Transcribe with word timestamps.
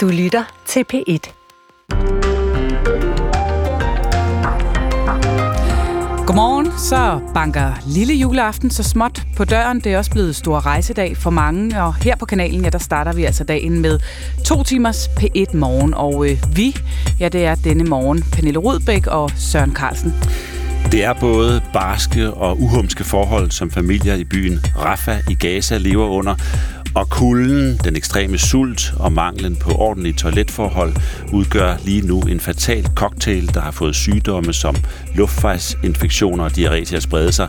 Du 0.00 0.08
lytter 0.08 0.44
til 0.66 0.84
P1. 0.92 1.32
Godmorgen, 6.26 6.66
så 6.78 7.20
banker 7.34 7.72
lille 7.86 8.14
juleaften 8.14 8.70
så 8.70 8.82
småt 8.82 9.22
på 9.36 9.44
døren. 9.44 9.80
Det 9.80 9.92
er 9.92 9.98
også 9.98 10.10
blevet 10.10 10.36
stor 10.36 10.66
rejsedag 10.66 11.16
for 11.16 11.30
mange, 11.30 11.82
og 11.82 11.94
her 11.94 12.16
på 12.16 12.24
kanalen, 12.24 12.64
ja, 12.64 12.70
der 12.70 12.78
starter 12.78 13.12
vi 13.12 13.24
altså 13.24 13.44
dagen 13.44 13.80
med 13.80 14.00
to 14.44 14.62
timers 14.62 15.08
P1 15.08 15.56
morgen. 15.56 15.94
Og 15.94 16.30
øh, 16.30 16.36
vi, 16.56 16.76
ja, 17.20 17.28
det 17.28 17.44
er 17.44 17.54
denne 17.54 17.84
morgen 17.84 18.22
Pernille 18.32 18.58
Rudbæk 18.58 19.06
og 19.06 19.30
Søren 19.36 19.74
Carlsen. 19.74 20.14
Det 20.92 21.04
er 21.04 21.12
både 21.12 21.62
barske 21.72 22.30
og 22.30 22.60
uhumske 22.60 23.04
forhold, 23.04 23.50
som 23.50 23.70
familier 23.70 24.14
i 24.14 24.24
byen 24.24 24.60
Rafah 24.76 25.18
i 25.30 25.34
Gaza 25.34 25.76
lever 25.76 26.06
under, 26.06 26.34
og 26.94 27.08
kulden, 27.08 27.80
den 27.84 27.96
ekstreme 27.96 28.38
sult 28.38 28.94
og 28.96 29.12
manglen 29.12 29.56
på 29.56 29.70
ordentlige 29.70 30.12
toiletforhold 30.12 30.96
udgør 31.32 31.76
lige 31.84 32.06
nu 32.06 32.20
en 32.20 32.40
fatal 32.40 32.86
cocktail, 32.94 33.54
der 33.54 33.60
har 33.60 33.70
fået 33.70 33.94
sygdomme 33.94 34.52
som 34.52 34.76
luftvejsinfektioner 35.14 36.44
og 36.44 36.50
diarré 36.50 36.84
til 36.84 36.96
at 36.96 37.02
sprede 37.02 37.32
sig. 37.32 37.48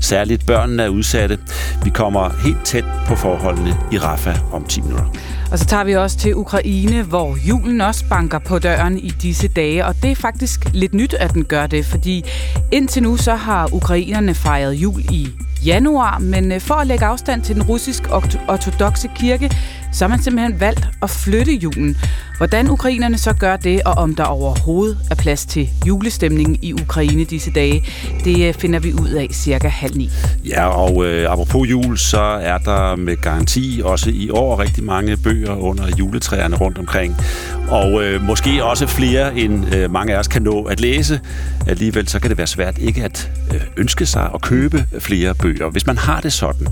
Særligt 0.00 0.46
børnene 0.46 0.82
er 0.82 0.88
udsatte. 0.88 1.38
Vi 1.84 1.90
kommer 1.90 2.30
helt 2.44 2.64
tæt 2.64 2.84
på 3.06 3.16
forholdene 3.16 3.76
i 3.92 3.98
Rafa 3.98 4.34
om 4.52 4.64
10 4.64 4.80
minutter. 4.80 5.06
Og 5.52 5.58
så 5.58 5.66
tager 5.66 5.84
vi 5.84 5.96
også 5.96 6.18
til 6.18 6.34
Ukraine, 6.34 7.02
hvor 7.02 7.36
julen 7.48 7.80
også 7.80 8.04
banker 8.08 8.38
på 8.38 8.58
døren 8.58 8.98
i 8.98 9.08
disse 9.08 9.48
dage. 9.48 9.86
Og 9.86 9.94
det 10.02 10.10
er 10.10 10.16
faktisk 10.16 10.68
lidt 10.72 10.94
nyt, 10.94 11.14
at 11.14 11.32
den 11.32 11.44
gør 11.44 11.66
det, 11.66 11.86
fordi 11.86 12.24
indtil 12.72 13.02
nu 13.02 13.16
så 13.16 13.34
har 13.34 13.74
ukrainerne 13.74 14.34
fejret 14.34 14.72
jul 14.72 15.00
i 15.00 15.28
januar, 15.66 16.18
men 16.18 16.52
øh, 16.52 16.60
for 16.60 16.74
at 16.74 16.86
lægge 16.86 17.04
afstand 17.04 17.42
til 17.42 17.54
den 17.54 17.62
russisk-ortodoxe 17.62 19.08
kirke, 19.16 19.50
så 19.92 20.04
har 20.04 20.08
man 20.08 20.22
simpelthen 20.22 20.60
valgt 20.60 20.88
at 21.02 21.10
flytte 21.10 21.52
julen. 21.52 21.96
Hvordan 22.36 22.70
ukrainerne 22.70 23.18
så 23.18 23.32
gør 23.32 23.56
det, 23.56 23.82
og 23.82 23.92
om 23.92 24.14
der 24.14 24.24
overhovedet 24.24 24.98
er 25.10 25.14
plads 25.14 25.46
til 25.46 25.70
julestemningen 25.86 26.58
i 26.62 26.72
Ukraine 26.72 27.24
disse 27.24 27.50
dage, 27.50 27.84
det 28.24 28.48
øh, 28.48 28.54
finder 28.54 28.78
vi 28.78 28.92
ud 28.92 29.08
af 29.08 29.28
cirka 29.32 29.68
halv 29.68 29.96
ni. 29.96 30.10
Ja, 30.48 30.66
og 30.66 31.06
øh, 31.06 31.32
apropos 31.32 31.70
jul, 31.70 31.98
så 31.98 32.20
er 32.20 32.58
der 32.58 32.96
med 32.96 33.16
garanti 33.16 33.80
også 33.84 34.10
i 34.10 34.30
år 34.30 34.60
rigtig 34.60 34.84
mange 34.84 35.16
bøger 35.16 35.54
under 35.54 35.84
juletræerne 35.98 36.56
rundt 36.56 36.78
omkring. 36.78 37.16
Og 37.68 38.04
øh, 38.04 38.22
måske 38.22 38.64
også 38.64 38.86
flere, 38.86 39.38
end 39.38 39.74
øh, 39.74 39.90
mange 39.90 40.14
af 40.14 40.18
os 40.18 40.28
kan 40.28 40.42
nå 40.42 40.62
at 40.62 40.80
læse. 40.80 41.20
Alligevel 41.66 42.08
så 42.08 42.20
kan 42.20 42.30
det 42.30 42.38
være 42.38 42.46
svært 42.46 42.78
ikke 42.78 43.04
at 43.04 43.30
øh, 43.54 43.60
ønske 43.76 44.06
sig 44.06 44.30
at 44.34 44.42
købe 44.42 44.86
flere 44.98 45.34
bøger. 45.34 45.70
Hvis 45.70 45.86
man 45.86 45.98
har 45.98 46.20
det 46.20 46.32
sådan, 46.32 46.66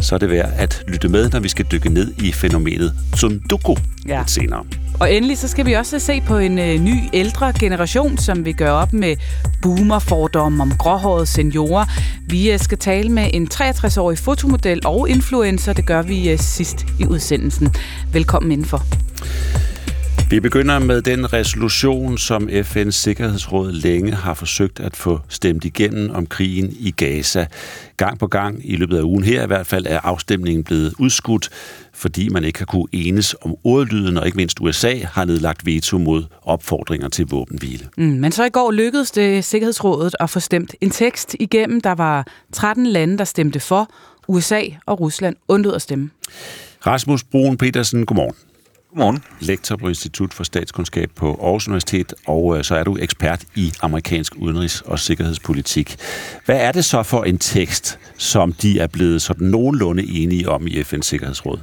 så 0.00 0.14
er 0.14 0.18
det 0.18 0.30
værd 0.30 0.52
at 0.56 0.82
lytte 0.88 1.08
med, 1.08 1.30
når 1.30 1.40
vi 1.40 1.48
skal 1.48 1.66
dykke 1.72 1.88
ned 1.88 2.12
i 2.22 2.32
fænomenet 2.32 2.94
Sundoku 3.16 3.74
ja. 4.08 4.18
lidt 4.18 4.30
senere. 4.30 4.64
Og 5.00 5.14
endelig 5.14 5.38
så 5.38 5.48
skal 5.48 5.66
vi 5.66 5.72
også 5.72 5.98
se 5.98 6.20
på 6.20 6.38
en 6.38 6.58
øh, 6.58 6.80
ny 6.80 6.94
ældre 7.12 7.52
generation, 7.60 8.18
som 8.18 8.44
vil 8.44 8.54
gøre 8.54 8.72
op 8.72 8.92
med 8.92 9.16
boomerfordomme 9.62 10.62
om 10.62 10.72
gråhårede 10.78 11.26
seniorer. 11.26 11.84
Vi 12.28 12.52
øh, 12.52 12.58
skal 12.58 12.78
tale 12.78 13.08
med 13.08 13.30
en 13.32 13.48
63-årig 13.54 14.18
fotomodel 14.18 14.80
og 14.84 15.08
influencer. 15.08 15.72
Det 15.72 15.86
gør 15.86 16.02
vi 16.02 16.30
øh, 16.30 16.38
sidst 16.38 16.86
i 16.98 17.06
udsendelsen. 17.06 17.74
Velkommen 18.12 18.52
indenfor. 18.52 18.82
Vi 20.30 20.40
begynder 20.40 20.78
med 20.78 21.02
den 21.02 21.32
resolution, 21.32 22.18
som 22.18 22.48
FN's 22.48 22.90
Sikkerhedsråd 22.90 23.72
længe 23.72 24.12
har 24.12 24.34
forsøgt 24.34 24.80
at 24.80 24.96
få 24.96 25.20
stemt 25.28 25.64
igennem 25.64 26.10
om 26.10 26.26
krigen 26.26 26.76
i 26.78 26.90
Gaza. 26.90 27.46
Gang 27.96 28.18
på 28.18 28.26
gang 28.26 28.60
i 28.64 28.76
løbet 28.76 28.96
af 28.96 29.02
ugen 29.02 29.24
her 29.24 29.44
i 29.44 29.46
hvert 29.46 29.66
fald 29.66 29.86
er 29.88 30.00
afstemningen 30.00 30.64
blevet 30.64 30.94
udskudt, 30.98 31.48
fordi 31.94 32.28
man 32.28 32.44
ikke 32.44 32.58
har 32.58 32.66
kunne 32.66 32.86
enes 32.92 33.36
om 33.42 33.54
ordlyden, 33.64 34.16
og 34.16 34.26
ikke 34.26 34.36
mindst 34.36 34.60
USA 34.60 34.94
har 35.04 35.24
nedlagt 35.24 35.66
veto 35.66 35.98
mod 35.98 36.24
opfordringer 36.42 37.08
til 37.08 37.26
våbenhvile. 37.26 37.88
Mm, 37.96 38.04
men 38.04 38.32
så 38.32 38.44
i 38.44 38.50
går 38.50 38.70
lykkedes 38.70 39.10
det 39.10 39.44
Sikkerhedsrådet 39.44 40.16
at 40.20 40.30
få 40.30 40.40
stemt 40.40 40.74
en 40.80 40.90
tekst 40.90 41.36
igennem. 41.40 41.80
Der 41.80 41.92
var 41.92 42.26
13 42.52 42.86
lande, 42.86 43.18
der 43.18 43.24
stemte 43.24 43.60
for. 43.60 43.90
USA 44.28 44.62
og 44.86 45.00
Rusland 45.00 45.36
undlod 45.48 45.74
at 45.74 45.82
stemme. 45.82 46.10
Rasmus 46.86 47.24
Brun 47.24 47.56
Petersen, 47.56 48.06
godmorgen. 48.06 48.34
Godmorgen. 48.90 49.22
Lektor 49.40 49.76
på 49.76 49.88
Institut 49.88 50.34
for 50.34 50.44
Statskundskab 50.44 51.10
på 51.16 51.38
Aarhus 51.42 51.68
Universitet, 51.68 52.14
og 52.26 52.58
øh, 52.58 52.64
så 52.64 52.74
er 52.74 52.84
du 52.84 52.96
ekspert 53.00 53.44
i 53.54 53.72
amerikansk 53.82 54.34
udenrigs- 54.36 54.82
og 54.86 54.98
sikkerhedspolitik. 54.98 55.96
Hvad 56.44 56.56
er 56.56 56.72
det 56.72 56.84
så 56.84 57.02
for 57.02 57.24
en 57.24 57.38
tekst, 57.38 57.98
som 58.16 58.52
de 58.52 58.80
er 58.80 58.86
blevet 58.86 59.22
sådan 59.22 59.46
nogenlunde 59.46 60.02
enige 60.08 60.48
om 60.48 60.66
i 60.66 60.80
FN's 60.80 61.02
Sikkerhedsråd? 61.02 61.58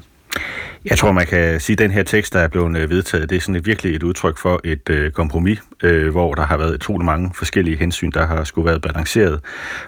Jeg 0.90 0.98
tror, 0.98 1.12
man 1.12 1.26
kan 1.26 1.60
sige, 1.60 1.74
at 1.74 1.80
den 1.80 1.92
her 1.92 2.04
tekst, 2.04 2.34
der 2.34 2.40
er 2.40 2.48
blevet 2.48 2.78
øh, 2.78 2.90
vedtaget, 2.90 3.30
det 3.30 3.36
er 3.36 3.42
sådan 3.42 3.56
et, 3.56 3.66
virkelig 3.66 3.96
et 3.96 4.04
udtryk 4.04 4.38
for 4.38 4.62
et 4.64 4.90
øh, 4.90 5.12
kompromis, 5.12 5.60
øh, 5.84 6.12
hvor 6.12 6.34
der 6.34 6.46
har 6.46 6.58
været 6.58 6.74
utrolig 6.74 7.06
mange 7.06 7.32
forskellige 7.36 7.78
hensyn, 7.78 8.12
der 8.12 8.26
har 8.26 8.44
skulle 8.44 8.66
været 8.66 8.82
balanceret. 8.82 9.40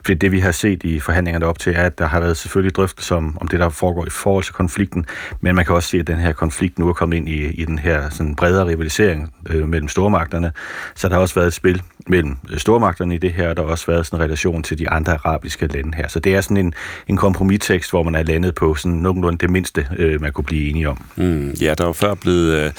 Fordi 0.05 0.13
det, 0.13 0.31
vi 0.31 0.39
har 0.39 0.51
set 0.51 0.83
i 0.83 0.99
forhandlingerne 0.99 1.45
op 1.45 1.59
til, 1.59 1.73
er, 1.75 1.83
at 1.83 1.99
der 1.99 2.05
har 2.05 2.19
været 2.19 2.37
selvfølgelig 2.37 2.75
drøftelser 2.75 3.15
om, 3.15 3.37
om 3.41 3.47
det, 3.47 3.59
der 3.59 3.69
foregår 3.69 4.05
i 4.05 4.09
forhold 4.09 4.43
til 4.43 4.53
konflikten, 4.53 5.05
men 5.41 5.55
man 5.55 5.65
kan 5.65 5.75
også 5.75 5.89
se, 5.89 5.99
at 5.99 6.07
den 6.07 6.17
her 6.17 6.33
konflikt 6.33 6.79
nu 6.79 6.89
er 6.89 6.93
kommet 6.93 7.17
ind 7.17 7.29
i, 7.29 7.47
i 7.47 7.65
den 7.65 7.79
her 7.79 8.09
sådan 8.09 8.35
bredere 8.35 8.67
rivalisering 8.67 9.33
øh, 9.49 9.67
mellem 9.67 9.87
stormagterne. 9.87 10.51
Så 10.95 11.07
der 11.07 11.13
har 11.13 11.21
også 11.21 11.35
været 11.35 11.47
et 11.47 11.53
spil 11.53 11.81
mellem 12.07 12.37
øh, 12.51 12.57
stormagterne 12.57 13.15
i 13.15 13.17
det 13.17 13.33
her, 13.33 13.49
og 13.49 13.57
der 13.57 13.63
har 13.63 13.69
også 13.69 13.85
været 13.87 14.05
sådan 14.05 14.19
en 14.19 14.23
relation 14.23 14.63
til 14.63 14.79
de 14.79 14.89
andre 14.89 15.13
arabiske 15.13 15.67
lande 15.67 15.97
her. 15.97 16.07
Så 16.07 16.19
det 16.19 16.35
er 16.35 16.41
sådan 16.41 16.57
en, 16.57 16.73
en 17.07 17.17
kompromistekst, 17.17 17.91
hvor 17.91 18.03
man 18.03 18.15
er 18.15 18.23
landet 18.23 18.55
på 18.55 18.75
sådan 18.75 18.97
nogenlunde 18.97 19.37
det 19.37 19.49
mindste, 19.49 19.87
øh, 19.97 20.21
man 20.21 20.31
kunne 20.31 20.45
blive 20.45 20.69
enige 20.69 20.88
om. 20.89 21.05
Mm, 21.15 21.49
ja, 21.61 21.73
der 21.73 21.83
er 21.83 21.87
jo 21.87 21.93
før 21.93 22.13
blevet 22.13 22.53
øh, 22.53 22.71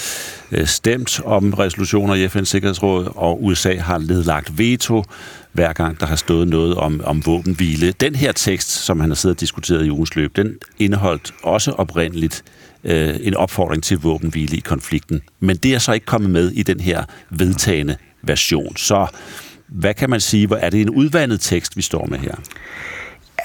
øh 0.53 0.67
stemt 0.67 1.21
om 1.25 1.53
resolutioner 1.53 2.15
i 2.15 2.27
FN's 2.27 2.45
Sikkerhedsråd, 2.45 3.13
og 3.15 3.45
USA 3.45 3.77
har 3.77 3.99
nedlagt 3.99 4.59
veto 4.59 5.05
hver 5.53 5.73
gang 5.73 6.01
der 6.01 6.07
har 6.07 6.17
stået 6.17 6.49
noget 6.49 6.75
om, 6.75 7.01
om 7.05 7.27
våbenhvile. 7.27 7.93
Den 7.93 8.15
her 8.15 8.33
tekst, 8.33 8.71
som 8.71 9.01
han 9.01 9.11
har 9.11 9.15
siddet 9.15 9.37
og 9.37 9.41
diskuteret 9.41 9.87
i 9.87 9.91
ugens 9.91 10.17
løb, 10.17 10.37
den 10.37 10.57
indeholdt 10.79 11.35
også 11.43 11.71
oprindeligt 11.71 12.45
øh, 12.85 13.17
en 13.21 13.35
opfordring 13.35 13.83
til 13.83 13.99
våbenhvile 13.99 14.57
i 14.57 14.61
konflikten. 14.61 15.21
Men 15.41 15.57
det 15.57 15.75
er 15.75 15.79
så 15.79 15.93
ikke 15.93 16.07
kommet 16.07 16.31
med 16.31 16.51
i 16.51 16.63
den 16.63 16.81
her 16.81 17.05
vedtagende 17.31 17.97
version. 18.23 18.77
Så 18.77 19.07
hvad 19.69 19.95
kan 19.95 20.11
man 20.11 20.21
sige? 20.21 20.47
hvor 20.47 20.57
Er 20.57 20.71
det 20.71 20.81
en 20.81 20.91
udvandet 20.91 21.41
tekst, 21.41 21.77
vi 21.77 21.83
står 21.83 22.07
med 22.07 22.19
her? 22.19 22.35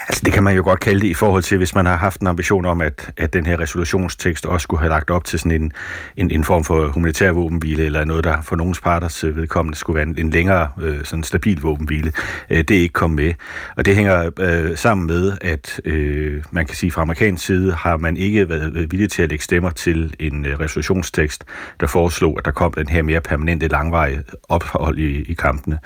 Altså, 0.08 0.22
det 0.26 0.34
kan 0.34 0.44
man 0.44 0.56
jo 0.56 0.64
godt 0.64 0.80
kalde 0.80 1.00
det 1.00 1.08
i 1.08 1.14
forhold 1.14 1.44
til, 1.44 1.58
hvis 1.58 1.76
man 1.76 1.86
har 1.86 1.98
haft 1.98 2.22
en 2.22 2.28
ambition 2.28 2.66
om, 2.66 2.82
at, 2.82 3.12
at 3.18 3.34
den 3.34 3.46
her 3.46 3.60
resolutionstekst 3.60 4.46
også 4.46 4.64
skulle 4.64 4.80
have 4.80 4.90
lagt 4.90 5.10
op 5.10 5.26
til 5.26 5.40
sådan 5.40 5.62
en, 5.62 5.72
en, 6.18 6.32
en 6.32 6.44
form 6.44 6.64
for 6.64 6.88
humanitær 6.88 7.32
våbenhvile, 7.32 7.86
eller 7.86 8.06
noget, 8.06 8.24
der 8.24 8.42
for 8.42 8.56
nogens 8.56 8.82
parters 8.82 9.24
øh, 9.24 9.38
vedkommende 9.38 9.78
skulle 9.78 9.96
være 9.96 10.08
en, 10.08 10.16
en 10.18 10.30
længere 10.30 10.70
øh, 10.82 11.04
sådan 11.04 11.24
stabil 11.24 11.62
våbenhvile. 11.62 12.12
Øh, 12.50 12.58
det 12.58 12.72
er 12.72 12.82
ikke 12.82 12.94
kommet 12.94 13.26
med. 13.26 13.34
Og 13.78 13.86
det 13.86 13.96
hænger 13.96 14.32
øh, 14.40 14.78
sammen 14.78 15.08
med, 15.08 15.38
at 15.42 15.82
øh, 15.86 16.44
man 16.52 16.66
kan 16.66 16.76
sige, 16.76 16.92
fra 16.92 17.02
amerikansk 17.02 17.46
side 17.46 17.74
har 17.74 17.98
man 17.98 18.18
ikke 18.18 18.50
været 18.50 18.92
villig 18.92 19.12
til 19.12 19.24
at 19.24 19.30
lægge 19.30 19.44
stemmer 19.44 19.70
til 19.70 20.16
en 20.20 20.46
øh, 20.46 20.60
resolutionstekst, 20.60 21.44
der 21.80 21.88
foreslog, 21.88 22.36
at 22.38 22.46
der 22.46 22.52
kom 22.52 22.74
den 22.74 22.88
her 22.88 23.02
mere 23.02 23.22
permanente 23.22 23.68
langvarige 23.68 24.24
ophold 24.50 24.98
i, 24.98 25.22
i 25.22 25.34
kampene. 25.34 25.80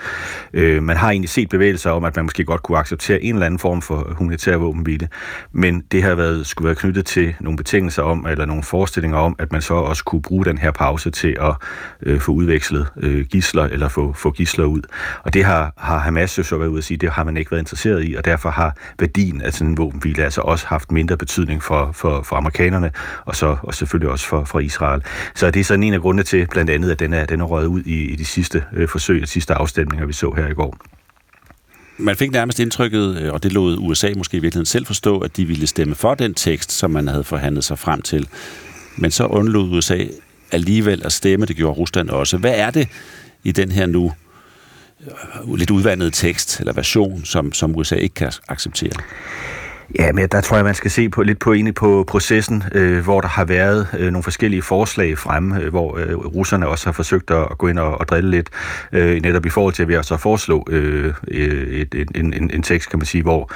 Øh, 0.52 0.82
man 0.82 0.96
har 0.96 1.10
egentlig 1.10 1.30
set 1.30 1.48
bevægelser 1.48 1.90
om, 1.90 2.04
at 2.04 2.16
man 2.16 2.24
måske 2.24 2.44
godt 2.44 2.62
kunne 2.62 2.78
acceptere 2.78 3.22
en 3.22 3.34
eller 3.34 3.46
anden 3.46 3.58
form 3.58 3.82
for 3.82 4.09
humanitær 4.14 4.56
våbenhvile, 4.56 5.08
men 5.52 5.80
det 5.92 6.02
har 6.02 6.14
været, 6.14 6.46
skulle 6.46 6.66
være 6.66 6.74
knyttet 6.74 7.06
til 7.06 7.34
nogle 7.40 7.56
betingelser 7.56 8.02
om, 8.02 8.26
eller 8.26 8.46
nogle 8.46 8.62
forestillinger 8.62 9.18
om, 9.18 9.36
at 9.38 9.52
man 9.52 9.62
så 9.62 9.74
også 9.74 10.04
kunne 10.04 10.22
bruge 10.22 10.44
den 10.44 10.58
her 10.58 10.70
pause 10.70 11.10
til 11.10 11.36
at 11.40 11.54
øh, 12.02 12.20
få 12.20 12.32
udvekslet 12.32 12.86
øh, 12.96 13.26
gisler, 13.26 13.64
eller 13.64 13.88
få, 13.88 14.12
få 14.12 14.30
gisler 14.30 14.64
ud. 14.64 14.82
Og 15.22 15.34
det 15.34 15.44
har, 15.44 15.72
har 15.76 15.98
Hamas 15.98 16.38
jo 16.38 16.42
så 16.42 16.56
været 16.58 16.68
ude 16.68 16.78
at 16.78 16.84
sige, 16.84 16.98
det 16.98 17.10
har 17.10 17.24
man 17.24 17.36
ikke 17.36 17.50
været 17.50 17.62
interesseret 17.62 18.08
i, 18.08 18.14
og 18.14 18.24
derfor 18.24 18.50
har 18.50 18.76
værdien 18.98 19.42
af 19.42 19.52
sådan 19.52 19.68
en 19.68 19.78
våbenhvile 19.78 20.24
altså 20.24 20.40
også 20.40 20.66
haft 20.66 20.92
mindre 20.92 21.16
betydning 21.16 21.62
for, 21.62 21.92
for, 21.92 22.22
for 22.22 22.36
amerikanerne, 22.36 22.90
og 23.24 23.36
så 23.36 23.56
og 23.62 23.74
selvfølgelig 23.74 24.10
også 24.10 24.26
for, 24.26 24.44
for 24.44 24.60
Israel. 24.60 25.02
Så 25.34 25.50
det 25.50 25.60
er 25.60 25.64
sådan 25.64 25.82
en 25.82 25.94
af 25.94 26.00
grundene 26.00 26.22
til, 26.22 26.46
blandt 26.50 26.70
andet, 26.70 26.90
at 26.90 26.98
den 26.98 27.12
er, 27.12 27.26
den 27.26 27.40
er 27.40 27.44
røget 27.44 27.66
ud 27.66 27.82
i, 27.82 28.04
i 28.04 28.16
de 28.16 28.24
sidste 28.24 28.64
øh, 28.72 28.88
forsøg, 28.88 29.20
de 29.20 29.26
sidste 29.26 29.54
afstemninger, 29.54 30.06
vi 30.06 30.12
så 30.12 30.34
her 30.36 30.46
i 30.46 30.54
går 30.54 30.76
man 32.00 32.16
fik 32.16 32.30
nærmest 32.30 32.60
indtrykket, 32.60 33.16
øh, 33.16 33.32
og 33.32 33.42
det 33.42 33.52
lod 33.52 33.78
USA 33.78 34.12
måske 34.16 34.36
i 34.36 34.40
virkeligheden 34.40 34.66
selv 34.66 34.86
forstå, 34.86 35.18
at 35.18 35.36
de 35.36 35.44
ville 35.44 35.66
stemme 35.66 35.94
for 35.94 36.14
den 36.14 36.34
tekst, 36.34 36.72
som 36.72 36.90
man 36.90 37.08
havde 37.08 37.24
forhandlet 37.24 37.64
sig 37.64 37.78
frem 37.78 38.02
til. 38.02 38.28
Men 38.96 39.10
så 39.10 39.26
undlod 39.26 39.70
USA 39.70 40.04
alligevel 40.52 41.02
at 41.04 41.12
stemme, 41.12 41.46
det 41.46 41.56
gjorde 41.56 41.78
Rusland 41.78 42.10
også. 42.10 42.36
Hvad 42.36 42.54
er 42.54 42.70
det 42.70 42.88
i 43.44 43.52
den 43.52 43.70
her 43.72 43.86
nu 43.86 44.12
øh, 45.00 45.54
lidt 45.54 45.70
udvandede 45.70 46.10
tekst 46.10 46.60
eller 46.60 46.72
version, 46.72 47.24
som, 47.24 47.52
som 47.52 47.76
USA 47.76 47.94
ikke 47.94 48.14
kan 48.14 48.32
acceptere? 48.48 48.92
Ja, 49.98 50.12
men 50.12 50.28
der 50.28 50.40
tror 50.40 50.56
jeg, 50.56 50.64
man 50.64 50.74
skal 50.74 50.90
se 50.90 51.08
på 51.08 51.22
lidt 51.22 51.38
på 51.38 51.52
egentlig 51.52 51.74
på 51.74 52.04
processen, 52.08 52.62
øh, 52.72 53.04
hvor 53.04 53.20
der 53.20 53.28
har 53.28 53.44
været 53.44 53.88
øh, 53.98 54.12
nogle 54.12 54.22
forskellige 54.22 54.62
forslag 54.62 55.18
fremme, 55.18 55.60
øh, 55.60 55.68
hvor 55.68 55.98
øh, 55.98 56.16
russerne 56.16 56.68
også 56.68 56.86
har 56.86 56.92
forsøgt 56.92 57.30
at, 57.30 57.48
at 57.50 57.58
gå 57.58 57.68
ind 57.68 57.78
og, 57.78 58.00
og 58.00 58.08
drille 58.08 58.30
lidt, 58.30 58.50
øh, 58.92 59.22
netop 59.22 59.46
i 59.46 59.48
forhold 59.48 59.74
til 59.74 59.82
at 59.82 59.88
vi 59.88 59.96
også 59.96 60.16
foreslå 60.16 60.66
øh, 60.70 61.14
øh 61.28 61.70
et, 61.70 61.94
en, 62.14 62.32
en, 62.32 62.50
en 62.50 62.62
tekst, 62.62 62.90
kan 62.90 62.98
man 62.98 63.06
sige, 63.06 63.22
hvor 63.22 63.50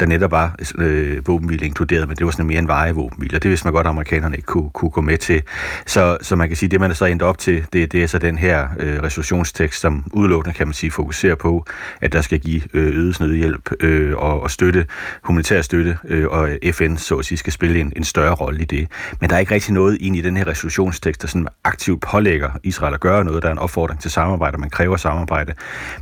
der 0.00 0.06
netop 0.06 0.30
var 0.30 0.56
øh, 0.78 1.26
våbenhvile 1.26 1.66
inkluderet, 1.66 2.08
men 2.08 2.16
det 2.16 2.26
var 2.26 2.32
sådan 2.32 2.46
mere 2.46 2.58
en 2.58 2.68
varig 2.68 2.96
våbenhvile, 2.96 3.36
og 3.36 3.42
det 3.42 3.50
vidste 3.50 3.66
man 3.66 3.72
godt, 3.72 3.86
at 3.86 3.90
amerikanerne 3.90 4.36
ikke 4.36 4.46
kunne, 4.46 4.70
kunne 4.70 4.90
gå 4.90 5.00
med 5.00 5.18
til. 5.18 5.42
Så, 5.86 6.18
så 6.22 6.36
man 6.36 6.48
kan 6.48 6.56
sige, 6.56 6.68
det 6.68 6.80
man 6.80 6.90
er 6.90 6.94
så 6.94 7.04
endt 7.04 7.22
op 7.22 7.38
til, 7.38 7.66
det, 7.72 7.92
det 7.92 8.02
er 8.02 8.06
så 8.06 8.18
den 8.18 8.38
her 8.38 8.68
øh, 8.78 9.02
resolutionstekst, 9.02 9.80
som 9.80 10.04
udelukkende 10.12 10.56
kan 10.56 10.66
man 10.66 10.74
sige 10.74 10.90
fokuserer 10.90 11.34
på, 11.34 11.64
at 12.00 12.12
der 12.12 12.20
skal 12.20 12.40
give 12.40 12.62
øh, 12.74 12.96
øget 12.96 13.20
nødhjælp 13.20 13.70
øh, 13.80 14.16
og, 14.16 14.42
og 14.42 14.50
støtte, 14.50 14.86
humanitær 15.22 15.62
støtte, 15.62 15.98
øh, 16.08 16.26
og 16.28 16.48
FN 16.72 16.96
så 16.96 17.16
at 17.16 17.24
sige 17.24 17.38
skal 17.38 17.52
spille 17.52 17.80
en, 17.80 17.92
en 17.96 18.04
større 18.04 18.34
rolle 18.34 18.62
i 18.62 18.64
det. 18.64 18.88
Men 19.20 19.30
der 19.30 19.36
er 19.36 19.40
ikke 19.40 19.54
rigtig 19.54 19.74
noget 19.74 19.98
ind 20.00 20.16
i 20.16 20.20
den 20.20 20.36
her 20.36 20.46
resolutionstekst, 20.46 21.22
der 21.22 21.28
sådan 21.28 21.48
aktivt 21.64 22.00
pålægger 22.00 22.50
Israel 22.62 22.94
at 22.94 23.00
gøre 23.00 23.24
noget. 23.24 23.42
Der 23.42 23.48
er 23.48 23.52
en 23.52 23.58
opfordring 23.58 24.00
til 24.00 24.10
samarbejde, 24.10 24.58
man 24.58 24.70
kræver 24.70 24.96
samarbejde, 24.96 25.54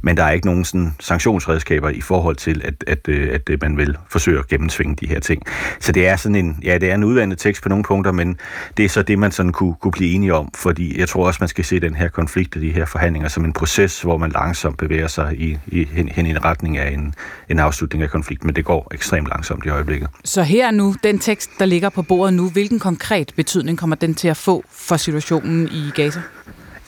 men 0.02 0.17
der 0.17 0.25
er 0.25 0.31
ikke 0.31 0.47
nogen 0.47 0.64
sådan 0.64 0.94
sanktionsredskaber 1.00 1.88
i 1.88 2.00
forhold 2.00 2.37
til, 2.37 2.62
at, 2.64 2.85
at, 2.87 3.08
at, 3.08 3.50
at 3.50 3.62
man 3.62 3.76
vil 3.86 3.96
forsøge 4.10 4.38
at 4.38 4.48
gennemsvinge 4.48 4.96
de 5.00 5.06
her 5.06 5.20
ting. 5.20 5.42
Så 5.81 5.92
det 5.92 6.08
er 6.08 6.16
sådan 6.16 6.36
en, 6.36 6.58
ja, 6.62 6.78
det 6.78 6.90
er 6.90 6.94
en 6.94 7.04
udvandet 7.04 7.38
tekst 7.38 7.62
på 7.62 7.69
nogle 7.69 7.84
punkter, 7.84 8.12
men 8.12 8.38
det 8.76 8.84
er 8.84 8.88
så 8.88 9.02
det, 9.02 9.19
man 9.19 9.32
sådan 9.32 9.52
kunne, 9.52 9.75
kunne 9.75 9.92
blive 9.92 10.14
enige 10.14 10.34
om, 10.34 10.50
fordi 10.54 11.00
jeg 11.00 11.08
tror 11.08 11.26
også, 11.26 11.38
man 11.40 11.48
skal 11.48 11.64
se 11.64 11.81
den 11.81 11.94
her 11.94 12.08
konflikt 12.08 12.56
og 12.56 12.62
de 12.62 12.70
her 12.70 12.84
forhandlinger 12.84 13.28
som 13.28 13.44
en 13.44 13.52
proces, 13.52 14.02
hvor 14.02 14.16
man 14.16 14.31
langsomt 14.31 14.78
bevæger 14.78 15.06
sig 15.06 15.40
i, 15.40 15.58
i, 15.66 15.88
hen, 15.92 16.08
hen 16.08 16.26
i 16.26 16.31
en 16.31 16.44
retning 16.44 16.78
af 16.78 16.92
en, 16.92 17.14
en 17.48 17.58
afslutning 17.58 18.02
af 18.02 18.10
konflikten, 18.10 18.46
men 18.46 18.56
det 18.56 18.64
går 18.64 18.88
ekstremt 18.94 19.28
langsomt 19.28 19.64
i 19.66 19.69
øjeblikket. 19.69 20.08
Så 20.25 20.42
her 20.42 20.70
nu, 20.70 20.94
den 21.02 21.19
tekst, 21.19 21.50
der 21.58 21.64
ligger 21.64 21.88
på 21.88 22.02
bordet 22.02 22.34
nu, 22.34 22.50
hvilken 22.50 22.78
konkret 22.78 23.32
betydning 23.37 23.78
kommer 23.78 23.96
den 23.96 24.14
til 24.14 24.28
at 24.28 24.37
få 24.37 24.64
for 24.70 24.96
situationen 24.96 25.69
i 25.69 25.90
Gaza? 25.94 26.20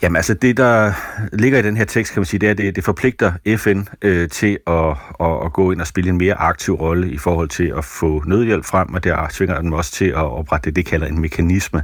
Jamen 0.02 0.16
altså 0.16 0.34
det, 0.34 0.56
der 0.56 0.92
ligger 1.32 1.58
i 1.58 1.62
den 1.62 1.76
her 1.76 1.84
tekst, 1.84 2.12
kan 2.12 2.20
man 2.20 2.26
sige, 2.26 2.40
det 2.40 2.46
er, 2.46 2.50
at 2.50 2.58
det, 2.58 2.76
det 2.76 2.84
forpligter 2.84 3.32
FN 3.56 3.82
øh, 4.02 4.28
til 4.28 4.58
at, 4.66 4.88
at, 5.20 5.44
at 5.44 5.52
gå 5.52 5.72
ind 5.72 5.80
og 5.80 5.86
spille 5.86 6.10
en 6.10 6.18
mere 6.18 6.34
aktiv 6.34 6.74
rolle 6.74 7.10
i 7.10 7.18
forhold 7.18 7.48
til 7.48 7.72
at 7.76 7.84
få 7.84 8.22
nødhjælp 8.26 8.64
frem, 8.64 8.94
og 8.94 9.04
der 9.04 9.26
tvinger 9.30 9.60
den 9.60 9.72
også 9.72 9.92
til 9.92 10.04
at 10.04 10.14
oprette 10.16 10.64
det, 10.64 10.76
det 10.76 10.86
kalder 10.86 11.06
en 11.06 11.20
mekanisme. 11.20 11.82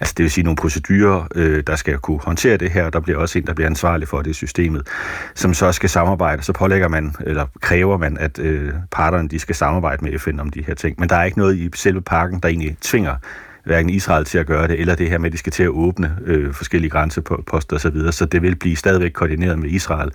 Altså 0.00 0.14
det 0.16 0.22
vil 0.22 0.30
sige 0.30 0.44
nogle 0.44 0.56
procedurer, 0.56 1.28
øh, 1.34 1.62
der 1.66 1.76
skal 1.76 1.98
kunne 1.98 2.20
håndtere 2.20 2.56
det 2.56 2.70
her, 2.70 2.84
og 2.84 2.92
der 2.92 3.00
bliver 3.00 3.18
også 3.18 3.38
en, 3.38 3.46
der 3.46 3.54
bliver 3.54 3.68
ansvarlig 3.68 4.08
for 4.08 4.22
det 4.22 4.34
systemet, 4.36 4.86
som 5.34 5.54
så 5.54 5.72
skal 5.72 5.88
samarbejde. 5.88 6.42
Så 6.42 6.52
pålægger 6.52 6.88
man, 6.88 7.14
eller 7.20 7.46
kræver 7.60 7.96
man, 7.98 8.18
at 8.18 8.38
øh, 8.38 8.72
parterne 8.90 9.28
de 9.28 9.38
skal 9.38 9.54
samarbejde 9.54 10.04
med 10.04 10.18
FN 10.18 10.40
om 10.40 10.50
de 10.50 10.64
her 10.66 10.74
ting. 10.74 11.00
Men 11.00 11.08
der 11.08 11.16
er 11.16 11.24
ikke 11.24 11.38
noget 11.38 11.56
i 11.56 11.70
selve 11.74 12.02
pakken, 12.02 12.40
der 12.40 12.48
egentlig 12.48 12.76
tvinger 12.80 13.16
hverken 13.64 13.90
Israel 13.90 14.24
til 14.24 14.38
at 14.38 14.46
gøre 14.46 14.68
det, 14.68 14.80
eller 14.80 14.94
det 14.94 15.10
her 15.10 15.18
med, 15.18 15.26
at 15.26 15.32
de 15.32 15.38
skal 15.38 15.52
til 15.52 15.62
at 15.62 15.68
åbne 15.68 16.16
øh, 16.24 16.54
forskellige 16.54 16.90
grænseposter 16.90 17.76
osv., 17.76 17.96
så, 17.96 18.12
så 18.12 18.24
det 18.24 18.42
vil 18.42 18.56
blive 18.56 18.76
stadigvæk 18.76 19.10
koordineret 19.12 19.58
med 19.58 19.70
Israel, 19.70 20.10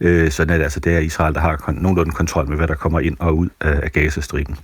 øh, 0.00 0.30
sådan 0.30 0.54
at 0.54 0.62
altså, 0.62 0.80
det 0.80 0.94
er 0.94 0.98
Israel, 0.98 1.34
der 1.34 1.40
har 1.40 1.56
kon- 1.56 1.82
nogenlunde 1.82 2.12
kontrol 2.12 2.48
med, 2.48 2.56
hvad 2.56 2.68
der 2.68 2.74
kommer 2.74 3.00
ind 3.00 3.16
og 3.18 3.36
ud 3.36 3.48
af, 3.60 3.80
af 3.82 3.92
Gazastriben. 3.92 4.56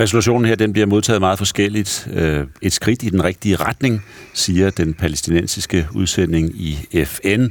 Resolutionen 0.00 0.44
her 0.44 0.54
den 0.54 0.72
bliver 0.72 0.86
modtaget 0.86 1.20
meget 1.20 1.38
forskelligt. 1.38 2.08
Øh, 2.14 2.46
et 2.62 2.72
skridt 2.72 3.02
i 3.02 3.08
den 3.10 3.24
rigtige 3.24 3.56
retning, 3.56 4.04
siger 4.34 4.70
den 4.70 4.94
palæstinensiske 4.94 5.88
udsending 5.94 6.50
i 6.54 7.04
FN. 7.04 7.46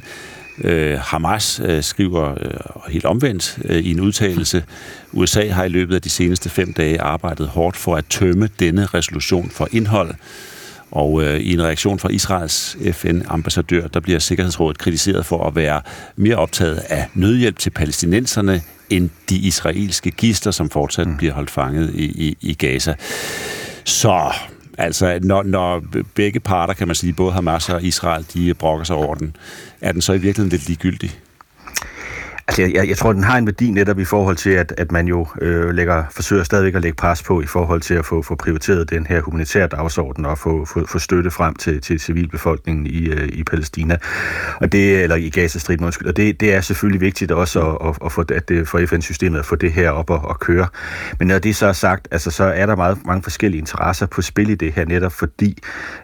Øh, 0.62 1.00
Hamas 1.00 1.62
øh, 1.66 1.84
skriver 1.84 2.32
øh, 2.32 2.92
helt 2.92 3.06
omvendt 3.06 3.60
øh, 3.66 3.80
i 3.80 3.92
en 3.92 4.00
udtalelse, 4.00 4.64
USA 5.12 5.50
har 5.50 5.64
i 5.64 5.70
løbet 5.70 5.96
af 5.96 6.02
de 6.02 6.10
seneste 6.10 6.50
fem 6.50 6.74
dage 6.74 7.02
arbejdet 7.02 7.48
hårdt 7.48 7.78
for 7.78 7.96
at 7.96 8.06
tømme 8.10 8.50
denne 8.60 8.86
resolution 8.86 9.50
for 9.50 9.68
indhold. 9.72 10.16
Og 10.92 11.24
øh, 11.24 11.40
i 11.40 11.54
en 11.54 11.62
reaktion 11.62 12.00
fra 12.00 12.10
Israels 12.10 12.78
FN-ambassadør, 12.94 13.88
der 13.88 14.00
bliver 14.00 14.20
Sikkerhedsrådet 14.20 14.78
kritiseret 14.78 15.26
for 15.26 15.48
at 15.48 15.56
være 15.56 15.82
mere 16.16 16.36
optaget 16.36 16.78
af 16.90 17.08
nødhjælp 17.14 17.60
til 17.60 17.70
palæstinenserne 17.70 18.62
end 18.90 19.10
de 19.30 19.36
israelske 19.36 20.12
gister, 20.12 20.52
som 20.52 20.70
fortsat 20.70 21.08
mm. 21.08 21.18
bliver 21.18 21.34
holdt 21.34 21.50
fanget 21.50 21.96
i, 21.96 22.06
i, 22.28 22.38
i 22.42 22.54
Gaza. 22.54 22.94
Så 23.84 24.34
Altså, 24.78 25.20
når, 25.22 25.44
når 25.44 25.84
begge 26.16 26.40
parter, 26.40 26.74
kan 26.74 26.88
man 26.88 26.96
sige, 26.96 27.14
både 27.14 27.32
Hamas 27.32 27.70
og 27.70 27.84
Israel, 27.84 28.26
de 28.34 28.54
brokker 28.54 28.86
sig 28.86 28.96
over 28.96 29.16
den, 29.16 29.36
er 29.82 29.92
den 29.92 30.02
så 30.02 30.14
i 30.14 30.18
virkeligheden 30.18 30.50
lidt 30.50 30.68
ligegyldig? 30.68 31.20
Altså, 32.48 32.62
jeg, 32.62 32.90
jeg 32.90 32.98
tror, 32.98 33.14
den 33.14 33.24
har 33.24 33.38
en 33.38 33.46
værdi 33.46 33.72
netop 33.72 34.00
i 34.00 34.06
forhold 34.06 34.36
til, 34.36 34.50
at, 34.50 34.74
at 34.78 34.92
man 34.92 35.08
jo 35.08 35.28
øh, 35.42 35.70
lægger, 35.70 36.04
forsøger 36.12 36.44
stadigvæk 36.44 36.76
at 36.76 36.82
lægge 36.82 36.96
pres 36.96 37.24
på 37.24 37.42
i 37.42 37.46
forhold 37.46 37.82
til 37.82 37.94
at 37.94 38.06
få, 38.06 38.22
få 38.22 38.36
prioriteret 38.36 38.90
den 38.90 39.06
her 39.06 39.22
humanitære 39.22 39.68
dagsorden 39.68 40.26
og 40.26 40.38
få, 40.38 40.66
få, 40.66 40.86
få 40.88 41.00
støtte 41.00 41.32
frem 41.32 41.56
til, 41.56 41.82
til 41.82 42.00
civilbefolkningen 42.00 42.86
i, 42.86 43.06
øh, 43.06 43.30
i 43.34 43.44
Palæstina, 43.44 43.98
og 44.62 44.72
det, 44.72 45.04
eller 45.04 45.16
i 45.16 45.30
Gazastriben, 45.30 45.86
undskyld. 45.86 46.08
Og 46.08 46.18
det, 46.18 46.40
det 46.40 46.54
er 46.54 46.62
selvfølgelig 46.62 47.02
vigtigt 47.02 47.32
også 47.32 47.62
at, 47.62 47.88
at, 47.88 47.98
at 48.06 48.12
få, 48.12 48.22
at 48.22 48.50
det, 48.50 48.68
for 48.68 48.86
FN-systemet 48.86 49.40
at 49.40 49.46
få 49.46 49.56
det 49.56 49.72
her 49.72 49.90
op 49.90 50.10
og, 50.10 50.20
og 50.20 50.40
køre. 50.40 50.68
Men 51.20 51.28
når 51.28 51.40
det 51.40 51.56
så 51.56 51.68
er 51.68 51.74
sagt, 51.74 52.08
altså, 52.12 52.32
så 52.32 52.44
er 52.44 52.66
der 52.66 52.76
meget, 52.76 52.98
mange 53.06 53.24
forskellige 53.24 53.60
interesser 53.60 54.06
på 54.06 54.22
spil 54.22 54.50
i 54.50 54.56
det 54.56 54.74
her, 54.74 54.86
netop 54.86 55.12
fordi 55.12 55.58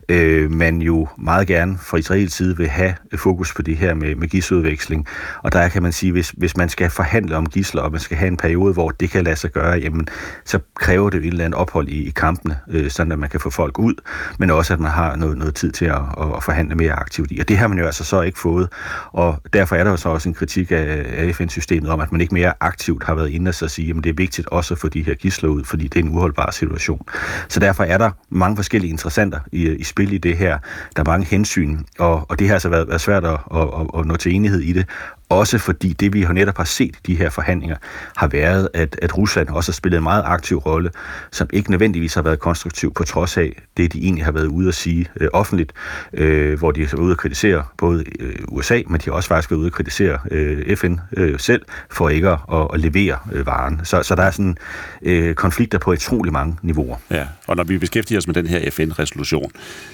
øh, 0.09 0.51
man 0.51 0.81
jo 0.81 1.07
meget 1.17 1.47
gerne 1.47 1.77
fra 1.77 1.97
Israels 1.97 2.33
side 2.33 2.57
vil 2.57 2.67
have 2.67 2.93
fokus 3.15 3.53
på 3.53 3.61
det 3.61 3.77
her 3.77 3.93
med, 3.93 4.15
med 4.15 4.27
gisudveksling. 4.27 5.07
Og 5.43 5.53
der 5.53 5.69
kan 5.69 5.83
man 5.83 5.91
sige, 5.91 6.11
hvis 6.11 6.28
hvis, 6.29 6.49
hvis 6.49 6.57
man 6.57 6.69
skal 6.69 6.89
forhandle 6.89 7.35
om 7.35 7.45
gisler, 7.45 7.81
og 7.81 7.91
man 7.91 7.99
skal 7.99 8.17
have 8.17 8.27
en 8.27 8.37
periode, 8.37 8.73
hvor 8.73 8.89
det 8.89 9.09
kan 9.09 9.23
lade 9.23 9.35
sig 9.35 9.51
gøre, 9.51 9.77
jamen, 9.77 10.07
så 10.45 10.59
kræver 10.75 11.09
det 11.09 11.17
et 11.17 11.25
eller 11.25 11.45
andet 11.45 11.59
ophold 11.59 11.87
i, 11.89 12.07
i 12.07 12.09
kampene, 12.09 12.59
øh, 12.69 12.91
sådan 12.91 13.11
at 13.11 13.19
man 13.19 13.29
kan 13.29 13.39
få 13.39 13.49
folk 13.49 13.79
ud, 13.79 13.93
men 14.39 14.51
også 14.51 14.73
at 14.73 14.79
man 14.79 14.91
har 14.91 15.15
noget, 15.15 15.37
noget 15.37 15.55
tid 15.55 15.71
til 15.71 15.85
at, 15.85 16.01
at, 16.21 16.35
at 16.35 16.43
forhandle 16.43 16.75
mere 16.75 16.93
aktivt 16.93 17.31
i. 17.31 17.39
Og 17.39 17.49
det 17.49 17.57
har 17.57 17.67
man 17.67 17.79
jo 17.79 17.85
altså 17.85 18.03
så 18.03 18.21
ikke 18.21 18.39
fået, 18.39 18.69
og 19.11 19.41
derfor 19.53 19.75
er 19.75 19.83
der 19.83 19.91
jo 19.91 19.97
så 19.97 20.09
også 20.09 20.29
en 20.29 20.35
kritik 20.35 20.71
af, 20.71 21.05
af 21.07 21.35
FN-systemet 21.35 21.89
om, 21.89 21.99
at 21.99 22.11
man 22.11 22.21
ikke 22.21 22.33
mere 22.33 22.53
aktivt 22.59 23.03
har 23.03 23.15
været 23.15 23.29
inde 23.29 23.49
og 23.49 23.55
så 23.55 23.67
sige, 23.67 23.89
at 23.97 24.03
det 24.03 24.09
er 24.09 24.13
vigtigt 24.13 24.47
også 24.47 24.73
at 24.73 24.79
få 24.79 24.87
de 24.87 25.03
her 25.03 25.13
gisler 25.13 25.49
ud, 25.49 25.63
fordi 25.63 25.87
det 25.87 25.99
er 25.99 26.03
en 26.03 26.09
uholdbar 26.09 26.51
situation. 26.51 27.05
Så 27.47 27.59
derfor 27.59 27.83
er 27.83 27.97
der 27.97 28.11
mange 28.29 28.55
forskellige 28.55 28.91
interessenter 28.91 29.39
i, 29.51 29.69
i 29.69 29.83
spil 29.83 30.13
i 30.13 30.17
det 30.17 30.37
her. 30.37 30.57
Der 30.95 31.01
er 31.01 31.05
mange 31.05 31.25
hensyn, 31.25 31.79
og, 31.99 32.25
og 32.29 32.39
det 32.39 32.47
har 32.47 32.53
altså 32.53 32.69
været, 32.69 32.87
været 32.87 33.01
svært 33.01 33.25
at, 33.25 33.39
at, 33.55 33.67
at 33.99 34.05
nå 34.05 34.15
til 34.15 34.35
enighed 34.35 34.59
i 34.59 34.73
det, 34.73 34.85
også 35.29 35.57
fordi 35.57 35.93
det, 35.93 36.13
vi 36.13 36.21
har 36.21 36.33
netop 36.33 36.57
har 36.57 36.63
set 36.63 36.95
i 36.95 36.99
de 37.05 37.15
her 37.15 37.29
forhandlinger, 37.29 37.75
har 38.17 38.27
været, 38.27 38.69
at, 38.73 38.99
at 39.01 39.17
Rusland 39.17 39.49
også 39.49 39.71
har 39.71 39.73
spillet 39.73 39.97
en 39.97 40.03
meget 40.03 40.23
aktiv 40.25 40.57
rolle, 40.57 40.91
som 41.31 41.49
ikke 41.53 41.71
nødvendigvis 41.71 42.13
har 42.13 42.21
været 42.21 42.39
konstruktiv, 42.39 42.93
på 42.93 43.03
trods 43.03 43.37
af 43.37 43.61
det, 43.77 43.93
de 43.93 43.99
egentlig 43.99 44.25
har 44.25 44.31
været 44.31 44.47
ude 44.47 44.67
at 44.67 44.75
sige 44.75 45.07
øh, 45.19 45.27
offentligt, 45.33 45.73
øh, 46.13 46.59
hvor 46.59 46.71
de 46.71 46.81
har 46.81 46.87
været 46.87 47.05
ude 47.05 47.11
at 47.11 47.17
kritisere 47.17 47.63
både 47.77 48.03
øh, 48.19 48.35
USA, 48.47 48.81
men 48.87 48.99
de 48.99 49.05
har 49.05 49.11
også 49.11 49.29
faktisk 49.29 49.51
været 49.51 49.59
ude 49.59 49.67
at 49.67 49.73
kritisere 49.73 50.19
øh, 50.31 50.77
FN 50.77 50.95
øh, 51.17 51.39
selv, 51.39 51.61
for 51.91 52.09
ikke 52.09 52.29
at, 52.29 52.39
at 52.73 52.79
levere 52.79 53.17
øh, 53.31 53.45
varen. 53.45 53.81
Så, 53.83 54.03
så 54.03 54.15
der 54.15 54.23
er 54.23 54.31
sådan 54.31 54.57
øh, 55.01 55.35
konflikter 55.35 55.77
på 55.77 55.91
utrolig 55.91 56.33
mange 56.33 56.57
niveauer. 56.61 56.97
Ja, 57.11 57.25
og 57.47 57.55
når 57.55 57.63
vi 57.63 57.77
beskæftiger 57.77 58.17
os 58.17 58.27
med 58.27 58.35
den 58.35 58.47
her 58.47 58.71
FN-resolution, 58.71 59.51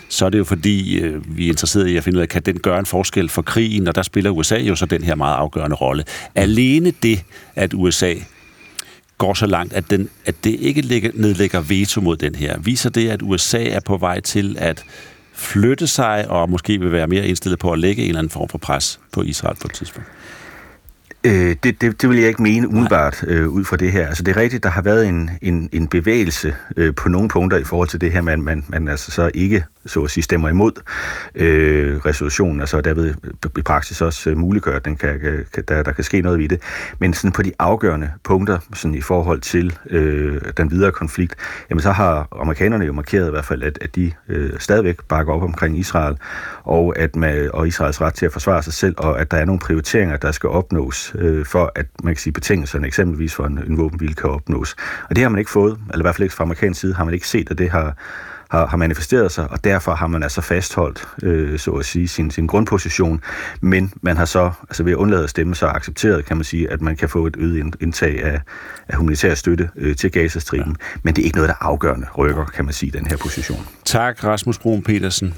så 0.10 0.26
er 0.26 0.30
det 0.30 0.38
jo 0.38 0.44
fordi, 0.44 1.00
øh, 1.00 1.38
vi 1.38 1.46
er 1.46 1.50
interesserede 1.50 1.92
i 1.92 1.98
at 1.98 2.04
finde 2.04 2.18
ud 2.18 2.22
af, 2.22 2.30
kan 2.30 2.42
den 2.42 2.60
gøre 2.60 2.80
en 2.80 2.86
forskel 2.86 3.30
for 3.30 3.42
krigen, 3.42 3.88
og 3.88 3.96
der 3.96 4.02
spiller 4.02 4.32
USA 4.32 4.58
jo 4.58 4.76
så 4.76 4.86
den 4.86 5.04
her 5.04 5.16
meget 5.16 5.36
afgørende 5.36 5.76
rolle. 5.76 6.04
Alene 6.36 6.92
det, 7.04 7.24
at 7.56 7.74
USA 7.74 8.14
går 9.18 9.34
så 9.34 9.46
langt, 9.46 9.74
at, 9.74 9.90
den, 9.90 10.10
at 10.26 10.36
det 10.44 10.60
ikke 10.60 10.82
lægger, 10.82 11.12
nedlægger 11.14 11.62
veto 11.62 12.02
mod 12.02 12.18
den 12.18 12.36
her, 12.36 12.60
viser 12.60 12.90
det, 12.90 13.10
at 13.10 13.22
USA 13.22 13.64
er 13.64 13.80
på 13.80 13.98
vej 13.98 14.20
til 14.20 14.56
at 14.60 14.84
flytte 15.34 15.88
sig, 15.88 16.30
og 16.30 16.50
måske 16.50 16.80
vil 16.80 16.92
være 16.92 17.08
mere 17.08 17.28
indstillet 17.28 17.60
på 17.60 17.72
at 17.72 17.80
lægge 17.80 18.02
en 18.02 18.08
eller 18.08 18.20
anden 18.20 18.32
form 18.32 18.50
for 18.50 18.58
pres 18.58 19.00
på 19.12 19.22
Israel 19.22 19.56
på 19.62 19.68
et 19.68 19.74
tidspunkt? 19.74 20.10
Øh, 21.26 21.56
det, 21.64 21.82
det, 21.82 22.02
det 22.02 22.10
vil 22.10 22.18
jeg 22.18 22.28
ikke 22.28 22.44
mene 22.44 22.68
umiddelbart 22.68 23.24
øh, 23.28 23.50
ud 23.50 23.64
fra 23.64 23.78
det 23.78 23.92
her. 23.92 24.08
Altså 24.08 24.24
det 24.24 24.38
er 24.38 24.42
rigtigt, 24.42 24.64
der 24.64 24.70
har 24.70 24.82
været 24.82 25.08
en, 25.08 25.30
en, 25.42 25.70
en 25.72 25.88
bevægelse 25.88 26.56
øh, 26.78 26.96
på 26.96 27.10
nogle 27.10 27.30
punkter 27.30 27.58
i 27.58 27.64
forhold 27.64 27.88
til 27.88 28.02
det 28.02 28.12
her, 28.12 28.22
man, 28.22 28.42
man, 28.42 28.66
man 28.68 28.88
altså 28.88 29.12
så 29.12 29.32
ikke 29.34 29.64
så 29.86 30.04
at 30.04 30.12
sige, 30.12 30.24
stemmer 30.24 30.50
imod 30.50 30.72
øh, 31.36 31.98
resolutionen, 31.98 32.60
altså 32.60 32.82
derved 32.82 33.14
i 33.58 33.62
praksis 33.62 34.02
også 34.02 34.30
øh, 34.30 34.38
muliggør, 34.38 34.76
at 34.76 34.86
den 34.86 34.96
kan, 34.96 35.20
kan, 35.54 35.64
der, 35.68 35.84
der 35.84 35.92
kan 35.92 36.04
ske 36.04 36.22
noget 36.22 36.40
ved 36.40 36.50
det. 36.50 36.62
Men 37.00 37.14
sådan 37.14 37.32
på 37.32 37.42
de 37.42 37.52
afgørende 37.60 38.12
punkter 38.24 38.60
sådan 38.74 38.96
i 38.96 39.02
forhold 39.02 39.42
til 39.42 39.78
øh, 39.90 40.42
den 40.58 40.72
videre 40.72 40.92
konflikt, 40.92 41.36
jamen 41.70 41.82
så 41.82 41.92
har 41.92 42.28
amerikanerne 42.42 42.86
jo 42.86 42.94
markeret 42.94 43.28
i 43.28 43.32
hvert 43.32 43.46
fald, 43.46 43.64
at, 43.64 43.78
at 43.82 43.96
de 43.96 44.12
øh, 44.30 44.52
stadigvæk 44.60 45.04
bakker 45.08 45.34
op 45.34 45.44
omkring 45.44 45.80
Israel, 45.80 46.18
og, 46.64 47.00
at 47.00 47.16
med, 47.16 47.50
og 47.50 47.68
Israels 47.68 48.02
ret 48.02 48.14
til 48.14 48.26
at 48.26 48.32
forsvare 48.32 48.64
sig 48.64 48.74
selv, 48.74 48.96
og 48.98 49.22
at 49.22 49.32
der 49.32 49.38
er 49.38 49.46
nogle 49.46 49.60
prioriteringer, 49.60 50.18
der 50.18 50.32
skal 50.32 50.50
opnås 50.50 51.15
øh, 51.18 51.46
for, 51.46 51.72
at 51.76 51.86
man 52.04 52.14
kan 52.14 52.22
sige, 52.22 52.34
betingelserne 52.34 52.88
eksempelvis 52.88 53.36
for 53.36 53.46
en, 53.46 53.60
en 53.68 53.78
våbenhvile 53.78 54.14
kan 54.14 54.30
opnås. 54.30 54.76
Og 55.10 55.16
det 55.16 55.22
har 55.24 55.30
man 55.30 55.40
ikke 55.40 55.52
fået, 55.52 55.78
eller 55.92 56.02
i 56.02 56.06
hvert 56.06 56.16
fald 56.16 56.24
ikke 56.24 56.36
fra 56.36 56.44
amerikansk 56.44 56.82
side, 56.82 56.94
har 56.94 57.06
man 57.06 57.14
ikke 57.14 57.28
set, 57.28 57.52
at 57.52 57.58
det 57.58 57.70
har 57.70 57.98
har, 58.50 58.66
har 58.68 58.78
manifesteret 58.78 59.32
sig, 59.32 59.52
og 59.52 59.64
derfor 59.64 59.96
har 59.96 60.08
man 60.08 60.24
altså 60.24 60.42
fastholdt, 60.42 61.08
øh, 61.24 61.60
så 61.60 61.72
at 61.72 61.86
sige, 61.86 62.08
sin, 62.08 62.32
sin 62.32 62.48
grundposition, 62.48 63.22
men 63.62 63.94
man 64.02 64.18
har 64.18 64.26
så, 64.26 64.52
altså 64.62 64.84
ved 64.84 64.92
at 64.92 64.96
undlade 64.96 65.24
at 65.24 65.30
stemme, 65.30 65.56
så 65.56 65.68
accepteret, 65.68 66.26
kan 66.26 66.38
man 66.38 66.44
sige, 66.44 66.72
at 66.72 66.82
man 66.82 66.96
kan 66.96 67.10
få 67.10 67.28
et 67.28 67.36
øget 67.40 67.76
indtag 67.82 68.24
af, 68.24 68.42
af 68.88 68.98
humanitær 68.98 69.34
støtte 69.34 69.70
øh, 69.76 69.96
til 69.96 70.12
Gazastriben, 70.12 70.76
ja. 70.80 71.00
men 71.04 71.16
det 71.16 71.22
er 71.22 71.26
ikke 71.26 71.38
noget, 71.38 71.50
der 71.50 71.56
afgørende 71.60 72.08
rykker, 72.18 72.46
kan 72.46 72.66
man 72.66 72.74
sige, 72.74 72.92
den 72.92 73.06
her 73.06 73.18
position. 73.18 73.68
Tak, 73.86 74.24
Rasmus 74.24 74.60
Brun 74.60 74.84
Petersen. 74.84 75.34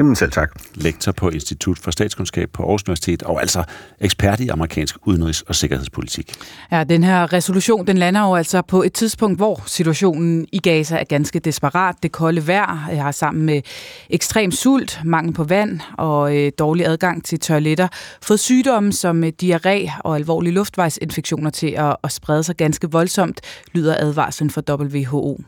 Jamen 0.00 0.16
selv 0.16 0.30
tak. 0.30 0.52
Lektor 0.74 1.12
på 1.12 1.28
Institut 1.28 1.78
for 1.78 1.90
Statskundskab 1.90 2.50
på 2.52 2.62
Aarhus 2.62 2.82
Universitet, 2.82 3.22
og 3.22 3.40
altså 3.40 3.64
ekspert 4.00 4.40
i 4.40 4.48
amerikansk 4.48 4.96
udenrigs- 5.06 5.42
og 5.48 5.54
sikkerhedspolitik. 5.54 6.34
Ja, 6.72 6.84
den 6.84 7.04
her 7.04 7.32
resolution, 7.32 7.86
den 7.86 7.98
lander 7.98 8.20
jo 8.20 8.34
altså 8.34 8.62
på 8.62 8.82
et 8.82 8.92
tidspunkt, 8.92 9.38
hvor 9.38 9.62
situationen 9.66 10.46
i 10.52 10.58
Gaza 10.58 10.96
er 10.96 11.04
ganske 11.04 11.38
desperat. 11.38 11.96
Det 12.02 12.12
kolde 12.12 12.46
vejr 12.46 12.74
har 12.74 13.12
sammen 13.12 13.46
med 13.46 13.62
ekstrem 14.10 14.50
sult, 14.50 15.00
mangel 15.04 15.34
på 15.34 15.44
vand 15.44 15.80
og 15.98 16.36
øh, 16.36 16.52
dårlig 16.58 16.86
adgang 16.86 17.24
til 17.24 17.40
toiletter 17.40 17.88
fået 18.22 18.40
sygdomme 18.40 18.92
som 18.92 19.24
øh, 19.24 19.32
diarré 19.42 20.00
og 20.04 20.16
alvorlige 20.16 20.54
luftvejsinfektioner 20.54 21.50
til 21.50 21.74
at, 21.78 21.96
at 22.04 22.12
sprede 22.12 22.42
sig 22.42 22.56
ganske 22.56 22.90
voldsomt, 22.90 23.40
lyder 23.72 23.96
advarslen 23.98 24.50
for 24.50 24.62
WHO. 24.70 25.40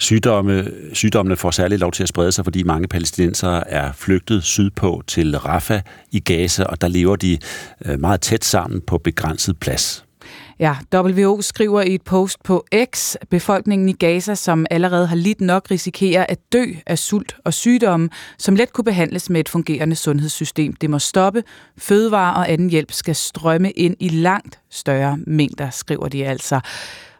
Sygdomme, 0.00 0.70
sygdommene 0.92 1.36
får 1.36 1.50
særligt 1.50 1.80
lov 1.80 1.92
til 1.92 2.02
at 2.02 2.08
sprede 2.08 2.32
sig, 2.32 2.44
fordi 2.44 2.62
mange 2.62 2.88
palæstinensere 2.88 3.70
er 3.70 3.92
flygtet 3.92 4.44
sydpå 4.44 5.02
til 5.06 5.38
Rafah 5.38 5.80
i 6.12 6.20
Gaza, 6.20 6.64
og 6.64 6.80
der 6.80 6.88
lever 6.88 7.16
de 7.16 7.38
øh, 7.84 8.00
meget 8.00 8.20
tæt 8.20 8.44
sammen 8.44 8.80
på 8.80 8.98
begrænset 8.98 9.58
plads. 9.60 10.06
Ja, 10.58 10.76
WHO 10.94 11.42
skriver 11.42 11.82
i 11.82 11.94
et 11.94 12.02
post 12.02 12.42
på 12.42 12.66
X, 12.94 13.14
befolkningen 13.30 13.88
i 13.88 13.92
Gaza, 13.92 14.34
som 14.34 14.66
allerede 14.70 15.06
har 15.06 15.16
lidt 15.16 15.40
nok, 15.40 15.70
risikerer 15.70 16.26
at 16.28 16.38
dø 16.52 16.64
af 16.86 16.98
sult 16.98 17.36
og 17.44 17.54
sygdomme, 17.54 18.08
som 18.38 18.56
let 18.56 18.72
kunne 18.72 18.84
behandles 18.84 19.30
med 19.30 19.40
et 19.40 19.48
fungerende 19.48 19.96
sundhedssystem. 19.96 20.72
Det 20.72 20.90
må 20.90 20.98
stoppe. 20.98 21.42
Fødevare 21.78 22.36
og 22.36 22.50
anden 22.50 22.70
hjælp 22.70 22.92
skal 22.92 23.14
strømme 23.14 23.70
ind 23.70 23.96
i 24.00 24.08
langt 24.08 24.58
større 24.70 25.18
mængder, 25.26 25.70
skriver 25.70 26.08
de 26.08 26.26
altså. 26.26 26.60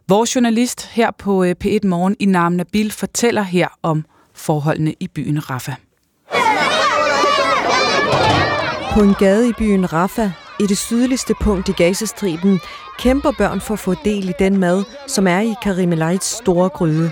Vores 0.09 0.35
journalist 0.35 0.87
her 0.87 1.11
på 1.11 1.45
øh, 1.45 1.55
P1 1.65 1.87
Morgen 1.87 2.17
i 2.21 2.27
Nam 2.27 2.53
Nabil 2.53 2.93
fortæller 2.93 3.43
her 3.43 3.69
om 3.83 4.05
forholdene 4.35 4.95
i 5.01 5.09
byen 5.09 5.51
Rafah. 5.51 5.75
På 8.95 9.03
en 9.03 9.15
gade 9.19 9.49
i 9.49 9.53
byen 9.59 9.93
Rafah, 9.93 10.31
i 10.61 10.67
det 10.67 10.79
sydligste 10.79 11.35
punkt 11.41 11.69
i 11.69 11.73
Gazastriben, 11.73 12.61
kæmper 12.99 13.33
børn 13.39 13.61
for 13.61 13.75
at 13.75 13.79
få 13.79 13.95
del 14.05 14.29
i 14.29 14.33
den 14.39 14.57
mad, 14.59 14.85
som 15.07 15.27
er 15.27 15.41
i 15.41 15.55
Karim 15.63 15.93
Elites 15.93 16.25
store 16.25 16.69
gryde. 16.69 17.11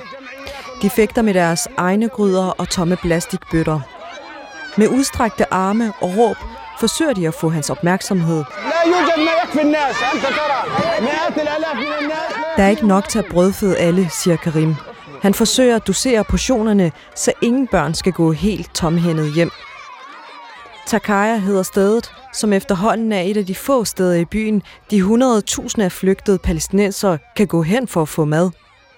De 0.83 0.91
fægter 0.91 1.23
med 1.23 1.35
deres 1.35 1.69
egne 1.77 2.09
gryder 2.09 2.47
og 2.47 2.69
tomme 2.69 2.97
plastikbøtter. 2.97 3.81
Med 4.77 4.89
udstrakte 4.89 5.55
arme 5.55 5.93
og 6.01 6.17
råb 6.17 6.37
forsøger 6.81 7.13
de 7.13 7.29
at 7.29 7.35
få 7.35 7.49
hans 7.49 7.71
opmærksomhed. 7.71 8.45
Der 12.57 12.63
er 12.63 12.69
ikke 12.69 12.87
nok 12.87 13.09
til 13.09 13.19
at 13.19 13.25
brødføde 13.31 13.77
alle, 13.77 14.09
siger 14.11 14.37
Karim. 14.37 14.75
Han 15.23 15.35
forsøger 15.35 15.77
at 15.77 15.87
dosere 15.87 16.25
portionerne, 16.25 16.93
så 17.17 17.33
ingen 17.43 17.67
børn 17.67 17.95
skal 17.95 18.13
gå 18.13 18.33
helt 18.33 18.75
tomhændet 18.75 19.35
hjem. 19.35 19.51
Takaya 20.87 21.37
hedder 21.37 21.63
stedet, 21.63 22.13
som 22.33 22.53
efterhånden 22.53 23.13
er 23.13 23.21
et 23.21 23.37
af 23.37 23.47
de 23.47 23.55
få 23.55 23.85
steder 23.85 24.15
i 24.15 24.25
byen, 24.25 24.63
de 24.91 25.01
100.000 25.01 25.83
af 25.83 25.93
flygtede 25.93 26.39
palæstinenser 26.39 27.17
kan 27.37 27.47
gå 27.47 27.63
hen 27.63 27.89
for 27.89 28.03
at 28.03 28.09
få 28.09 28.25
mad. 28.25 28.51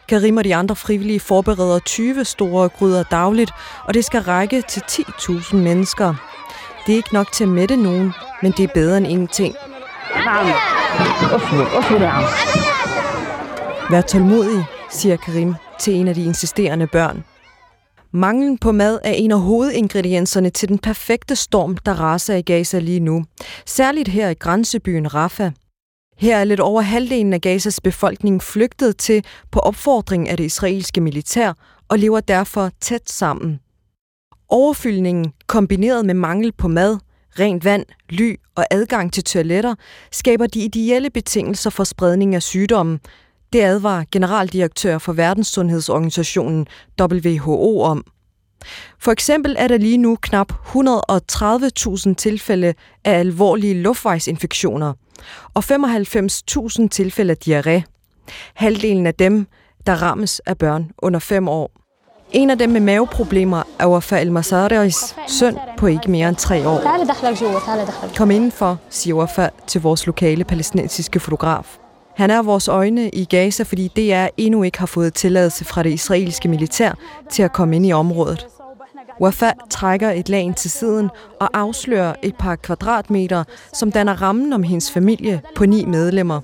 Karim 0.08 0.36
og 0.36 0.44
de 0.44 0.54
andre 0.54 0.76
frivillige 0.76 1.20
forbereder 1.20 1.78
20 1.78 2.24
store 2.24 2.68
gryder 2.68 3.02
dagligt, 3.02 3.50
og 3.84 3.94
det 3.94 4.04
skal 4.04 4.20
række 4.20 4.62
til 4.68 4.82
10.000 4.90 5.56
mennesker. 5.56 6.14
Det 6.86 6.92
er 6.92 6.96
ikke 6.96 7.14
nok 7.14 7.32
til 7.32 7.44
at 7.44 7.50
mætte 7.50 7.76
nogen, 7.76 8.12
men 8.42 8.52
det 8.52 8.64
er 8.64 8.74
bedre 8.74 8.96
end 8.96 9.06
ingenting. 9.06 9.54
Vær 13.90 14.00
tålmodig, 14.00 14.64
siger 14.90 15.16
Karim 15.16 15.54
til 15.80 15.94
en 15.94 16.08
af 16.08 16.14
de 16.14 16.24
insisterende 16.24 16.86
børn. 16.86 17.24
Manglen 18.12 18.58
på 18.58 18.72
mad 18.72 18.98
er 19.04 19.12
en 19.12 19.32
af 19.32 19.40
hovedingredienserne 19.40 20.50
til 20.50 20.68
den 20.68 20.78
perfekte 20.78 21.36
storm, 21.36 21.76
der 21.76 21.94
raser 21.94 22.34
i 22.34 22.42
Gaza 22.42 22.78
lige 22.78 23.00
nu. 23.00 23.24
Særligt 23.66 24.08
her 24.08 24.28
i 24.28 24.34
grænsebyen 24.34 25.14
Rafah. 25.14 25.52
Her 26.18 26.36
er 26.36 26.44
lidt 26.44 26.60
over 26.60 26.80
halvdelen 26.80 27.32
af 27.32 27.40
Gazas 27.40 27.80
befolkning 27.80 28.42
flygtet 28.42 28.96
til 28.96 29.24
på 29.50 29.58
opfordring 29.58 30.28
af 30.28 30.36
det 30.36 30.44
israelske 30.44 31.00
militær 31.00 31.52
og 31.88 31.98
lever 31.98 32.20
derfor 32.20 32.70
tæt 32.80 33.10
sammen. 33.10 33.60
Overfyldningen, 34.48 35.32
kombineret 35.46 36.06
med 36.06 36.14
mangel 36.14 36.52
på 36.52 36.68
mad, 36.68 36.98
rent 37.38 37.64
vand, 37.64 37.84
ly 38.08 38.34
og 38.54 38.64
adgang 38.70 39.12
til 39.12 39.24
toiletter, 39.24 39.74
skaber 40.12 40.46
de 40.46 40.60
ideelle 40.60 41.10
betingelser 41.10 41.70
for 41.70 41.84
spredning 41.84 42.34
af 42.34 42.42
sygdommen. 42.42 43.00
Det 43.56 43.62
advarer 43.62 44.04
generaldirektør 44.12 44.98
for 44.98 45.12
Verdenssundhedsorganisationen 45.12 46.66
WHO 47.00 47.80
om. 47.80 48.04
For 48.98 49.12
eksempel 49.12 49.56
er 49.58 49.68
der 49.68 49.78
lige 49.78 49.98
nu 49.98 50.16
knap 50.22 50.52
130.000 50.52 52.14
tilfælde 52.14 52.74
af 53.04 53.18
alvorlige 53.18 53.74
luftvejsinfektioner 53.74 54.92
og 55.54 55.64
95.000 55.64 56.88
tilfælde 56.88 57.30
af 57.30 57.36
diarré. 57.46 57.82
Halvdelen 58.54 59.06
af 59.06 59.14
dem, 59.14 59.46
der 59.86 60.02
rammes 60.02 60.40
af 60.40 60.58
børn 60.58 60.90
under 60.98 61.18
5 61.18 61.48
år. 61.48 61.70
En 62.32 62.50
af 62.50 62.58
dem 62.58 62.70
med 62.70 62.80
maveproblemer 62.80 63.62
er 63.78 63.86
Wafa 63.86 64.20
El 64.20 64.32
Masaris 64.32 65.16
søn 65.28 65.58
på 65.76 65.86
ikke 65.86 66.10
mere 66.10 66.28
end 66.28 66.36
tre 66.36 66.68
år. 66.68 66.80
Kom 68.16 68.30
indenfor, 68.30 68.78
siger 68.90 69.14
Wafa 69.14 69.48
til 69.66 69.80
vores 69.80 70.06
lokale 70.06 70.44
palæstinensiske 70.44 71.20
fotograf. 71.20 71.78
Han 72.16 72.30
er 72.30 72.42
vores 72.42 72.68
øjne 72.68 73.10
i 73.10 73.24
Gaza, 73.24 73.62
fordi 73.62 73.88
DR 73.96 74.26
endnu 74.36 74.62
ikke 74.62 74.78
har 74.78 74.86
fået 74.86 75.14
tilladelse 75.14 75.64
fra 75.64 75.82
det 75.82 75.90
israelske 75.90 76.48
militær 76.48 76.92
til 77.30 77.42
at 77.42 77.52
komme 77.52 77.76
ind 77.76 77.86
i 77.86 77.92
området. 77.92 78.46
Wafa 79.20 79.52
trækker 79.70 80.10
et 80.10 80.28
lag 80.28 80.52
til 80.56 80.70
siden 80.70 81.10
og 81.40 81.48
afslører 81.58 82.14
et 82.22 82.36
par 82.36 82.56
kvadratmeter, 82.56 83.44
som 83.72 83.92
danner 83.92 84.22
rammen 84.22 84.52
om 84.52 84.62
hendes 84.62 84.90
familie 84.90 85.40
på 85.54 85.66
ni 85.66 85.84
medlemmer. 85.84 86.40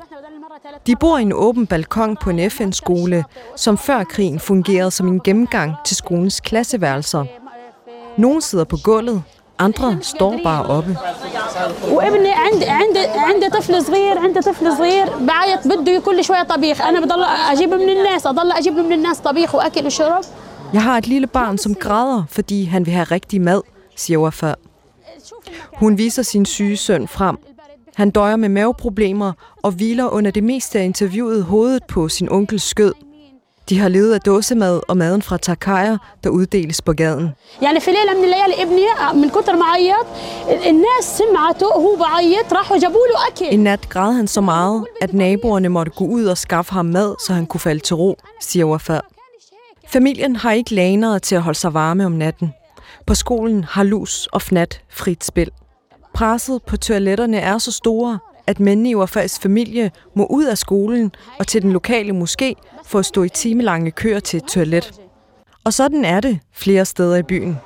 De 0.87 0.97
bor 0.97 1.19
i 1.19 1.23
en 1.23 1.33
åben 1.33 1.67
balkon 1.67 2.17
på 2.17 2.31
en 2.31 2.51
FN-skole, 2.51 3.25
som 3.57 3.79
før 3.79 4.05
krigen 4.05 4.41
fungerede 4.41 4.91
som 4.91 5.09
en 5.09 5.21
gennemgang 5.21 5.75
til 5.85 5.97
skolens 5.97 6.41
klasseværelser. 6.41 7.25
Nogle 8.17 8.43
sidder 8.43 8.65
på 8.65 8.77
gulvet, 8.85 9.23
andre 9.62 9.98
står 10.02 10.40
bare 10.44 10.66
oppe. 10.66 10.98
وابني 11.92 12.32
عندي 12.32 12.66
عندي 12.66 13.00
عندي 13.00 13.50
طفل 13.50 13.84
صغير 13.84 14.18
عندي 14.18 14.40
طفل 14.40 14.78
صغير 14.78 15.06
بعيط 15.20 15.68
بده 15.68 16.00
كل 16.00 16.24
شويه 16.24 16.44
طبيخ 16.44 16.82
انا 16.82 17.00
بضل 17.00 17.24
اجيب 17.24 17.70
من 17.70 17.90
الناس 17.90 18.28
اضل 18.28 18.52
اجيب 18.52 18.74
من 18.74 18.94
الناس 18.94 19.18
طبيخ 19.20 19.56
واكل 19.56 19.86
وشرب 19.86 20.24
Jeg 20.74 20.84
har 20.84 20.98
et 20.98 21.08
lille 21.08 21.28
barn, 21.28 21.58
som 21.58 21.76
græder, 21.76 22.24
fordi 22.30 22.64
han 22.64 22.86
vil 22.86 22.94
have 22.94 23.04
rigtig 23.04 23.42
mad, 23.42 23.62
siger 23.96 24.20
Wafa. 24.20 24.54
Hun 25.74 25.98
viser 25.98 26.24
sin 26.24 26.46
syge 26.46 26.78
søn 26.78 27.08
frem. 27.08 27.38
Han 27.96 28.10
døjer 28.10 28.36
med 28.36 28.50
maveproblemer 28.50 29.32
og 29.64 29.72
hviler 29.72 30.08
under 30.08 30.32
det 30.32 30.44
meste 30.44 30.80
af 30.80 30.84
interviewet 30.84 31.44
hovedet 31.44 31.84
på 31.84 32.10
sin 32.10 32.30
onkels 32.30 32.64
skød. 32.64 32.94
De 33.70 33.80
har 33.80 33.90
levet 33.90 34.14
af 34.14 34.22
dåsemad 34.22 34.82
og 34.88 34.98
maden 34.98 35.22
fra 35.22 35.38
Takaya, 35.38 35.98
der 36.24 36.30
uddeles 36.30 36.82
på 36.82 36.94
gaden. 36.94 37.30
يعني 37.62 37.80
في 37.80 37.92
ليله 37.92 38.14
من 38.18 38.24
الليالي 38.24 38.64
ابني 38.64 38.86
من 39.22 39.30
كتر 39.30 39.56
ما 39.56 39.66
عيط 39.66 40.06
الناس 40.50 41.18
سمعته 41.18 41.68
وهو 41.68 41.96
بعيط 41.96 42.54
راحوا 42.54 42.78
جابوا 42.78 43.08
له 43.08 43.28
اكل 43.28 43.56
En 43.56 43.64
nat 43.64 43.90
græd 43.90 44.14
han 44.14 44.28
så 44.28 44.42
meget, 44.42 44.86
at 45.02 45.14
naboerne 45.14 45.70
måtte 45.70 45.92
gå 45.92 46.06
ud 46.06 46.26
og 46.26 46.38
skaffe 46.38 46.74
ham 46.74 46.86
mad, 46.86 47.16
så 47.28 47.34
han 47.34 47.46
kunne 47.46 47.60
falde 47.62 47.80
til 47.80 47.96
ro, 47.96 48.18
siger 48.42 48.66
Wafa. 48.66 49.00
Familien 49.88 50.36
har 50.36 50.52
ikke 50.52 50.74
laner 50.74 51.20
til 51.20 51.36
at 51.36 51.42
holde 51.42 51.60
sig 51.60 51.74
varme 51.74 52.06
om 52.06 52.12
natten. 52.12 52.54
På 53.06 53.16
skolen 53.16 53.64
har 53.64 53.84
lus 53.84 54.28
og 54.32 54.42
fnat 54.42 54.82
frit 54.90 55.26
spil. 55.26 55.52
Presset 56.14 56.64
på 56.64 56.78
toiletterne 56.78 57.38
er 57.38 57.58
så 57.58 57.72
store, 57.72 58.20
at 58.47 58.61
mændene 58.61 58.91
i 58.91 58.97
Wafas 58.97 59.39
familie 59.39 59.91
må 60.15 60.27
ud 60.31 60.45
af 60.45 60.59
skolen 60.59 61.13
og 61.39 61.47
til 61.47 61.63
den 61.63 61.73
lokale 61.73 62.13
moské 62.13 62.53
for 62.85 62.99
at 62.99 63.07
stå 63.07 63.23
i 63.23 63.29
timelange 63.29 63.91
køer 63.91 64.21
til 64.21 64.37
et 64.37 64.45
toilet. 64.45 65.01
Og 65.65 65.73
sådan 65.73 66.05
er 66.05 66.21
det 66.21 66.39
flere 66.53 66.85
steder 66.85 67.17
i 67.17 67.23
byen. 67.23 67.59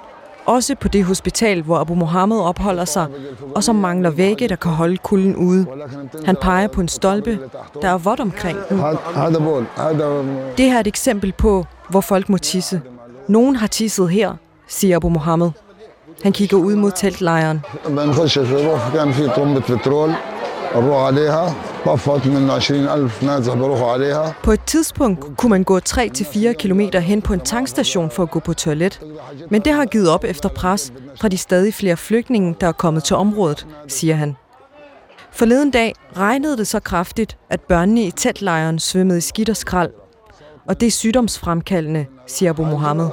Også 0.47 0.75
på 0.75 0.89
det 0.89 1.05
hospital, 1.05 1.63
hvor 1.63 1.77
Abu 1.77 1.95
Mohammed 1.95 2.39
opholder 2.39 2.85
sig, 2.85 3.07
og 3.55 3.65
som 3.65 3.75
mangler 3.77 4.11
vægge, 4.11 4.49
der 4.49 4.57
kan 4.57 4.71
holde 4.71 4.97
kulden 4.97 5.37
ude. 5.37 5.67
Han 6.25 6.37
peger 6.43 6.69
på 6.69 6.81
en 6.81 6.89
stolpe, 6.89 7.39
der 7.83 7.89
er 7.89 7.99
vådt 7.99 8.21
omkring 8.21 8.59
den. 8.69 8.79
Det 10.57 10.65
her 10.65 10.77
er 10.77 10.81
et 10.81 10.87
eksempel 10.87 11.33
på, 11.33 11.65
hvor 11.89 12.01
folk 12.01 12.29
må 12.29 12.39
tisse. 12.39 12.83
Nogen 13.29 13.57
har 13.57 13.67
tisset 13.67 14.11
her, 14.11 14.35
siger 14.69 14.97
Abu 14.97 15.09
Mohammed. 15.09 15.51
Han 16.23 16.33
kigger 16.33 16.57
ud 16.57 16.75
mod 16.75 16.91
teltlejren. 16.97 17.61
بنخش 20.76 20.82
نروح 20.82 20.82
كان 20.82 20.82
في 20.82 20.82
طرمبة 20.82 20.82
بترول 20.82 20.84
نروح 20.84 21.06
عليها 21.06 21.56
طفت 21.86 22.28
من 22.28 22.50
20000 22.50 23.24
نازح 23.24 23.54
بروحوا 23.54 23.92
عليها 23.92 24.34
På 24.44 24.52
et 24.52 24.62
tidspunkt 24.66 25.38
kunne 25.38 25.50
man 25.50 25.64
gå 25.64 25.80
3-4 25.80 26.54
km 26.54 26.80
hen 27.00 27.22
på 27.22 27.34
en 27.34 27.40
tankstation 27.40 28.12
for 28.12 28.24
at 28.24 28.32
gå 28.32 28.40
på 28.40 28.54
toilet. 28.54 29.00
Men 29.50 29.62
det 29.62 29.74
har 29.74 29.86
givet 29.86 30.10
op 30.10 30.24
efter 30.24 30.50
pres 30.50 30.94
fra 31.22 31.28
de 31.28 31.38
stadig 31.38 31.74
flere 31.74 31.98
flygtninge, 31.98 32.56
der 32.62 32.68
er 32.68 32.72
kommet 32.72 33.04
til 33.04 33.16
området, 33.16 33.68
siger 33.88 34.16
han. 34.16 34.36
Forleden 35.32 35.72
dag 35.72 35.94
regnede 36.18 36.58
det 36.58 36.68
så 36.68 36.80
kraftigt, 36.80 37.38
at 37.50 37.62
børnene 37.62 38.04
i 38.04 38.12
teltlejren 38.12 38.80
svømmede 38.80 39.18
i 39.18 39.22
skidt 39.22 39.50
og 39.50 39.58
skrald. 39.58 39.90
og 40.68 40.80
det 40.80 40.88
er 40.88 40.92
sygdomsfremkaldende, 40.92 42.06
siger 42.28 42.50
Abu 42.50 42.66
Mohammed. 42.66 43.10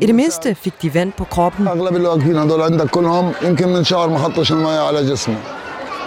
I 0.00 0.06
det 0.06 0.14
mindste 0.14 0.54
fik 0.54 0.82
de 0.82 0.94
vand 0.94 1.12
på 1.12 1.24
kroppen. 1.24 1.68
اغلب 1.68 1.96
الواقفين 1.96 2.36
هذول 2.38 2.62
عندك 2.62 2.90
كلهم 2.90 3.32
يمكن 3.42 3.68
من 3.68 3.84
شهر 3.84 4.08
ما 4.08 4.18
حطش 4.18 4.52
الماء 4.52 4.86
على 4.86 5.10
جسمه 5.10 5.36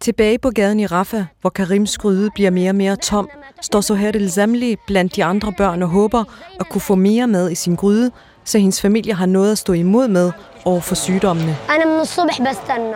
Tilbage 0.00 0.38
på 0.38 0.50
gaden 0.50 0.80
i 0.80 0.86
Rafa, 0.86 1.24
hvor 1.40 1.50
Karims 1.50 1.98
gryde 1.98 2.30
bliver 2.34 2.50
mere 2.50 2.70
og 2.70 2.74
mere 2.74 2.96
tom, 2.96 3.28
står 3.62 3.80
Soher 3.80 4.08
El 4.08 4.30
Zamli 4.30 4.76
blandt 4.86 5.16
de 5.16 5.24
andre 5.24 5.52
børn 5.58 5.82
og 5.82 5.88
håber 5.88 6.24
at 6.60 6.68
kunne 6.68 6.80
få 6.80 6.94
mere 6.94 7.26
med 7.26 7.50
i 7.50 7.54
sin 7.54 7.74
gryde, 7.74 8.10
så 8.44 8.58
hendes 8.58 8.80
familie 8.80 9.14
har 9.14 9.26
noget 9.26 9.52
at 9.52 9.58
stå 9.58 9.72
imod 9.72 10.08
med 10.08 10.32
over 10.64 10.80
for 10.80 10.94
sygdommene. 10.94 11.56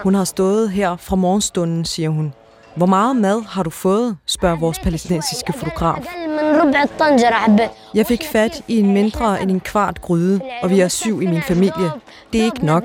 Hun 0.03 0.15
har 0.15 0.25
stået 0.25 0.71
her 0.71 0.97
fra 0.97 1.17
morgenstunden, 1.17 1.85
siger 1.85 2.09
hun. 2.09 2.35
Hvor 2.77 2.87
meget 2.87 3.17
mad 3.17 3.43
har 3.49 3.63
du 3.63 3.71
fået, 3.71 4.17
spørger 4.27 4.57
vores 4.57 4.79
palæstinensiske 4.79 5.53
fotograf. 5.53 6.07
اقل 6.52 6.54
من 6.54 6.60
ربع 6.60 6.84
الطنجره 6.84 7.34
حبيت 7.34 7.70
Jeg 7.94 8.06
fik 8.06 8.24
fat 8.32 8.62
i 8.68 8.80
en 8.80 8.94
mindre 8.94 9.42
end 9.42 9.52
en 9.52 9.60
kvart 9.60 10.02
gryde, 10.02 10.42
og 10.62 10.70
vi 10.70 10.80
er 10.80 10.88
syv 10.88 11.22
i 11.22 11.26
min 11.26 11.42
familie. 11.42 11.92
Det 12.34 12.42
er 12.42 12.46
ikke 12.46 12.66
nok. 12.66 12.84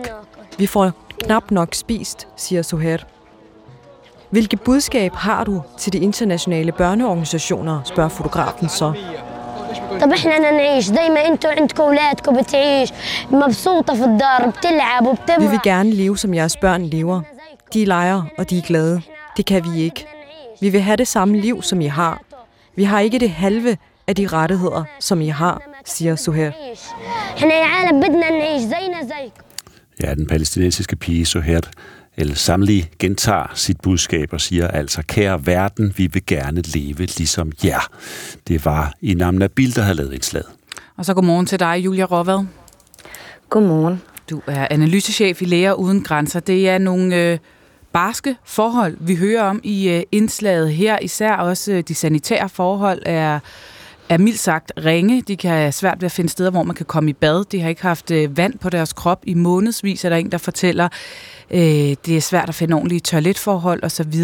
Vi 0.58 0.66
får 0.66 0.90
knap 1.24 1.50
nok 1.50 1.74
spist, 1.74 2.28
siger 2.36 2.62
Soher. 2.62 2.98
Hvilket 4.30 4.60
budskab 4.60 5.14
har 5.14 5.44
du 5.44 5.62
til 5.78 5.92
de 5.92 5.98
internationale 5.98 6.72
børneorganisationer, 6.72 7.80
spørger 7.84 8.08
fotografen 8.08 8.68
så. 8.68 8.92
طب 10.00 10.12
احنا 10.12 10.38
بدنا 10.38 10.50
نعيش 10.50 10.84
زي 10.84 11.08
ما 11.08 11.26
انتوا 11.28 11.50
عندكم 11.50 11.82
اولادكم 11.82 12.36
بتعيش 12.36 12.92
مبسوطه 13.30 13.94
في 13.94 14.04
الدار 14.04 14.48
بتلعب 14.50 15.02
Vi 15.02 15.08
vil 15.08 15.08
وبتمرح 15.08 15.62
gerne 15.62 15.94
leve, 15.94 16.18
som 16.18 16.34
jeres 16.34 16.56
børn 16.56 16.82
lever. 16.84 17.20
De 17.74 17.84
leger, 17.84 18.22
og 18.38 18.50
de 18.50 18.58
er 18.58 18.62
glade. 18.62 19.02
Det 19.36 19.46
kan 19.46 19.64
vi 19.64 19.82
ikke. 19.82 20.06
Vi 20.60 20.68
vil 20.68 20.80
have 20.80 20.96
det 20.96 21.08
samme 21.08 21.40
liv, 21.40 21.62
som 21.62 21.80
I 21.80 21.86
har. 21.86 22.20
vi 22.77 22.83
har 22.83 22.99
ikke 22.99 23.19
det 23.19 23.29
halve 23.29 23.77
af 24.07 24.15
de 24.15 24.27
rettigheder, 24.27 24.83
som 24.99 25.21
I 25.21 25.27
har, 25.27 25.61
siger 25.85 26.15
Suher. 26.15 26.51
Ja, 30.03 30.13
den 30.15 30.27
palæstinensiske 30.27 30.95
pige 30.95 31.25
Suher 31.25 31.59
El 32.17 32.35
Samli 32.35 32.89
gentager 32.99 33.51
sit 33.53 33.81
budskab 33.81 34.33
og 34.33 34.41
siger 34.41 34.67
altså, 34.67 35.01
kære 35.07 35.45
verden, 35.45 35.93
vi 35.97 36.07
vil 36.13 36.25
gerne 36.25 36.61
leve 36.61 37.05
ligesom 37.05 37.51
jer. 37.63 37.91
Det 38.47 38.65
var 38.65 38.93
Inam 39.01 39.33
Nabil, 39.33 39.75
der 39.75 39.81
havde 39.81 39.95
lavet 39.95 40.13
indslaget. 40.13 40.47
Og 40.97 41.05
så 41.05 41.13
godmorgen 41.13 41.45
til 41.45 41.59
dig, 41.59 41.81
Julia 41.85 42.05
Råvad. 42.05 42.45
Godmorgen. 43.49 44.01
Du 44.29 44.41
er 44.47 44.67
analysechef 44.71 45.41
i 45.41 45.45
Læger 45.45 45.73
Uden 45.73 46.03
Grænser. 46.03 46.39
Det 46.39 46.69
er 46.69 46.77
nogle 46.77 47.15
øh, 47.15 47.37
barske 47.93 48.35
forhold, 48.43 48.97
vi 48.99 49.15
hører 49.15 49.43
om 49.43 49.61
i 49.63 49.89
øh, 49.89 50.03
indslaget 50.11 50.73
her. 50.73 50.99
Især 50.99 51.35
også 51.35 51.71
øh, 51.71 51.83
de 51.87 51.95
sanitære 51.95 52.49
forhold 52.49 53.01
er, 53.05 53.39
er 54.09 54.17
mildt 54.17 54.39
sagt 54.39 54.71
ringe. 54.85 55.21
De 55.21 55.37
kan 55.37 55.51
have 55.51 55.71
svært 55.71 56.01
ved 56.01 56.05
at 56.05 56.11
finde 56.11 56.29
steder, 56.29 56.51
hvor 56.51 56.63
man 56.63 56.75
kan 56.75 56.85
komme 56.85 57.09
i 57.09 57.13
bad. 57.13 57.45
De 57.45 57.61
har 57.61 57.69
ikke 57.69 57.81
haft 57.81 58.11
øh, 58.11 58.37
vand 58.37 58.59
på 58.59 58.69
deres 58.69 58.93
krop 58.93 59.23
i 59.23 59.33
månedsvis, 59.33 60.05
er 60.05 60.09
der 60.09 60.15
en, 60.15 60.31
der 60.31 60.37
fortæller. 60.37 60.89
Øh, 61.51 61.59
det 62.05 62.09
er 62.09 62.21
svært 62.21 62.49
at 62.49 62.55
finde 62.55 62.73
ordentlige 62.73 62.99
toiletforhold 62.99 63.83
osv. 63.83 64.21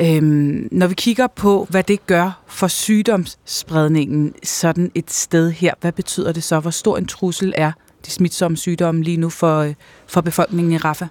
Øhm, 0.00 0.68
når 0.72 0.86
vi 0.86 0.94
kigger 0.94 1.26
på, 1.26 1.66
hvad 1.70 1.82
det 1.82 2.06
gør 2.06 2.42
for 2.46 2.68
sygdomsspredningen 2.68 4.34
sådan 4.42 4.90
et 4.94 5.10
sted 5.10 5.50
her, 5.50 5.74
hvad 5.80 5.92
betyder 5.92 6.32
det 6.32 6.42
så? 6.42 6.60
Hvor 6.60 6.70
stor 6.70 6.98
en 6.98 7.06
trussel 7.06 7.54
er 7.56 7.72
de 8.06 8.10
smitsomme 8.10 8.56
sygdomme 8.56 9.02
lige 9.02 9.16
nu 9.16 9.30
for, 9.30 9.58
øh, 9.58 9.74
for 10.06 10.20
befolkningen 10.20 10.72
i 10.72 10.76
Rafa? 10.76 11.06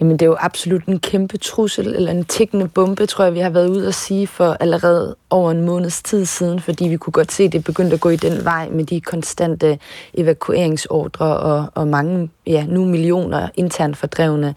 Jamen, 0.00 0.12
det 0.12 0.22
er 0.22 0.26
jo 0.26 0.36
absolut 0.40 0.84
en 0.84 0.98
kæmpe 0.98 1.38
trussel, 1.38 1.94
eller 1.94 2.10
en 2.10 2.24
tækkende 2.24 2.68
bombe, 2.68 3.06
tror 3.06 3.24
jeg, 3.24 3.34
vi 3.34 3.38
har 3.38 3.50
været 3.50 3.68
ude 3.68 3.88
at 3.88 3.94
sige 3.94 4.26
for 4.26 4.56
allerede 4.60 5.16
over 5.30 5.50
en 5.50 5.60
måneds 5.60 6.02
tid 6.02 6.24
siden, 6.24 6.60
fordi 6.60 6.88
vi 6.88 6.96
kunne 6.96 7.12
godt 7.12 7.32
se, 7.32 7.44
at 7.44 7.52
det 7.52 7.64
begyndte 7.64 7.94
at 7.94 8.00
gå 8.00 8.08
i 8.08 8.16
den 8.16 8.44
vej 8.44 8.68
med 8.68 8.84
de 8.84 9.00
konstante 9.00 9.78
evakueringsordre 10.14 11.36
og, 11.36 11.66
og 11.74 11.88
mange, 11.88 12.30
ja, 12.46 12.64
nu 12.68 12.84
millioner 12.84 13.48
internt 13.54 13.96
fordrevne. 13.96 14.54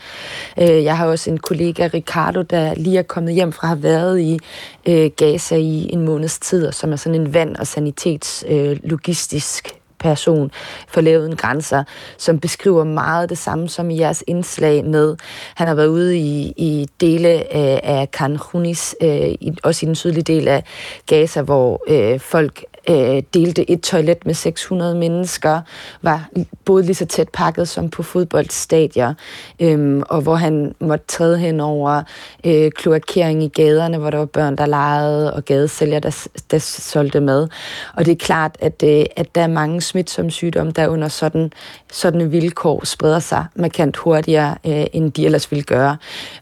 Øh, 0.61 0.83
jeg 0.83 0.97
har 0.97 1.07
også 1.07 1.29
en 1.29 1.37
kollega, 1.37 1.89
Ricardo, 1.93 2.41
der 2.41 2.75
lige 2.75 2.97
er 2.97 3.03
kommet 3.03 3.33
hjem 3.33 3.51
fra 3.51 3.67
at 3.67 3.69
have 3.69 3.83
været 3.83 4.19
i 4.19 4.39
øh, 4.87 5.11
Gaza 5.15 5.55
i 5.55 5.93
en 5.93 6.05
måneds 6.05 6.39
tid, 6.39 6.67
og 6.67 6.73
som 6.73 6.91
er 6.91 6.95
sådan 6.95 7.21
en 7.21 7.33
vand- 7.33 7.55
og 7.55 7.67
sanitetslogistisk 7.67 9.67
øh, 9.67 9.76
person 9.99 10.51
for 10.87 11.01
lavet 11.01 11.29
en 11.29 11.35
grænser, 11.35 11.83
som 12.17 12.39
beskriver 12.39 12.83
meget 12.83 13.29
det 13.29 13.37
samme 13.37 13.69
som 13.69 13.89
i 13.89 13.99
jeres 13.99 14.23
indslag 14.27 14.85
med. 14.85 15.15
Han 15.55 15.67
har 15.67 15.75
været 15.75 15.87
ude 15.87 16.17
i, 16.17 16.53
i 16.57 16.87
dele 17.01 17.27
af, 17.29 17.79
af 17.83 18.11
Khan 18.11 18.39
Yunis, 18.55 18.95
øh, 19.01 19.29
også 19.63 19.85
i 19.85 19.87
den 19.87 19.95
sydlige 19.95 20.23
del 20.23 20.47
af 20.47 20.63
Gaza, 21.05 21.41
hvor 21.41 21.83
øh, 21.87 22.19
folk 22.19 22.63
øh, 22.89 23.23
delte 23.33 23.71
et 23.71 23.81
toilet 23.81 24.25
med 24.25 24.33
600 24.33 24.95
mennesker, 24.95 25.61
var 26.01 26.29
både 26.65 26.83
lige 26.83 26.95
så 26.95 27.05
tæt 27.05 27.29
pakket 27.33 27.67
som 27.67 27.89
på 27.89 28.03
fodboldstadier, 28.03 29.13
øh, 29.59 30.01
og 30.09 30.21
hvor 30.21 30.35
han 30.35 30.75
måtte 30.79 31.05
træde 31.07 31.37
hen 31.37 31.59
over 31.59 32.03
øh, 32.45 32.71
kloakering 32.71 33.43
i 33.43 33.47
gaderne, 33.47 33.97
hvor 33.97 34.09
der 34.09 34.17
var 34.17 34.25
børn, 34.25 34.55
der 34.55 34.65
legede, 34.65 35.33
og 35.33 35.45
gadesælger, 35.45 35.99
der, 35.99 36.27
der 36.51 36.57
solgte 36.59 37.19
mad. 37.19 37.47
Og 37.93 38.05
det 38.05 38.11
er 38.11 38.15
klart, 38.15 38.57
at, 38.59 38.83
øh, 38.83 39.05
at 39.15 39.35
der 39.35 39.41
er 39.41 39.47
mange 39.47 39.81
smitsomme 39.81 40.31
sygdomme, 40.31 40.71
der 40.71 40.87
under 40.87 41.07
sådan, 41.07 41.51
sådanne 41.91 42.29
vilkår 42.29 42.85
spreder 42.85 43.19
sig 43.19 43.45
markant 43.55 43.97
hurtigere, 43.97 44.55
øh, 44.65 44.85
end 44.93 45.11
de 45.11 45.25
ellers 45.25 45.51
ville 45.51 45.63
gøre. 45.63 45.97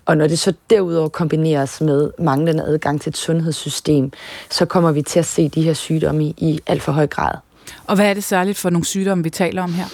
Og 0.06 0.18
når 0.18 0.28
det 0.28 0.40
så 0.40 0.54
derudover 0.70 1.10
kombineres 1.10 1.82
med 1.82 2.12
manglende 2.20 2.64
adgang 2.64 3.02
til 3.02 3.10
et 3.10 3.18
sundhedssystem, 3.18 4.12
så 4.50 4.66
kommer 4.66 4.92
vi 4.92 5.02
til 5.02 5.20
at 5.20 5.26
se 5.26 5.50
de 5.50 5.62
her 5.62 5.74
sygdomme 5.74 6.24
i, 6.24 6.35
i 6.38 6.60
alt 6.68 6.82
for 6.82 6.92
høj 6.92 7.08
grad. 7.08 7.36
Og 7.88 7.96
hvad 7.96 8.10
er 8.10 8.14
det 8.14 8.24
særligt 8.24 8.58
for 8.58 8.70
nogle 8.70 8.86
sygdomme, 8.86 9.24
vi 9.24 9.30
taler 9.30 9.64
om 9.64 9.74
her? 9.74 9.86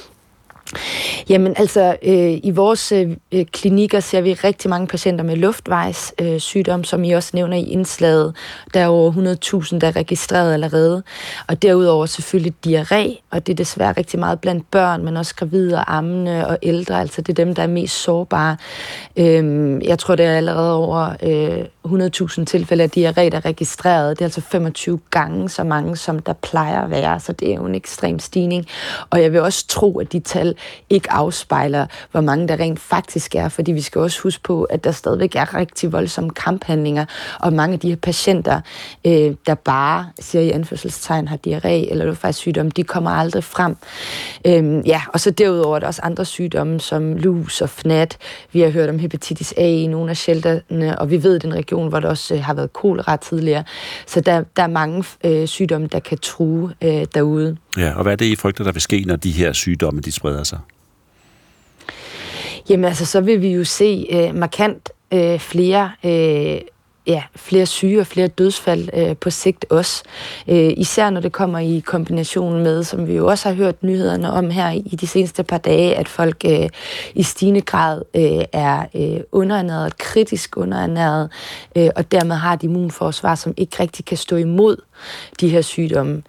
Jamen 1.30 1.54
altså, 1.58 1.96
øh, 2.04 2.40
i 2.44 2.52
vores 2.52 2.92
øh, 2.92 3.10
øh, 3.32 3.46
klinikker 3.46 4.00
ser 4.00 4.22
vi 4.22 4.34
rigtig 4.34 4.70
mange 4.70 4.88
patienter 4.88 5.24
med 5.24 5.36
luftvejssygdom, 5.36 6.34
øh, 6.34 6.40
sygdom, 6.40 6.84
som 6.84 7.04
I 7.04 7.12
også 7.12 7.32
nævner 7.34 7.58
i 7.58 7.64
indslaget. 7.64 8.36
Der 8.74 8.80
er 8.80 8.88
over 8.88 9.12
100.000, 9.12 9.80
der 9.80 9.88
er 9.88 9.96
registreret 9.96 10.54
allerede. 10.54 11.04
Og 11.48 11.62
derudover 11.62 12.06
selvfølgelig 12.06 12.54
diarré, 12.68 13.22
og 13.32 13.48
det 13.48 13.54
er 13.54 13.58
desværre 13.58 13.94
rigtig 13.98 14.20
meget 14.20 14.40
blandt 14.40 14.72
børn, 14.72 15.06
men 15.06 15.18
også 15.18 15.36
gravide 15.36 15.76
og 15.76 15.98
ammende 15.98 16.48
og 16.48 16.58
ældre. 16.64 17.02
Altså 17.02 17.22
det 17.22 17.40
er 17.40 17.46
dem, 17.46 17.56
der 17.56 17.64
er 17.64 17.68
mest 17.68 18.04
sårbare. 18.04 18.58
Øh, 19.18 19.82
jeg 19.86 20.00
tror, 20.00 20.16
det 20.16 20.26
er 20.26 20.38
allerede 20.38 20.76
over 20.76 21.10
øh, 21.24 21.66
100.000 21.88 22.46
tilfælde 22.46 22.84
af 22.84 22.90
diarré, 22.98 23.30
der 23.30 23.38
er 23.38 23.46
registreret. 23.46 24.20
Det 24.20 24.22
er 24.22 24.26
altså 24.26 24.42
25 24.42 25.00
gange 25.10 25.50
så 25.50 25.64
mange, 25.64 25.98
som 25.98 26.20
der 26.20 26.34
plejer 26.34 26.82
at 26.82 26.90
være, 26.90 27.20
så 27.20 27.32
det 27.34 27.52
er 27.52 27.56
jo 27.56 27.66
en 27.66 27.76
ekstrem 27.76 28.20
stigning. 28.20 28.66
Og 29.10 29.22
jeg 29.22 29.32
vil 29.32 29.42
også 29.42 29.68
tro, 29.68 30.00
at 30.00 30.12
de 30.12 30.20
tal 30.20 30.56
ikke 30.90 31.12
afspejler, 31.12 31.86
hvor 32.12 32.22
mange 32.22 32.48
der 32.48 32.60
rent 32.60 32.80
faktisk 32.80 33.36
er, 33.36 33.50
fordi 33.50 33.72
vi 33.72 33.82
skal 33.82 34.02
også 34.02 34.22
huske 34.22 34.44
på, 34.44 34.64
at 34.64 34.84
der 34.84 34.92
stadigvæk 34.92 35.36
er 35.36 35.54
rigtig 35.54 35.92
voldsomme 35.92 36.30
kamphandlinger, 36.30 37.06
og 37.40 37.54
mange 37.54 37.74
af 37.74 37.80
de 37.80 37.90
her 37.90 37.96
patienter, 37.96 38.62
øh, 39.06 39.36
der 39.46 39.56
bare, 39.56 40.10
siger 40.20 40.42
i 40.42 40.50
anførselstegn, 40.52 41.28
har 41.28 41.38
diarré 41.48 41.92
eller 41.92 42.06
luftvejssygdom, 42.06 42.72
de 42.72 42.84
kommer 42.84 43.12
aldrig 43.12 43.44
frem. 43.44 43.78
Øh, 44.46 44.88
ja, 44.88 45.02
og 45.14 45.20
så 45.20 45.32
derudover 45.32 45.76
er 45.76 45.80
der 45.80 45.88
også 45.88 46.02
andre 46.04 46.26
sygdomme, 46.26 46.80
som 46.80 47.18
lus 47.18 47.62
og 47.62 47.70
fnat. 47.70 48.18
Vi 48.52 48.62
har 48.62 48.70
hørt 48.70 48.90
om 48.90 49.00
hepatitis 49.00 49.54
A 49.58 49.68
i 49.68 49.88
nogle 49.88 50.10
af 50.10 50.18
shelterne, 50.18 51.00
og 51.00 51.10
vi 51.10 51.24
ved, 51.24 51.36
at 51.36 51.42
den 51.42 51.56
region, 51.72 51.90
hvor 51.90 52.00
der 52.00 52.10
også 52.10 52.36
øh, 52.36 52.44
har 52.44 52.54
været 52.54 52.74
kolera 52.74 53.18
tidligere. 53.18 53.64
Så 54.08 54.22
der, 54.22 54.44
der 54.56 54.64
er 54.64 54.68
mange 54.68 55.04
øh, 55.26 55.48
sygdomme, 55.48 55.88
der 55.88 56.00
kan 56.00 56.18
true 56.18 56.74
øh, 56.82 57.06
derude. 57.16 57.58
Ja, 57.78 57.94
og 57.96 58.04
hvad 58.04 58.12
er 58.12 58.18
det, 58.18 58.26
I 58.26 58.36
frygter, 58.36 58.64
der 58.64 58.72
vil 58.72 58.82
ske, 58.82 59.04
når 59.08 59.16
de 59.16 59.32
her 59.32 59.54
sygdomme 59.54 60.02
de 60.02 60.12
spreder 60.12 60.44
sig? 60.44 60.60
Jamen 62.70 62.86
altså, 62.86 63.06
så 63.06 63.22
vil 63.22 63.42
vi 63.42 63.54
jo 63.54 63.64
se 63.64 64.08
øh, 64.12 64.36
markant 64.36 64.90
øh, 65.14 65.40
flere 65.40 65.92
øh, 66.06 66.60
ja, 67.08 67.24
flere 67.36 67.66
syge 67.66 68.00
og 68.00 68.08
flere 68.08 68.28
dødsfald 68.28 68.90
øh, 68.94 69.18
på 69.18 69.30
sigt 69.30 69.66
også. 69.70 70.04
Øh, 70.48 70.74
især 70.78 71.10
når 71.10 71.22
det 71.22 71.32
kommer 71.32 71.60
i 71.60 71.84
kombination 71.86 72.64
med, 72.64 72.84
som 72.84 73.08
vi 73.08 73.16
jo 73.16 73.28
også 73.28 73.50
har 73.50 73.56
hørt 73.56 73.84
nyhederne 73.84 74.32
om 74.32 74.50
her 74.50 74.72
i 74.72 74.96
de 75.02 75.08
seneste 75.08 75.44
par 75.44 75.58
dage, 75.58 75.96
at 75.96 76.08
folk 76.08 76.46
øh, 76.46 76.70
i 77.14 77.24
stigende 77.24 77.62
grad 77.62 78.02
øh, 78.16 78.46
er 78.54 78.86
øh, 78.96 79.24
underernæret, 79.32 79.98
kritisk 79.98 80.58
underernæret, 80.58 81.30
øh, 81.76 81.90
og 81.96 82.12
dermed 82.12 82.36
har 82.36 82.54
et 82.54 82.64
immunforsvar, 82.64 83.36
som 83.36 83.54
ikke 83.58 83.78
rigtig 83.80 84.06
kan 84.06 84.18
stå 84.18 84.36
imod 84.36 84.78
de 85.40 85.50
her 85.50 85.62
sygdomme. 85.62 86.24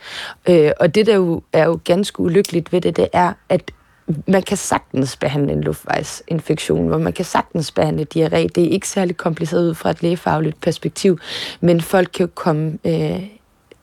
Øh, 0.49 0.71
og 0.81 0.95
det, 0.95 1.07
der 1.07 1.15
jo 1.15 1.43
er 1.53 1.65
jo 1.65 1.81
ganske 1.85 2.21
ulykkeligt 2.21 2.73
ved 2.73 2.81
det, 2.81 2.97
det 2.97 3.09
er, 3.13 3.33
at 3.49 3.73
man 4.27 4.43
kan 4.43 4.57
sagtens 4.57 5.17
behandle 5.17 5.53
en 5.53 5.61
luftvejsinfektion, 5.61 6.89
hvor 6.89 6.99
man 6.99 7.13
kan 7.13 7.25
sagtens 7.25 7.73
behandle 7.73 8.07
diarré. 8.15 8.47
Det 8.55 8.59
er 8.59 8.69
ikke 8.71 8.89
særlig 8.89 9.17
kompliceret 9.17 9.69
ud 9.69 9.75
fra 9.75 9.91
et 9.91 10.03
lægefagligt 10.03 10.61
perspektiv, 10.61 11.19
men 11.61 11.81
folk 11.81 12.09
kan 12.15 12.27
jo 12.27 12.31
komme 12.35 12.79
øh, 12.85 13.23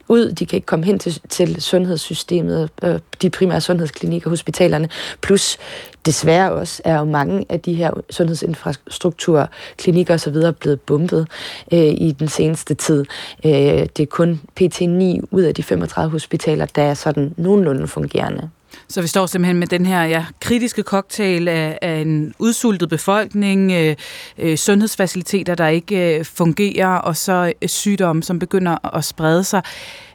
ud, 0.10 0.32
de 0.32 0.46
kan 0.46 0.58
ikke 0.58 0.66
komme 0.66 0.86
hen 0.86 1.00
til, 1.00 1.22
til 1.30 1.62
sundhedssystemet, 1.62 2.70
øh, 2.84 3.00
de 3.22 3.30
primære 3.30 3.62
sundhedsklinikker, 3.62 4.30
hospitalerne, 4.30 4.90
plus 5.22 5.58
desværre 6.06 6.52
også 6.52 6.82
er 6.86 7.00
jo 7.00 7.04
mange 7.04 7.46
af 7.50 7.60
de 7.60 7.74
her 7.74 7.92
sundhedsinfrastruktur, 8.10 9.50
klinikker 9.78 10.14
osv. 10.14 10.36
blevet 10.60 10.82
bumpet 10.82 11.28
øh, 11.74 11.80
i 11.80 12.16
den 12.20 12.28
seneste 12.28 12.74
tid. 12.74 13.06
Øh, 13.46 13.52
det 13.52 14.00
er 14.00 14.06
kun 14.06 14.42
PT9 14.62 15.28
ud 15.32 15.42
af 15.42 15.56
de 15.56 15.64
35 15.64 16.12
hospitaler, 16.12 16.66
der 16.66 16.84
er 16.84 16.94
sådan 16.94 17.34
nogenlunde 17.38 17.88
fungerende. 17.88 18.50
Så 18.88 19.02
vi 19.02 19.08
står 19.08 19.26
simpelthen 19.26 19.58
med 19.58 19.68
den 19.68 19.86
her 19.86 20.04
ja, 20.04 20.26
kritiske 20.42 20.82
cocktail 20.82 21.48
af, 21.48 21.80
af 21.82 21.96
en 21.96 22.34
udsultet 22.40 22.90
befolkning, 22.90 23.72
øh, 23.72 23.96
øh, 24.38 24.58
sundhedsfaciliteter, 24.58 25.56
der 25.56 25.68
ikke 25.68 26.18
øh, 26.18 26.26
fungerer, 26.26 26.88
og 26.88 27.18
så 27.18 27.54
øh, 27.62 27.70
sygdomme, 27.70 28.24
som 28.24 28.40
begynder 28.40 28.96
at 28.96 29.06
sprede 29.06 29.44
sig. 29.44 29.62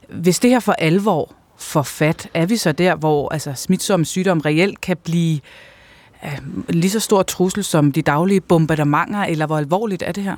Hvis 0.09 0.39
det 0.39 0.51
her 0.51 0.61
for 0.61 0.73
alvor 0.73 1.35
får 1.59 1.83
fat, 1.83 2.29
er 2.35 2.47
vi 2.47 2.57
så 2.57 2.73
der, 2.73 2.97
hvor 2.97 3.33
altså, 3.33 3.53
smitsomme 3.55 4.07
sygdomme 4.07 4.43
reelt 4.47 4.81
kan 4.81 4.97
blive 4.97 5.41
øh, 6.25 6.39
lige 6.69 6.91
så 6.91 7.01
stor 7.01 7.23
trussel 7.23 7.65
som 7.65 7.93
de 7.93 8.03
daglige 8.03 8.41
bombardementer, 8.41 9.23
eller 9.25 9.47
hvor 9.47 9.59
alvorligt 9.59 10.03
er 10.07 10.13
det 10.13 10.23
her? 10.23 10.37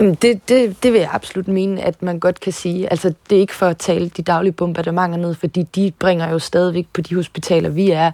Det, 0.00 0.48
det, 0.48 0.82
det 0.82 0.92
vil 0.92 1.00
jeg 1.00 1.10
absolut 1.12 1.48
mene, 1.48 1.82
at 1.82 2.02
man 2.02 2.18
godt 2.18 2.40
kan 2.40 2.52
sige. 2.52 2.90
Altså, 2.90 3.14
det 3.30 3.36
er 3.36 3.40
ikke 3.40 3.54
for 3.54 3.66
at 3.66 3.76
tale 3.76 4.08
de 4.08 4.22
daglige 4.22 4.52
bombardementer 4.52 5.18
ned, 5.18 5.34
fordi 5.34 5.62
de 5.62 5.92
bringer 5.98 6.30
jo 6.30 6.38
stadigvæk 6.38 6.86
på 6.92 7.00
de 7.00 7.14
hospitaler, 7.14 7.68
vi 7.68 7.90
er 7.90 8.10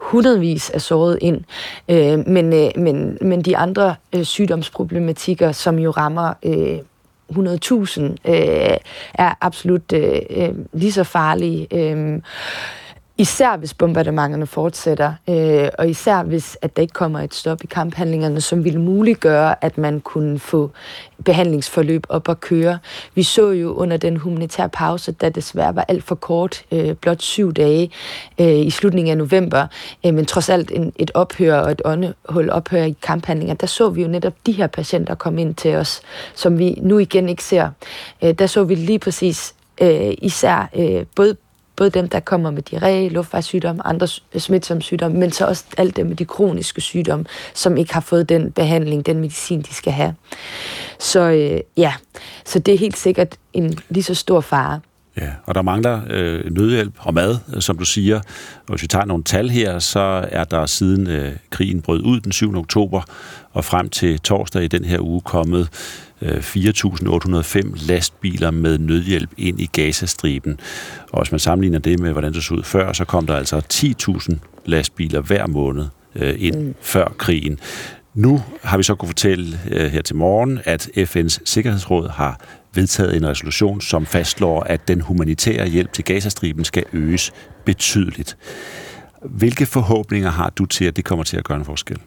hundredvis 0.00 0.70
af 0.70 0.80
såret 0.80 1.18
ind. 1.20 1.44
Øh, 1.88 2.28
men, 2.28 2.52
øh, 2.52 2.70
men, 2.76 3.18
men 3.20 3.42
de 3.42 3.56
andre 3.56 3.94
øh, 4.14 4.24
sygdomsproblematikker, 4.24 5.52
som 5.52 5.78
jo 5.78 5.90
rammer 5.90 6.34
øh, 6.42 6.78
100.000, 7.30 8.02
øh, 8.02 8.76
er 9.14 9.34
absolut 9.40 9.92
øh, 9.92 10.20
øh, 10.30 10.50
lige 10.72 10.92
så 10.92 11.04
farlige. 11.04 11.66
Øh, 11.72 12.20
Især 13.20 13.56
hvis 13.56 13.74
bombardementerne 13.74 14.46
fortsætter, 14.46 15.12
øh, 15.28 15.68
og 15.78 15.88
især 15.88 16.22
hvis 16.22 16.58
at 16.62 16.76
der 16.76 16.82
ikke 16.82 16.92
kommer 16.92 17.20
et 17.20 17.34
stop 17.34 17.64
i 17.64 17.66
kamphandlingerne, 17.66 18.40
som 18.40 18.64
ville 18.64 18.80
muliggøre, 18.80 19.64
at 19.64 19.78
man 19.78 20.00
kunne 20.00 20.38
få 20.38 20.70
behandlingsforløb 21.24 22.06
op 22.08 22.28
at 22.28 22.40
køre. 22.40 22.78
Vi 23.14 23.22
så 23.22 23.50
jo 23.50 23.72
under 23.74 23.96
den 23.96 24.16
humanitære 24.16 24.68
pause, 24.68 25.12
der 25.12 25.28
desværre 25.28 25.76
var 25.76 25.84
alt 25.88 26.04
for 26.04 26.14
kort, 26.14 26.64
øh, 26.72 26.94
blot 26.94 27.22
syv 27.22 27.52
dage 27.52 27.90
øh, 28.40 28.58
i 28.66 28.70
slutningen 28.70 29.10
af 29.10 29.18
november, 29.18 29.66
øh, 30.06 30.14
men 30.14 30.26
trods 30.26 30.48
alt 30.48 30.70
en, 30.70 30.92
et 30.96 31.10
ophør 31.14 31.54
og 31.58 31.72
et 31.72 31.82
åndehul 31.84 32.50
ophør 32.50 32.82
i 32.82 32.96
kamphandlinger, 33.02 33.54
der 33.54 33.66
så 33.66 33.90
vi 33.90 34.02
jo 34.02 34.08
netop 34.08 34.34
de 34.46 34.52
her 34.52 34.66
patienter 34.66 35.14
komme 35.14 35.40
ind 35.40 35.54
til 35.54 35.76
os, 35.76 36.00
som 36.34 36.58
vi 36.58 36.78
nu 36.82 36.98
igen 36.98 37.28
ikke 37.28 37.44
ser. 37.44 37.68
Øh, 38.22 38.34
der 38.34 38.46
så 38.46 38.64
vi 38.64 38.74
lige 38.74 38.98
præcis 38.98 39.54
øh, 39.80 40.14
især 40.18 40.70
øh, 40.76 41.04
både 41.16 41.36
Både 41.80 41.90
dem, 41.90 42.08
der 42.08 42.20
kommer 42.20 42.50
med 42.50 42.62
diarré, 42.72 43.12
luftvejssygdomme, 43.12 43.86
andre 43.86 44.08
øh, 44.34 44.40
smitsomme 44.40 44.82
sygdomme, 44.82 45.18
men 45.18 45.32
så 45.32 45.46
også 45.46 45.64
alt 45.78 45.96
dem 45.96 46.06
med 46.06 46.16
de 46.16 46.24
kroniske 46.24 46.80
sygdomme, 46.80 47.24
som 47.54 47.76
ikke 47.76 47.94
har 47.94 48.00
fået 48.00 48.28
den 48.28 48.52
behandling, 48.52 49.06
den 49.06 49.20
medicin, 49.20 49.62
de 49.62 49.74
skal 49.74 49.92
have. 49.92 50.14
Så 50.98 51.20
øh, 51.20 51.60
ja, 51.76 51.94
så 52.44 52.58
det 52.58 52.74
er 52.74 52.78
helt 52.78 52.96
sikkert 52.96 53.36
en 53.52 53.78
lige 53.88 54.04
så 54.04 54.14
stor 54.14 54.40
fare. 54.40 54.80
Ja, 55.16 55.30
og 55.44 55.54
der 55.54 55.62
mangler 55.62 56.00
øh, 56.10 56.50
nødhjælp 56.50 56.94
og 56.98 57.14
mad, 57.14 57.60
som 57.60 57.78
du 57.78 57.84
siger. 57.84 58.16
Og 58.16 58.68
hvis 58.68 58.82
vi 58.82 58.86
tager 58.86 59.04
nogle 59.04 59.24
tal 59.24 59.50
her, 59.50 59.78
så 59.78 60.28
er 60.30 60.44
der 60.44 60.66
siden 60.66 61.06
øh, 61.06 61.32
krigen 61.50 61.82
brød 61.82 62.02
ud 62.02 62.20
den 62.20 62.32
7. 62.32 62.56
oktober 62.56 63.02
og 63.52 63.64
frem 63.64 63.88
til 63.88 64.20
torsdag 64.20 64.64
i 64.64 64.68
den 64.68 64.84
her 64.84 65.00
uge 65.00 65.20
kommet 65.20 65.68
4.805 66.22 67.86
lastbiler 67.88 68.50
med 68.50 68.78
nødhjælp 68.78 69.30
ind 69.38 69.60
i 69.60 69.66
Gazastriben. 69.66 70.60
Og 71.12 71.22
hvis 71.22 71.32
man 71.32 71.38
sammenligner 71.38 71.78
det 71.78 72.00
med, 72.00 72.12
hvordan 72.12 72.32
det 72.32 72.44
så 72.44 72.54
ud 72.54 72.62
før, 72.62 72.92
så 72.92 73.04
kom 73.04 73.26
der 73.26 73.36
altså 73.36 73.62
10.000 73.72 74.36
lastbiler 74.66 75.20
hver 75.20 75.46
måned 75.46 75.86
øh, 76.14 76.34
ind 76.38 76.56
mm. 76.56 76.74
før 76.80 77.12
krigen. 77.18 77.58
Nu 78.14 78.42
har 78.62 78.76
vi 78.76 78.82
så 78.82 78.94
kunne 78.94 79.08
fortælle 79.08 79.60
øh, 79.70 79.92
her 79.92 80.02
til 80.02 80.16
morgen, 80.16 80.60
at 80.64 80.88
FN's 80.96 81.38
Sikkerhedsråd 81.44 82.08
har 82.08 82.40
vedtaget 82.74 83.16
en 83.16 83.28
resolution, 83.28 83.80
som 83.80 84.06
fastslår, 84.06 84.62
at 84.62 84.88
den 84.88 85.00
humanitære 85.00 85.68
hjælp 85.68 85.92
til 85.92 86.04
Gazastriben 86.04 86.64
skal 86.64 86.84
øges 86.92 87.32
betydeligt. 87.64 88.36
Hvilke 89.22 89.66
forhåbninger 89.66 90.30
har 90.30 90.50
du 90.50 90.66
til, 90.66 90.84
at 90.84 90.96
det 90.96 91.04
kommer 91.04 91.24
til 91.24 91.36
at 91.36 91.44
gøre 91.44 91.58
en 91.58 91.64
forskel? 91.64 91.98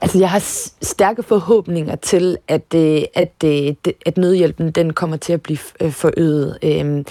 Altså, 0.00 0.18
jeg 0.18 0.30
har 0.30 0.38
stærke 0.82 1.22
forhåbninger 1.22 1.96
til, 1.96 2.36
at, 2.48 2.74
øh, 2.74 3.02
at, 3.14 3.34
øh, 3.44 3.74
at, 3.84 3.92
at 4.06 4.16
nødhjælpen 4.16 4.70
den 4.70 4.92
kommer 4.92 5.16
til 5.16 5.32
at 5.32 5.42
blive 5.42 5.58
øh, 5.80 5.92
forøget. 5.92 6.58
Øhm, 6.62 7.04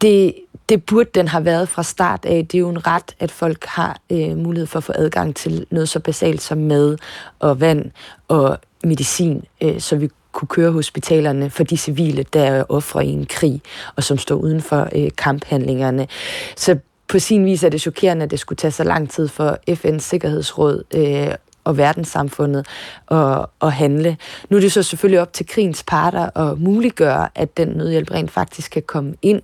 det, 0.00 0.34
det 0.68 0.84
burde 0.84 1.10
den 1.14 1.28
have 1.28 1.44
været 1.44 1.68
fra 1.68 1.82
start 1.82 2.24
af. 2.24 2.46
Det 2.46 2.58
er 2.58 2.60
jo 2.60 2.68
en 2.68 2.86
ret, 2.86 3.14
at 3.18 3.30
folk 3.30 3.64
har 3.64 3.98
øh, 4.12 4.36
mulighed 4.36 4.66
for 4.66 4.78
at 4.78 4.84
få 4.84 4.92
adgang 4.96 5.36
til 5.36 5.66
noget 5.70 5.88
så 5.88 6.00
basalt 6.00 6.42
som 6.42 6.58
mad 6.58 6.96
og 7.38 7.60
vand 7.60 7.90
og 8.28 8.58
medicin, 8.84 9.44
øh, 9.62 9.80
så 9.80 9.96
vi 9.96 10.08
kunne 10.34 10.48
køre 10.48 10.72
hospitalerne 10.72 11.50
for 11.50 11.64
de 11.64 11.76
civile, 11.76 12.24
der 12.32 12.42
er 12.42 12.64
ofre 12.68 13.06
i 13.06 13.08
en 13.08 13.26
krig, 13.26 13.62
og 13.96 14.04
som 14.04 14.18
står 14.18 14.36
uden 14.36 14.60
for 14.60 14.88
øh, 14.94 15.10
kamphandlingerne. 15.18 16.08
Så 16.56 16.78
på 17.08 17.18
sin 17.18 17.44
vis 17.44 17.64
er 17.64 17.68
det 17.68 17.80
chokerende, 17.80 18.24
at 18.24 18.30
det 18.30 18.38
skulle 18.38 18.56
tage 18.56 18.70
så 18.70 18.84
lang 18.84 19.10
tid 19.10 19.28
for 19.28 19.58
FN's 19.70 19.98
Sikkerhedsråd 19.98 20.82
øh, 20.94 21.34
og 21.64 21.78
verdenssamfundet 21.78 22.66
og, 23.06 23.50
og 23.60 23.72
handle. 23.72 24.16
Nu 24.50 24.56
er 24.56 24.60
det 24.60 24.72
så 24.72 24.82
selvfølgelig 24.82 25.20
op 25.20 25.32
til 25.32 25.46
krigens 25.46 25.84
parter 25.86 26.50
at 26.50 26.58
muliggøre, 26.58 27.28
at 27.34 27.56
den 27.56 27.68
nødhjælp 27.68 28.10
rent 28.10 28.30
faktisk 28.30 28.70
kan 28.70 28.82
komme 28.86 29.14
ind, 29.22 29.42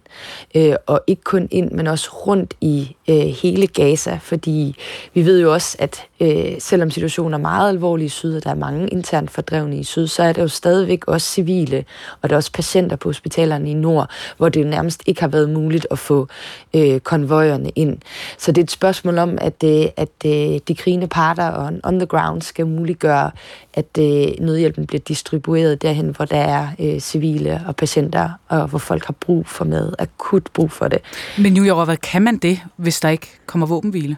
øh, 0.54 0.74
og 0.86 1.00
ikke 1.06 1.22
kun 1.22 1.48
ind, 1.50 1.70
men 1.70 1.86
også 1.86 2.10
rundt 2.26 2.54
i 2.60 2.96
øh, 3.08 3.16
hele 3.16 3.66
Gaza, 3.66 4.18
fordi 4.22 4.76
vi 5.14 5.24
ved 5.24 5.40
jo 5.40 5.52
også, 5.52 5.76
at 5.78 6.06
øh, 6.20 6.54
selvom 6.58 6.90
situationen 6.90 7.34
er 7.34 7.38
meget 7.38 7.68
alvorlig 7.68 8.06
i 8.06 8.08
syd, 8.08 8.36
og 8.36 8.44
der 8.44 8.50
er 8.50 8.54
mange 8.54 8.88
internt 8.88 9.30
fordrevne 9.30 9.78
i 9.78 9.84
syd, 9.84 10.06
så 10.06 10.22
er 10.22 10.32
der 10.32 10.42
jo 10.42 10.48
stadigvæk 10.48 11.06
også 11.06 11.26
civile, 11.26 11.84
og 12.22 12.28
der 12.28 12.34
er 12.34 12.36
også 12.36 12.52
patienter 12.52 12.96
på 12.96 13.08
hospitalerne 13.08 13.70
i 13.70 13.74
nord, 13.74 14.10
hvor 14.36 14.48
det 14.48 14.64
jo 14.64 14.68
nærmest 14.68 15.02
ikke 15.06 15.20
har 15.20 15.28
været 15.28 15.50
muligt 15.50 15.86
at 15.90 15.98
få 15.98 16.28
øh, 16.74 17.00
konvojerne 17.00 17.70
ind. 17.74 17.98
Så 18.38 18.52
det 18.52 18.58
er 18.58 18.64
et 18.64 18.70
spørgsmål 18.70 19.18
om, 19.18 19.38
at, 19.40 19.64
øh, 19.64 19.86
at 19.96 20.08
øh, 20.26 20.60
de 20.68 20.74
krigende 20.74 21.06
parter 21.06 21.48
og 21.48 21.72
on 21.84 21.98
the 21.98 22.06
ground 22.10 22.42
skal 22.42 22.66
muliggøre, 22.66 23.30
at 23.74 23.98
øh, 23.98 24.44
nødhjælpen 24.44 24.86
bliver 24.86 25.00
distribueret 25.00 25.82
derhen, 25.82 26.08
hvor 26.16 26.24
der 26.24 26.36
er 26.36 26.68
øh, 26.78 27.00
civile 27.00 27.62
og 27.66 27.76
patienter, 27.76 28.30
og 28.48 28.66
hvor 28.66 28.78
folk 28.78 29.04
har 29.04 29.14
brug 29.20 29.46
for 29.46 29.64
mad, 29.64 29.92
akut 29.98 30.48
brug 30.54 30.70
for 30.72 30.88
det. 30.88 30.98
Men 31.38 31.56
Julia 31.56 31.84
hvad 31.84 31.96
kan 31.96 32.22
man 32.22 32.38
det, 32.38 32.60
hvis 32.76 33.00
der 33.00 33.08
ikke 33.08 33.26
kommer 33.46 33.66
våbenhvile? 33.66 34.16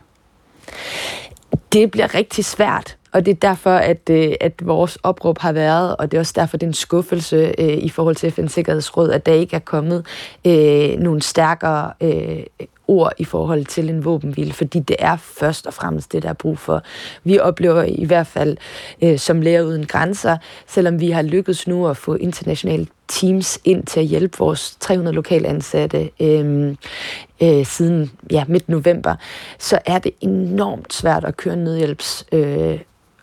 Det 1.72 1.90
bliver 1.90 2.14
rigtig 2.14 2.44
svært, 2.44 2.96
og 3.12 3.26
det 3.26 3.33
er 3.33 3.48
derfor, 3.48 3.70
at, 3.70 4.11
øh, 4.11 4.33
at 4.40 4.52
vores 4.62 4.98
opråb 5.02 5.38
har 5.38 5.52
været, 5.52 5.96
og 5.96 6.11
det 6.11 6.16
er 6.16 6.20
også 6.20 6.33
derfor, 6.37 6.57
det 6.57 6.66
er 6.66 6.70
en 6.70 6.74
skuffelse 6.74 7.55
øh, 7.59 7.78
i 7.78 7.88
forhold 7.88 8.16
til 8.16 8.31
FN's 8.31 8.48
Sikkerhedsråd, 8.48 9.11
at 9.11 9.26
der 9.26 9.33
ikke 9.33 9.57
er 9.57 9.61
kommet 9.61 10.07
øh, 10.46 10.98
nogle 10.98 11.22
stærkere 11.22 11.92
øh, 12.00 12.42
ord 12.92 13.12
i 13.18 13.24
forhold 13.24 13.64
til 13.64 13.88
en 13.88 14.05
våbenhvile, 14.05 14.52
fordi 14.52 14.81
det 14.81 14.96
er 14.98 15.16
først 15.16 15.66
og 15.66 15.74
fremmest 15.74 16.12
det, 16.12 16.22
der 16.22 16.28
er 16.28 16.33
brug 16.33 16.59
for. 16.59 16.83
Vi 17.24 17.38
oplever 17.38 17.83
i 17.83 18.05
hvert 18.05 18.26
fald 18.26 18.57
øh, 19.02 19.18
som 19.18 19.40
læger 19.40 19.62
uden 19.62 19.87
grænser, 19.87 20.37
selvom 20.66 21.00
vi 21.00 21.11
har 21.11 21.22
lykkedes 21.22 21.66
nu 21.66 21.88
at 21.88 21.96
få 21.96 22.14
internationale 22.14 22.87
teams 23.09 23.59
ind 23.64 23.87
til 23.87 24.00
at 24.00 24.07
hjælpe 24.07 24.38
vores 24.38 24.76
300 24.81 25.14
lokale 25.14 25.48
ansatte 25.48 26.11
øh, 26.20 26.76
øh, 27.42 27.66
siden 27.66 28.11
ja, 28.31 28.44
midt 28.48 28.68
november, 28.68 29.14
så 29.59 29.78
er 29.87 29.98
det 29.98 30.12
enormt 30.20 30.94
svært 30.94 31.24
at 31.24 31.37
køre 31.37 31.57
nødhjælps 31.57 32.26
øh, 32.33 32.78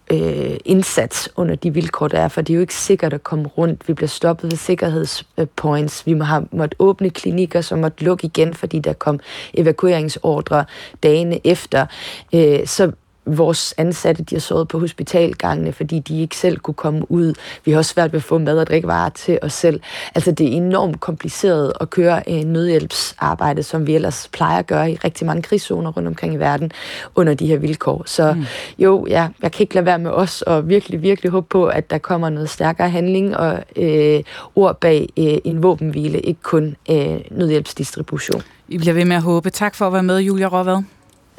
øh, 0.09 0.57
indsats 0.65 1.29
under 1.35 1.55
de 1.55 1.73
vilkår, 1.73 2.07
der 2.07 2.19
er, 2.19 2.27
for 2.27 2.41
det 2.41 2.53
er 2.53 2.55
jo 2.55 2.61
ikke 2.61 2.75
sikkert 2.75 3.13
at 3.13 3.23
komme 3.23 3.47
rundt. 3.47 3.87
Vi 3.87 3.93
bliver 3.93 4.07
stoppet 4.07 4.51
ved 4.51 4.57
sikkerhedspoints. 4.57 6.05
Vi 6.05 6.13
må 6.13 6.23
have 6.23 6.47
måttet 6.51 6.75
åbne 6.79 7.09
klinikker, 7.09 7.61
som 7.61 7.79
måtte 7.79 8.03
lukke 8.03 8.25
igen, 8.25 8.53
fordi 8.53 8.79
der 8.79 8.93
kom 8.93 9.19
evakueringsordre 9.53 10.65
dagene 11.03 11.47
efter. 11.47 11.85
Øh, 12.33 12.67
så 12.67 12.91
vores 13.25 13.73
ansatte, 13.77 14.23
de 14.23 14.35
har 14.35 14.39
sovet 14.39 14.67
på 14.67 14.79
hospitalgangene, 14.79 15.73
fordi 15.73 15.99
de 15.99 16.21
ikke 16.21 16.37
selv 16.37 16.57
kunne 16.57 16.73
komme 16.73 17.11
ud. 17.11 17.33
Vi 17.65 17.71
har 17.71 17.77
også 17.77 17.93
svært 17.93 18.13
ved 18.13 18.19
at 18.19 18.23
få 18.23 18.37
mad 18.37 18.59
og 18.59 18.67
drikkevarer 18.67 19.09
til 19.09 19.39
os 19.41 19.53
selv. 19.53 19.81
Altså, 20.15 20.31
det 20.31 20.47
er 20.47 20.51
enormt 20.51 20.99
kompliceret 20.99 21.73
at 21.81 21.89
køre 21.89 22.29
en 22.29 22.47
nødhjælpsarbejde, 22.47 23.63
som 23.63 23.87
vi 23.87 23.95
ellers 23.95 24.29
plejer 24.33 24.59
at 24.59 24.67
gøre 24.67 24.91
i 24.91 24.95
rigtig 24.95 25.27
mange 25.27 25.41
krigszoner 25.41 25.91
rundt 25.91 26.07
omkring 26.07 26.33
i 26.33 26.37
verden, 26.37 26.71
under 27.15 27.33
de 27.33 27.47
her 27.47 27.57
vilkår. 27.57 28.03
Så 28.05 28.33
mm. 28.33 28.45
jo, 28.79 29.05
ja, 29.09 29.27
jeg 29.41 29.51
kan 29.51 29.63
ikke 29.63 29.75
lade 29.75 29.85
være 29.85 29.99
med 29.99 30.11
os 30.11 30.41
og 30.41 30.69
virkelig, 30.69 31.01
virkelig 31.01 31.31
håbe 31.31 31.47
på, 31.49 31.65
at 31.65 31.89
der 31.89 31.97
kommer 31.97 32.29
noget 32.29 32.49
stærkere 32.49 32.89
handling 32.89 33.37
og 33.37 33.63
øh, 33.75 34.23
ord 34.55 34.79
bag 34.79 35.09
øh, 35.17 35.37
en 35.43 35.63
våbenhvile, 35.63 36.19
ikke 36.19 36.41
kun 36.41 36.75
øh, 36.89 37.19
nødhjælpsdistribution. 37.31 38.41
I 38.67 38.77
bliver 38.77 38.93
ved 38.93 39.05
med 39.05 39.15
at 39.15 39.21
håbe. 39.21 39.49
Tak 39.49 39.75
for 39.75 39.87
at 39.87 39.93
være 39.93 40.03
med, 40.03 40.19
Julia 40.19 40.47
Råvad. 40.47 40.83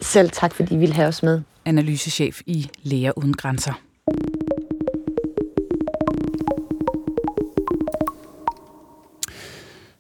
Selv 0.01 0.31
tak, 0.31 0.55
fordi 0.55 0.75
I 0.75 0.79
ville 0.79 0.95
have 0.95 1.09
os 1.09 1.23
med 1.23 1.41
analysechef 1.65 2.41
i 2.47 2.69
Læger 2.83 3.19
Uden 3.19 3.35
Grænser. 3.35 3.73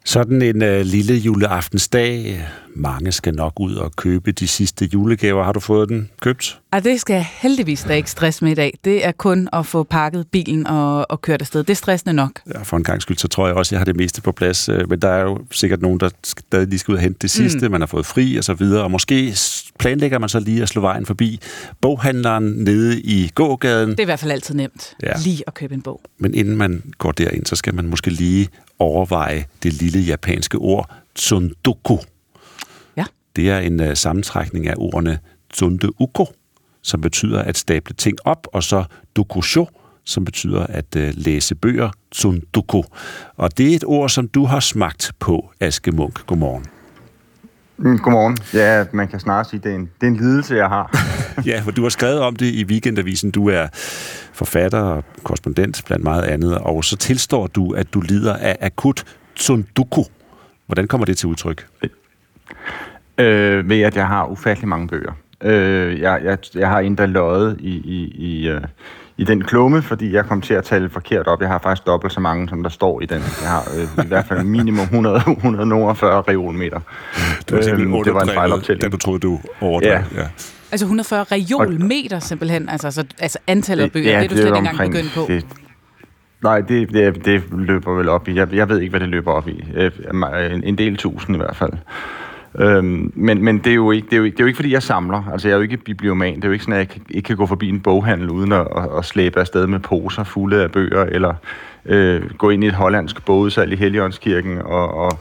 Sådan 0.05 0.43
en 0.43 0.63
øh, 0.63 0.81
lille 0.81 1.15
juleaftensdag. 1.15 2.45
Mange 2.75 3.13
skal 3.13 3.35
nok 3.35 3.53
ud 3.61 3.75
og 3.75 3.97
købe 3.97 4.33
de 4.33 4.49
sidste 4.49 4.89
julegaver. 4.95 5.45
Har 5.45 5.53
du 5.53 5.61
fået 5.61 5.89
den 5.89 6.11
købt? 6.21 6.61
Ej, 6.73 6.81
det 6.81 7.01
skal 7.01 7.15
jeg 7.15 7.27
heldigvis 7.33 7.85
da 7.89 7.95
ikke 7.95 8.11
stress 8.11 8.43
med 8.43 8.53
i 8.53 8.55
dag. 8.55 8.79
Det 8.85 9.07
er 9.07 9.13
kun 9.13 9.49
at 9.53 9.67
få 9.67 9.83
pakket 9.83 10.27
bilen 10.29 10.67
og, 10.67 11.11
og 11.11 11.23
kørt 11.23 11.41
afsted. 11.41 11.65
Det 11.65 11.71
er 11.71 11.75
stressende 11.75 12.15
nok. 12.15 12.33
Ja, 12.55 12.63
for 12.63 12.77
en 12.77 12.85
gang 12.85 13.03
skyld, 13.03 13.19
så 13.19 13.29
tror 13.29 13.47
jeg 13.47 13.57
også, 13.57 13.69
at 13.69 13.73
jeg 13.73 13.81
har 13.81 13.85
det 13.85 13.97
meste 13.97 14.23
på 14.23 14.33
plads. 14.33 14.69
Øh, 14.69 14.91
men 14.91 14.99
der 14.99 15.09
er 15.09 15.23
jo 15.23 15.39
sikkert 15.51 15.83
nogen, 15.83 16.01
der 16.01 16.11
stadig 16.25 16.69
lige 16.69 16.79
skal 16.79 16.93
ud 16.93 16.97
og 16.97 17.03
hente 17.03 17.19
det 17.23 17.31
sidste. 17.31 17.69
Mm. 17.69 17.73
Man 17.73 17.81
har 17.81 17.87
fået 17.87 18.07
fri 18.07 18.37
og 18.37 18.45
så 18.45 18.55
videre. 18.55 18.83
Og 18.83 18.91
måske 18.91 19.37
planlægger 19.79 20.19
man 20.19 20.29
så 20.29 20.41
lige 20.41 20.63
at 20.63 20.69
slå 20.69 20.81
vejen 20.81 21.07
forbi 21.07 21.41
boghandleren 21.81 22.45
nede 22.45 23.01
i 23.01 23.31
gågaden. 23.35 23.91
Det 23.91 24.01
er 24.01 24.03
i 24.03 24.05
hvert 24.05 24.21
fald 24.21 24.33
altid 24.33 24.55
nemt. 24.55 24.95
Ja. 25.03 25.13
Lige 25.25 25.43
at 25.47 25.55
købe 25.55 25.75
en 25.75 25.83
bog. 25.83 26.01
Men 26.19 26.35
inden 26.35 26.57
man 26.57 26.83
går 26.99 27.13
derind, 27.13 27.47
så 27.47 27.57
skal 27.57 27.75
man 27.75 27.87
måske 27.87 28.11
lige 28.11 28.49
overveje 28.79 29.45
det 29.63 29.73
lille 29.73 30.01
japanske 30.01 30.59
ord 30.59 30.91
tsundoku. 31.15 31.99
Det 33.37 33.51
er 33.51 33.59
en 33.59 33.81
uh, 33.81 33.87
sammentrækning 33.95 34.67
af 34.67 34.75
ordene 34.77 35.19
tsundeuko, 35.53 36.27
som 36.83 37.01
betyder 37.01 37.43
at 37.43 37.57
stable 37.57 37.95
ting 37.95 38.19
op, 38.25 38.47
og 38.53 38.63
så 38.63 38.85
dokusho, 39.17 39.67
som 40.05 40.25
betyder 40.25 40.67
at 40.67 40.97
uh, 40.97 41.03
læse 41.15 41.55
bøger, 41.55 41.91
tsundoku. 42.13 42.83
Og 43.37 43.59
det 43.59 43.73
er 43.73 43.77
et 43.77 43.85
ord, 43.85 44.09
som 44.09 44.29
du 44.29 44.45
har 44.45 44.61
smagt 44.61 45.13
på, 45.19 45.53
Aske 45.61 45.93
Munk. 45.93 46.27
Godmorgen. 46.27 46.65
Mm, 47.83 47.99
godmorgen. 47.99 48.39
Ja, 48.55 48.85
man 48.93 49.09
kan 49.09 49.21
snart 49.21 49.51
sige, 49.51 49.61
det 49.61 49.73
er 49.73 49.77
en, 49.77 49.91
det 50.01 50.07
er 50.07 50.11
en 50.11 50.17
lidelse, 50.17 50.55
jeg 50.55 50.69
har. 50.69 50.91
ja, 51.51 51.61
for 51.61 51.71
du 51.71 51.83
har 51.83 51.89
skrevet 51.89 52.21
om 52.21 52.37
det 52.37 52.47
i 52.47 52.65
Weekendavisen. 52.65 53.31
Du 53.31 53.49
er 53.49 53.67
forfatter 54.33 54.79
og 54.79 55.05
korrespondent 55.23 55.83
blandt 55.87 56.05
meget 56.05 56.23
andet, 56.23 56.59
og 56.59 56.85
så 56.85 56.97
tilstår 56.97 57.47
du, 57.47 57.73
at 57.73 57.95
du 57.95 58.01
lider 58.01 58.37
af 58.37 58.57
akut 58.61 59.05
tsunduku. 59.37 60.05
Hvordan 60.67 60.89
kommer 60.89 61.05
det 61.05 61.19
til 61.19 61.29
udtryk? 61.29 61.67
Øh, 63.21 63.69
ved 63.69 63.81
at 63.81 63.97
jeg 63.97 64.07
har 64.07 64.27
ufattelig 64.27 64.69
mange 64.69 64.89
bøger. 64.89 65.13
Øh, 65.43 66.01
jeg, 66.01 66.21
jeg, 66.25 66.39
jeg 66.55 66.69
har 66.69 66.81
endda 66.81 67.07
løjet 67.07 67.57
i, 67.61 67.71
i, 67.71 68.13
i, 68.15 68.49
øh, 68.49 68.61
i 69.17 69.25
den 69.25 69.45
klumme, 69.45 69.83
fordi 69.83 70.13
jeg 70.13 70.25
kom 70.25 70.41
til 70.41 70.55
at 70.55 70.65
tale 70.65 70.91
forkert 70.91 71.27
op. 71.27 71.41
Jeg 71.41 71.49
har 71.49 71.59
faktisk 71.59 71.87
dobbelt 71.87 72.13
så 72.13 72.21
mange, 72.21 72.49
som 72.49 72.63
der 72.63 72.71
står 72.71 73.01
i 73.01 73.07
den. 73.07 73.19
Jeg 73.19 73.49
har 73.49 73.65
øh, 73.77 74.05
i 74.05 74.09
hvert 74.09 74.27
fald 74.27 74.45
minimum 74.45 74.85
100, 74.85 75.23
140 75.27 76.23
reolmeter. 76.29 76.81
Du 77.51 77.55
var 77.55 77.63
simpelthen 77.63 77.99
øh, 77.99 78.05
det 78.05 78.15
var 78.15 78.23
en 78.23 78.29
fejloptælling. 78.29 78.83
Da 78.83 78.89
du 78.89 78.97
troede, 78.97 79.21
du 79.21 79.41
overdrev. 79.61 79.91
Ja. 79.91 80.03
ja. 80.17 80.27
Altså 80.73 80.85
140 80.85 81.25
reolmeter 81.33 82.19
simpelthen, 82.19 82.69
altså, 82.69 82.87
altså, 82.87 83.05
altså 83.19 83.39
antallet 83.47 83.85
af 83.85 83.93
bøger, 83.93 84.11
ja, 84.11 84.17
det 84.17 84.25
er 84.25 84.29
du 84.29 84.35
slet 84.35 84.47
ikke 84.47 84.59
engang 84.59 84.79
begyndt 84.79 85.13
på. 85.15 85.25
Det, 85.29 85.47
nej, 86.43 86.61
det, 86.61 86.93
det, 86.93 87.25
det 87.25 87.43
løber 87.53 87.93
vel 87.93 88.09
op 88.09 88.29
i. 88.29 88.35
Jeg, 88.35 88.55
jeg 88.55 88.69
ved 88.69 88.81
ikke, 88.81 88.91
hvad 88.91 89.01
det 89.01 89.09
løber 89.09 89.33
op 89.33 89.49
i. 89.49 89.65
Øh, 89.75 89.91
en, 90.55 90.65
en 90.65 90.79
del 90.79 90.97
tusind 90.97 91.37
i 91.37 91.39
hvert 91.39 91.57
fald. 91.57 91.73
Øhm, 92.59 93.13
men 93.15 93.45
men 93.45 93.59
det, 93.59 93.71
er 93.71 93.75
jo 93.75 93.91
ikke, 93.91 94.07
det, 94.07 94.13
er 94.13 94.17
jo 94.17 94.25
ikke, 94.25 94.35
det 94.37 94.41
er 94.41 94.45
jo 94.45 94.47
ikke, 94.47 94.57
fordi 94.57 94.73
jeg 94.73 94.83
samler. 94.83 95.29
Altså, 95.33 95.49
jeg 95.49 95.53
er 95.53 95.57
jo 95.59 95.63
ikke 95.63 95.77
biblioman. 95.77 96.37
Det 96.37 96.45
er 96.45 96.49
jo 96.49 96.53
ikke 96.53 96.65
sådan, 96.65 96.81
at 96.81 96.97
jeg 96.97 97.03
ikke 97.11 97.27
kan 97.27 97.37
gå 97.37 97.47
forbi 97.47 97.69
en 97.69 97.81
boghandel 97.81 98.31
uden 98.31 98.53
at, 98.53 98.67
at, 98.77 98.89
at 98.99 99.05
slæbe 99.05 99.41
afsted 99.41 99.67
med 99.67 99.79
poser 99.79 100.25
fulde 100.25 100.63
af 100.63 100.71
bøger, 100.71 101.05
eller 101.05 101.35
øh, 101.87 102.31
gå 102.39 102.51
ind 102.51 102.65
i 102.65 102.67
et 102.67 102.75
hollandsk 102.75 103.25
bogudsalg 103.25 103.73
i 103.73 103.77
Helligåndskirken 103.77 104.59
og, 104.59 104.95
og, 104.95 105.19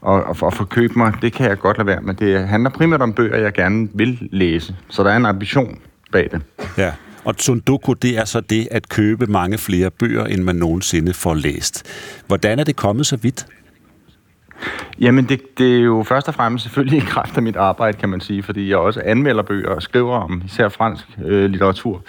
og, 0.00 0.24
og, 0.24 0.36
og 0.42 0.52
få 0.52 0.64
købt 0.64 0.96
mig. 0.96 1.12
Det 1.22 1.32
kan 1.32 1.48
jeg 1.48 1.58
godt 1.58 1.76
lade 1.78 1.86
være 1.86 2.00
med. 2.00 2.14
Det 2.14 2.48
handler 2.48 2.70
primært 2.70 3.02
om 3.02 3.12
bøger, 3.12 3.36
jeg 3.36 3.52
gerne 3.52 3.88
vil 3.94 4.28
læse. 4.32 4.76
Så 4.88 5.02
der 5.02 5.10
er 5.10 5.16
en 5.16 5.26
ambition 5.26 5.78
bag 6.12 6.28
det. 6.32 6.42
Ja. 6.78 6.92
Og 7.24 7.34
Sundoku, 7.38 7.92
det 7.92 8.18
er 8.18 8.24
så 8.24 8.40
det 8.40 8.68
at 8.70 8.88
købe 8.88 9.26
mange 9.26 9.58
flere 9.58 9.90
bøger, 9.90 10.24
end 10.24 10.42
man 10.42 10.56
nogensinde 10.56 11.14
får 11.14 11.34
læst. 11.34 11.86
Hvordan 12.26 12.58
er 12.58 12.64
det 12.64 12.76
kommet 12.76 13.06
så 13.06 13.16
vidt? 13.16 13.46
Jamen, 15.00 15.24
det, 15.24 15.58
det 15.58 15.76
er 15.76 15.80
jo 15.80 16.02
først 16.02 16.28
og 16.28 16.34
fremmest 16.34 16.64
selvfølgelig 16.64 16.98
i 16.98 17.06
kraft 17.06 17.36
af 17.36 17.42
mit 17.42 17.56
arbejde, 17.56 17.98
kan 17.98 18.08
man 18.08 18.20
sige, 18.20 18.42
fordi 18.42 18.70
jeg 18.70 18.76
også 18.76 19.02
anmelder 19.04 19.42
bøger 19.42 19.68
og 19.68 19.82
skriver 19.82 20.16
om 20.16 20.42
især 20.44 20.68
fransk 20.68 21.04
øh, 21.24 21.50
litteratur. 21.50 22.02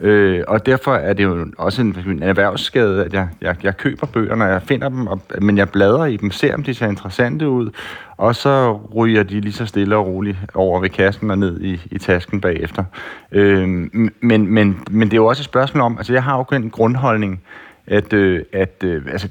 Øh, 0.00 0.44
og 0.48 0.66
derfor 0.66 0.94
er 0.94 1.12
det 1.12 1.22
jo 1.22 1.46
også 1.58 1.82
en, 1.82 1.96
en 2.06 2.22
erhvervsskade, 2.22 3.04
at 3.04 3.12
jeg, 3.12 3.28
jeg, 3.40 3.56
jeg 3.62 3.76
køber 3.76 4.06
bøger, 4.06 4.34
når 4.34 4.46
jeg 4.46 4.62
finder 4.62 4.88
dem, 4.88 5.06
og, 5.06 5.20
men 5.40 5.58
jeg 5.58 5.68
bladrer 5.68 6.06
i 6.06 6.16
dem, 6.16 6.30
ser 6.30 6.54
om 6.54 6.62
de 6.62 6.74
ser 6.74 6.86
interessante 6.86 7.48
ud, 7.48 7.70
og 8.16 8.36
så 8.36 8.80
ryger 8.96 9.22
de 9.22 9.40
lige 9.40 9.52
så 9.52 9.66
stille 9.66 9.96
og 9.96 10.06
roligt 10.06 10.38
over 10.54 10.80
ved 10.80 10.88
kassen 10.88 11.30
og 11.30 11.38
ned 11.38 11.60
i, 11.60 11.80
i 11.90 11.98
tasken 11.98 12.40
bagefter. 12.40 12.84
Øh, 13.32 13.68
men, 14.20 14.46
men, 14.46 14.80
men 14.90 15.08
det 15.08 15.12
er 15.12 15.16
jo 15.16 15.26
også 15.26 15.40
et 15.40 15.44
spørgsmål 15.44 15.82
om, 15.82 15.98
altså 15.98 16.12
jeg 16.12 16.24
har 16.24 16.36
jo 16.36 16.56
en 16.56 16.70
grundholdning, 16.70 17.42
at, 17.86 18.12
øh, 18.12 18.42
at 18.52 18.84
øh, 18.84 19.02
altså, 19.12 19.28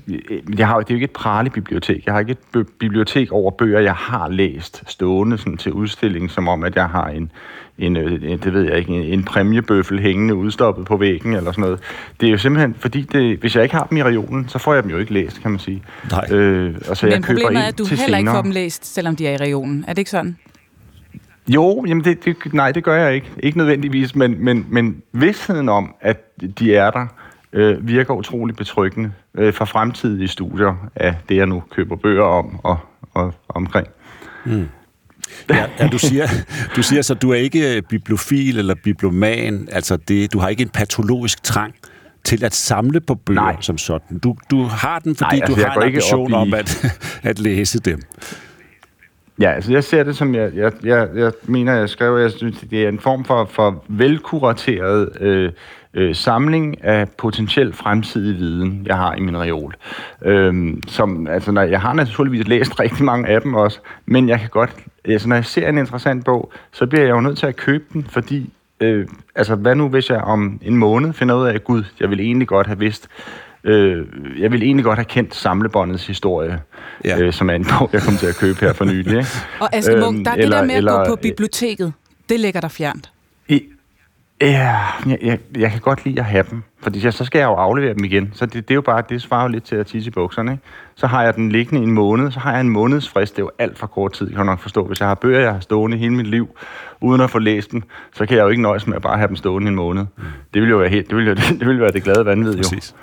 jeg 0.57 0.67
har, 0.67 0.79
det 0.79 0.89
er 0.89 0.93
jo 0.93 0.95
ikke 0.95 1.03
et 1.03 1.11
prale 1.11 1.49
bibliotek. 1.49 2.05
Jeg 2.05 2.13
har 2.13 2.19
ikke 2.19 2.31
et 2.55 2.67
bibliotek 2.79 3.31
over 3.31 3.51
bøger, 3.51 3.79
jeg 3.79 3.93
har 3.93 4.29
læst 4.29 4.83
stående 4.87 5.37
sådan, 5.37 5.57
til 5.57 5.71
udstilling, 5.71 6.31
som 6.31 6.47
om, 6.47 6.63
at 6.63 6.75
jeg 6.75 6.85
har 6.85 7.07
en, 7.07 7.31
en, 7.77 7.97
øh, 7.97 8.21
det 8.21 8.53
ved 8.53 8.61
jeg 8.61 8.77
ikke, 8.77 8.93
en, 8.93 9.03
en 9.03 9.23
præmiebøffel 9.23 9.99
hængende 9.99 10.35
udstoppet 10.35 10.85
på 10.85 10.97
væggen 10.97 11.33
eller 11.33 11.51
sådan 11.51 11.61
noget. 11.61 11.79
Det 12.21 12.27
er 12.27 12.31
jo 12.31 12.37
simpelthen, 12.37 12.75
fordi 12.79 13.01
det, 13.01 13.37
hvis 13.37 13.55
jeg 13.55 13.63
ikke 13.63 13.75
har 13.75 13.83
dem 13.83 13.97
i 13.97 14.03
regionen, 14.03 14.49
så 14.49 14.59
får 14.59 14.73
jeg 14.73 14.83
dem 14.83 14.91
jo 14.91 14.97
ikke 14.97 15.13
læst, 15.13 15.41
kan 15.41 15.51
man 15.51 15.59
sige. 15.59 15.83
Nej. 16.11 16.27
Øh, 16.31 16.75
og 16.89 16.97
så 16.97 17.05
Men 17.05 17.13
jeg 17.13 17.21
problemet 17.21 17.47
køber 17.47 17.59
er, 17.59 17.67
at 17.67 17.77
du 17.77 17.83
heller 17.83 18.05
senere. 18.05 18.19
ikke 18.19 18.31
får 18.31 18.41
dem 18.41 18.51
læst, 18.51 18.93
selvom 18.93 19.15
de 19.15 19.27
er 19.27 19.31
i 19.31 19.37
regionen. 19.37 19.85
Er 19.87 19.93
det 19.93 19.97
ikke 19.97 20.11
sådan? 20.11 20.37
Jo, 21.47 21.85
jamen 21.87 22.03
det, 22.03 22.25
det, 22.25 22.53
nej, 22.53 22.71
det 22.71 22.83
gør 22.83 22.95
jeg 22.95 23.15
ikke. 23.15 23.27
Ikke 23.43 23.57
nødvendigvis, 23.57 24.15
men, 24.15 24.43
men, 24.45 24.65
men 24.69 25.01
vidstheden 25.11 25.69
om, 25.69 25.95
at 26.01 26.17
de 26.59 26.75
er 26.75 26.91
der, 26.91 27.07
øh, 27.53 27.87
virker 27.87 28.13
utrolig 28.13 28.55
betryggende 28.55 29.11
øh, 29.37 29.53
for 29.53 29.65
fremtidige 29.65 30.27
studier 30.27 30.89
af 30.95 31.15
det, 31.29 31.35
jeg 31.35 31.45
nu 31.45 31.63
køber 31.71 31.95
bøger 31.95 32.23
om 32.23 32.59
og, 32.63 32.77
og 33.13 33.33
omkring. 33.49 33.87
Mm. 34.45 34.67
Ja, 35.49 35.65
ja, 35.79 35.87
du 35.87 35.99
siger, 35.99 36.27
du 36.75 36.83
siger 36.83 37.01
så, 37.01 37.13
du 37.13 37.31
er 37.31 37.35
ikke 37.35 37.75
øh, 37.75 37.81
bibliofil 37.81 38.57
eller 38.57 38.75
bibloman, 38.83 39.67
altså 39.71 39.97
det, 39.97 40.33
du 40.33 40.39
har 40.39 40.49
ikke 40.49 40.61
en 40.63 40.69
patologisk 40.69 41.43
trang 41.43 41.73
til 42.23 42.43
at 42.43 42.53
samle 42.53 42.99
på 43.01 43.15
bøger 43.15 43.41
Nej. 43.41 43.61
som 43.61 43.77
sådan. 43.77 44.19
Du, 44.19 44.35
du 44.51 44.63
har 44.63 44.99
den, 44.99 45.15
fordi 45.15 45.35
Nej, 45.35 45.41
altså, 45.43 45.55
du 45.55 45.67
har 45.67 45.75
en 45.75 45.83
ambition 45.83 46.31
i... 46.31 46.33
om 46.33 46.53
at, 46.53 46.85
at 47.29 47.39
læse 47.39 47.79
dem. 47.79 48.01
Ja, 49.39 49.51
altså 49.51 49.71
jeg 49.71 49.83
ser 49.83 50.03
det 50.03 50.17
som, 50.17 50.35
jeg, 50.35 50.51
jeg, 50.55 50.71
jeg, 50.83 51.09
jeg 51.15 51.31
mener, 51.43 51.73
jeg 51.73 51.89
skrev, 51.89 52.17
jeg 52.17 52.31
synes, 52.31 52.59
det 52.69 52.83
er 52.83 52.89
en 52.89 52.99
form 52.99 53.25
for, 53.25 53.45
for 53.45 53.83
velkurateret 53.87 55.21
øh, 55.21 55.51
øh, 55.93 56.15
samling 56.15 56.83
af 56.83 57.09
potentielt 57.17 57.75
fremtidig 57.75 58.37
viden, 58.37 58.83
jeg 58.85 58.97
har 58.97 59.15
i 59.15 59.19
min 59.19 59.37
reol. 59.37 59.75
Øhm, 60.25 60.81
som, 60.87 61.27
altså, 61.27 61.51
når, 61.51 61.61
jeg 61.61 61.81
har 61.81 61.93
naturligvis 61.93 62.47
læst 62.47 62.79
rigtig 62.79 63.05
mange 63.05 63.27
af 63.27 63.41
dem 63.41 63.53
også, 63.53 63.79
men 64.05 64.29
jeg 64.29 64.39
kan 64.39 64.49
godt, 64.49 64.75
altså, 65.05 65.29
når 65.29 65.35
jeg 65.35 65.45
ser 65.45 65.69
en 65.69 65.77
interessant 65.77 66.25
bog, 66.25 66.51
så 66.71 66.85
bliver 66.85 67.05
jeg 67.05 67.11
jo 67.11 67.21
nødt 67.21 67.37
til 67.37 67.47
at 67.47 67.55
købe 67.55 67.83
den, 67.93 68.03
fordi, 68.03 68.53
øh, 68.79 69.07
altså 69.35 69.55
hvad 69.55 69.75
nu 69.75 69.87
hvis 69.87 70.09
jeg 70.09 70.21
om 70.21 70.59
en 70.61 70.77
måned 70.77 71.13
finder 71.13 71.35
ud 71.35 71.45
af, 71.45 71.53
at 71.53 71.63
gud, 71.63 71.83
jeg 71.99 72.09
vil 72.09 72.19
egentlig 72.19 72.47
godt 72.47 72.67
have 72.67 72.79
vidst, 72.79 73.09
Øh, 73.63 74.05
jeg 74.39 74.51
vil 74.51 74.63
egentlig 74.63 74.83
godt 74.83 74.97
have 74.97 75.05
kendt 75.05 75.35
samlebåndets 75.35 76.07
historie, 76.07 76.61
ja. 77.05 77.19
øh, 77.19 77.33
som 77.33 77.49
er 77.49 77.53
en 77.53 77.65
bog, 77.79 77.89
jeg 77.93 78.01
kom 78.01 78.17
til 78.17 78.27
at 78.27 78.35
købe 78.35 78.59
her 78.59 78.73
for 78.73 78.85
nylig. 78.85 79.17
Ikke? 79.17 79.29
Og 79.59 79.75
Aske 79.75 79.95
Munk, 79.95 80.17
øhm, 80.17 80.23
der 80.23 80.31
er 80.31 80.35
eller, 80.35 80.57
det 80.57 80.61
der 80.61 80.65
med 80.67 80.75
eller, 80.75 80.93
at 80.93 81.07
gå 81.07 81.15
på 81.15 81.21
biblioteket, 81.21 81.93
det 82.29 82.39
ligger 82.39 82.61
der 82.61 82.67
fjernt. 82.67 83.11
I, 83.47 83.63
Ja, 84.41 84.77
jeg, 85.05 85.17
jeg, 85.21 85.39
jeg 85.57 85.71
kan 85.71 85.79
godt 85.79 86.05
lide 86.05 86.19
at 86.19 86.25
have 86.25 86.45
dem, 86.49 86.63
fordi 86.81 87.11
så 87.11 87.25
skal 87.25 87.39
jeg 87.39 87.45
jo 87.45 87.53
aflevere 87.53 87.93
dem 87.93 88.03
igen. 88.03 88.31
Så 88.33 88.45
det, 88.45 88.53
det 88.53 88.71
er 88.71 88.75
jo 88.75 88.81
bare, 88.81 89.03
det 89.09 89.21
svarer 89.21 89.43
jo 89.43 89.47
lidt 89.47 89.63
til 89.63 89.75
at 89.75 89.87
tisse 89.87 90.07
i 90.07 90.11
bukserne. 90.11 90.51
Ikke? 90.51 90.63
Så 90.95 91.07
har 91.07 91.23
jeg 91.23 91.35
den 91.35 91.51
liggende 91.51 91.81
i 91.81 91.83
en 91.83 91.91
måned, 91.91 92.31
så 92.31 92.39
har 92.39 92.51
jeg 92.51 92.61
en 92.61 92.69
måneds 92.69 93.09
frist. 93.09 93.35
Det 93.35 93.41
er 93.41 93.45
jo 93.45 93.51
alt 93.59 93.77
for 93.77 93.87
kort 93.87 94.13
tid, 94.13 94.27
kan 94.27 94.37
jeg 94.37 94.45
nok 94.45 94.59
forstå. 94.59 94.87
Hvis 94.87 94.99
jeg 94.99 95.07
har 95.07 95.15
bøger, 95.15 95.39
jeg 95.39 95.53
har 95.53 95.59
stående 95.59 95.97
hele 95.97 96.13
mit 96.13 96.27
liv, 96.27 96.49
uden 97.01 97.21
at 97.21 97.29
få 97.29 97.39
læst 97.39 97.71
dem, 97.71 97.83
så 98.13 98.25
kan 98.25 98.37
jeg 98.37 98.43
jo 98.43 98.49
ikke 98.49 98.61
nøjes 98.61 98.87
med 98.87 98.95
at 98.95 99.01
bare 99.01 99.17
have 99.17 99.27
dem 99.27 99.35
stående 99.35 99.67
i 99.67 99.69
en 99.69 99.75
måned. 99.75 100.05
Mm. 100.17 100.23
Det 100.53 100.61
vil 100.61 100.69
jo 100.69 100.77
være, 100.77 100.89
helt, 100.89 101.09
det 101.09 101.17
vil 101.17 101.27
jo, 101.27 101.33
det 101.59 101.67
vil 101.67 101.79
være 101.79 101.91
det 101.91 102.03
glade 102.03 102.25
vanvid, 102.25 102.51
jo. 102.51 102.57
Præcis. 102.57 102.95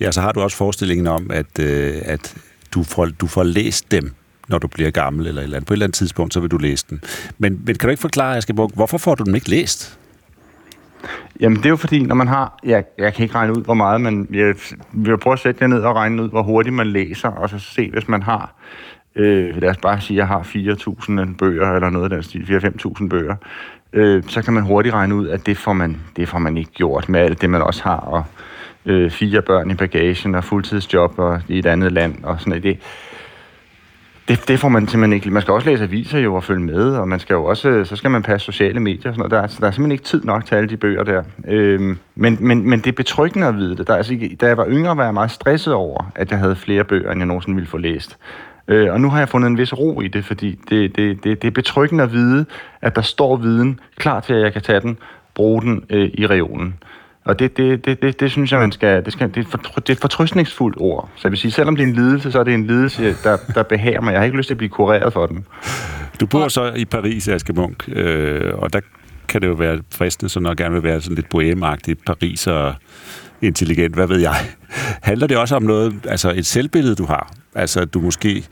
Ja, 0.00 0.12
så 0.12 0.20
har 0.20 0.32
du 0.32 0.40
også 0.40 0.56
forestillingen 0.56 1.06
om, 1.06 1.30
at, 1.30 1.58
øh, 1.60 1.94
at 2.04 2.34
du, 2.74 2.82
får, 2.82 3.06
du 3.06 3.26
får 3.26 3.42
læst 3.42 3.90
dem 3.90 4.14
når 4.48 4.58
du 4.58 4.68
bliver 4.68 4.90
gammel 4.90 5.26
eller 5.26 5.40
et 5.40 5.44
eller 5.44 5.56
andet. 5.56 5.66
På 5.66 5.72
et 5.72 5.76
eller 5.76 5.86
andet 5.86 5.94
tidspunkt, 5.94 6.34
så 6.34 6.40
vil 6.40 6.50
du 6.50 6.58
læse 6.58 6.86
den. 6.90 7.00
Men, 7.38 7.60
men 7.66 7.76
kan 7.76 7.86
du 7.86 7.90
ikke 7.90 8.00
forklare, 8.00 8.36
Aske 8.36 8.52
hvorfor 8.52 8.98
får 8.98 9.14
du 9.14 9.24
dem 9.24 9.34
ikke 9.34 9.50
læst? 9.50 9.99
Jamen, 11.40 11.56
det 11.56 11.66
er 11.66 11.70
jo 11.70 11.76
fordi, 11.76 12.02
når 12.02 12.14
man 12.14 12.28
har... 12.28 12.58
Ja, 12.66 12.82
jeg 12.98 13.14
kan 13.14 13.22
ikke 13.22 13.34
regne 13.34 13.58
ud, 13.58 13.64
hvor 13.64 13.74
meget, 13.74 14.00
men 14.00 14.28
jeg 14.32 14.54
vil 14.92 15.18
prøve 15.18 15.32
at 15.32 15.38
sætte 15.38 15.60
det 15.60 15.70
ned 15.70 15.82
og 15.82 15.96
regne 15.96 16.22
ud, 16.22 16.28
hvor 16.28 16.42
hurtigt 16.42 16.74
man 16.74 16.86
læser, 16.86 17.28
og 17.28 17.50
så 17.50 17.58
se, 17.58 17.90
hvis 17.90 18.08
man 18.08 18.22
har... 18.22 18.54
Øh, 19.16 19.62
lad 19.62 19.70
os 19.70 19.76
bare 19.76 20.00
sige, 20.00 20.16
at 20.16 20.18
jeg 20.18 20.28
har 20.28 20.42
4.000 20.42 21.36
bøger, 21.36 21.72
eller 21.72 21.90
noget 21.90 22.04
af 22.04 22.10
den 22.10 22.22
stil, 22.22 22.62
4-5.000 23.00 23.08
bøger, 23.08 23.36
øh, 23.92 24.22
så 24.28 24.42
kan 24.42 24.54
man 24.54 24.62
hurtigt 24.62 24.94
regne 24.94 25.14
ud, 25.14 25.28
at 25.28 25.46
det 25.46 25.56
får, 25.58 25.72
man, 25.72 26.00
det 26.16 26.28
får 26.28 26.38
man 26.38 26.56
ikke 26.56 26.70
gjort 26.70 27.08
med 27.08 27.20
alt 27.20 27.40
det, 27.40 27.50
man 27.50 27.62
også 27.62 27.82
har, 27.82 27.96
og 27.96 28.24
øh, 28.86 29.10
fire 29.10 29.42
børn 29.42 29.70
i 29.70 29.74
bagagen, 29.74 30.34
og 30.34 30.44
fuldtidsjob 30.44 31.18
og 31.18 31.42
i 31.48 31.58
et 31.58 31.66
andet 31.66 31.92
land, 31.92 32.24
og 32.24 32.40
sådan 32.40 32.50
noget. 32.50 32.62
Det, 32.62 32.78
det, 34.30 34.48
det 34.48 34.60
får 34.60 34.68
man 34.68 34.88
simpelthen 34.88 35.12
ikke. 35.12 35.30
Man 35.30 35.42
skal 35.42 35.54
også 35.54 35.70
læse 35.70 35.84
aviser 35.84 36.18
jo 36.18 36.34
og 36.34 36.44
følge 36.44 36.60
med, 36.60 36.96
og 36.96 37.08
man 37.08 37.20
skal 37.20 37.34
jo 37.34 37.44
også, 37.44 37.68
øh, 37.68 37.86
så 37.86 37.96
skal 37.96 38.10
man 38.10 38.22
passe 38.22 38.44
sociale 38.44 38.80
medier 38.80 39.10
og 39.10 39.14
sådan 39.14 39.18
noget. 39.18 39.30
Der, 39.30 39.36
er, 39.36 39.46
der 39.60 39.66
er 39.66 39.70
simpelthen 39.70 39.92
ikke 39.92 40.04
tid 40.04 40.24
nok 40.24 40.46
til 40.46 40.54
alle 40.54 40.68
de 40.68 40.76
bøger 40.76 41.02
der. 41.02 41.22
Øhm, 41.48 41.98
men, 42.14 42.36
men, 42.40 42.70
men 42.70 42.78
det 42.78 42.86
er 42.86 42.92
betryggende 42.92 43.46
at 43.46 43.56
vide 43.56 43.76
det. 43.76 43.86
Der, 43.86 43.94
altså, 43.94 44.18
da 44.40 44.46
jeg 44.46 44.56
var 44.56 44.66
yngre, 44.68 44.96
var 44.96 45.04
jeg 45.04 45.14
meget 45.14 45.30
stresset 45.30 45.74
over, 45.74 46.12
at 46.14 46.30
jeg 46.30 46.38
havde 46.38 46.56
flere 46.56 46.84
bøger, 46.84 47.10
end 47.10 47.20
jeg 47.20 47.26
nogensinde 47.26 47.54
ville 47.54 47.70
få 47.70 47.78
læst. 47.78 48.18
Øh, 48.68 48.92
og 48.92 49.00
nu 49.00 49.10
har 49.10 49.18
jeg 49.18 49.28
fundet 49.28 49.48
en 49.48 49.58
vis 49.58 49.72
ro 49.72 50.00
i 50.00 50.08
det, 50.08 50.24
fordi 50.24 50.58
det, 50.70 50.96
det, 50.96 51.24
det, 51.24 51.42
det 51.42 51.48
er 51.48 51.52
betryggende 51.52 52.04
at 52.04 52.12
vide, 52.12 52.46
at 52.82 52.96
der 52.96 53.02
står 53.02 53.36
viden 53.36 53.80
klar 53.96 54.20
til, 54.20 54.34
at 54.34 54.42
jeg 54.42 54.52
kan 54.52 54.62
tage 54.62 54.80
den, 54.80 54.98
bruge 55.34 55.62
den 55.62 55.84
øh, 55.90 56.10
i 56.14 56.26
reolen. 56.26 56.74
Og 57.30 57.38
det, 57.38 57.56
det, 57.56 57.84
det, 57.84 58.02
det, 58.02 58.20
det 58.20 58.30
synes 58.30 58.52
jeg, 58.52 58.60
man 58.60 58.72
skal, 58.72 59.04
det, 59.04 59.12
skal, 59.12 59.34
det, 59.34 59.46
er 59.46 59.50
for, 59.50 59.58
det 59.58 59.88
er 59.88 59.92
et 59.92 60.00
fortrystningsfuldt 60.00 60.76
ord. 60.80 61.10
Så 61.16 61.20
jeg 61.24 61.30
vil 61.30 61.38
sige, 61.38 61.52
selvom 61.52 61.76
det 61.76 61.82
er 61.82 61.88
en 61.88 61.94
lidelse, 61.94 62.32
så 62.32 62.40
er 62.40 62.44
det 62.44 62.54
en 62.54 62.66
lidelse, 62.66 63.16
der, 63.24 63.36
der 63.54 63.62
behager 63.62 64.00
mig. 64.00 64.12
Jeg 64.12 64.20
har 64.20 64.24
ikke 64.24 64.36
lyst 64.36 64.46
til 64.46 64.54
at 64.54 64.58
blive 64.58 64.68
kureret 64.68 65.12
for 65.12 65.26
den. 65.26 65.46
Du 66.20 66.26
bor 66.26 66.48
så 66.48 66.72
i 66.76 66.84
Paris, 66.84 67.28
Aske 67.28 67.52
Munk, 67.52 67.88
øh, 67.88 68.52
og 68.54 68.72
der 68.72 68.80
kan 69.28 69.40
det 69.40 69.48
jo 69.48 69.52
være 69.52 69.80
fristende, 69.94 70.30
så 70.30 70.40
når 70.40 70.54
gerne 70.54 70.74
vil 70.74 70.82
være 70.82 71.00
sådan 71.00 71.14
lidt 71.14 71.28
bohemagtigt 71.28 72.04
Paris 72.04 72.46
og 72.46 72.74
intelligent, 73.42 73.94
hvad 73.94 74.06
ved 74.06 74.20
jeg. 74.20 74.36
Handler 75.02 75.26
det 75.26 75.36
også 75.36 75.56
om 75.56 75.62
noget, 75.62 75.94
altså 76.08 76.32
et 76.36 76.46
selvbillede, 76.46 76.94
du 76.94 77.04
har? 77.04 77.32
Altså, 77.54 77.80
at 77.80 77.94
du 77.94 78.00
måske 78.00 78.44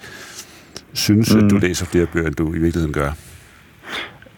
synes, 0.93 1.35
mm. 1.35 1.45
at 1.45 1.51
du 1.51 1.55
mm. 1.55 1.61
læser 1.61 1.87
flere 1.87 2.07
bøger, 2.07 2.27
end 2.27 2.35
du 2.35 2.55
i 2.55 2.59
virkeligheden 2.59 2.93
gør? 2.93 3.11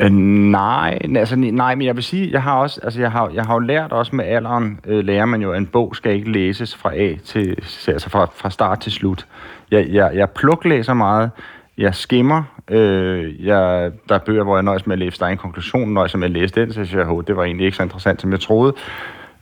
Øh, 0.00 0.10
nej, 0.10 0.98
altså, 1.16 1.36
nej, 1.36 1.74
men 1.74 1.86
jeg 1.86 1.96
vil 1.96 2.04
sige, 2.04 2.30
jeg 2.32 2.42
har 2.42 2.56
også, 2.56 2.80
altså, 2.82 3.00
jeg 3.00 3.12
har, 3.12 3.30
jeg 3.34 3.44
har 3.44 3.54
jo 3.54 3.58
lært 3.58 3.92
også 3.92 4.16
med 4.16 4.24
alderen, 4.24 4.80
øh, 4.86 5.04
lærer 5.04 5.24
man 5.26 5.42
jo, 5.42 5.52
at 5.52 5.58
en 5.58 5.66
bog 5.66 5.96
skal 5.96 6.12
ikke 6.12 6.32
læses 6.32 6.76
fra 6.76 6.94
A 6.96 7.14
til, 7.24 7.56
altså 7.88 8.10
fra, 8.10 8.28
fra 8.34 8.50
start 8.50 8.80
til 8.80 8.92
slut. 8.92 9.26
Jeg, 9.70 9.86
jeg, 9.88 10.10
jeg 10.14 10.30
pluklæser 10.30 10.94
meget, 10.94 11.30
jeg 11.78 11.94
skimmer, 11.94 12.42
øh, 12.70 13.46
jeg, 13.46 13.90
der 14.08 14.14
er 14.14 14.18
bøger, 14.18 14.44
hvor 14.44 14.56
jeg 14.56 14.62
nøjes 14.62 14.86
med 14.86 14.94
at 14.94 14.98
læse, 14.98 15.18
der 15.18 15.26
er 15.26 15.30
en 15.30 15.36
konklusion, 15.36 15.92
nøjes 15.92 16.16
med 16.16 16.24
at 16.24 16.30
læse 16.30 16.54
den, 16.54 16.72
så 16.72 16.80
jeg 16.80 16.88
siger, 16.88 17.20
det 17.20 17.36
var 17.36 17.44
egentlig 17.44 17.64
ikke 17.64 17.76
så 17.76 17.82
interessant, 17.82 18.20
som 18.20 18.32
jeg 18.32 18.40
troede. 18.40 18.74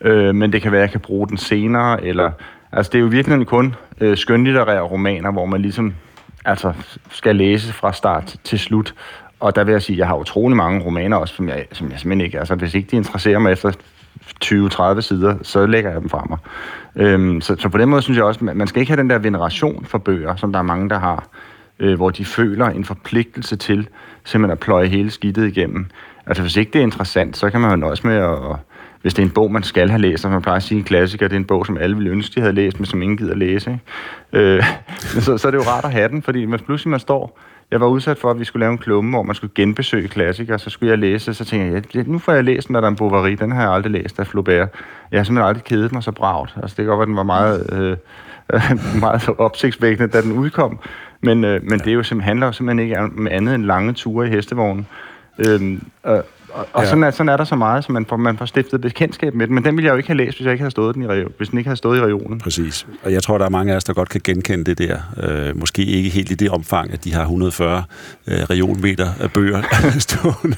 Øh, 0.01 0.35
men 0.35 0.53
det 0.53 0.63
kan 0.63 0.73
være, 0.73 0.81
at 0.81 0.87
jeg 0.87 0.93
kan 0.93 1.01
bruge 1.01 1.29
den 1.29 1.37
senere, 1.37 2.05
eller, 2.05 2.31
altså 2.73 2.91
det 2.93 2.99
er 2.99 3.03
jo 3.03 3.09
virkelig 3.09 3.47
kun 3.47 3.75
øh, 4.01 4.17
skønlitterære 4.17 4.81
romaner, 4.81 5.33
hvor 5.33 5.47
man 5.47 5.63
ligesom 5.63 5.95
altså, 6.45 6.73
skal 7.11 7.37
læse 7.37 7.73
fra 7.73 7.93
start 7.93 8.37
til 8.45 8.59
slut, 8.59 8.95
og 9.41 9.57
der 9.57 9.65
vil 9.65 9.73
jeg 9.73 9.83
sige, 9.83 9.95
at 9.95 9.99
jeg 9.99 10.07
har 10.07 10.17
utrolig 10.17 10.57
mange 10.57 10.85
romaner 10.85 11.17
også, 11.17 11.35
som 11.35 11.49
jeg, 11.49 11.67
som 11.73 11.91
jeg 11.91 11.99
simpelthen 11.99 12.27
ikke... 12.27 12.39
Altså, 12.39 12.55
hvis 12.55 12.75
ikke 12.75 12.89
de 12.91 12.97
interesserer 12.97 13.39
mig 13.39 13.53
efter 13.53 13.73
20-30 14.45 15.01
sider, 15.01 15.35
så 15.43 15.67
lægger 15.67 15.91
jeg 15.91 16.01
dem 16.01 16.09
fra 16.09 16.27
mig. 16.29 16.39
Øhm, 16.97 17.41
så, 17.41 17.57
så 17.59 17.69
på 17.69 17.79
den 17.79 17.89
måde 17.89 18.03
synes 18.03 18.17
jeg 18.17 18.25
også, 18.25 18.41
at 18.49 18.57
man 18.57 18.67
skal 18.67 18.81
ikke 18.81 18.93
have 18.93 19.01
den 19.01 19.11
der 19.11 19.19
veneration 19.19 19.85
for 19.85 19.99
bøger, 19.99 20.37
som 20.37 20.53
der 20.53 20.59
er 20.59 20.63
mange, 20.63 20.89
der 20.89 20.99
har, 20.99 21.29
øh, 21.79 21.97
hvor 21.97 22.11
de 22.11 22.25
føler 22.25 22.67
en 22.67 22.85
forpligtelse 22.85 23.57
til 23.57 23.89
simpelthen 24.25 24.53
at 24.53 24.59
pløje 24.59 24.87
hele 24.87 25.11
skidtet 25.11 25.47
igennem. 25.47 25.87
Altså 26.27 26.43
hvis 26.43 26.57
ikke 26.57 26.71
det 26.73 26.79
er 26.79 26.83
interessant, 26.83 27.37
så 27.37 27.51
kan 27.51 27.61
man 27.61 27.71
jo 27.71 27.77
nøjes 27.77 28.05
med 28.05 28.17
at, 28.17 28.57
hvis 29.03 29.15
det 29.15 29.23
er 29.23 29.27
en 29.27 29.33
bog, 29.33 29.53
man 29.53 29.63
skal 29.63 29.89
have 29.89 30.01
læst, 30.01 30.25
og 30.25 30.31
man 30.31 30.43
plejer 30.43 30.57
at 30.57 30.63
sige 30.63 30.79
en 30.79 30.85
klassiker, 30.85 31.29
det 31.29 31.35
er 31.35 31.41
en 31.41 31.45
bog, 31.45 31.67
som 31.67 31.79
alle 31.79 31.97
ville 31.97 32.11
ønske, 32.11 32.35
de 32.35 32.41
havde 32.41 32.53
læst, 32.53 32.81
men 32.81 32.87
som 32.87 33.03
ingen 33.03 33.19
gider 33.19 33.35
læse. 33.35 33.71
Ikke? 34.33 34.49
Øh, 34.49 34.65
så, 35.25 35.39
så 35.39 35.49
er 35.49 35.51
det 35.51 35.59
jo 35.59 35.63
rart 35.63 35.85
at 35.85 35.93
have 35.93 36.09
den, 36.09 36.23
fordi 36.23 36.47
man 36.47 36.61
pludselig 36.61 36.91
man 36.91 37.01
står 37.01 37.39
jeg 37.71 37.81
var 37.81 37.87
udsat 37.87 38.19
for, 38.19 38.31
at 38.31 38.39
vi 38.39 38.45
skulle 38.45 38.61
lave 38.61 38.73
en 38.73 38.79
klumme, 38.79 39.11
hvor 39.11 39.23
man 39.23 39.35
skulle 39.35 39.53
genbesøge 39.55 40.09
klassikere, 40.09 40.59
så 40.59 40.71
skulle 40.71 40.91
jeg 40.91 40.99
læse, 40.99 41.35
så 41.35 41.45
tænkte 41.45 41.75
jeg, 41.75 41.97
ja, 41.97 42.03
nu 42.07 42.19
får 42.19 42.33
jeg 42.33 42.45
læst 42.45 42.71
Madame 42.71 42.97
Bovary, 42.97 43.31
den 43.31 43.53
har 43.53 43.63
jeg 43.63 43.73
aldrig 43.73 43.93
læst 43.93 44.21
af 44.21 44.27
Flaubert. 44.27 44.69
Jeg 45.11 45.19
har 45.19 45.25
simpelthen 45.25 45.49
aldrig 45.49 45.65
kedet 45.65 45.93
mig 45.93 46.03
så 46.03 46.13
bragt. 46.13 46.57
Altså, 46.63 46.75
det 46.77 46.77
kan 46.77 46.87
godt 46.87 46.99
være, 46.99 47.03
at 47.03 47.09
den 47.09 47.17
var 47.17 47.23
meget, 47.23 47.73
øh, 47.73 47.97
meget 49.05 49.29
opsigtsvækkende, 49.39 50.13
da 50.13 50.23
den 50.23 50.33
udkom, 50.33 50.79
men, 51.21 51.45
øh, 51.45 51.65
men 51.65 51.79
det 51.79 51.89
er 51.89 51.93
jo 51.93 52.03
simpelthen, 52.03 52.29
handler 52.29 52.47
jo 52.47 52.53
simpelthen 52.53 52.85
ikke 52.85 52.99
om 52.99 53.29
andet 53.31 53.55
end 53.55 53.65
lange 53.65 53.93
ture 53.93 54.27
i 54.27 54.31
hestevognen. 54.31 54.87
Øhm, 55.39 55.83
øh, 56.07 56.19
og, 56.53 56.67
og 56.73 56.83
ja. 56.83 56.89
sådan, 56.89 57.05
er, 57.05 57.11
sådan 57.11 57.29
er 57.29 57.37
der 57.37 57.45
så 57.45 57.57
meget, 57.57 57.85
så 57.85 57.93
man 57.93 58.07
får, 58.07 58.17
man 58.17 58.39
får 58.39 58.45
stiftet 58.45 58.81
bekendtskab 58.81 59.35
med 59.35 59.47
den. 59.47 59.55
Men 59.55 59.65
den 59.65 59.77
ville 59.77 59.87
jeg 59.87 59.93
jo 59.93 59.97
ikke 59.97 60.09
have 60.09 60.17
læst, 60.17 60.37
hvis 60.37 60.45
jeg 60.45 60.53
ikke 60.53 60.63
havde 60.63 60.71
stået 60.71 60.95
den 60.95 61.03
i, 61.03 61.25
hvis 61.37 61.49
den 61.49 61.59
ikke 61.59 61.69
havde 61.69 61.77
stået 61.77 61.99
i 61.99 62.01
regionen. 62.01 62.39
Præcis. 62.39 62.87
Og 63.05 63.13
jeg 63.13 63.23
tror, 63.23 63.39
der 63.39 63.45
er 63.45 63.51
mange 63.51 63.73
af 63.73 63.77
os, 63.77 63.85
der 63.85 63.93
godt 63.93 64.09
kan 64.09 64.21
genkende 64.25 64.65
det 64.65 64.79
der. 64.79 64.99
Øh, 65.23 65.59
måske 65.59 65.85
ikke 65.85 66.09
helt 66.11 66.31
i 66.31 66.35
det 66.35 66.51
omfang, 66.51 66.93
at 66.93 67.05
de 67.05 67.15
har 67.15 67.21
140 67.21 67.85
øh, 68.27 68.39
regionmeter 68.39 69.09
af 69.21 69.33
bøger 69.33 69.63
stående. 69.99 70.57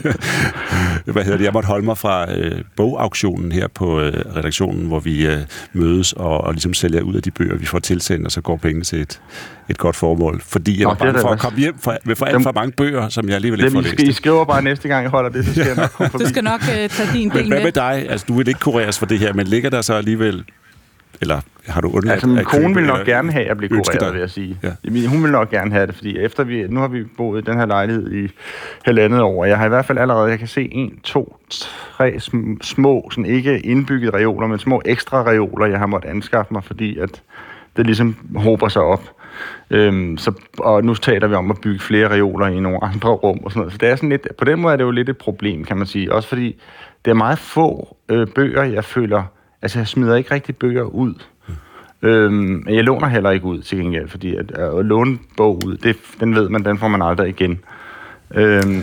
Hvad 1.04 1.24
hedder 1.24 1.38
det? 1.38 1.44
Jeg 1.44 1.52
måtte 1.52 1.66
holde 1.66 1.84
mig 1.84 1.98
fra 1.98 2.32
øh, 2.32 2.62
bogauktionen 2.76 3.52
her 3.52 3.68
på 3.68 4.00
øh, 4.00 4.12
redaktionen, 4.36 4.86
hvor 4.86 5.00
vi 5.00 5.26
øh, 5.26 5.38
mødes 5.72 6.12
og, 6.12 6.40
og 6.40 6.52
ligesom 6.52 6.74
sælger 6.74 7.02
ud 7.02 7.14
af 7.14 7.22
de 7.22 7.30
bøger, 7.30 7.56
vi 7.56 7.66
får 7.66 7.78
tilsendt, 7.78 8.26
og 8.26 8.32
så 8.32 8.40
går 8.40 8.56
pengene 8.56 8.84
til 8.84 9.00
et, 9.00 9.20
et 9.68 9.78
godt 9.78 9.96
formål. 9.96 10.40
Fordi 10.44 10.78
jeg 10.78 10.84
Nå, 10.84 10.90
er 10.90 10.94
bange 10.94 11.20
for 11.20 11.28
at 11.28 11.38
komme 11.38 11.58
hjem 11.58 11.78
for, 11.78 11.96
for 12.14 12.26
alt 12.26 12.42
for 12.42 12.52
mange 12.52 12.72
bøger, 12.72 13.08
som 13.08 13.28
jeg 13.28 13.34
alligevel 13.34 13.60
ikke 13.60 13.72
får 13.72 13.80
læst. 13.80 14.02
I 14.02 14.12
skriver 14.12 14.44
bare 14.44 14.62
næste 14.62 14.88
gang, 14.88 15.02
jeg 15.02 15.10
holder 15.10 15.30
det, 15.30 15.46
så 15.46 15.64
komme 15.64 15.88
forbi. 15.88 15.89
Du 16.20 16.28
skal 16.28 16.44
nok 16.44 16.60
uh, 16.60 16.66
tage 16.66 17.08
din 17.12 17.30
del 17.30 17.48
med. 17.48 17.56
Hvad 17.56 17.62
med 17.62 17.72
dig? 17.72 18.06
Altså, 18.10 18.26
du 18.28 18.34
vil 18.34 18.48
ikke 18.48 18.60
kureres 18.60 18.98
for 18.98 19.06
det 19.06 19.18
her, 19.18 19.32
men 19.32 19.46
ligger 19.46 19.70
der 19.70 19.82
så 19.82 19.94
alligevel 19.94 20.44
eller 21.20 21.40
har 21.66 21.80
du 21.80 21.88
undladt 21.88 22.12
Altså, 22.12 22.26
min 22.26 22.44
kone 22.44 22.74
vil 22.74 22.84
nok 22.84 23.06
gerne 23.06 23.32
have 23.32 23.46
at 23.46 23.56
blive 23.56 23.68
kureret, 23.68 24.12
vil 24.12 24.20
jeg 24.20 24.30
sige. 24.30 24.58
Ja. 24.62 25.06
Hun 25.06 25.22
vil 25.22 25.32
nok 25.32 25.50
gerne 25.50 25.70
have 25.70 25.86
det, 25.86 25.94
fordi 25.94 26.18
efter 26.18 26.44
vi, 26.44 26.66
nu 26.68 26.80
har 26.80 26.88
vi 26.88 27.04
boet 27.04 27.42
i 27.42 27.50
den 27.50 27.58
her 27.58 27.66
lejlighed 27.66 28.12
i 28.12 28.28
halvandet 28.84 29.20
år. 29.20 29.44
Jeg 29.44 29.58
har 29.58 29.66
i 29.66 29.68
hvert 29.68 29.84
fald 29.84 29.98
allerede, 29.98 30.30
jeg 30.30 30.38
kan 30.38 30.48
se 30.48 30.68
en, 30.72 30.98
to, 31.02 31.36
tre 31.96 32.20
små, 32.62 33.08
sådan 33.10 33.26
ikke 33.26 33.60
indbyggede 33.60 34.16
reoler, 34.16 34.46
men 34.46 34.58
små 34.58 34.82
ekstra 34.84 35.26
reoler, 35.26 35.66
jeg 35.66 35.78
har 35.78 35.86
måttet 35.86 36.10
anskaffe 36.10 36.54
mig, 36.54 36.64
fordi 36.64 36.98
at 36.98 37.22
det 37.76 37.86
ligesom 37.86 38.16
håber 38.36 38.68
sig 38.68 38.82
op. 38.82 39.02
Øhm, 39.70 40.18
så, 40.18 40.32
og 40.58 40.84
nu 40.84 40.94
taler 40.94 41.26
vi 41.26 41.34
om 41.34 41.50
at 41.50 41.60
bygge 41.60 41.80
flere 41.80 42.10
reoler 42.10 42.46
i 42.46 42.60
nogle 42.60 42.84
andre 42.84 43.08
rum 43.08 43.38
og 43.44 43.50
sådan 43.50 43.60
noget. 43.60 43.72
Så 43.72 43.78
det 43.78 43.88
er 43.88 43.96
sådan 43.96 44.08
lidt, 44.08 44.28
på 44.38 44.44
den 44.44 44.60
måde 44.60 44.72
er 44.72 44.76
det 44.76 44.84
jo 44.84 44.90
lidt 44.90 45.08
et 45.08 45.18
problem, 45.18 45.64
kan 45.64 45.76
man 45.76 45.86
sige. 45.86 46.12
Også 46.12 46.28
fordi 46.28 46.60
det 47.04 47.10
er 47.10 47.14
meget 47.14 47.38
få 47.38 47.96
øh, 48.08 48.26
bøger, 48.26 48.64
jeg 48.64 48.84
føler... 48.84 49.22
Altså, 49.62 49.78
jeg 49.78 49.88
smider 49.88 50.16
ikke 50.16 50.34
rigtig 50.34 50.56
bøger 50.56 50.82
ud. 50.82 51.14
Øhm, 52.02 52.66
jeg 52.68 52.84
låner 52.84 53.08
heller 53.08 53.30
ikke 53.30 53.46
ud 53.46 53.62
til 53.62 53.78
gengæld, 53.78 54.08
fordi 54.08 54.36
at, 54.36 54.50
at 54.50 54.84
låne 54.86 55.18
bog 55.36 55.60
ud, 55.66 55.76
det, 55.76 55.96
den 56.20 56.34
ved 56.34 56.48
man, 56.48 56.64
den 56.64 56.78
får 56.78 56.88
man 56.88 57.02
aldrig 57.02 57.28
igen. 57.28 57.60
Øhm, 58.34 58.82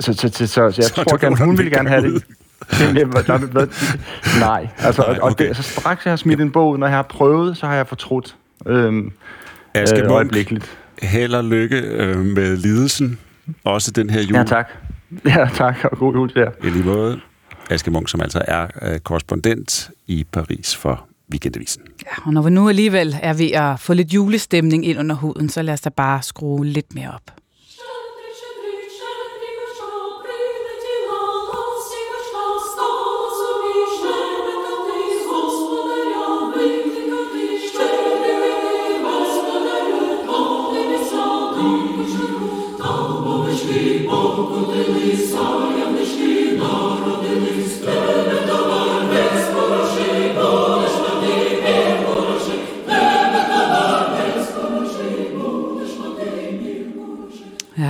så, 0.00 0.12
så, 0.12 0.28
så, 0.28 0.46
så, 0.46 0.62
jeg 0.62 0.72
så 0.84 0.94
tror 0.94 1.26
at 1.26 1.38
hun 1.38 1.58
ville 1.58 1.70
gerne 1.70 1.88
have 1.88 2.02
det. 2.02 2.24
Nej, 4.40 4.68
altså, 4.78 5.02
Nej, 5.02 5.10
okay. 5.10 5.20
og 5.20 5.38
det, 5.38 5.56
så 5.56 5.62
straks 5.62 6.04
jeg 6.06 6.10
har 6.10 6.16
smidt 6.16 6.40
en 6.40 6.50
bog 6.50 6.78
når 6.78 6.86
jeg 6.86 6.96
har 6.96 7.02
prøvet, 7.02 7.56
så 7.56 7.66
har 7.66 7.74
jeg 7.74 7.86
fortrudt. 7.86 8.36
Øhm, 8.66 9.12
Aske 9.82 10.02
øh, 10.02 10.10
øjeblikkeligt. 10.12 10.78
held 11.02 11.34
og 11.34 11.44
lykke 11.44 11.76
øh, 11.80 12.16
med 12.18 12.56
lidelsen, 12.56 13.18
også 13.64 13.90
den 13.90 14.10
her 14.10 14.20
jul. 14.22 14.36
Ja, 14.36 14.44
tak. 14.44 14.68
Ja, 15.26 15.48
tak, 15.54 15.76
og 15.84 15.98
god 15.98 16.14
jul 16.14 16.30
til 16.32 16.38
jer. 16.40 16.50
I 16.64 16.70
lige 16.70 16.84
måde. 16.84 17.20
Aske 17.70 17.90
Munk, 17.90 18.08
som 18.08 18.20
altså 18.20 18.42
er 18.48 18.66
øh, 18.82 18.98
korrespondent 18.98 19.90
i 20.06 20.24
Paris 20.32 20.76
for 20.76 21.06
Weekendavisen. 21.32 21.82
Ja, 22.02 22.26
og 22.26 22.32
når 22.32 22.42
vi 22.42 22.50
nu 22.50 22.68
alligevel 22.68 23.16
er 23.22 23.34
ved 23.34 23.50
at 23.50 23.80
få 23.80 23.92
lidt 23.94 24.14
julestemning 24.14 24.86
ind 24.86 24.98
under 24.98 25.14
huden, 25.16 25.48
så 25.48 25.62
lad 25.62 25.74
os 25.74 25.80
da 25.80 25.90
bare 25.90 26.22
skrue 26.22 26.66
lidt 26.66 26.94
mere 26.94 27.10
op. 27.14 27.30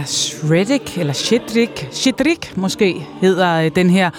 Shredik, 0.06 0.98
eller 0.98 1.12
Shidrik, 1.12 1.88
Shidrik 1.90 2.56
måske 2.56 3.06
hedder 3.20 3.54
øh, 3.54 3.70
den 3.74 3.90
her 3.90 4.10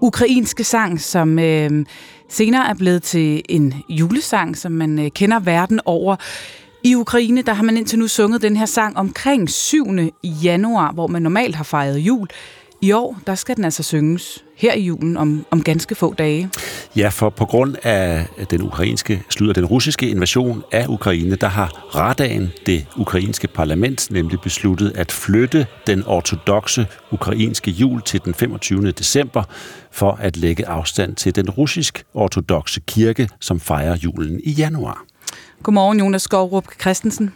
ukrainske 0.00 0.64
sang, 0.64 1.00
som 1.00 1.38
øh, 1.38 1.70
senere 2.28 2.68
er 2.68 2.74
blevet 2.74 3.02
til 3.02 3.42
en 3.48 3.74
julesang, 3.88 4.56
som 4.56 4.72
man 4.72 4.98
øh, 4.98 5.10
kender 5.10 5.40
verden 5.40 5.80
over. 5.84 6.16
I 6.86 6.94
Ukraine, 6.94 7.42
der 7.42 7.54
har 7.54 7.62
man 7.62 7.76
indtil 7.76 7.98
nu 7.98 8.08
sunget 8.08 8.42
den 8.42 8.56
her 8.56 8.66
sang 8.66 8.96
omkring 8.96 9.50
7. 9.50 9.86
januar, 10.24 10.92
hvor 10.92 11.06
man 11.06 11.22
normalt 11.22 11.54
har 11.56 11.64
fejret 11.64 11.98
jul. 11.98 12.28
I 12.82 12.92
år, 12.92 13.18
der 13.26 13.34
skal 13.34 13.56
den 13.56 13.64
altså 13.64 13.82
synges 13.82 14.44
her 14.56 14.74
i 14.74 14.80
julen 14.80 15.16
om, 15.16 15.46
om 15.50 15.62
ganske 15.62 15.94
få 15.94 16.14
dage. 16.14 16.50
Ja, 16.96 17.08
for 17.08 17.30
på 17.30 17.44
grund 17.44 17.76
af 17.82 18.26
den 18.50 18.62
ukrainske, 18.62 19.22
slutter 19.30 19.54
den 19.54 19.64
russiske 19.64 20.08
invasion 20.08 20.62
af 20.72 20.86
Ukraine, 20.88 21.36
der 21.36 21.48
har 21.48 21.94
Radagen, 21.94 22.48
det 22.66 22.86
ukrainske 22.96 23.48
parlament, 23.48 24.10
nemlig 24.10 24.40
besluttet 24.40 24.92
at 24.94 25.12
flytte 25.12 25.66
den 25.86 26.02
ortodoxe 26.06 26.86
ukrainske 27.12 27.70
jul 27.70 28.02
til 28.02 28.20
den 28.24 28.34
25. 28.34 28.90
december 28.90 29.42
for 29.90 30.18
at 30.20 30.36
lægge 30.36 30.68
afstand 30.68 31.16
til 31.16 31.34
den 31.34 31.50
russisk 31.50 32.04
ortodoxe 32.14 32.80
kirke, 32.86 33.28
som 33.40 33.60
fejrer 33.60 33.96
julen 33.96 34.40
i 34.44 34.50
januar. 34.50 35.04
Godmorgen, 35.64 35.98
Jonas 35.98 36.22
Skovrup 36.22 36.64
Christensen. 36.80 37.32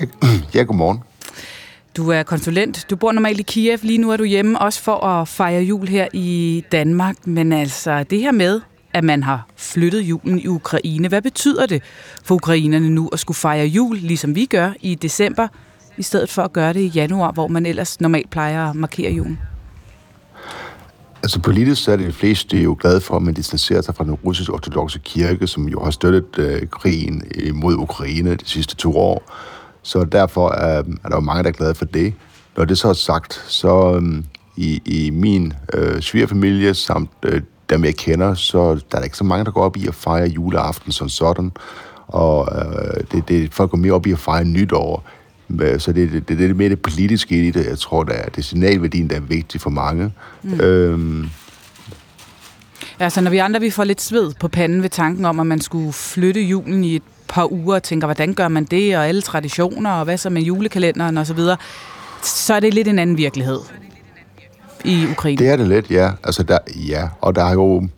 Ja, 0.54 0.62
godmorgen. 0.62 0.98
Du 1.96 2.10
er 2.10 2.22
konsulent. 2.22 2.86
Du 2.90 2.96
bor 2.96 3.12
normalt 3.12 3.40
i 3.40 3.42
Kiev. 3.42 3.78
Lige 3.82 3.98
nu 3.98 4.10
er 4.10 4.16
du 4.16 4.24
hjemme 4.24 4.58
også 4.58 4.82
for 4.82 5.04
at 5.04 5.28
fejre 5.28 5.62
jul 5.62 5.88
her 5.88 6.08
i 6.12 6.64
Danmark. 6.72 7.26
Men 7.26 7.52
altså, 7.52 8.02
det 8.02 8.20
her 8.20 8.32
med, 8.32 8.60
at 8.94 9.04
man 9.04 9.22
har 9.22 9.46
flyttet 9.56 10.00
julen 10.00 10.38
i 10.38 10.46
Ukraine. 10.46 11.08
Hvad 11.08 11.22
betyder 11.22 11.66
det 11.66 11.82
for 12.24 12.34
ukrainerne 12.34 12.90
nu 12.90 13.08
at 13.12 13.18
skulle 13.18 13.36
fejre 13.36 13.66
jul, 13.66 13.96
ligesom 13.96 14.34
vi 14.34 14.44
gør 14.44 14.72
i 14.80 14.94
december, 14.94 15.48
i 15.96 16.02
stedet 16.02 16.30
for 16.30 16.42
at 16.42 16.52
gøre 16.52 16.72
det 16.72 16.80
i 16.80 16.86
januar, 16.86 17.32
hvor 17.32 17.48
man 17.48 17.66
ellers 17.66 18.00
normalt 18.00 18.30
plejer 18.30 18.70
at 18.70 18.76
markere 18.76 19.12
julen? 19.12 19.38
Altså 21.28 21.40
politisk 21.40 21.84
så 21.84 21.92
er 21.92 21.96
det 21.96 22.06
de 22.06 22.12
fleste 22.12 22.56
jo 22.56 22.76
glade 22.80 23.00
for, 23.00 23.16
at 23.16 23.22
man 23.22 23.34
distancerer 23.34 23.80
sig 23.80 23.94
fra 23.94 24.04
den 24.04 24.14
russiske 24.14 24.52
ortodoxe 24.52 24.98
kirke, 24.98 25.46
som 25.46 25.68
jo 25.68 25.84
har 25.84 25.90
støttet 25.90 26.38
øh, 26.38 26.66
krigen 26.66 27.22
mod 27.54 27.74
Ukraine 27.74 28.30
de 28.30 28.44
sidste 28.44 28.76
to 28.76 28.96
år. 28.96 29.22
Så 29.82 30.04
derfor 30.04 30.50
er, 30.50 30.78
er 30.78 31.08
der 31.08 31.16
jo 31.16 31.20
mange, 31.20 31.42
der 31.42 31.48
er 31.48 31.52
glade 31.52 31.74
for 31.74 31.84
det. 31.84 32.14
Når 32.56 32.64
det 32.64 32.78
så 32.78 32.88
er 32.88 32.92
sagt, 32.92 33.44
så 33.48 34.00
øh, 34.02 34.22
i, 34.56 34.82
i 34.84 35.10
min 35.10 35.52
øh, 35.74 36.00
svigerfamilie 36.00 36.74
samt 36.74 37.10
øh, 37.22 37.40
dem, 37.70 37.84
jeg 37.84 37.94
kender, 37.94 38.34
så 38.34 38.58
der 38.74 38.74
er 38.92 38.98
der 38.98 39.04
ikke 39.04 39.16
så 39.16 39.24
mange, 39.24 39.44
der 39.44 39.50
går 39.50 39.62
op 39.62 39.76
i 39.76 39.86
at 39.86 39.94
fejre 39.94 40.28
juleaften 40.28 40.92
som 40.92 41.08
sådan. 41.08 41.52
Og 42.06 42.48
øh, 42.52 43.04
det, 43.12 43.28
det, 43.28 43.54
folk 43.54 43.70
går 43.70 43.78
mere 43.78 43.92
op 43.92 44.06
i 44.06 44.12
at 44.12 44.18
fejre 44.18 44.44
nytår. 44.44 45.04
Så 45.78 45.92
det, 45.92 46.12
det, 46.12 46.28
det, 46.28 46.38
det 46.38 46.50
er 46.50 46.54
mere 46.54 46.68
det 46.68 46.80
politiske 46.80 47.46
i 47.46 47.50
det, 47.50 47.66
jeg 47.66 47.78
tror, 47.78 48.04
der 48.04 48.12
er 48.12 48.28
det 48.28 48.44
signalværdien, 48.44 49.10
der 49.10 49.16
er 49.16 49.20
vigtig 49.20 49.60
for 49.60 49.70
mange. 49.70 50.12
Mm. 50.42 50.60
Øhm, 50.60 51.28
Ja, 53.00 53.08
så 53.08 53.20
når 53.20 53.30
vi 53.30 53.38
andre 53.38 53.60
vi 53.60 53.70
får 53.70 53.84
lidt 53.84 54.00
sved 54.00 54.32
på 54.40 54.48
panden 54.48 54.82
ved 54.82 54.90
tanken 54.90 55.24
om, 55.24 55.40
at 55.40 55.46
man 55.46 55.60
skulle 55.60 55.92
flytte 55.92 56.40
julen 56.40 56.84
i 56.84 56.96
et 56.96 57.02
par 57.28 57.52
uger, 57.52 57.74
og 57.74 57.82
tænker, 57.82 58.06
hvordan 58.06 58.34
gør 58.34 58.48
man 58.48 58.64
det, 58.64 58.96
og 58.96 59.08
alle 59.08 59.22
traditioner, 59.22 59.90
og 59.90 60.04
hvad 60.04 60.18
så 60.18 60.30
med 60.30 60.42
julekalenderen 60.42 61.18
osv., 61.18 61.36
så, 61.36 61.56
så 62.22 62.54
er 62.54 62.60
det 62.60 62.74
lidt 62.74 62.88
en 62.88 62.98
anden 62.98 63.16
virkelighed 63.16 63.58
i 64.84 65.06
Ukraine. 65.10 65.38
Det 65.38 65.48
er 65.48 65.56
det 65.56 65.68
lidt, 65.68 65.90
ja. 65.90 66.10
Altså, 66.24 66.42
der, 66.42 66.58
ja. 66.88 67.08
Og 67.20 67.34
der 67.34 67.44
har 67.44 67.52
jo 67.52 67.88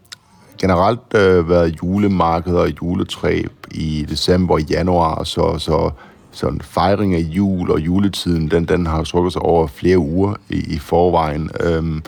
generelt 0.61 1.15
øh, 1.15 1.49
været 1.49 1.77
julemarkeder 1.83 2.61
og 2.61 2.73
juletræ 2.83 3.43
i 3.71 4.07
december 4.09 4.55
og 4.55 4.63
januar, 4.63 5.25
så, 5.25 5.59
så 5.59 5.91
sådan 6.33 6.61
fejring 6.61 7.15
af 7.15 7.21
jul 7.21 7.71
og 7.71 7.81
juletiden, 7.81 8.51
den, 8.51 8.65
den 8.65 8.87
har 8.87 9.05
strukket 9.05 9.33
sig 9.33 9.43
over 9.43 9.67
flere 9.67 9.99
uger 9.99 10.35
i, 10.49 10.75
i 10.75 10.79
forvejen. 10.79 11.51
Øhm, 11.61 12.03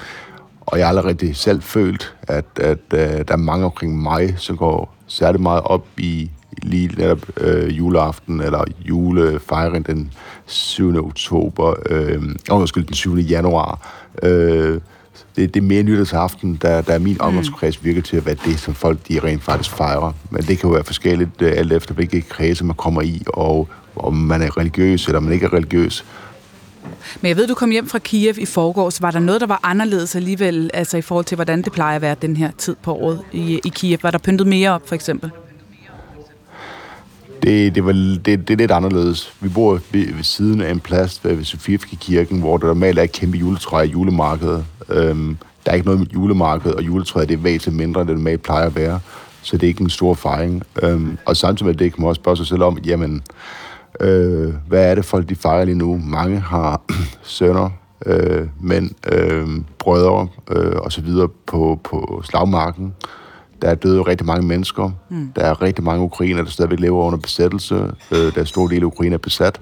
og 0.60 0.78
jeg 0.78 0.86
har 0.86 0.88
allerede 0.88 1.34
selv 1.34 1.62
følt, 1.62 2.14
at, 2.22 2.44
at 2.56 2.78
øh, 2.94 3.00
der 3.00 3.32
er 3.32 3.36
mange 3.36 3.64
omkring 3.64 4.02
mig, 4.02 4.34
som 4.38 4.56
går 4.56 4.94
særlig 5.06 5.40
meget 5.40 5.62
op 5.62 5.86
i 5.98 6.30
lige 6.62 6.90
netop 6.96 7.30
øh, 7.36 7.78
juleaften 7.78 8.40
eller 8.40 8.64
julefejring 8.84 9.86
den 9.86 10.12
7. 10.46 11.06
oktober, 11.06 11.74
øh, 11.86 12.22
undskyld, 12.50 12.84
den 12.84 12.94
7. 12.94 13.16
januar. 13.16 13.92
Øh, 14.22 14.80
det, 15.36 15.54
det 15.54 15.60
er 15.60 15.64
mere 15.64 15.82
nytårsaften, 15.82 16.58
der, 16.62 16.80
der 16.80 16.92
er 16.92 16.98
min 16.98 17.14
mm. 17.14 17.20
omgangskreds 17.20 17.84
virker 17.84 18.02
til 18.02 18.16
at 18.16 18.26
være 18.26 18.36
det, 18.44 18.60
som 18.60 18.74
folk 18.74 18.98
de 19.08 19.20
rent 19.24 19.42
faktisk 19.42 19.70
fejrer. 19.70 20.12
Men 20.30 20.42
det 20.42 20.58
kan 20.58 20.68
jo 20.68 20.74
være 20.74 20.84
forskelligt 20.84 21.42
øh, 21.42 21.52
alt 21.56 21.72
efter, 21.72 21.94
hvilke 21.94 22.20
kredse 22.20 22.64
man 22.64 22.76
kommer 22.76 23.02
i, 23.02 23.22
og 23.26 23.68
om 23.96 24.14
man 24.14 24.42
er 24.42 24.58
religiøs 24.58 25.06
eller 25.06 25.20
man 25.20 25.32
ikke 25.32 25.46
er 25.46 25.52
religiøs. 25.52 26.04
Men 27.20 27.28
jeg 27.28 27.36
ved, 27.36 27.46
du 27.46 27.54
kom 27.54 27.70
hjem 27.70 27.88
fra 27.88 27.98
Kiev 27.98 28.34
i 28.38 28.46
forgårs. 28.46 29.02
Var 29.02 29.10
der 29.10 29.18
noget, 29.18 29.40
der 29.40 29.46
var 29.46 29.60
anderledes 29.62 30.16
alligevel, 30.16 30.70
altså 30.74 30.96
i 30.96 31.02
forhold 31.02 31.24
til, 31.24 31.34
hvordan 31.34 31.62
det 31.62 31.72
plejer 31.72 31.96
at 31.96 32.02
være 32.02 32.16
den 32.22 32.36
her 32.36 32.50
tid 32.58 32.76
på 32.82 32.94
året 32.94 33.20
i, 33.32 33.60
i 33.64 33.68
Kiev? 33.68 33.98
Var 34.02 34.10
der 34.10 34.18
pyntet 34.18 34.46
mere 34.46 34.70
op, 34.70 34.88
for 34.88 34.94
eksempel? 34.94 35.30
Det, 37.42 37.74
det, 37.74 37.84
var, 37.84 37.92
det, 37.92 38.26
det 38.26 38.50
er 38.50 38.56
lidt 38.56 38.70
anderledes. 38.70 39.32
Vi 39.40 39.48
bor 39.48 39.72
ved, 39.92 40.14
ved 40.14 40.24
siden 40.24 40.60
af 40.60 40.70
en 40.70 40.80
plads 40.80 41.24
ved, 41.24 41.34
ved 41.34 41.44
Sofieski 41.44 41.96
kirken, 42.00 42.40
hvor 42.40 42.56
der 42.56 42.66
normalt 42.66 42.98
er 42.98 43.02
et 43.02 43.12
kæmpe 43.12 43.38
juletræ 43.38 43.82
i 43.82 43.90
julemarkedet. 43.90 44.64
Øhm, 44.88 45.36
der 45.64 45.70
er 45.70 45.74
ikke 45.74 45.86
noget 45.86 46.00
med 46.00 46.06
julemarked, 46.06 46.72
og 46.72 46.82
juletræet 46.82 47.28
det 47.28 47.34
er 47.34 47.38
væsentligt 47.38 47.76
mindre, 47.76 48.00
end 48.00 48.08
det 48.08 48.16
normalt 48.16 48.42
plejer 48.42 48.66
at 48.66 48.76
være. 48.76 49.00
Så 49.42 49.56
det 49.56 49.62
er 49.62 49.68
ikke 49.68 49.82
en 49.82 49.90
stor 49.90 50.14
fejring. 50.14 50.62
Øhm, 50.82 51.18
og 51.26 51.36
samtidig 51.36 51.66
med 51.66 51.74
det 51.74 51.92
kan 51.92 52.00
man 52.02 52.08
også 52.08 52.20
spørge 52.20 52.36
sig 52.36 52.46
selv 52.46 52.62
om, 52.62 52.78
jamen, 52.78 53.14
øh, 53.14 53.20
hvad 54.68 54.90
er 54.90 54.94
det 54.94 55.04
folk, 55.04 55.28
de 55.28 55.34
fejrer 55.34 55.64
lige 55.64 55.78
nu? 55.78 56.00
Mange 56.04 56.40
har 56.40 56.82
sønner, 57.22 57.70
øh, 58.06 58.48
mænd, 58.60 58.90
øh, 59.12 59.48
brødre 59.78 60.28
øh, 60.50 60.76
osv. 60.76 61.08
På, 61.46 61.80
på 61.84 62.22
slagmarken. 62.24 62.94
Der 63.62 63.68
er 63.68 63.74
døde 63.74 64.02
rigtig 64.02 64.26
mange 64.26 64.46
mennesker. 64.46 64.90
Mm. 65.08 65.32
Der 65.36 65.42
er 65.44 65.62
rigtig 65.62 65.84
mange 65.84 66.04
ukrainer, 66.04 66.42
der 66.42 66.50
stadigvæk 66.50 66.80
lever 66.80 67.04
under 67.04 67.18
besættelse. 67.18 67.74
Øh, 68.12 68.34
der 68.34 68.40
er 68.40 68.44
stor 68.44 68.68
del 68.68 68.80
af 68.80 68.86
Ukraine 68.86 69.14
er 69.14 69.18
besat. 69.18 69.60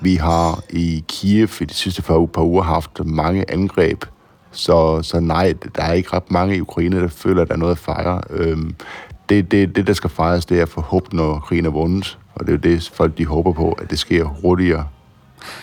Vi 0.00 0.14
har 0.14 0.62
i 0.70 1.04
Kiev 1.08 1.48
i 1.60 1.64
de 1.64 1.74
sidste 1.74 2.02
par 2.02 2.42
uger 2.42 2.62
haft 2.62 3.04
mange 3.04 3.50
angreb. 3.50 4.04
Så, 4.52 5.02
så 5.02 5.20
nej, 5.20 5.54
der 5.76 5.82
er 5.82 5.92
ikke 5.92 6.12
ret 6.12 6.30
mange 6.30 6.56
i 6.56 6.60
Ukraine, 6.60 7.00
der 7.00 7.08
føler, 7.08 7.42
at 7.42 7.48
der 7.48 7.54
er 7.54 7.58
noget 7.58 7.72
at 7.72 7.78
fejre. 7.78 8.20
Øhm, 8.30 8.74
det, 9.28 9.50
det, 9.50 9.76
det, 9.76 9.86
der 9.86 9.92
skal 9.92 10.10
fejres, 10.10 10.46
det 10.46 10.60
er 10.60 10.66
forhåbentlig, 10.66 11.16
når 11.16 11.38
krigen 11.38 11.66
er 11.66 11.70
vundet. 11.70 12.18
Og 12.40 12.46
det 12.46 12.54
er 12.54 12.58
det, 12.58 12.90
folk 12.94 13.18
de 13.18 13.26
håber 13.26 13.52
på, 13.52 13.72
at 13.72 13.90
det 13.90 13.98
sker 13.98 14.24
hurtigere 14.24 14.86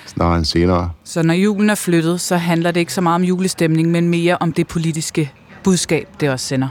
snarere 0.05 0.38
end 0.38 0.45
senere. 0.45 0.89
Så 1.03 1.23
når 1.23 1.34
julen 1.34 1.69
er 1.69 1.75
flyttet, 1.75 2.21
så 2.21 2.38
handler 2.38 2.71
det 2.71 2.80
ikke 2.80 2.93
så 2.93 3.01
meget 3.01 3.15
om 3.15 3.23
julestemning, 3.23 3.91
men 3.91 4.09
mere 4.09 4.38
om 4.39 4.51
det 4.53 4.67
politiske 4.67 5.32
budskab, 5.63 6.07
det 6.19 6.30
også 6.30 6.45
sender 6.45 6.67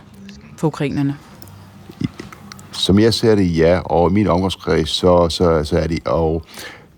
for 0.57 0.67
ukrainerne? 0.67 1.17
Som 2.73 2.99
jeg 2.99 3.15
ser 3.15 3.35
det, 3.35 3.57
ja. 3.59 3.81
Og 3.85 4.11
i 4.11 4.13
min 4.13 4.27
omgangskreds, 4.27 4.89
så, 4.89 5.29
så, 5.29 5.65
så 5.65 5.79
er 5.79 5.87
det... 5.87 5.99
Og 6.07 6.43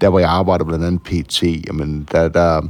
der, 0.01 0.09
hvor 0.09 0.19
jeg 0.19 0.31
arbejder 0.31 0.65
blandt 0.65 0.85
andet 0.85 1.03
PT, 1.03 1.43
jamen, 1.43 2.09
der, 2.13 2.29
der, 2.29 2.63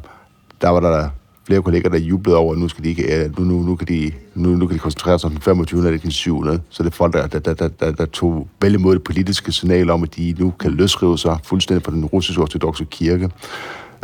der 0.60 0.68
var 0.68 0.80
der 0.80 1.08
flere 1.48 1.62
kolleger, 1.62 1.88
der 1.88 1.98
jublede 1.98 2.36
over, 2.36 2.52
at 2.52 2.58
nu, 2.58 2.68
skal 2.68 2.84
de 2.84 2.88
ikke, 2.88 3.30
nu, 3.38 3.44
nu, 3.44 3.62
nu, 3.62 3.76
kan 3.76 3.88
de, 3.88 4.12
nu, 4.34 4.48
nu 4.48 4.66
kan 4.66 4.74
de 4.74 4.78
koncentrere 4.78 5.18
sig 5.18 5.26
om 5.26 5.32
den 5.32 5.42
25. 5.42 5.86
eller 5.86 6.00
den 6.00 6.10
7. 6.10 6.44
Så 6.68 6.82
det 6.82 6.90
er 6.90 6.94
folk, 6.94 7.12
der, 7.12 7.26
der, 7.26 7.38
der, 7.38 7.54
der, 7.54 7.68
der, 7.68 7.92
der 7.92 8.06
tog 8.06 8.48
vel 8.60 8.74
imod 8.74 8.94
det 8.94 9.04
politiske 9.04 9.52
signal 9.52 9.90
om, 9.90 10.02
at 10.02 10.16
de 10.16 10.34
nu 10.38 10.50
kan 10.50 10.70
løsrive 10.70 11.18
sig 11.18 11.38
fuldstændig 11.44 11.84
fra 11.84 11.92
den 11.92 12.04
russiske 12.04 12.42
ortodoxe 12.42 12.84
kirke. 12.84 13.30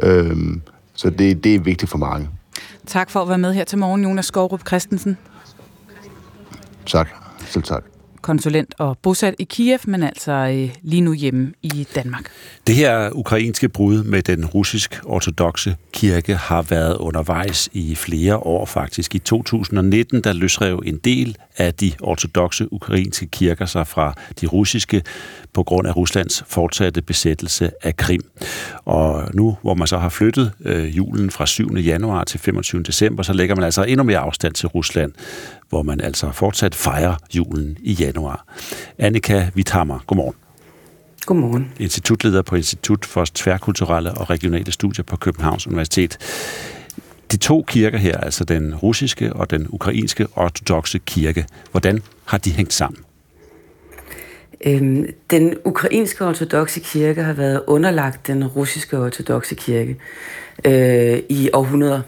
Øhm, 0.02 0.62
så 0.94 1.10
det, 1.10 1.44
det 1.44 1.54
er 1.54 1.58
vigtigt 1.58 1.90
for 1.90 1.98
mange. 1.98 2.28
Tak 2.86 3.10
for 3.10 3.22
at 3.22 3.28
være 3.28 3.38
med 3.38 3.54
her 3.54 3.64
til 3.64 3.78
morgen, 3.78 4.02
Jonas 4.02 4.26
Skovrup 4.26 4.66
Christensen. 4.66 5.16
Tak. 6.86 7.08
Selv 7.46 7.64
tak 7.64 7.93
konsulent 8.24 8.74
og 8.78 8.98
bosat 9.02 9.34
i 9.38 9.44
Kiev, 9.44 9.78
men 9.84 10.02
altså 10.02 10.32
øh, 10.32 10.74
lige 10.82 11.00
nu 11.00 11.12
hjemme 11.12 11.52
i 11.62 11.86
Danmark. 11.94 12.24
Det 12.66 12.74
her 12.74 13.10
ukrainske 13.10 13.68
brud 13.68 14.02
med 14.02 14.22
den 14.22 14.46
russisk 14.46 15.00
ortodoxe 15.04 15.76
kirke 15.92 16.34
har 16.34 16.62
været 16.62 16.96
undervejs 16.96 17.68
i 17.72 17.94
flere 17.94 18.36
år 18.36 18.66
faktisk. 18.66 19.14
I 19.14 19.18
2019 19.18 20.20
der 20.20 20.32
løsrev 20.32 20.82
en 20.86 20.96
del 20.96 21.36
af 21.56 21.74
de 21.74 21.92
ortodoxe 22.00 22.72
ukrainske 22.72 23.26
kirker 23.26 23.66
sig 23.66 23.86
fra 23.86 24.14
de 24.40 24.46
russiske 24.46 25.02
på 25.52 25.62
grund 25.62 25.88
af 25.88 25.96
Ruslands 25.96 26.44
fortsatte 26.46 27.02
besættelse 27.02 27.70
af 27.82 27.96
Krim. 27.96 28.22
Og 28.84 29.28
nu, 29.34 29.56
hvor 29.62 29.74
man 29.74 29.86
så 29.86 29.98
har 29.98 30.08
flyttet 30.08 30.52
øh, 30.64 30.96
julen 30.96 31.30
fra 31.30 31.46
7. 31.46 31.74
januar 31.76 32.24
til 32.24 32.40
25. 32.40 32.82
december, 32.82 33.22
så 33.22 33.32
lægger 33.32 33.54
man 33.54 33.64
altså 33.64 33.82
endnu 33.82 34.04
mere 34.04 34.18
afstand 34.18 34.54
til 34.54 34.68
Rusland, 34.68 35.12
hvor 35.68 35.82
man 35.82 36.00
altså 36.00 36.32
fortsat 36.32 36.74
fejrer 36.74 37.14
julen 37.34 37.76
i 37.80 37.92
januar. 37.92 38.44
Annika 38.98 39.50
Vithammer, 39.54 39.98
godmorgen. 40.06 40.34
Godmorgen. 41.26 41.72
Institutleder 41.78 42.42
på 42.42 42.56
Institut 42.56 43.04
for 43.04 43.24
Tværkulturelle 43.34 44.14
og 44.14 44.30
Regionale 44.30 44.72
Studier 44.72 45.04
på 45.04 45.16
Københavns 45.16 45.66
Universitet. 45.66 46.18
De 47.32 47.36
to 47.36 47.64
kirker 47.66 47.98
her, 47.98 48.16
altså 48.16 48.44
den 48.44 48.74
russiske 48.74 49.32
og 49.32 49.50
den 49.50 49.66
ukrainske 49.70 50.26
ortodoxe 50.36 50.98
kirke, 50.98 51.46
hvordan 51.70 52.02
har 52.24 52.38
de 52.38 52.50
hængt 52.50 52.72
sammen? 52.72 53.04
Øhm, 54.66 55.06
den 55.30 55.54
ukrainske 55.64 56.24
ortodoxe 56.24 56.80
kirke 56.80 57.22
har 57.22 57.32
været 57.32 57.62
underlagt 57.66 58.26
den 58.26 58.46
russiske 58.46 58.98
ortodoxe 58.98 59.54
kirke 59.54 59.96
øh, 60.64 61.18
i 61.28 61.50
århundreder. 61.52 62.00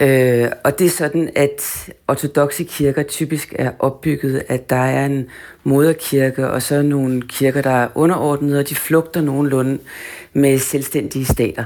Øh, 0.00 0.48
og 0.64 0.78
det 0.78 0.86
er 0.86 0.90
sådan, 0.90 1.30
at 1.36 1.90
ortodoxe 2.08 2.64
kirker 2.64 3.02
typisk 3.02 3.54
er 3.58 3.70
opbygget, 3.78 4.42
at 4.48 4.70
der 4.70 4.76
er 4.76 5.06
en 5.06 5.26
moderkirke, 5.64 6.50
og 6.50 6.62
så 6.62 6.82
nogle 6.82 7.22
kirker, 7.22 7.62
der 7.62 7.70
er 7.70 7.88
underordnede, 7.94 8.58
og 8.58 8.68
de 8.68 8.74
flugter 8.74 9.20
nogenlunde 9.20 9.78
med 10.32 10.58
selvstændige 10.58 11.24
stater. 11.24 11.64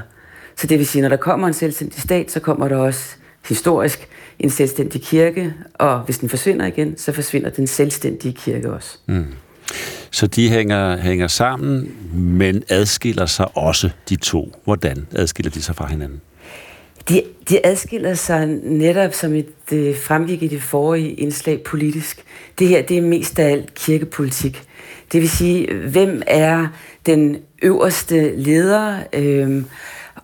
Så 0.55 0.67
det 0.67 0.79
vil 0.79 0.87
sige, 0.87 1.01
når 1.01 1.09
der 1.09 1.17
kommer 1.17 1.47
en 1.47 1.53
selvstændig 1.53 2.01
stat, 2.01 2.31
så 2.31 2.39
kommer 2.39 2.67
der 2.67 2.75
også 2.75 3.15
historisk 3.47 4.07
en 4.39 4.49
selvstændig 4.49 5.01
kirke, 5.01 5.53
og 5.73 5.99
hvis 5.99 6.17
den 6.17 6.29
forsvinder 6.29 6.65
igen, 6.65 6.97
så 6.97 7.11
forsvinder 7.11 7.49
den 7.49 7.67
selvstændige 7.67 8.33
kirke 8.33 8.73
også. 8.73 8.97
Mm. 9.05 9.25
Så 10.11 10.27
de 10.27 10.49
hænger, 10.49 10.97
hænger 10.97 11.27
sammen, 11.27 11.95
men 12.13 12.63
adskiller 12.69 13.25
sig 13.25 13.57
også, 13.57 13.89
de 14.09 14.15
to. 14.15 14.61
Hvordan 14.63 15.07
adskiller 15.15 15.51
de 15.51 15.61
sig 15.61 15.75
fra 15.75 15.87
hinanden? 15.87 16.21
De, 17.09 17.23
de 17.49 17.65
adskiller 17.65 18.13
sig 18.13 18.47
netop, 18.63 19.13
som 19.13 19.43
det 19.69 19.97
fremgik 19.97 20.43
i 20.43 20.47
det 20.47 20.61
forrige 20.61 21.13
indslag 21.13 21.63
politisk. 21.63 22.23
Det 22.59 22.67
her, 22.67 22.81
det 22.81 22.97
er 22.97 23.01
mest 23.01 23.39
af 23.39 23.51
alt 23.51 23.73
kirkepolitik. 23.73 24.63
Det 25.11 25.21
vil 25.21 25.29
sige, 25.29 25.73
hvem 25.73 26.21
er 26.27 26.67
den 27.05 27.37
øverste 27.61 28.35
leder, 28.35 28.99
øh, 29.13 29.63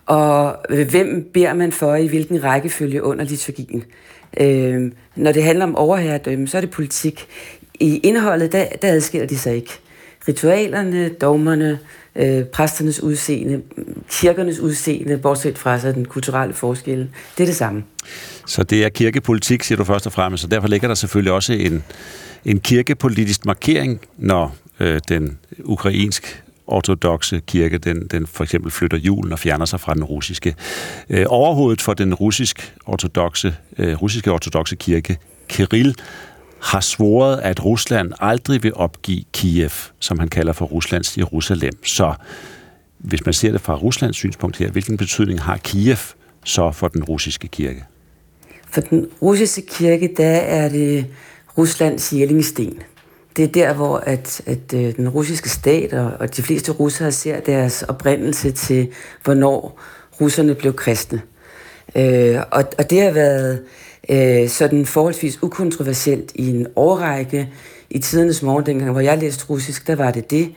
og 0.06 0.56
hvem 0.90 1.30
beder 1.34 1.54
man 1.54 1.72
for 1.72 1.94
i 1.94 2.06
hvilken 2.06 2.44
rækkefølge 2.44 3.02
under 3.02 3.24
liturgien. 3.24 3.84
Øh, 4.40 4.92
når 5.16 5.32
det 5.32 5.42
handler 5.42 5.64
om 5.64 5.76
overherredømme, 5.76 6.48
så 6.48 6.56
er 6.56 6.60
det 6.60 6.70
politik. 6.70 7.26
i 7.80 7.98
indholdet, 7.98 8.52
der, 8.52 8.66
der 8.82 8.88
adskiller 8.88 9.26
de 9.26 9.38
sig 9.38 9.56
ikke. 9.56 9.72
Ritualerne, 10.28 11.08
dogmerne, 11.08 11.70
øh, 11.70 11.78
Øh, 12.16 12.44
præsternes 12.44 13.00
udseende, 13.00 13.62
kirkernes 14.10 14.58
udseende, 14.58 15.18
bortset 15.18 15.58
fra 15.58 15.78
så 15.78 15.92
den 15.92 16.04
kulturelle 16.04 16.54
forskel, 16.54 16.98
det 17.38 17.42
er 17.42 17.46
det 17.46 17.56
samme. 17.56 17.84
Så 18.46 18.62
det 18.62 18.84
er 18.84 18.88
kirkepolitik, 18.88 19.62
siger 19.62 19.76
du 19.76 19.84
først 19.84 20.06
og 20.06 20.12
fremmest, 20.12 20.44
og 20.44 20.50
derfor 20.50 20.68
ligger 20.68 20.88
der 20.88 20.94
selvfølgelig 20.94 21.32
også 21.32 21.52
en, 21.52 21.84
en 22.44 22.60
kirkepolitisk 22.60 23.46
markering, 23.46 24.00
når 24.18 24.56
øh, 24.80 25.00
den 25.08 25.38
ukrainsk 25.64 26.42
ortodoxe 26.66 27.40
kirke, 27.46 27.78
den, 27.78 28.06
den 28.06 28.26
for 28.26 28.44
eksempel 28.44 28.70
flytter 28.70 28.98
julen 28.98 29.32
og 29.32 29.38
fjerner 29.38 29.64
sig 29.64 29.80
fra 29.80 29.94
den 29.94 30.04
russiske. 30.04 30.54
Øh, 31.10 31.24
overhovedet 31.28 31.80
for 31.80 31.94
den 31.94 32.14
russisk 32.14 32.74
ortodoxe, 32.86 33.54
øh, 33.78 34.02
russiske 34.02 34.32
ortodoxe 34.32 34.76
kirke, 34.76 35.18
Kirill, 35.48 35.94
har 36.62 36.80
svoret, 36.80 37.40
at 37.40 37.64
Rusland 37.64 38.12
aldrig 38.20 38.62
vil 38.62 38.74
opgive 38.74 39.24
Kiev, 39.32 39.70
som 39.98 40.18
han 40.18 40.28
kalder 40.28 40.52
for 40.52 40.66
Ruslands 40.66 41.18
Jerusalem. 41.18 41.84
Så 41.84 42.14
hvis 42.98 43.24
man 43.24 43.34
ser 43.34 43.52
det 43.52 43.60
fra 43.60 43.74
Ruslands 43.74 44.16
synspunkt 44.16 44.56
her, 44.56 44.70
hvilken 44.70 44.96
betydning 44.96 45.40
har 45.40 45.56
Kiev 45.56 45.96
så 46.44 46.72
for 46.72 46.88
den 46.88 47.04
russiske 47.04 47.48
kirke? 47.48 47.84
For 48.70 48.80
den 48.80 49.08
russiske 49.22 49.62
kirke, 49.68 50.14
der 50.16 50.36
er 50.36 50.68
det 50.68 51.06
Ruslands 51.58 52.12
jællingsten. 52.12 52.82
Det 53.36 53.44
er 53.44 53.48
der, 53.48 53.74
hvor 53.74 53.96
at, 53.96 54.42
at 54.46 54.74
øh, 54.74 54.96
den 54.96 55.08
russiske 55.08 55.48
stat 55.48 55.92
og, 55.92 56.12
og 56.20 56.36
de 56.36 56.42
fleste 56.42 56.72
russere 56.72 57.12
ser 57.12 57.40
deres 57.40 57.82
oprindelse 57.82 58.50
til, 58.50 58.88
hvornår 59.24 59.80
russerne 60.20 60.54
blev 60.54 60.74
kristne. 60.74 61.22
Øh, 61.96 62.38
og, 62.50 62.64
og 62.78 62.90
det 62.90 63.02
har 63.02 63.10
været 63.10 63.62
øh, 64.10 64.48
sådan 64.48 64.86
forholdsvis 64.86 65.42
ukontroversielt 65.42 66.32
i 66.34 66.48
en 66.48 66.66
årrække. 66.76 67.48
I 67.90 67.98
tidernes 67.98 68.42
morgen, 68.42 68.66
dengang 68.66 68.90
hvor 68.90 69.00
jeg 69.00 69.18
læste 69.18 69.44
russisk, 69.50 69.86
der 69.86 69.96
var 69.96 70.10
det 70.10 70.30
det. 70.30 70.52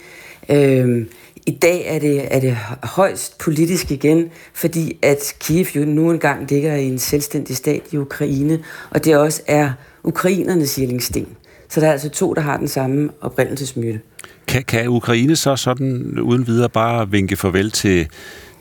Øh, 0.50 1.06
I 1.46 1.52
dag 1.52 1.86
er 1.88 2.00
det, 2.00 2.36
er 2.36 2.40
det 2.40 2.58
højst 2.84 3.38
politisk 3.38 3.92
igen, 3.92 4.30
fordi 4.54 4.98
at 5.02 5.36
Kiev 5.40 5.66
jo 5.76 5.86
nu 5.86 6.12
engang 6.12 6.50
ligger 6.50 6.76
i 6.76 6.86
en 6.86 7.00
selvstændig 7.00 7.56
stat 7.56 7.82
i 7.92 7.98
Ukraine, 7.98 8.60
og 8.90 9.06
det 9.06 9.18
også 9.18 9.42
er 9.48 9.72
ukrainernes 10.04 10.80
jællingsten. 10.80 11.28
Så 11.70 11.82
der 11.82 11.88
er 11.88 11.92
altså 11.92 12.10
to, 12.10 12.34
der 12.34 12.42
har 12.42 12.58
den 12.58 12.68
samme 12.68 13.10
oprindelsesmyte. 13.22 14.00
Kan, 14.48 14.64
kan 14.64 14.88
Ukraine 14.88 15.36
så 15.36 15.56
sådan 15.56 16.20
uden 16.20 16.48
videre 16.48 16.70
bare 16.70 17.12
vinke 17.12 17.36
farvel 17.36 17.72
til, 17.72 18.08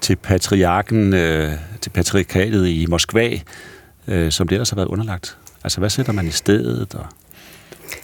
til 0.01 0.16
patriarken, 0.16 1.14
øh, 1.14 1.53
til 1.80 1.91
patriarkatet 1.91 2.68
i 2.68 2.87
Moskva, 2.89 3.39
øh, 4.09 4.32
som 4.32 4.48
det 4.48 4.55
ellers 4.55 4.70
har 4.70 4.76
været 4.76 4.88
underlagt? 4.88 5.36
Altså, 5.64 5.78
hvad 5.78 5.90
sætter 5.90 6.12
man 6.12 6.26
i 6.26 6.30
stedet? 6.30 6.94
Og... 6.94 7.07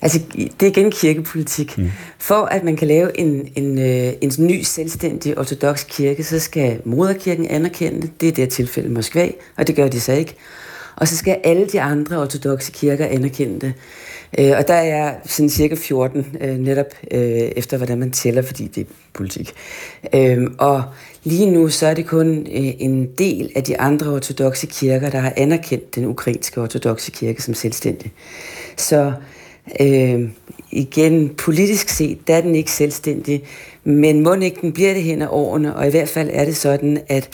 Altså, 0.02 0.20
det 0.34 0.62
er 0.62 0.66
igen 0.66 0.90
kirkepolitik. 0.90 1.78
Mm. 1.78 1.90
For 2.18 2.44
at 2.44 2.64
man 2.64 2.76
kan 2.76 2.88
lave 2.88 3.18
en, 3.18 3.48
en, 3.56 3.78
øh, 3.78 4.12
en 4.20 4.32
ny 4.38 4.62
selvstændig 4.62 5.38
ortodox 5.38 5.86
kirke, 5.86 6.24
så 6.24 6.38
skal 6.38 6.80
moderkirken 6.84 7.46
anerkende 7.46 8.00
det. 8.00 8.20
Det 8.20 8.28
er 8.28 8.32
det 8.32 8.48
tilfælde 8.48 8.88
i 8.88 8.92
Moskva, 8.92 9.30
og 9.56 9.66
det 9.66 9.76
gør 9.76 9.88
de 9.88 10.00
så 10.00 10.12
ikke. 10.12 10.34
Og 10.96 11.08
så 11.08 11.16
skal 11.16 11.38
alle 11.44 11.66
de 11.66 11.80
andre 11.80 12.20
ortodoxe 12.20 12.72
kirker 12.72 13.06
anerkende 13.06 13.60
det. 13.60 13.72
Øh, 14.38 14.52
og 14.58 14.68
der 14.68 14.74
er 14.74 15.14
sådan 15.24 15.50
cirka 15.50 15.74
14, 15.74 16.36
øh, 16.40 16.58
netop 16.58 16.86
øh, 17.10 17.20
efter 17.20 17.76
hvordan 17.76 17.98
man 17.98 18.10
tæller, 18.10 18.42
fordi 18.42 18.66
det 18.66 18.80
er 18.80 18.92
politik. 19.12 19.52
Øh, 20.14 20.38
og 20.58 20.82
lige 21.24 21.50
nu 21.50 21.68
så 21.68 21.86
er 21.86 21.94
det 21.94 22.06
kun 22.06 22.38
øh, 22.38 22.72
en 22.78 23.08
del 23.18 23.50
af 23.56 23.64
de 23.64 23.80
andre 23.80 24.10
ortodoxe 24.10 24.66
kirker, 24.66 25.10
der 25.10 25.18
har 25.18 25.32
anerkendt 25.36 25.94
den 25.94 26.04
ukrainske 26.04 26.60
ortodoxe 26.60 27.10
kirke 27.10 27.42
som 27.42 27.54
selvstændig. 27.54 28.12
Så 28.76 29.12
øh, 29.80 30.28
igen, 30.70 31.28
politisk 31.28 31.88
set, 31.88 32.28
der 32.28 32.36
er 32.36 32.40
den 32.40 32.54
ikke 32.54 32.70
selvstændig, 32.72 33.42
men 33.84 34.22
må 34.22 34.34
ikke 34.34 34.60
den 34.60 34.72
bliver 34.72 34.94
det 34.94 35.02
hen 35.02 35.22
ad 35.22 35.28
årene, 35.30 35.76
og 35.76 35.86
i 35.86 35.90
hvert 35.90 36.08
fald 36.08 36.30
er 36.32 36.44
det 36.44 36.56
sådan, 36.56 37.00
at 37.08 37.28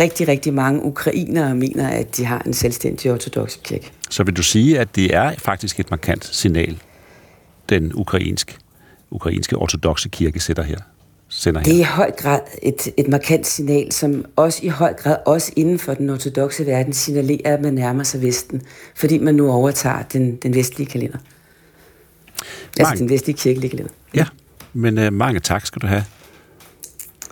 rigtig, 0.00 0.28
rigtig 0.28 0.54
mange 0.54 0.82
ukrainere 0.82 1.54
mener, 1.54 1.88
at 1.88 2.16
de 2.16 2.24
har 2.24 2.42
en 2.46 2.54
selvstændig 2.54 3.12
ortodox 3.12 3.58
kirke. 3.62 3.90
Så 4.10 4.24
vil 4.24 4.36
du 4.36 4.42
sige, 4.42 4.80
at 4.80 4.96
det 4.96 5.14
er 5.14 5.32
faktisk 5.38 5.80
et 5.80 5.90
markant 5.90 6.24
signal, 6.24 6.78
den 7.68 7.92
ukrainsk, 7.94 8.58
ukrainske 9.10 9.56
ortodoxe 9.56 10.08
kirke 10.08 10.40
sætter 10.40 10.62
her? 10.62 10.78
Sender 11.40 11.60
her. 11.60 11.64
Det 11.64 11.74
er 11.74 11.78
i 11.78 11.82
høj 11.82 12.10
grad 12.10 12.40
et, 12.62 12.88
et 12.96 13.08
markant 13.08 13.46
signal, 13.46 13.92
som 13.92 14.24
også 14.36 14.60
i 14.62 14.68
høj 14.68 14.94
grad, 14.94 15.16
også 15.26 15.52
inden 15.56 15.78
for 15.78 15.94
den 15.94 16.10
ortodoxe 16.10 16.66
verden, 16.66 16.92
signalerer, 16.92 17.54
at 17.54 17.60
man 17.60 17.74
nærmer 17.74 18.02
sig 18.02 18.22
Vesten, 18.22 18.62
fordi 18.96 19.18
man 19.18 19.34
nu 19.34 19.50
overtager 19.50 20.02
den, 20.02 20.36
den 20.36 20.54
vestlige 20.54 20.86
kalender. 20.86 21.18
Altså 21.18 22.90
mange. 22.90 22.98
den 22.98 23.10
vestlige 23.10 23.36
kirkelige 23.36 23.70
kalender. 23.70 23.92
Ja, 24.14 24.26
men 24.72 24.98
uh, 24.98 25.12
mange 25.12 25.40
tak 25.40 25.66
skal 25.66 25.82
du 25.82 25.86
have. 25.86 26.04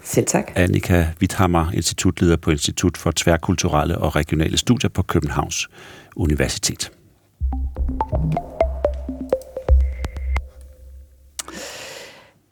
Selv 0.05 0.27
tak. 0.27 0.53
Annika 0.55 1.07
Withammer, 1.21 1.71
institutleder 1.73 2.37
på 2.37 2.51
Institut 2.51 2.97
for 2.97 3.13
Tværkulturelle 3.17 3.99
og 3.99 4.17
Regionale 4.17 4.59
Studier 4.59 4.91
på 4.91 5.03
Københavns 5.03 5.69
Universitet. 6.17 6.91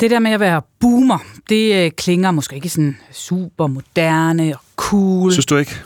Det 0.01 0.11
der 0.11 0.19
med 0.19 0.31
at 0.31 0.41
være 0.41 0.63
boomer, 0.81 1.19
det 1.49 1.85
øh, 1.85 1.91
klinger 1.91 2.31
måske 2.31 2.57
ikke 2.57 2.69
sådan 2.69 2.97
super 3.13 3.67
moderne 3.67 4.55
og 4.55 4.61
cool. 4.77 5.33
Synes 5.33 5.47
du 5.47 5.57
ikke? 5.57 5.77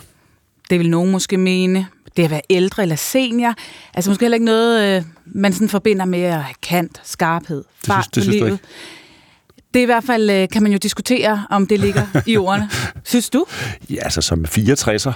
Det 0.70 0.78
vil 0.78 0.90
nogen 0.90 1.10
måske 1.10 1.36
mene. 1.36 1.86
Det 2.16 2.24
at 2.24 2.30
være 2.30 2.40
ældre 2.50 2.82
eller 2.82 2.96
senior, 2.96 3.54
altså 3.94 4.10
måske 4.10 4.24
heller 4.24 4.34
ikke 4.34 4.44
noget, 4.44 4.96
øh, 4.96 5.02
man 5.26 5.52
sådan 5.52 5.68
forbinder 5.68 6.04
med 6.04 6.22
at 6.22 6.42
have 6.42 6.54
kant, 6.62 7.00
skarphed, 7.04 7.64
fart 7.86 8.04
det 8.04 8.04
synes, 8.04 8.08
det 8.14 8.22
synes 8.22 8.34
livet. 8.34 8.48
Du 8.48 8.54
ikke? 8.54 8.64
Det 9.74 9.80
er 9.80 9.82
i 9.82 9.86
hvert 9.86 10.04
fald, 10.04 10.30
øh, 10.30 10.48
kan 10.48 10.62
man 10.62 10.72
jo 10.72 10.78
diskutere, 10.78 11.46
om 11.50 11.66
det 11.66 11.80
ligger 11.80 12.06
i 12.26 12.36
ordene. 12.36 12.70
Synes 13.04 13.30
du? 13.30 13.44
Ja, 13.90 13.96
altså 14.02 14.20
som 14.20 14.44
64'er. 14.48 15.12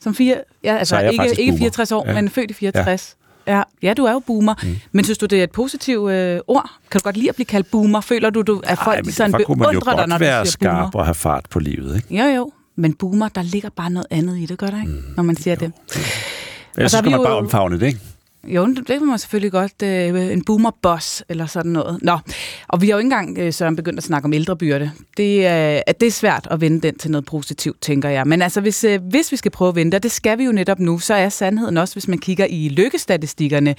Som 0.00 0.14
fire, 0.14 0.40
ja, 0.64 0.76
altså 0.76 0.98
ikke, 1.00 1.40
ikke 1.40 1.58
64 1.58 1.92
år, 1.92 2.08
ja. 2.08 2.14
men 2.14 2.30
født 2.30 2.50
i 2.50 2.54
64. 2.54 3.16
Ja. 3.20 3.27
Ja, 3.48 3.62
ja, 3.82 3.94
du 3.94 4.04
er 4.04 4.12
jo 4.12 4.18
boomer. 4.18 4.54
Mm. 4.62 4.76
Men 4.92 5.04
synes 5.04 5.18
du, 5.18 5.26
det 5.26 5.38
er 5.38 5.44
et 5.44 5.50
positivt 5.50 6.10
øh, 6.10 6.40
ord? 6.46 6.70
Kan 6.90 6.98
du 6.98 7.02
godt 7.02 7.16
lide 7.16 7.28
at 7.28 7.34
blive 7.34 7.46
kaldt 7.46 7.70
boomer? 7.70 8.00
Føler 8.00 8.30
du, 8.30 8.42
du 8.42 8.60
at 8.64 8.78
folk 8.78 9.06
Ej, 9.06 9.10
sådan 9.10 9.32
beundrer 9.46 9.96
dig, 9.96 10.06
når 10.06 10.18
du 10.18 10.24
siger 10.24 10.44
skarp 10.44 10.94
og 10.94 11.04
have 11.04 11.14
fart 11.14 11.46
på 11.50 11.58
livet, 11.58 11.96
ikke? 11.96 12.16
Jo, 12.22 12.24
jo. 12.36 12.52
Men 12.76 12.94
boomer, 12.94 13.28
der 13.28 13.42
ligger 13.42 13.68
bare 13.76 13.90
noget 13.90 14.06
andet 14.10 14.38
i 14.38 14.46
det, 14.46 14.58
gør 14.58 14.66
der 14.66 14.80
ikke? 14.80 14.92
Mm. 14.92 15.02
Når 15.16 15.22
man 15.22 15.36
siger 15.36 15.56
jo. 15.60 15.66
det. 15.66 15.72
Ellers 16.76 16.90
så 16.92 16.98
skal 16.98 17.10
man 17.10 17.20
bare 17.24 17.36
omfavne 17.36 17.80
det, 17.80 17.86
ikke? 17.86 18.00
Jo, 18.44 18.66
det 18.66 18.86
kan 18.86 19.06
man 19.06 19.18
selvfølgelig 19.18 19.52
godt. 19.52 19.82
Øh, 19.82 20.32
en 20.32 20.44
boomer-boss 20.44 21.22
eller 21.28 21.46
sådan 21.46 21.72
noget. 21.72 21.98
Nå, 22.02 22.18
og 22.68 22.82
vi 22.82 22.86
har 22.86 22.92
jo 22.92 22.98
ikke 22.98 23.06
engang, 23.06 23.38
øh, 23.38 23.52
Søren, 23.52 23.76
begyndt 23.76 23.98
at 23.98 24.04
snakke 24.04 24.26
om 24.26 24.32
ældrebyrde. 24.32 24.90
Det 25.16 25.46
er, 25.46 25.82
at 25.86 26.00
det 26.00 26.06
er 26.06 26.10
svært 26.10 26.48
at 26.50 26.60
vende 26.60 26.80
den 26.80 26.98
til 26.98 27.10
noget 27.10 27.24
positivt, 27.24 27.80
tænker 27.80 28.08
jeg. 28.08 28.26
Men 28.26 28.42
altså, 28.42 28.60
hvis, 28.60 28.84
øh, 28.84 29.00
hvis 29.10 29.32
vi 29.32 29.36
skal 29.36 29.50
prøve 29.50 29.68
at 29.68 29.74
vende 29.74 29.92
det, 29.92 30.02
det 30.02 30.10
skal 30.10 30.38
vi 30.38 30.44
jo 30.44 30.52
netop 30.52 30.78
nu, 30.78 30.98
så 30.98 31.14
er 31.14 31.28
sandheden 31.28 31.76
også, 31.76 31.94
hvis 31.94 32.08
man 32.08 32.18
kigger 32.18 32.46
i 32.50 32.68
lykkestatistikkerne, 32.68 33.74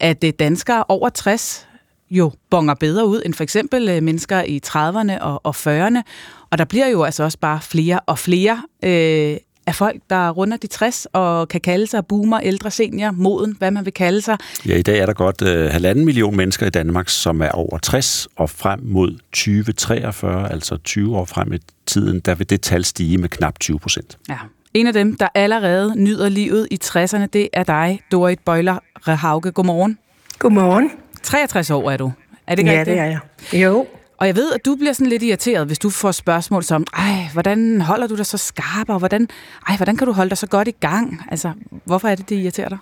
at 0.00 0.24
øh, 0.24 0.32
danskere 0.38 0.84
over 0.88 1.08
60 1.08 1.68
jo 2.10 2.32
bonger 2.50 2.74
bedre 2.74 3.06
ud 3.06 3.22
end 3.24 3.34
for 3.34 3.42
eksempel 3.42 3.88
øh, 3.88 4.02
mennesker 4.02 4.42
i 4.42 4.60
30'erne 4.66 5.22
og, 5.22 5.40
og 5.46 5.54
40'erne. 5.56 6.02
Og 6.50 6.58
der 6.58 6.64
bliver 6.64 6.86
jo 6.86 7.02
altså 7.02 7.24
også 7.24 7.38
bare 7.38 7.60
flere 7.62 8.00
og 8.06 8.18
flere 8.18 8.62
øh, 8.84 9.36
af 9.68 9.74
folk, 9.74 10.00
der 10.10 10.30
runder 10.30 10.56
de 10.56 10.66
60 10.66 11.06
og 11.12 11.48
kan 11.48 11.60
kalde 11.60 11.86
sig 11.86 12.06
boomer, 12.06 12.40
ældre, 12.40 12.70
senior, 12.70 13.10
moden, 13.10 13.56
hvad 13.58 13.70
man 13.70 13.84
vil 13.84 13.92
kalde 13.92 14.20
sig. 14.20 14.38
Ja, 14.66 14.76
i 14.76 14.82
dag 14.82 14.98
er 14.98 15.06
der 15.06 15.12
godt 15.12 15.42
øh, 15.42 15.70
halvanden 15.70 16.04
million 16.04 16.36
mennesker 16.36 16.66
i 16.66 16.70
Danmark, 16.70 17.08
som 17.08 17.42
er 17.42 17.50
over 17.50 17.78
60, 17.78 18.28
og 18.36 18.50
frem 18.50 18.80
mod 18.82 19.18
2043, 19.32 20.52
altså 20.52 20.76
20 20.76 21.16
år 21.16 21.24
frem 21.24 21.52
i 21.52 21.58
tiden, 21.86 22.20
der 22.20 22.34
vil 22.34 22.50
det 22.50 22.60
tal 22.60 22.84
stige 22.84 23.18
med 23.18 23.28
knap 23.28 23.60
20 23.60 23.78
procent. 23.78 24.18
Ja. 24.28 24.38
En 24.74 24.86
af 24.86 24.92
dem, 24.92 25.16
der 25.16 25.28
allerede 25.34 25.92
nyder 25.96 26.28
livet 26.28 26.68
i 26.70 26.78
60'erne, 26.84 27.26
det 27.32 27.48
er 27.52 27.62
dig, 27.62 28.00
Dorit 28.12 28.38
Bøjler 28.44 28.78
Rehauke. 29.08 29.52
Godmorgen. 29.52 29.98
Godmorgen. 30.38 30.90
63 31.22 31.70
år 31.70 31.90
er 31.90 31.96
du. 31.96 32.12
Er 32.46 32.54
det 32.54 32.58
ikke 32.58 32.72
ja, 32.72 32.78
rigtigt? 32.78 32.94
det 32.94 33.02
er 33.02 33.04
jeg. 33.04 33.20
Jo. 33.62 33.86
Og 34.18 34.26
jeg 34.26 34.36
ved, 34.36 34.52
at 34.52 34.64
du 34.64 34.74
bliver 34.74 34.92
sådan 34.92 35.06
lidt 35.06 35.22
irriteret, 35.22 35.66
hvis 35.66 35.78
du 35.78 35.90
får 35.90 36.12
spørgsmål 36.12 36.62
som, 36.62 36.86
ej, 36.96 37.28
hvordan 37.32 37.80
holder 37.80 38.06
du 38.06 38.16
dig 38.16 38.26
så 38.26 38.38
skarp, 38.38 38.88
og 38.88 38.98
hvordan, 38.98 39.28
ej, 39.68 39.76
hvordan 39.76 39.96
kan 39.96 40.06
du 40.06 40.12
holde 40.12 40.28
dig 40.28 40.38
så 40.38 40.46
godt 40.46 40.68
i 40.68 40.74
gang? 40.80 41.22
Altså, 41.30 41.52
hvorfor 41.84 42.08
er 42.08 42.14
det, 42.14 42.28
det 42.28 42.36
irriterer 42.36 42.68
dig? 42.68 42.78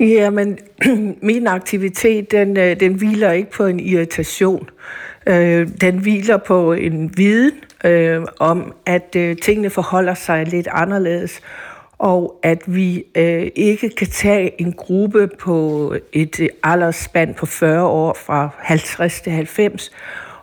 Jamen, 0.00 0.58
min 1.22 1.46
aktivitet, 1.46 2.30
den, 2.30 2.56
øh, 2.56 2.80
den 2.80 2.94
hviler 2.94 3.32
ikke 3.32 3.50
på 3.50 3.66
en 3.66 3.80
irritation. 3.80 4.70
Øh, 5.26 5.68
den 5.80 5.98
hviler 5.98 6.36
på 6.36 6.72
en 6.72 7.16
viden 7.16 7.54
øh, 7.84 8.22
om, 8.38 8.74
at 8.86 9.16
øh, 9.16 9.36
tingene 9.36 9.70
forholder 9.70 10.14
sig 10.14 10.46
lidt 10.46 10.68
anderledes, 10.70 11.40
og 11.98 12.38
at 12.42 12.62
vi 12.66 13.04
øh, 13.14 13.50
ikke 13.54 13.90
kan 13.90 14.06
tage 14.06 14.60
en 14.60 14.72
gruppe 14.72 15.28
på 15.38 15.94
et 16.12 16.40
øh, 16.40 16.48
aldersspand 16.62 17.34
på 17.34 17.46
40 17.46 17.86
år 17.86 18.16
fra 18.26 18.48
50 18.58 19.20
til 19.20 19.32
90 19.32 19.90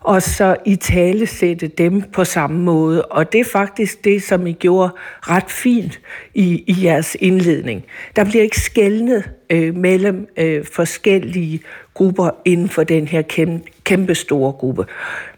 og 0.06 0.22
så 0.22 0.56
i 0.66 0.76
tale 0.76 1.28
sætte 1.28 1.68
dem 1.68 2.02
på 2.02 2.24
samme 2.24 2.60
måde. 2.60 3.06
Og 3.06 3.32
det 3.32 3.40
er 3.40 3.46
faktisk 3.46 4.04
det, 4.04 4.24
som 4.24 4.48
I 4.48 4.52
gjorde 4.52 4.90
ret 5.22 5.52
fint 5.52 6.00
i, 6.34 6.64
i 6.68 6.86
jeres 6.86 7.18
indledning. 7.20 7.86
Der 8.16 8.24
bliver 8.24 8.44
ikke 8.44 8.60
skældnet 8.60 9.30
øh, 9.50 9.76
mellem 9.76 10.28
øh, 10.38 10.66
forskellige 10.66 11.62
grupper 11.94 12.30
inden 12.46 12.70
for 12.70 12.84
den 12.84 13.08
her 13.08 13.22
kæmpe, 13.22 13.70
kæmpe 13.84 14.16
store 14.16 14.52
gruppe. 14.52 14.86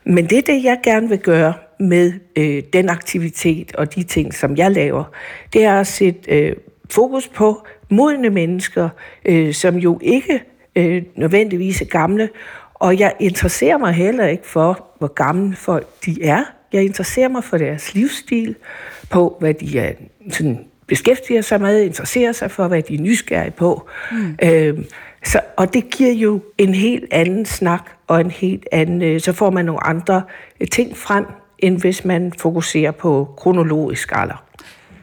Men 0.04 0.26
det 0.26 0.38
er 0.38 0.42
det, 0.42 0.64
jeg 0.64 0.80
gerne 0.84 1.10
vil 1.10 1.20
gøre 1.20 1.54
med 1.80 2.14
øh, 2.36 2.64
den 2.74 2.90
aktivitet 2.90 3.76
og 3.76 3.96
de 3.96 4.04
ting, 4.04 4.34
som 4.34 4.58
jeg 4.58 4.72
laver. 4.72 5.04
Det 5.54 5.64
er 5.64 5.80
at 5.80 5.88
sætte 5.88 6.32
øh, 6.32 6.56
fokus 6.90 7.28
på 7.28 7.66
modne 7.90 8.30
mennesker, 8.30 8.90
øh, 9.26 9.54
som 9.54 9.76
jo 9.76 10.00
ikke 10.02 10.44
øh, 10.76 11.04
nødvendigvis 11.16 11.82
er 11.82 11.86
gamle, 11.86 12.30
og 12.74 13.00
jeg 13.00 13.14
interesserer 13.20 13.78
mig 13.78 13.94
heller 13.94 14.28
ikke 14.28 14.48
for, 14.48 14.88
hvor 14.98 15.08
gamle 15.08 15.56
folk 15.56 15.88
de 16.06 16.24
er. 16.24 16.44
Jeg 16.74 16.84
interesserer 16.84 17.30
mig 17.30 17.44
for 17.44 17.58
deres 17.58 17.94
livsstil, 17.94 18.56
på 19.10 19.38
hvad 19.40 19.54
de 19.54 19.80
er, 19.80 19.92
sådan, 20.32 20.66
beskæftiger 20.88 21.42
sig 21.42 21.62
med, 21.62 21.82
interesserer 21.82 22.32
sig 22.32 22.52
for, 22.52 22.68
hvad 22.68 22.82
de 22.82 22.96
er 22.96 23.02
nysgerrige 23.02 23.52
på. 23.52 23.90
Mm. 24.12 24.38
Øh, 24.44 24.78
så, 25.24 25.40
og 25.58 25.74
det 25.74 25.90
giver 25.90 26.14
jo 26.14 26.42
en 26.58 26.74
helt 26.74 27.06
anden 27.12 27.46
snak, 27.46 27.90
og 28.08 28.22
en 28.22 28.32
helt 28.32 28.68
anden, 28.72 29.02
øh, 29.02 29.20
så 29.20 29.34
får 29.34 29.50
man 29.50 29.66
nogle 29.66 29.84
andre 29.84 30.22
øh, 30.60 30.68
ting 30.68 30.98
frem, 30.98 31.26
end 31.60 31.80
hvis 31.80 32.06
man 32.06 32.34
fokuserer 32.38 32.92
på 32.92 33.28
kronologisk 33.38 34.12
alder. 34.12 34.44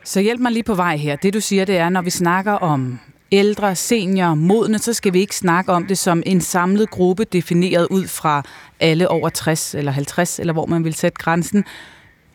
Så 0.05 0.21
hjælp 0.21 0.41
mig 0.41 0.53
lige 0.53 0.63
på 0.63 0.75
vej 0.75 0.97
her. 0.97 1.17
Det 1.17 1.35
du 1.35 1.41
siger, 1.41 1.65
det 1.65 1.77
er, 1.77 1.89
når 1.89 2.03
vi 2.03 2.11
snakker 2.11 2.53
om 2.53 2.99
ældre, 3.33 3.75
senior, 3.75 4.35
modne, 4.35 4.79
så 4.79 4.93
skal 4.93 5.13
vi 5.13 5.21
ikke 5.21 5.37
snakke 5.37 5.73
om 5.73 5.87
det 5.87 5.99
som 5.99 6.23
en 6.27 6.41
samlet 6.41 6.91
gruppe, 6.91 7.25
defineret 7.25 7.87
ud 7.91 8.07
fra 8.07 8.43
alle 8.81 9.09
over 9.09 9.29
60 9.29 9.75
eller 9.75 9.93
50, 9.93 10.39
eller 10.39 10.53
hvor 10.53 10.67
man 10.67 10.85
vil 10.85 10.95
sætte 10.95 11.19
grænsen. 11.19 11.65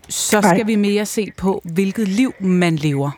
Så 0.09 0.41
skal 0.41 0.67
vi 0.67 0.75
mere 0.75 1.05
se 1.05 1.31
på, 1.37 1.61
hvilket 1.63 2.07
liv 2.07 2.33
man 2.39 2.75
lever. 2.75 3.11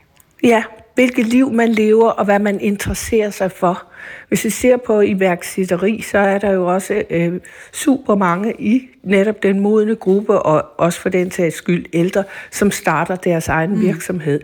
Ja, 0.43 0.63
hvilket 0.95 1.25
liv 1.25 1.51
man 1.51 1.69
lever, 1.69 2.09
og 2.09 2.25
hvad 2.25 2.39
man 2.39 2.59
interesserer 2.59 3.29
sig 3.29 3.51
for. 3.51 3.90
Hvis 4.27 4.45
vi 4.45 4.49
ser 4.49 4.77
på 4.77 5.01
iværksætteri, 5.01 6.01
så 6.01 6.17
er 6.17 6.37
der 6.37 6.51
jo 6.51 6.73
også 6.73 7.03
øh, 7.09 7.33
super 7.71 8.15
mange 8.15 8.53
i 8.59 8.81
netop 9.03 9.43
den 9.43 9.59
modne 9.59 9.95
gruppe, 9.95 10.41
og 10.41 10.65
også 10.77 10.99
for 10.99 11.09
den 11.09 11.31
sags 11.31 11.55
skyld 11.55 11.85
ældre, 11.93 12.23
som 12.51 12.71
starter 12.71 13.15
deres 13.15 13.47
egen 13.47 13.75
mm. 13.75 13.81
virksomhed. 13.81 14.39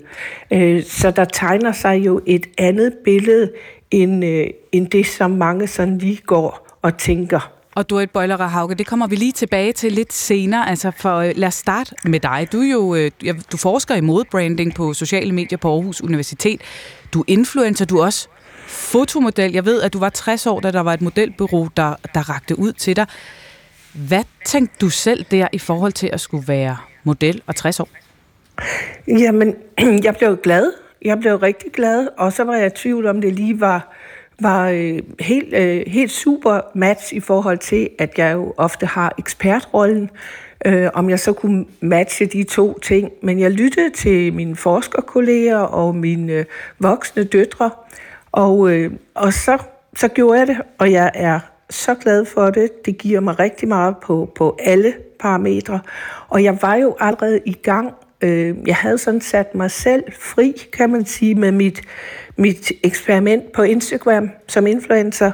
Øh, 0.51 0.83
så 0.83 1.11
der 1.11 1.25
tegner 1.25 1.71
sig 1.71 1.95
jo 1.95 2.21
et 2.25 2.45
andet 2.57 2.93
billede, 3.05 3.51
end, 3.91 4.25
øh, 4.25 4.47
end 4.71 4.87
det, 4.87 5.05
som 5.05 5.31
mange 5.31 5.67
sådan 5.67 5.97
lige 5.97 6.21
går 6.25 6.67
og 6.81 6.97
tænker. 6.97 7.51
Og 7.77 7.89
Dorit 7.89 8.11
Bøjler 8.11 8.47
Hauge, 8.47 8.75
det 8.75 8.87
kommer 8.87 9.07
vi 9.07 9.15
lige 9.15 9.31
tilbage 9.31 9.73
til 9.73 9.91
lidt 9.91 10.13
senere. 10.13 10.69
Altså 10.69 10.91
for, 10.97 11.17
øh, 11.17 11.31
lad 11.35 11.47
os 11.47 11.53
starte 11.53 11.95
med 12.05 12.19
dig. 12.19 12.47
Du, 12.51 12.61
er 12.61 12.71
jo, 12.71 12.95
øh, 12.95 13.11
du 13.51 13.57
forsker 13.57 13.95
i 13.95 14.01
modebranding 14.01 14.75
på 14.75 14.93
sociale 14.93 15.31
medier 15.31 15.57
på 15.57 15.71
Aarhus 15.71 16.01
Universitet. 16.01 16.61
Du 17.13 17.19
er 17.19 17.23
influencer, 17.27 17.85
du 17.85 17.97
er 17.97 18.05
også 18.05 18.27
fotomodel. 18.67 19.51
Jeg 19.53 19.65
ved, 19.65 19.81
at 19.81 19.93
du 19.93 19.99
var 19.99 20.09
60 20.09 20.47
år, 20.47 20.59
da 20.59 20.71
der 20.71 20.79
var 20.79 20.93
et 20.93 21.01
modelbureau, 21.01 21.69
der, 21.77 21.95
der 22.13 22.29
rakte 22.29 22.59
ud 22.59 22.73
til 22.73 22.95
dig. 22.95 23.05
Hvad 23.93 24.23
tænkte 24.45 24.75
du 24.81 24.89
selv 24.89 25.25
der 25.31 25.47
i 25.51 25.59
forhold 25.59 25.91
til 25.91 26.09
at 26.13 26.21
skulle 26.21 26.47
være 26.47 26.77
model 27.03 27.41
og 27.47 27.55
60 27.55 27.79
år? 27.79 27.89
Jamen, 29.07 29.55
jeg 30.05 30.15
blev 30.15 30.37
glad. 30.37 30.71
Jeg 31.01 31.19
blev 31.19 31.35
rigtig 31.35 31.71
glad, 31.71 32.07
og 32.17 32.33
så 32.33 32.43
var 32.43 32.55
jeg 32.55 32.67
i 32.67 32.69
tvivl 32.75 33.07
om, 33.07 33.21
det 33.21 33.33
lige 33.33 33.59
var, 33.59 33.93
var 34.39 34.69
øh, 34.69 34.99
helt, 35.19 35.53
øh, 35.53 35.83
helt 35.87 36.11
super 36.11 36.61
match 36.75 37.13
i 37.13 37.19
forhold 37.19 37.57
til, 37.57 37.89
at 37.99 38.17
jeg 38.17 38.33
jo 38.33 38.53
ofte 38.57 38.85
har 38.85 39.15
ekspertrollen, 39.17 40.09
øh, 40.65 40.89
om 40.93 41.09
jeg 41.09 41.19
så 41.19 41.33
kunne 41.33 41.65
matche 41.81 42.25
de 42.25 42.43
to 42.43 42.79
ting. 42.79 43.11
Men 43.23 43.39
jeg 43.39 43.51
lyttede 43.51 43.89
til 43.89 44.33
mine 44.33 44.55
forskerkolleger 44.55 45.57
og 45.57 45.95
mine 45.95 46.33
øh, 46.33 46.45
voksne 46.79 47.23
døtre, 47.23 47.71
og, 48.37 48.71
øh, 48.71 48.91
og 49.15 49.33
så, 49.33 49.57
så 49.95 50.07
gjorde 50.07 50.39
jeg 50.39 50.47
det, 50.47 50.57
og 50.77 50.91
jeg 50.91 51.11
er 51.13 51.39
så 51.69 51.95
glad 51.95 52.25
for 52.25 52.49
det. 52.49 52.85
Det 52.85 52.97
giver 52.97 53.19
mig 53.19 53.39
rigtig 53.39 53.67
meget 53.67 53.95
på, 53.97 54.31
på 54.35 54.57
alle 54.59 54.93
parametre. 55.19 55.79
Og 56.29 56.43
jeg 56.43 56.57
var 56.61 56.75
jo 56.75 56.95
allerede 56.99 57.39
i 57.45 57.53
gang. 57.53 57.93
Øh, 58.21 58.55
jeg 58.67 58.75
havde 58.75 58.97
sådan 58.97 59.21
sat 59.21 59.55
mig 59.55 59.71
selv 59.71 60.03
fri, 60.19 60.53
kan 60.73 60.89
man 60.89 61.05
sige, 61.05 61.35
med 61.35 61.51
mit, 61.51 61.81
mit 62.35 62.71
eksperiment 62.83 63.51
på 63.51 63.61
Instagram 63.61 64.29
som 64.47 64.67
influencer, 64.67 65.31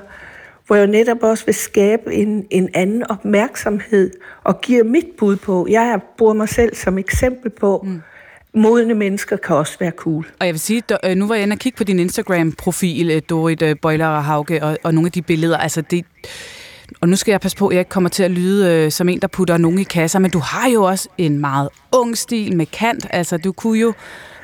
hvor 0.67 0.75
jeg 0.75 0.87
netop 0.87 1.23
også 1.23 1.45
vil 1.45 1.55
skabe 1.55 2.13
en, 2.13 2.45
en 2.49 2.69
anden 2.73 3.11
opmærksomhed 3.11 4.11
og 4.43 4.61
give 4.61 4.83
mit 4.83 5.07
bud 5.17 5.35
på. 5.35 5.67
Jeg 5.69 5.99
bruger 6.17 6.33
mig 6.33 6.49
selv 6.49 6.75
som 6.75 6.97
eksempel 6.97 7.49
på, 7.49 7.81
mm 7.83 8.01
modne 8.53 8.93
mennesker 8.93 9.37
kan 9.37 9.55
også 9.55 9.77
være 9.79 9.91
cool. 9.91 10.25
Og 10.39 10.45
jeg 10.45 10.53
vil 10.53 10.59
sige, 10.59 10.83
øh, 11.05 11.15
nu 11.15 11.27
var 11.27 11.35
jeg 11.35 11.43
inde 11.43 11.53
og 11.53 11.59
kigge 11.59 11.77
på 11.77 11.83
din 11.83 11.99
Instagram-profil, 11.99 13.11
øh, 13.11 13.21
Dorit 13.29 13.61
øh, 13.61 13.75
Bøjler 13.81 14.07
og 14.07 14.23
Hauge, 14.23 14.63
og, 14.63 14.77
og 14.83 14.93
nogle 14.93 15.07
af 15.07 15.11
de 15.11 15.21
billeder. 15.21 15.57
Altså 15.57 15.81
det, 15.81 16.05
og 17.01 17.09
nu 17.09 17.15
skal 17.15 17.31
jeg 17.31 17.41
passe 17.41 17.57
på, 17.57 17.67
at 17.67 17.73
jeg 17.73 17.79
ikke 17.79 17.89
kommer 17.89 18.09
til 18.09 18.23
at 18.23 18.31
lyde 18.31 18.71
øh, 18.71 18.91
som 18.91 19.09
en, 19.09 19.19
der 19.19 19.27
putter 19.27 19.57
nogen 19.57 19.79
i 19.79 19.83
kasser, 19.83 20.19
men 20.19 20.31
du 20.31 20.39
har 20.39 20.69
jo 20.69 20.83
også 20.83 21.09
en 21.17 21.39
meget 21.39 21.69
ung 21.91 22.17
stil 22.17 22.55
med 22.55 22.65
kant. 22.65 23.07
Altså, 23.09 23.37
du 23.37 23.51
kunne 23.51 23.79
jo... 23.79 23.93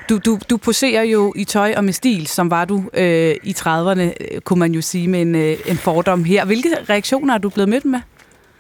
Du, 0.10 0.18
du, 0.18 0.40
du 0.50 0.58
poserer 0.58 1.04
jo 1.04 1.34
i 1.36 1.44
tøj 1.44 1.74
og 1.78 1.84
med 1.84 1.94
stil, 1.94 2.28
som 2.28 2.52
var 2.52 2.66
du 2.66 2.84
øh, 2.94 3.36
i 3.44 3.56
30'erne, 3.58 4.40
kunne 4.40 4.60
man 4.60 4.72
jo 4.72 4.82
sige, 4.82 5.08
med 5.08 5.22
en, 5.22 5.36
øh, 5.36 5.58
en 5.68 5.78
fordom 5.78 6.24
her. 6.24 6.46
Hvilke 6.46 6.70
reaktioner 6.90 7.34
er 7.34 7.38
du 7.38 7.50
blevet 7.50 7.70
mødt 7.70 7.86
med? 7.86 8.00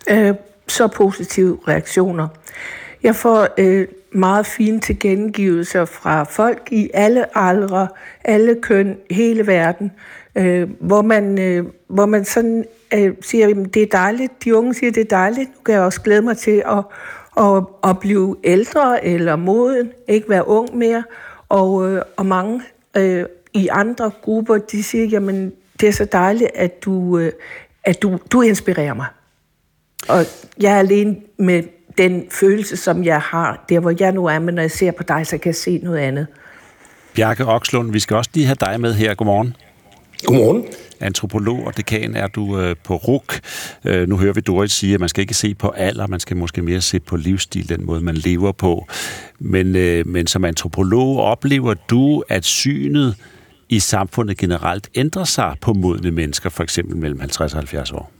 Øh, 0.09 0.33
så 0.67 0.87
positive 0.87 1.59
reaktioner. 1.67 2.27
Jeg 3.03 3.15
får 3.15 3.47
øh, 3.57 3.87
meget 4.11 4.45
fine 4.45 4.79
tilkendegivelser 4.79 5.85
fra 5.85 6.23
folk 6.23 6.67
i 6.71 6.89
alle 6.93 7.37
aldre, 7.37 7.87
alle 8.23 8.55
køn, 8.61 8.97
hele 9.11 9.47
verden, 9.47 9.91
øh, 10.35 10.69
hvor, 10.79 11.01
man, 11.01 11.39
øh, 11.39 11.65
hvor 11.87 12.05
man 12.05 12.25
sådan 12.25 12.65
øh, 12.93 13.13
siger, 13.21 13.47
at 13.47 13.73
det 13.73 13.81
er 13.81 13.87
dejligt. 13.91 14.43
De 14.43 14.55
unge 14.55 14.73
siger, 14.73 14.89
at 14.89 14.95
det 14.95 15.01
er 15.01 15.17
dejligt. 15.17 15.49
Nu 15.49 15.61
kan 15.65 15.75
jeg 15.75 15.81
også 15.81 16.01
glæde 16.01 16.21
mig 16.21 16.37
til 16.37 16.63
at, 16.65 16.83
at, 17.45 17.63
at 17.83 17.99
blive 17.99 18.35
ældre 18.43 19.05
eller 19.05 19.35
moden, 19.35 19.91
ikke 20.07 20.29
være 20.29 20.47
ung 20.47 20.77
mere. 20.77 21.03
Og, 21.49 21.91
øh, 21.91 22.01
og 22.17 22.25
mange 22.25 22.61
øh, 22.97 23.25
i 23.53 23.67
andre 23.71 24.11
grupper, 24.21 24.57
de 24.57 24.83
siger, 24.83 25.05
jamen 25.05 25.53
det 25.79 25.89
er 25.89 25.93
så 25.93 26.05
dejligt, 26.05 26.49
at 26.55 26.85
du, 26.85 27.17
øh, 27.17 27.31
at 27.83 28.01
du, 28.01 28.19
du 28.31 28.41
inspirerer 28.41 28.93
mig. 28.93 29.07
Og 30.09 30.25
jeg 30.61 30.73
er 30.73 30.79
alene 30.79 31.15
med 31.37 31.63
den 31.99 32.23
følelse, 32.31 32.77
som 32.77 33.03
jeg 33.03 33.21
har, 33.21 33.65
der 33.69 33.79
hvor 33.79 33.93
jeg 33.99 34.11
nu 34.11 34.25
er, 34.25 34.39
men 34.39 34.55
når 34.55 34.61
jeg 34.61 34.71
ser 34.71 34.91
på 34.91 35.03
dig, 35.03 35.27
så 35.27 35.37
kan 35.37 35.49
jeg 35.49 35.55
se 35.55 35.77
noget 35.83 35.97
andet. 35.97 36.27
Bjarke 37.15 37.45
Okslund, 37.45 37.91
vi 37.91 37.99
skal 37.99 38.15
også 38.15 38.29
lige 38.33 38.45
have 38.45 38.57
dig 38.59 38.81
med 38.81 38.93
her. 38.93 39.13
Godmorgen. 39.13 39.55
Godmorgen. 40.25 40.65
Antropolog 40.99 41.67
og 41.67 41.77
dekan 41.77 42.15
er 42.15 42.27
du 42.27 42.59
øh, 42.59 42.75
på 42.83 42.95
RUK. 42.95 43.39
Øh, 43.85 44.09
nu 44.09 44.17
hører 44.17 44.33
vi 44.33 44.41
Dorit 44.41 44.71
sige, 44.71 44.93
at 44.93 44.99
man 44.99 45.09
skal 45.09 45.21
ikke 45.21 45.33
se 45.33 45.55
på 45.55 45.69
alder, 45.69 46.07
man 46.07 46.19
skal 46.19 46.37
måske 46.37 46.61
mere 46.61 46.81
se 46.81 46.99
på 46.99 47.15
livsstil, 47.15 47.69
den 47.69 47.85
måde, 47.85 48.01
man 48.01 48.15
lever 48.15 48.51
på. 48.51 48.87
Men, 49.39 49.75
øh, 49.75 50.07
men 50.07 50.27
som 50.27 50.45
antropolog 50.45 51.19
oplever 51.19 51.73
du, 51.73 52.23
at 52.29 52.45
synet 52.45 53.15
i 53.69 53.79
samfundet 53.79 54.37
generelt 54.37 54.89
ændrer 54.95 55.23
sig 55.23 55.55
på 55.61 55.73
modne 55.73 56.11
mennesker, 56.11 56.49
for 56.49 56.63
eksempel 56.63 56.97
mellem 56.97 57.19
50 57.19 57.53
og 57.53 57.57
70 57.57 57.91
år? 57.91 58.11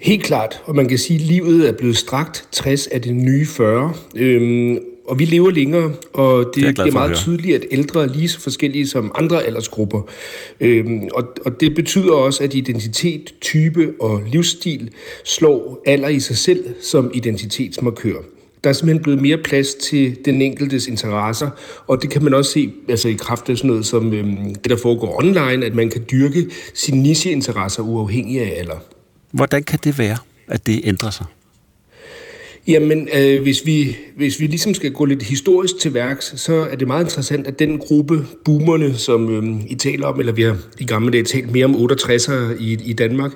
Helt 0.00 0.22
klart, 0.22 0.62
og 0.64 0.76
man 0.76 0.88
kan 0.88 0.98
sige, 0.98 1.20
at 1.20 1.26
livet 1.26 1.68
er 1.68 1.72
blevet 1.72 1.96
strakt 1.96 2.48
60 2.52 2.86
af 2.86 3.02
det 3.02 3.16
nye 3.16 3.46
40. 3.46 3.94
Øhm, 4.16 4.78
og 5.06 5.18
vi 5.18 5.24
lever 5.24 5.50
længere, 5.50 5.92
og 6.12 6.52
det, 6.54 6.64
det 6.64 6.78
er, 6.78 6.86
er 6.86 6.92
meget 6.92 7.16
tydeligt, 7.16 7.56
at 7.56 7.64
ældre 7.70 8.02
er 8.02 8.06
lige 8.06 8.28
så 8.28 8.40
forskellige 8.40 8.86
som 8.86 9.12
andre 9.14 9.42
aldersgrupper. 9.42 10.02
Øhm, 10.60 11.08
og, 11.14 11.24
og 11.44 11.60
det 11.60 11.74
betyder 11.74 12.12
også, 12.12 12.44
at 12.44 12.54
identitet, 12.54 13.34
type 13.40 13.94
og 14.00 14.22
livsstil 14.32 14.90
slår 15.24 15.82
alder 15.86 16.08
i 16.08 16.20
sig 16.20 16.36
selv 16.36 16.64
som 16.82 17.10
identitetsmarkør. 17.14 18.16
Der 18.64 18.70
er 18.70 18.74
simpelthen 18.74 19.02
blevet 19.02 19.22
mere 19.22 19.38
plads 19.44 19.74
til 19.74 20.16
den 20.24 20.42
enkeltes 20.42 20.86
interesser, 20.86 21.50
og 21.86 22.02
det 22.02 22.10
kan 22.10 22.24
man 22.24 22.34
også 22.34 22.52
se 22.52 22.72
altså 22.88 23.08
i 23.08 23.16
kraft 23.18 23.50
af 23.50 23.56
sådan 23.56 23.68
noget 23.68 23.86
som 23.86 24.12
øhm, 24.12 24.54
det, 24.54 24.70
der 24.70 24.76
foregår 24.76 25.18
online, 25.18 25.66
at 25.66 25.74
man 25.74 25.90
kan 25.90 26.04
dyrke 26.10 26.46
sine 26.74 27.02
nicheinteresser 27.02 27.82
uafhængig 27.82 28.40
af 28.40 28.54
alder. 28.58 28.99
Hvordan 29.30 29.62
kan 29.62 29.78
det 29.84 29.98
være, 29.98 30.16
at 30.48 30.66
det 30.66 30.80
ændrer 30.84 31.10
sig? 31.10 31.26
Jamen, 32.66 33.08
øh, 33.14 33.42
hvis, 33.42 33.66
vi, 33.66 33.96
hvis 34.16 34.40
vi 34.40 34.46
ligesom 34.46 34.74
skal 34.74 34.92
gå 34.92 35.04
lidt 35.04 35.22
historisk 35.22 35.78
til 35.78 35.94
værks, 35.94 36.34
så 36.36 36.52
er 36.54 36.76
det 36.76 36.86
meget 36.86 37.04
interessant, 37.04 37.46
at 37.46 37.58
den 37.58 37.78
gruppe 37.78 38.26
boomerne, 38.44 38.94
som 38.94 39.30
øh, 39.30 39.64
I 39.70 39.74
taler 39.74 40.06
om, 40.06 40.20
eller 40.20 40.32
vi 40.32 40.42
har 40.42 40.56
i 40.78 40.84
gamle 40.84 41.12
dage 41.12 41.24
talt 41.24 41.52
mere 41.52 41.64
om 41.64 41.74
68'ere 41.74 42.60
i, 42.60 42.78
i 42.84 42.92
Danmark, 42.92 43.32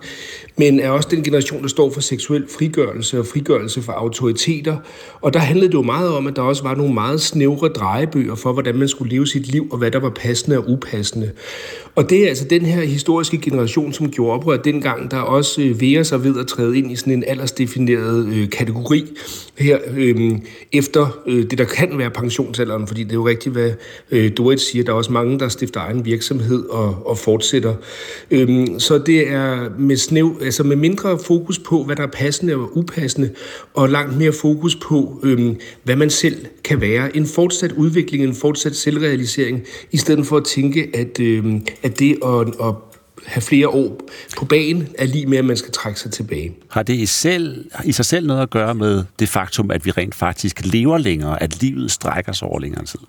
men 0.57 0.81
er 0.81 0.91
også 0.91 1.09
den 1.11 1.23
generation, 1.23 1.63
der 1.63 1.69
står 1.69 1.91
for 1.91 2.01
seksuel 2.01 2.47
frigørelse 2.59 3.19
og 3.19 3.27
frigørelse 3.27 3.83
for 3.83 3.93
autoriteter. 3.93 4.77
Og 5.21 5.35
der 5.35 5.39
handlede 5.39 5.69
det 5.69 5.75
jo 5.75 5.83
meget 5.83 6.09
om, 6.09 6.27
at 6.27 6.37
der 6.37 6.43
også 6.43 6.63
var 6.63 6.75
nogle 6.75 6.95
meget 6.95 7.21
snævre 7.21 7.69
drejebøger 7.69 8.35
for, 8.35 8.53
hvordan 8.53 8.77
man 8.77 8.89
skulle 8.89 9.11
leve 9.11 9.27
sit 9.27 9.47
liv, 9.47 9.69
og 9.73 9.79
hvad 9.79 9.91
der 9.91 9.99
var 9.99 10.11
passende 10.11 10.59
og 10.59 10.71
upassende. 10.71 11.31
Og 11.95 12.11
det 12.11 12.25
er 12.25 12.29
altså 12.29 12.45
den 12.45 12.63
her 12.63 12.83
historiske 12.83 13.39
generation, 13.39 13.93
som 13.93 14.11
gjorde 14.11 14.33
oprør 14.33 14.57
dengang, 14.57 15.11
der 15.11 15.17
også 15.17 15.63
øh, 15.63 15.81
værer 15.81 16.03
sig 16.03 16.25
ved 16.25 16.41
at 16.41 16.47
træde 16.47 16.79
ind 16.79 16.93
i 16.93 16.97
sådan 16.97 17.13
en 17.13 17.25
aldersdefineret 17.27 18.27
øh, 18.27 18.51
kategori 18.51 19.05
her 19.59 19.79
øh, 19.97 20.33
efter 20.73 21.23
øh, 21.27 21.51
det, 21.51 21.59
der 21.59 21.65
kan 21.65 21.99
være 21.99 22.11
pensionsalderen, 22.11 22.87
fordi 22.87 23.03
det 23.03 23.11
er 23.11 23.15
jo 23.15 23.29
rigtigt, 23.29 23.53
hvad 23.53 23.71
øh, 24.11 24.33
Dorit 24.37 24.61
siger, 24.61 24.85
der 24.85 24.93
er 24.93 24.97
også 24.97 25.13
mange, 25.13 25.39
der 25.39 25.49
stifter 25.49 25.81
egen 25.81 26.05
virksomhed 26.05 26.65
og, 26.69 27.07
og 27.07 27.19
fortsætter. 27.19 27.75
Øh, 28.31 28.67
så 28.79 28.99
det 28.99 29.29
er 29.29 29.69
med, 29.79 29.97
snæv, 29.97 30.37
altså 30.45 30.63
med 30.63 30.77
mindre 30.77 31.19
fokus 31.19 31.59
på, 31.59 31.85
hvad 31.85 31.97
der 31.97 32.03
er 32.03 32.11
passende 32.13 32.55
og 32.55 32.77
upassende, 32.77 33.31
og 33.75 33.89
langt 33.89 34.17
mere 34.17 34.33
fokus 34.33 34.77
på, 34.77 35.21
øhm, 35.23 35.57
hvad 35.83 35.97
man 35.97 36.11
selv 36.11 36.47
kan 36.65 36.81
være. 36.81 37.17
En 37.17 37.27
fortsat 37.27 37.73
udvikling, 37.73 38.25
en 38.25 38.35
fortsat 38.35 38.77
selvrealisering, 38.77 39.63
i 39.91 39.97
stedet 39.97 40.27
for 40.27 40.37
at 40.37 40.45
tænke, 40.45 40.91
at, 40.95 41.21
øhm, 41.21 41.67
at 41.83 41.99
det 41.99 42.19
at, 42.25 42.67
at 42.69 42.75
have 43.27 43.43
flere 43.43 43.69
år 43.69 44.01
på 44.37 44.45
banen, 44.45 44.89
er 44.99 45.07
lige 45.07 45.27
med, 45.27 45.39
at 45.39 45.45
man 45.45 45.57
skal 45.57 45.73
trække 45.73 46.01
sig 46.01 46.13
tilbage. 46.13 46.57
Har 46.69 46.83
det 46.83 46.95
i, 46.95 47.07
selv, 47.07 47.65
i 47.85 47.93
sig 47.93 48.05
selv 48.05 48.27
noget 48.27 48.43
at 48.43 48.51
gøre 48.51 48.75
med 48.75 49.05
det 49.19 49.29
faktum, 49.29 49.71
at 49.71 49.87
vi 49.87 49.91
rent 49.91 50.15
faktisk 50.15 50.61
lever 50.65 50.99
længere, 50.99 51.43
at 51.43 51.63
livet 51.63 51.91
strækker 51.91 52.33
sig 52.33 52.49
over 52.49 52.61
længere 52.61 52.85
tid? 52.85 53.01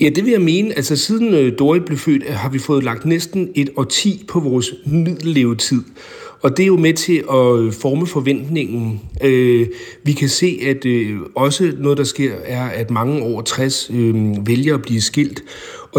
Ja, 0.00 0.08
det 0.08 0.24
vil 0.24 0.30
jeg 0.30 0.40
mene. 0.40 0.74
Altså 0.76 0.96
siden 0.96 1.34
øh, 1.34 1.58
Dorit 1.58 1.84
blev 1.84 1.98
født, 1.98 2.22
øh, 2.28 2.34
har 2.34 2.48
vi 2.48 2.58
fået 2.58 2.84
lagt 2.84 3.04
næsten 3.04 3.48
et 3.54 3.70
årti 3.76 4.24
på 4.28 4.40
vores 4.40 4.74
middellevetid. 4.86 5.82
Og 6.42 6.56
det 6.56 6.62
er 6.62 6.66
jo 6.66 6.76
med 6.76 6.94
til 6.94 7.24
at 7.30 7.58
øh, 7.58 7.72
forme 7.72 8.06
forventningen. 8.06 9.00
Øh, 9.24 9.66
vi 10.02 10.12
kan 10.12 10.28
se, 10.28 10.58
at 10.66 10.86
også 11.34 11.72
noget, 11.78 11.98
der 11.98 12.04
sker, 12.04 12.32
er, 12.44 12.68
at 12.68 12.90
mange 12.90 13.22
over 13.22 13.42
60 13.42 13.90
vælger 14.46 14.74
at 14.74 14.82
blive 14.82 15.00
skilt. 15.00 15.42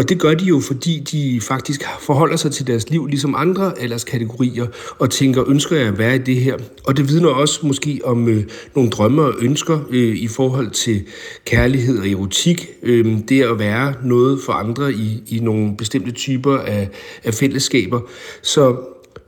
Og 0.00 0.08
det 0.08 0.18
gør 0.18 0.34
de 0.34 0.44
jo, 0.44 0.60
fordi 0.60 1.02
de 1.12 1.40
faktisk 1.40 1.82
forholder 2.00 2.36
sig 2.36 2.52
til 2.52 2.66
deres 2.66 2.90
liv 2.90 3.06
ligesom 3.06 3.34
andre 3.36 3.78
alderskategorier, 3.78 4.66
og 4.98 5.10
tænker, 5.10 5.44
ønsker 5.48 5.76
jeg 5.76 5.86
at 5.86 5.98
være 5.98 6.14
i 6.14 6.18
det 6.18 6.36
her? 6.36 6.56
Og 6.84 6.96
det 6.96 7.08
vidner 7.08 7.28
også 7.28 7.66
måske 7.66 8.00
om 8.04 8.28
øh, 8.28 8.44
nogle 8.74 8.90
drømme 8.90 9.22
og 9.22 9.34
ønsker 9.40 9.80
øh, 9.90 10.16
i 10.16 10.28
forhold 10.28 10.70
til 10.70 11.02
kærlighed 11.44 11.98
og 11.98 12.08
erotik. 12.08 12.68
Øh, 12.82 13.18
det 13.28 13.42
at 13.42 13.58
være 13.58 13.94
noget 14.04 14.40
for 14.46 14.52
andre 14.52 14.92
i, 14.92 15.22
i 15.26 15.38
nogle 15.38 15.76
bestemte 15.76 16.10
typer 16.10 16.58
af, 16.58 16.88
af 17.24 17.34
fællesskaber. 17.34 18.00
Så 18.42 18.76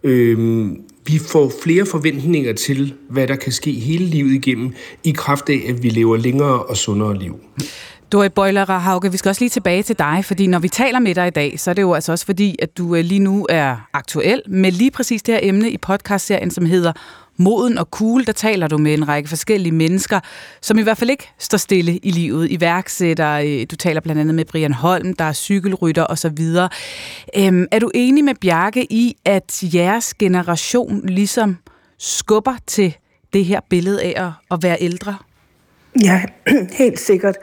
øh, 0.05 0.69
vi 1.07 1.19
får 1.19 1.53
flere 1.63 1.87
forventninger 1.87 2.53
til, 2.53 2.95
hvad 3.11 3.29
der 3.29 3.37
kan 3.37 3.53
ske 3.53 3.73
hele 3.73 4.05
livet 4.05 4.35
igennem, 4.35 4.73
i 5.05 5.11
kraft 5.11 5.49
af, 5.49 5.65
at 5.69 5.83
vi 5.83 5.89
lever 5.89 6.17
længere 6.17 6.63
og 6.63 6.77
sundere 6.77 7.19
liv. 7.19 7.41
Dori 8.13 8.29
Bøjler 8.29 8.79
Hauke, 8.79 9.13
vi 9.13 9.17
skal 9.17 9.29
også 9.29 9.41
lige 9.41 9.51
tilbage 9.51 9.83
til 9.83 9.99
dig, 9.99 10.25
fordi 10.25 10.47
når 10.47 10.59
vi 10.59 10.69
taler 10.69 10.99
med 10.99 11.15
dig 11.15 11.27
i 11.27 11.31
dag, 11.31 11.61
så 11.61 11.71
er 11.71 11.75
det 11.75 11.83
jo 11.83 11.95
altså 11.95 12.13
også 12.13 12.27
fordi, 12.27 12.57
at 12.63 12.79
du 12.79 12.95
øh, 12.95 13.05
lige 13.05 13.19
nu 13.19 13.47
er 13.49 13.89
aktuel 13.93 14.43
med 14.47 14.73
lige 14.73 14.91
præcis 14.91 15.23
det 15.23 15.35
her 15.35 15.41
emne 15.43 15.71
i 15.71 15.79
podcastserien, 15.79 16.51
som 16.51 16.67
hedder 16.67 16.93
Moden 17.37 17.79
og 17.79 17.87
Cool. 17.91 18.27
Der 18.27 18.33
taler 18.33 18.69
du 18.69 18.79
med 18.79 18.95
en 18.95 19.09
række 19.09 19.29
forskellige 19.29 19.73
mennesker, 19.73 20.21
som 20.61 20.79
i 20.79 20.83
hvert 20.83 20.99
fald 20.99 21.11
ikke 21.11 21.29
står 21.39 21.59
stille 21.59 21.97
i 21.97 22.11
livet. 22.11 22.51
Iværksætter, 22.51 23.33
øh, 23.33 23.67
du 23.71 23.77
taler 23.77 24.01
blandt 24.01 24.21
andet 24.21 24.35
med 24.35 24.45
Brian 24.45 24.73
Holm, 24.73 25.15
der 25.15 25.25
er 25.25 25.33
cykelrytter 25.33 26.07
osv. 26.07 26.47
Øhm, 27.37 27.67
er 27.71 27.79
du 27.79 27.91
enig 27.95 28.25
med 28.25 28.35
Bjarke 28.35 28.93
i, 28.93 29.17
at 29.25 29.63
jeres 29.75 30.15
generation 30.15 31.07
ligesom 31.07 31.57
skubber 31.99 32.55
til 32.67 32.97
det 33.33 33.45
her 33.45 33.61
billede 33.71 34.03
af 34.03 34.33
at 34.51 34.59
være 34.63 34.77
ældre? 34.81 35.17
Ja, 36.03 36.23
helt 36.79 36.99
sikkert 36.99 37.37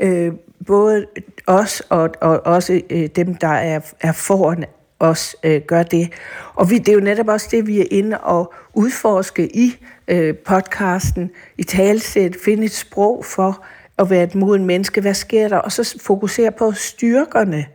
øh, 0.00 0.32
både 0.66 1.06
os 1.46 1.82
og, 1.88 2.10
og 2.20 2.46
også 2.46 2.80
øh, 2.90 3.06
dem, 3.16 3.34
der 3.34 3.48
er, 3.48 3.80
er 4.00 4.12
foran 4.12 4.64
os, 5.00 5.36
øh, 5.42 5.60
gør 5.66 5.82
det. 5.82 6.12
Og 6.54 6.70
vi, 6.70 6.78
det 6.78 6.88
er 6.88 6.92
jo 6.92 7.00
netop 7.00 7.28
også 7.28 7.48
det, 7.50 7.66
vi 7.66 7.80
er 7.80 7.86
inde 7.90 8.18
og 8.18 8.54
udforske 8.74 9.56
i 9.56 9.76
øh, 10.08 10.34
podcasten, 10.36 11.30
i 11.58 11.62
talsæt, 11.62 12.36
finde 12.44 12.64
et 12.64 12.72
sprog 12.72 13.24
for 13.24 13.64
at 13.98 14.10
være 14.10 14.24
et 14.24 14.34
moden 14.34 14.64
menneske. 14.64 15.00
Hvad 15.00 15.14
sker 15.14 15.48
der? 15.48 15.56
Og 15.56 15.72
så 15.72 15.98
fokusere 16.02 16.52
på 16.52 16.72
styrkerne, 16.72 17.66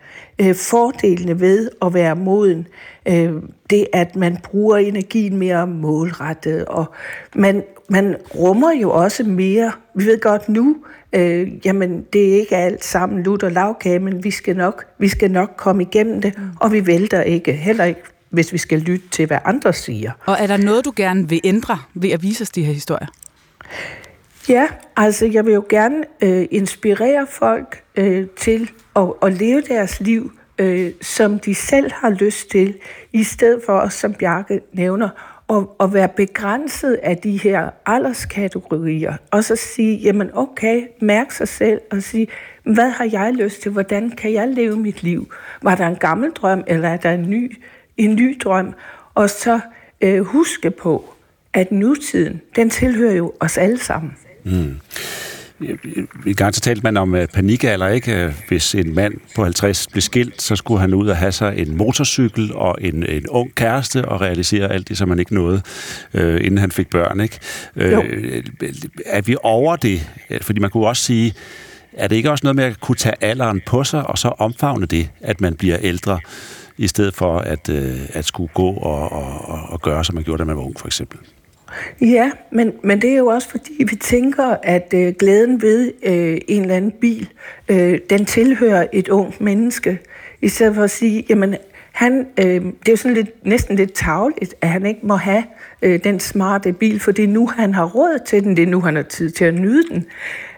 øh, 0.41 0.55
fordelene 0.55 1.39
ved 1.39 1.69
at 1.81 1.93
være 1.93 2.15
moden. 2.15 2.67
Øh, 3.05 3.33
det, 3.69 3.87
at 3.93 4.15
man 4.15 4.37
bruger 4.43 4.77
energien 4.77 5.37
mere 5.37 5.67
målrettet, 5.67 6.65
og 6.65 6.85
man, 7.35 7.63
man 7.89 8.15
rummer 8.35 8.71
jo 8.71 8.91
også 8.91 9.23
mere. 9.23 9.71
Vi 9.95 10.05
ved 10.05 10.19
godt 10.19 10.49
nu, 10.49 10.75
øh, 11.13 11.65
jamen 11.65 12.05
det 12.13 12.29
er 12.29 12.39
ikke 12.39 12.55
alt 12.55 12.83
sammen 12.83 13.23
lut 13.23 13.43
og 13.43 13.51
lavkage, 13.51 13.99
men 13.99 14.23
vi 14.23 14.31
skal, 14.31 14.55
nok, 14.55 14.85
vi 14.97 15.07
skal 15.07 15.31
nok 15.31 15.49
komme 15.57 15.83
igennem 15.83 16.21
det, 16.21 16.37
mm. 16.37 16.43
og 16.59 16.71
vi 16.71 16.87
vælter 16.87 17.21
ikke, 17.21 17.53
heller 17.53 17.83
ikke 17.83 18.01
hvis 18.31 18.53
vi 18.53 18.57
skal 18.57 18.79
lytte 18.79 19.07
til, 19.11 19.25
hvad 19.25 19.37
andre 19.45 19.73
siger. 19.73 20.11
Og 20.25 20.37
er 20.39 20.47
der 20.47 20.57
noget, 20.57 20.85
du 20.85 20.93
gerne 20.95 21.29
vil 21.29 21.41
ændre 21.43 21.77
ved 21.93 22.09
at 22.09 22.23
vise 22.23 22.41
os 22.41 22.49
de 22.49 22.63
her 22.63 22.73
historier? 22.73 23.07
Ja, 24.49 24.67
altså 24.97 25.25
jeg 25.25 25.45
vil 25.45 25.53
jo 25.53 25.65
gerne 25.69 26.03
øh, 26.21 26.45
inspirere 26.51 27.27
folk 27.29 27.83
øh, 27.95 28.27
til 28.37 28.69
at, 28.95 29.13
at 29.21 29.33
leve 29.33 29.61
deres 29.61 29.99
liv, 29.99 30.31
øh, 30.57 30.91
som 31.01 31.39
de 31.39 31.55
selv 31.55 31.91
har 31.91 32.09
lyst 32.09 32.49
til, 32.51 32.77
i 33.13 33.23
stedet 33.23 33.61
for, 33.65 33.89
som 33.89 34.13
Bjarke 34.13 34.61
nævner, 34.73 35.09
at, 35.51 35.63
at 35.79 35.93
være 35.93 36.07
begrænset 36.07 36.93
af 36.93 37.17
de 37.17 37.37
her 37.37 37.69
alderskategorier, 37.85 39.17
og 39.31 39.43
så 39.43 39.55
sige, 39.55 39.97
jamen 39.97 40.29
okay, 40.33 40.87
mærk 41.01 41.31
sig 41.31 41.47
selv 41.47 41.81
og 41.91 42.03
sige, 42.03 42.27
hvad 42.63 42.89
har 42.89 43.09
jeg 43.11 43.33
lyst 43.33 43.61
til, 43.61 43.71
hvordan 43.71 44.09
kan 44.09 44.33
jeg 44.33 44.47
leve 44.47 44.77
mit 44.77 45.03
liv? 45.03 45.33
Var 45.61 45.75
der 45.75 45.87
en 45.87 45.95
gammel 45.95 46.31
drøm, 46.31 46.63
eller 46.67 46.89
er 46.89 46.97
der 46.97 47.11
en 47.11 47.29
ny, 47.29 47.57
en 47.97 48.15
ny 48.15 48.37
drøm? 48.43 48.73
Og 49.13 49.29
så 49.29 49.59
øh, 50.01 50.21
huske 50.21 50.71
på, 50.71 51.13
at 51.53 51.71
nutiden, 51.71 52.41
den 52.55 52.69
tilhører 52.69 53.13
jo 53.13 53.33
os 53.39 53.57
alle 53.57 53.79
sammen. 53.79 54.17
Mm. 54.43 54.79
I 56.25 56.33
gang 56.33 56.55
så 56.55 56.61
talte 56.61 56.83
man 56.83 56.97
om 56.97 57.13
uh, 57.13 57.25
panikalder, 57.33 57.87
ikke? 57.87 58.33
Hvis 58.47 58.75
en 58.75 58.95
mand 58.95 59.13
på 59.35 59.43
50 59.43 59.87
blev 59.87 60.01
skilt, 60.01 60.41
så 60.41 60.55
skulle 60.55 60.79
han 60.79 60.93
ud 60.93 61.07
og 61.07 61.17
have 61.17 61.31
sig 61.31 61.53
en 61.57 61.77
motorcykel 61.77 62.53
og 62.53 62.77
en, 62.81 63.05
en 63.09 63.27
ung 63.27 63.55
kæreste 63.55 64.05
og 64.05 64.21
realisere 64.21 64.71
alt 64.71 64.89
det, 64.89 64.97
som 64.97 65.09
han 65.09 65.19
ikke 65.19 65.33
nåede, 65.33 65.61
uh, 66.13 66.21
inden 66.21 66.57
han 66.57 66.71
fik 66.71 66.89
børn, 66.89 67.19
ikke? 67.19 67.39
Uh, 67.75 67.83
er 69.05 69.21
vi 69.21 69.35
over 69.43 69.75
det? 69.75 70.09
Fordi 70.41 70.59
man 70.59 70.69
kunne 70.69 70.87
også 70.87 71.03
sige, 71.03 71.33
er 71.93 72.07
det 72.07 72.15
ikke 72.15 72.31
også 72.31 72.45
noget 72.45 72.55
med 72.55 72.63
at 72.63 72.79
kunne 72.79 72.95
tage 72.95 73.15
alderen 73.21 73.61
på 73.65 73.83
sig, 73.83 74.07
og 74.07 74.17
så 74.17 74.27
omfavne 74.27 74.85
det, 74.85 75.09
at 75.21 75.41
man 75.41 75.55
bliver 75.55 75.77
ældre, 75.81 76.19
i 76.77 76.87
stedet 76.87 77.15
for 77.15 77.37
at, 77.37 77.69
uh, 77.69 77.99
at 78.13 78.25
skulle 78.25 78.51
gå 78.53 78.69
og, 78.69 79.11
og, 79.11 79.69
og 79.69 79.81
gøre, 79.81 80.05
som 80.05 80.15
man 80.15 80.23
gjorde, 80.23 80.39
da 80.39 80.45
man 80.45 80.55
var 80.55 80.63
ung, 80.63 80.79
for 80.79 80.87
eksempel? 80.87 81.19
Ja, 82.01 82.31
men, 82.51 82.73
men 82.83 83.01
det 83.01 83.11
er 83.11 83.17
jo 83.17 83.27
også 83.27 83.49
fordi, 83.49 83.85
vi 83.89 83.95
tænker, 83.95 84.55
at 84.63 84.93
øh, 84.95 85.13
glæden 85.19 85.61
ved 85.61 85.91
øh, 86.03 86.37
en 86.47 86.61
eller 86.61 86.75
anden 86.75 86.91
bil, 86.91 87.29
øh, 87.69 87.99
den 88.09 88.25
tilhører 88.25 88.87
et 88.93 89.09
ungt 89.09 89.41
menneske. 89.41 89.99
I 90.41 90.47
stedet 90.47 90.75
for 90.75 90.83
at 90.83 90.91
sige, 90.91 91.25
jamen, 91.29 91.55
han, 91.91 92.27
øh, 92.37 92.45
det 92.45 92.87
er 92.87 92.91
jo 92.91 92.95
sådan 92.95 93.15
lidt, 93.15 93.45
næsten 93.45 93.75
lidt 93.75 93.93
tavligt, 93.93 94.55
at 94.61 94.69
han 94.69 94.85
ikke 94.85 94.99
må 95.03 95.15
have 95.15 95.43
øh, 95.81 96.03
den 96.03 96.19
smarte 96.19 96.73
bil, 96.73 96.99
for 96.99 97.11
det 97.11 97.23
er 97.23 97.27
nu, 97.27 97.47
han 97.47 97.73
har 97.73 97.85
råd 97.85 98.19
til 98.25 98.43
den, 98.43 98.57
det 98.57 98.63
er 98.63 98.67
nu, 98.67 98.81
han 98.81 98.95
har 98.95 99.03
tid 99.03 99.29
til 99.29 99.45
at 99.45 99.53
nyde 99.53 99.83
den. 99.89 100.05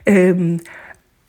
Øh, 0.08 0.60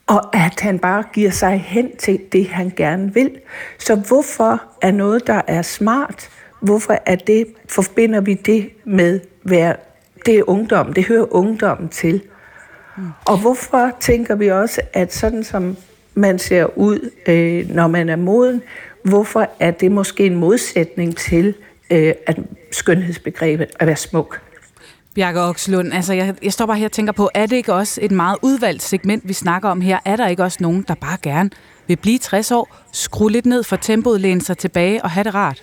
og 0.07 0.37
at 0.37 0.61
han 0.61 0.79
bare 0.79 1.05
giver 1.13 1.31
sig 1.31 1.61
hen 1.61 1.97
til 1.97 2.21
det, 2.33 2.49
han 2.49 2.73
gerne 2.77 3.15
vil. 3.15 3.31
Så 3.79 3.95
hvorfor 3.95 4.63
er 4.83 4.91
noget, 4.91 5.27
der 5.27 5.41
er 5.47 5.63
smart, 5.63 6.31
hvorfor 6.63 6.99
er 7.07 7.17
det, 7.17 7.47
forbinder 7.69 8.21
vi 8.21 8.35
det 8.35 8.71
med 8.85 9.21
være, 9.45 9.77
det 10.27 10.39
er 10.39 10.49
ungdom, 10.49 10.93
det 10.93 11.05
hører 11.05 11.35
ungdommen 11.35 11.89
til. 11.89 12.23
Mm. 12.97 13.09
Og 13.25 13.39
hvorfor 13.39 13.91
tænker 14.01 14.35
vi 14.35 14.51
også, 14.51 14.81
at 14.93 15.15
sådan 15.15 15.45
som 15.45 15.77
man 16.15 16.39
ser 16.39 16.79
ud, 16.79 17.11
øh, 17.29 17.71
når 17.71 17.87
man 17.87 18.09
er 18.09 18.17
moden, 18.17 18.63
hvorfor 19.03 19.51
er 19.61 19.71
det 19.71 19.93
måske 19.93 20.27
en 20.27 20.35
modsætning 20.35 21.17
til 21.17 21.55
øh, 21.91 22.13
at 22.27 22.39
skønhedsbegrebet 22.73 23.67
at 23.81 23.87
være 23.87 23.97
smuk? 23.97 24.41
Bjarke 25.15 25.41
Okslund, 25.41 25.93
altså 25.93 26.13
jeg, 26.13 26.35
jeg 26.43 26.53
står 26.53 26.67
bare 26.67 26.77
her 26.77 26.85
og 26.85 26.93
tænker 26.93 27.13
på, 27.13 27.31
er 27.35 27.47
det 27.47 27.57
ikke 27.57 27.75
også 27.75 28.01
et 28.03 28.11
meget 28.11 28.39
udvalgt 28.43 28.83
segment, 28.83 29.29
vi 29.29 29.33
snakker 29.33 29.69
om 29.69 29.81
her? 29.81 29.99
Er 30.05 30.17
der 30.17 30.29
ikke 30.29 30.43
også 30.43 30.59
nogen, 30.61 30.85
der 30.89 30.95
bare 30.95 31.19
gerne 31.23 31.51
vil 31.87 31.97
blive 31.97 32.19
60 32.19 32.51
år, 32.51 32.77
skrue 32.93 33.31
lidt 33.31 33.47
ned 33.47 33.63
for 33.63 33.77
tempoet, 33.77 34.21
læne 34.21 34.43
sig 34.43 34.59
tilbage 34.59 35.03
og 35.03 35.11
have 35.11 35.25
det 35.25 35.35
rart? 35.35 35.63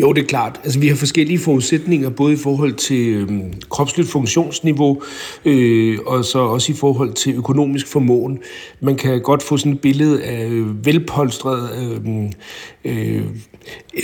Jo, 0.00 0.12
det 0.12 0.22
er 0.22 0.26
klart. 0.26 0.60
Altså, 0.64 0.78
vi 0.78 0.88
har 0.88 0.96
forskellige 0.96 1.38
forudsætninger, 1.38 2.10
både 2.10 2.32
i 2.32 2.36
forhold 2.36 2.74
til 2.74 3.08
øh, 3.08 3.28
kropsligt 3.68 4.08
funktionsniveau, 4.08 5.02
øh, 5.44 5.98
og 6.06 6.24
så 6.24 6.38
også 6.38 6.72
i 6.72 6.74
forhold 6.74 7.12
til 7.12 7.34
økonomisk 7.36 7.86
formåen. 7.86 8.38
Man 8.80 8.96
kan 8.96 9.22
godt 9.22 9.42
få 9.42 9.56
sådan 9.56 9.72
et 9.72 9.80
billede 9.80 10.22
af 10.22 10.48
velpolstret, 10.84 11.70
øh, 11.82 12.30
øh, 12.84 13.22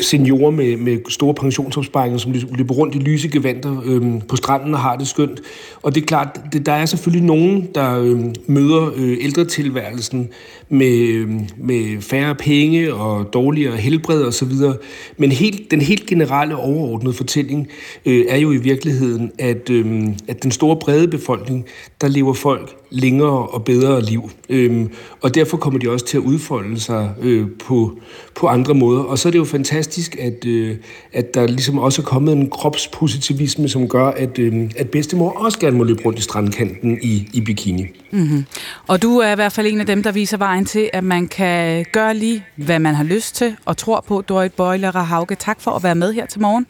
seniorer 0.01 0.51
med, 0.51 0.77
med 0.77 0.99
store 1.09 1.35
pensionsopsparinger, 1.35 2.19
som 2.19 2.33
løber 2.33 2.75
rundt 2.75 2.95
i 2.95 2.99
lyse 2.99 3.29
gevanter 3.29 3.83
øh, 3.85 4.03
på 4.29 4.37
stranden 4.37 4.75
og 4.75 4.81
har 4.81 4.97
det 4.97 5.09
skønt. 5.09 5.41
Og 5.83 5.95
det 5.95 6.03
er 6.03 6.07
klart, 6.07 6.41
det, 6.53 6.67
der 6.67 6.73
er 6.73 6.87
selvfølgelig 6.87 7.27
nogen, 7.27 7.69
der 7.75 8.01
øh, 8.01 8.21
møder 8.47 8.93
øh, 8.97 9.19
ældretilværelsen 9.21 10.29
med, 10.69 10.99
øh, 10.99 11.31
med 11.57 12.03
færre 12.03 12.35
penge 12.35 12.95
og 12.95 13.33
dårligere 13.33 13.77
helbred 13.77 14.25
osv., 14.25 14.53
men 15.17 15.33
helt, 15.33 15.71
den 15.71 15.81
helt 15.81 16.07
generelle 16.07 16.57
overordnede 16.57 17.15
fortælling 17.15 17.69
øh, 18.07 18.25
er 18.29 18.37
jo 18.37 18.53
i 18.53 18.57
virkeligheden, 18.57 19.33
at, 19.39 19.71
øh, 19.71 20.09
at 20.29 20.43
den 20.43 20.51
store 20.51 20.77
brede 20.77 21.09
befolkning, 21.09 21.67
der 22.01 22.09
lever 22.09 22.33
folk 22.33 22.77
længere 22.91 23.47
og 23.47 23.65
bedre 23.65 24.03
liv. 24.03 24.31
Øhm, 24.49 24.91
og 25.21 25.35
derfor 25.35 25.57
kommer 25.57 25.81
de 25.81 25.91
også 25.91 26.07
til 26.07 26.17
at 26.17 26.23
udfolde 26.23 26.81
sig 26.81 27.15
øh, 27.21 27.47
på, 27.65 27.99
på 28.35 28.47
andre 28.47 28.75
måder. 28.75 29.03
Og 29.03 29.19
så 29.19 29.29
er 29.29 29.31
det 29.31 29.39
jo 29.39 29.45
fantastisk, 29.45 30.17
at, 30.21 30.45
øh, 30.47 30.77
at 31.13 31.35
der 31.35 31.47
ligesom 31.47 31.79
også 31.79 32.03
er 32.03 32.07
kommet 32.07 32.33
en 32.33 32.51
kropspositivisme, 32.51 33.69
som 33.69 33.89
gør, 33.89 34.07
at, 34.07 34.39
øh, 34.39 34.71
at 34.77 34.91
bedstemor 34.91 35.31
også 35.31 35.59
gerne 35.59 35.77
må 35.77 35.85
løbe 35.85 36.03
rundt 36.05 36.19
i 36.19 36.23
strandkanten 36.23 36.99
i, 37.03 37.29
i 37.33 37.41
bikini. 37.41 37.85
Mm-hmm. 38.11 38.45
Og 38.87 39.03
du 39.03 39.19
er 39.19 39.33
i 39.33 39.35
hvert 39.35 39.53
fald 39.53 39.67
en 39.67 39.81
af 39.81 39.87
dem, 39.87 40.03
der 40.03 40.13
viser 40.13 40.37
vejen 40.37 40.65
til, 40.65 40.91
at 40.93 41.05
man 41.05 41.29
kan 41.29 41.85
gøre 41.93 42.15
lige, 42.15 42.45
hvad 42.57 42.79
man 42.79 42.95
har 42.95 43.05
lyst 43.05 43.35
til, 43.35 43.57
og 43.65 43.77
tror 43.77 44.05
på, 44.09 44.21
Dorit 44.21 44.53
Bøjler 44.53 44.93
og 44.93 45.07
Hauge. 45.07 45.37
Tak 45.39 45.61
for 45.61 45.71
at 45.71 45.83
være 45.83 45.95
med 45.95 46.13
her 46.13 46.27
til 46.27 46.41
morgen. 46.41 46.67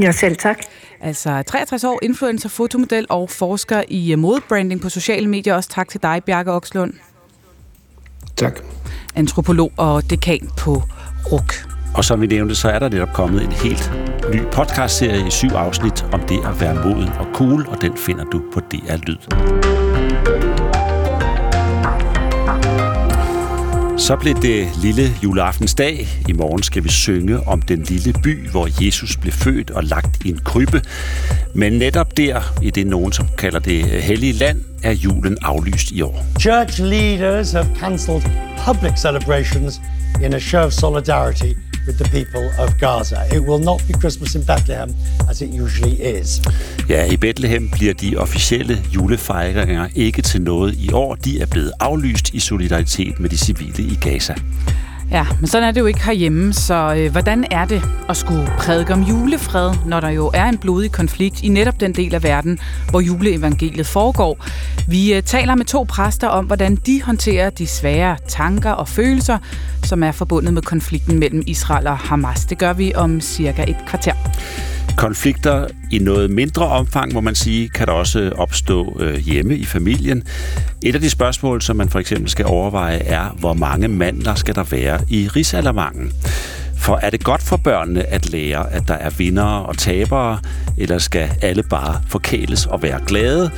Ja, 0.00 0.12
selv 0.12 0.36
tak. 0.36 0.58
Altså 1.00 1.42
63 1.46 1.84
år, 1.84 1.98
influencer, 2.02 2.48
fotomodel 2.48 3.06
og 3.08 3.30
forsker 3.30 3.82
i 3.88 4.14
modebranding 4.14 4.80
på 4.80 4.88
sociale 4.88 5.28
medier. 5.28 5.54
Også 5.54 5.68
tak 5.68 5.88
til 5.88 6.02
dig, 6.02 6.22
Bjarke 6.26 6.52
Okslund. 6.52 6.92
Tak. 8.36 8.60
Antropolog 9.14 9.72
og 9.76 10.10
dekan 10.10 10.50
på 10.58 10.82
RUK. 11.32 11.54
Og 11.94 12.04
som 12.04 12.20
vi 12.20 12.26
nævnte, 12.26 12.54
så 12.54 12.68
er 12.68 12.78
der 12.78 12.88
netop 12.88 13.12
kommet 13.14 13.42
en 13.42 13.52
helt 13.52 13.92
ny 14.32 14.40
podcastserie 14.52 15.26
i 15.26 15.30
syv 15.30 15.50
afsnit 15.50 16.06
om 16.12 16.20
det 16.20 16.38
at 16.46 16.60
være 16.60 16.74
moden 16.74 17.08
og 17.08 17.26
cool, 17.34 17.66
og 17.68 17.82
den 17.82 17.96
finder 17.96 18.24
du 18.24 18.42
på 18.52 18.60
DR 18.60 18.96
Lyd. 18.96 19.79
Så 24.00 24.16
blev 24.16 24.34
det 24.34 24.68
lille 24.82 25.02
juleaftensdag. 25.24 26.08
I 26.28 26.32
morgen 26.32 26.62
skal 26.62 26.84
vi 26.84 26.88
synge 26.88 27.40
om 27.46 27.62
den 27.62 27.82
lille 27.82 28.12
by, 28.22 28.48
hvor 28.48 28.84
Jesus 28.84 29.16
blev 29.16 29.32
født 29.32 29.70
og 29.70 29.84
lagt 29.84 30.24
i 30.24 30.28
en 30.28 30.38
krybbe. 30.44 30.82
Men 31.54 31.72
netop 31.72 32.16
der, 32.16 32.40
i 32.62 32.70
det 32.70 32.86
nogen 32.86 33.12
som 33.12 33.26
kalder 33.38 33.58
det 33.58 33.84
hellige 33.84 34.32
land, 34.32 34.64
er 34.82 34.92
julen 34.92 35.38
aflyst 35.42 35.90
i 35.90 36.02
år. 36.02 36.24
Church 36.40 36.82
leaders 36.82 37.52
have 37.52 37.66
cancelled 37.80 38.22
public 38.66 38.92
celebrations 38.98 39.80
in 40.24 40.34
a 40.34 40.38
show 40.38 40.60
of 40.60 40.72
solidarity 40.72 41.52
with 41.86 41.98
the 41.98 42.08
people 42.10 42.44
of 42.58 42.68
Gaza. 42.78 43.20
It 43.36 43.42
will 43.48 43.64
not 43.64 43.82
be 43.88 43.92
Christmas 43.92 44.34
in 44.34 44.44
Bethlehem, 44.46 44.90
as 45.30 45.42
it 45.42 45.50
usually 45.62 46.20
is. 46.20 46.42
Ja, 46.88 47.12
i 47.12 47.16
Bethlehem 47.16 47.68
bliver 47.72 47.94
de 47.94 48.16
officielle 48.16 48.84
julefejringer 48.94 49.88
ikke 49.94 50.22
til 50.22 50.42
noget 50.42 50.74
i 50.74 50.92
år. 50.92 51.14
De 51.14 51.40
er 51.40 51.46
blevet 51.46 51.72
aflyst 51.80 52.34
i 52.34 52.40
solidaritet 52.40 53.20
med 53.20 53.30
de 53.30 53.38
civile 53.38 53.82
i 53.82 53.98
Gaza. 54.00 54.34
Ja, 55.10 55.26
men 55.40 55.46
sådan 55.46 55.68
er 55.68 55.72
det 55.72 55.80
jo 55.80 55.86
ikke 55.86 56.04
herhjemme, 56.04 56.52
så 56.52 56.94
øh, 56.98 57.12
hvordan 57.12 57.44
er 57.50 57.64
det 57.64 57.82
at 58.08 58.16
skulle 58.16 58.46
prædike 58.58 58.92
om 58.92 59.02
julefred, 59.02 59.72
når 59.86 60.00
der 60.00 60.08
jo 60.08 60.30
er 60.34 60.44
en 60.44 60.58
blodig 60.58 60.92
konflikt 60.92 61.42
i 61.42 61.48
netop 61.48 61.80
den 61.80 61.92
del 61.92 62.14
af 62.14 62.22
verden, 62.22 62.58
hvor 62.90 63.00
juleevangeliet 63.00 63.86
foregår? 63.86 64.46
Vi 64.88 65.14
øh, 65.14 65.22
taler 65.22 65.54
med 65.54 65.64
to 65.64 65.84
præster 65.88 66.28
om, 66.28 66.44
hvordan 66.44 66.76
de 66.76 67.02
håndterer 67.02 67.50
de 67.50 67.66
svære 67.66 68.16
tanker 68.28 68.70
og 68.70 68.88
følelser, 68.88 69.38
som 69.84 70.02
er 70.02 70.12
forbundet 70.12 70.54
med 70.54 70.62
konflikten 70.62 71.18
mellem 71.18 71.42
Israel 71.46 71.86
og 71.86 71.98
Hamas. 71.98 72.44
Det 72.44 72.58
gør 72.58 72.72
vi 72.72 72.92
om 72.94 73.20
cirka 73.20 73.64
et 73.68 73.76
kvarter. 73.86 74.14
Konflikter 74.96 75.66
i 75.90 75.98
noget 75.98 76.30
mindre 76.30 76.66
omfang, 76.66 77.12
må 77.12 77.20
man 77.20 77.34
sige, 77.34 77.68
kan 77.68 77.86
der 77.86 77.92
også 77.92 78.32
opstå 78.36 78.96
øh, 79.00 79.14
hjemme 79.14 79.56
i 79.56 79.64
familien. 79.64 80.22
Et 80.82 80.94
af 80.94 81.00
de 81.00 81.10
spørgsmål, 81.10 81.62
som 81.62 81.76
man 81.76 81.88
for 81.88 81.98
eksempel 81.98 82.30
skal 82.30 82.46
overveje, 82.46 82.96
er, 82.96 83.36
hvor 83.38 83.52
mange 83.52 83.88
mandler 83.88 84.34
skal 84.34 84.54
der 84.54 84.64
være 84.64 85.00
i 85.08 85.28
risalamangen? 85.28 86.12
For 86.80 86.98
er 87.02 87.10
det 87.10 87.24
godt 87.24 87.42
for 87.42 87.56
børnene 87.56 88.06
at 88.06 88.30
lære, 88.30 88.72
at 88.72 88.88
der 88.88 88.94
er 88.94 89.10
vindere 89.10 89.66
og 89.66 89.78
tabere, 89.78 90.38
eller 90.76 90.98
skal 90.98 91.30
alle 91.42 91.62
bare 91.62 92.00
forkæles 92.08 92.66
og 92.66 92.82
være 92.82 93.00
glade? 93.06 93.50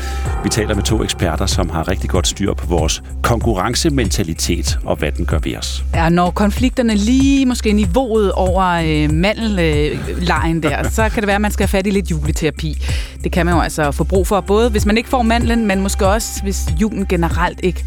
Vi 0.45 0.49
taler 0.49 0.75
med 0.75 0.83
to 0.83 1.03
eksperter, 1.03 1.47
som 1.47 1.71
har 1.71 1.89
rigtig 1.89 2.11
godt 2.11 2.27
styr 2.27 2.55
på 2.55 2.67
vores 2.67 3.03
konkurrencementalitet 3.23 4.79
og 4.85 4.97
hvad 4.97 5.13
den 5.13 5.27
gør 5.27 5.39
ved 5.39 5.57
os. 5.57 5.85
Ja, 5.95 6.09
når 6.09 6.31
konflikterne 6.31 6.95
lige 6.95 7.47
måske 7.47 7.73
niveauet 7.73 8.33
over 8.33 8.65
øh, 8.65 9.13
mandellejen 9.13 10.63
der, 10.63 10.89
så 10.99 11.09
kan 11.09 11.23
det 11.23 11.27
være, 11.27 11.37
at 11.37 11.43
man 11.43 11.51
skal 11.51 11.67
have 11.67 11.79
fat 11.79 11.87
i 11.87 11.91
lidt 11.91 12.11
juleterapi. 12.11 12.83
Det 13.25 13.33
kan 13.33 13.47
man 13.47 13.55
jo 13.55 13.61
altså 13.61 13.91
få 13.91 14.05
brug 14.05 14.27
for, 14.27 14.41
både 14.41 14.71
hvis 14.71 14.87
man 14.87 14.97
ikke 14.97 15.09
får 15.09 15.23
mandlen, 15.23 15.67
men 15.67 15.81
måske 15.81 16.07
også 16.07 16.43
hvis 16.43 16.61
julen 16.81 17.07
generelt 17.07 17.61
ikke 17.63 17.85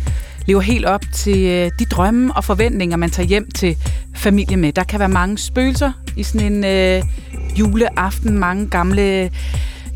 lever 0.47 0.61
helt 0.61 0.85
op 0.85 1.01
til 1.13 1.45
øh, 1.45 1.71
de 1.79 1.85
drømme 1.85 2.35
og 2.35 2.43
forventninger, 2.43 2.97
man 2.97 3.09
tager 3.09 3.27
hjem 3.27 3.51
til 3.51 3.77
familie 4.15 4.57
med. 4.57 4.73
Der 4.73 4.83
kan 4.83 4.99
være 4.99 5.09
mange 5.09 5.37
spøgelser 5.37 5.91
i 6.17 6.23
sådan 6.23 6.53
en 6.53 6.63
øh, 6.63 7.03
juleaften, 7.59 8.39
mange 8.39 8.67
gamle 8.67 9.31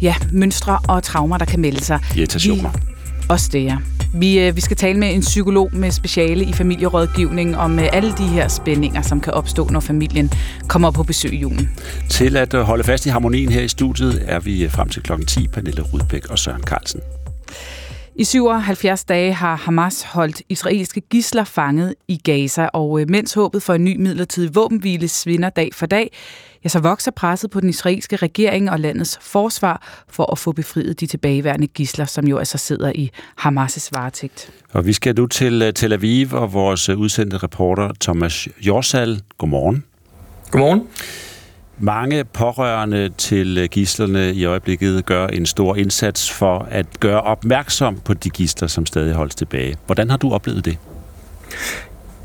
ja, 0.02 0.16
mønstre 0.32 0.80
og 0.88 1.04
traumer, 1.04 1.38
der 1.38 1.46
kan 1.46 1.60
melde 1.60 1.84
sig. 1.84 2.00
Irritationer. 2.16 2.72
Vi, 2.72 3.26
også 3.30 3.50
det, 3.52 3.64
ja. 3.64 3.78
Vi, 4.14 4.40
øh, 4.40 4.56
vi 4.56 4.62
skal 4.62 4.78
tale 4.78 5.00
med 5.00 5.14
en 5.14 5.22
psykolog 5.22 5.70
med 5.74 5.92
speciale 5.92 6.46
i 6.46 6.54
familierådgivning 6.54 7.58
om 7.58 7.80
øh, 7.80 7.86
alle 7.94 8.14
de 8.18 8.28
her 8.28 8.48
spændinger, 8.48 9.02
som 9.02 9.22
kan 9.22 9.34
opstå, 9.34 9.68
når 9.72 9.80
familien 9.80 10.32
kommer 10.68 10.92
på 10.92 11.04
besøg 11.04 11.34
i 11.34 11.38
julen. 11.38 11.70
Til 12.10 12.38
at 12.38 12.54
holde 12.54 12.84
fast 12.84 13.06
i 13.06 13.10
harmonien 13.10 13.52
her 13.52 13.62
i 13.62 13.68
studiet 13.68 14.24
er 14.26 14.40
vi 14.40 14.70
frem 14.70 14.90
til 14.90 15.04
klokken 15.04 15.28
10, 15.28 15.48
Pernille 15.48 15.82
Rudbæk 15.82 16.26
og 16.26 16.40
Søren 16.40 16.64
Carlsen. 16.64 17.02
I 18.20 18.24
77 18.24 19.04
dage 19.04 19.34
har 19.34 19.56
Hamas 19.56 20.04
holdt 20.04 20.42
israelske 20.50 21.02
gisler 21.02 21.44
fanget 21.44 21.96
i 22.08 22.18
Gaza, 22.18 22.66
og 22.74 23.02
øh, 23.02 23.10
mens 23.10 23.34
håbet 23.34 23.64
for 23.64 23.74
en 23.74 23.84
ny 23.84 23.96
midlertidig 23.98 24.56
våbenhvile 24.56 25.08
svinder 25.08 25.50
dag 25.50 25.70
for 25.74 25.86
dag, 25.86 26.12
ja, 26.64 26.70
så 26.70 26.80
vokser 26.80 27.12
presset 27.12 27.52
på 27.52 27.60
den 27.60 27.70
israelske 27.70 28.16
regering 28.16 28.72
og 28.72 28.80
landets 28.80 29.20
forsvar 29.22 30.04
for 30.10 30.32
at 30.32 30.38
få 30.38 30.52
befriet 30.52 31.00
de 31.00 31.06
tilbageværende 31.06 31.68
gisler, 31.68 32.06
som 32.06 32.28
jo 32.28 32.38
altså 32.38 32.58
sidder 32.58 32.92
i 32.96 33.12
Hamas' 33.42 33.90
varetægt. 33.92 34.52
Og 34.72 34.86
vi 34.86 34.94
skal 34.94 35.16
nu 35.16 35.28
til 35.28 35.62
øh, 35.62 35.74
Tel 35.74 35.94
Aviv, 35.94 36.28
og 36.32 36.54
vores 36.54 36.90
øh, 36.90 36.98
udsendte 36.98 37.38
reporter 37.38 37.92
Thomas 38.02 38.48
Jorsal. 38.62 39.22
Godmorgen. 39.38 39.84
Godmorgen. 40.52 40.88
Mange 41.82 42.24
pårørende 42.24 43.10
til 43.10 43.58
øh, 43.58 43.70
gislerne 43.70 44.34
i 44.34 44.46
øjeblikket 44.46 45.06
gør 45.06 45.28
en 45.28 45.46
stor 45.46 45.76
indsats 45.76 46.32
for 46.32 46.68
at 46.72 46.86
gøre 47.00 47.22
opmærksom 47.22 48.00
på 48.06 48.14
de 48.14 48.30
gisler, 48.30 48.68
som 48.68 48.86
stadig 48.86 49.14
holdes 49.14 49.36
tilbage. 49.36 49.78
Hvordan 49.86 50.10
har 50.10 50.18
du 50.18 50.32
oplevet 50.32 50.66
det? 50.66 50.78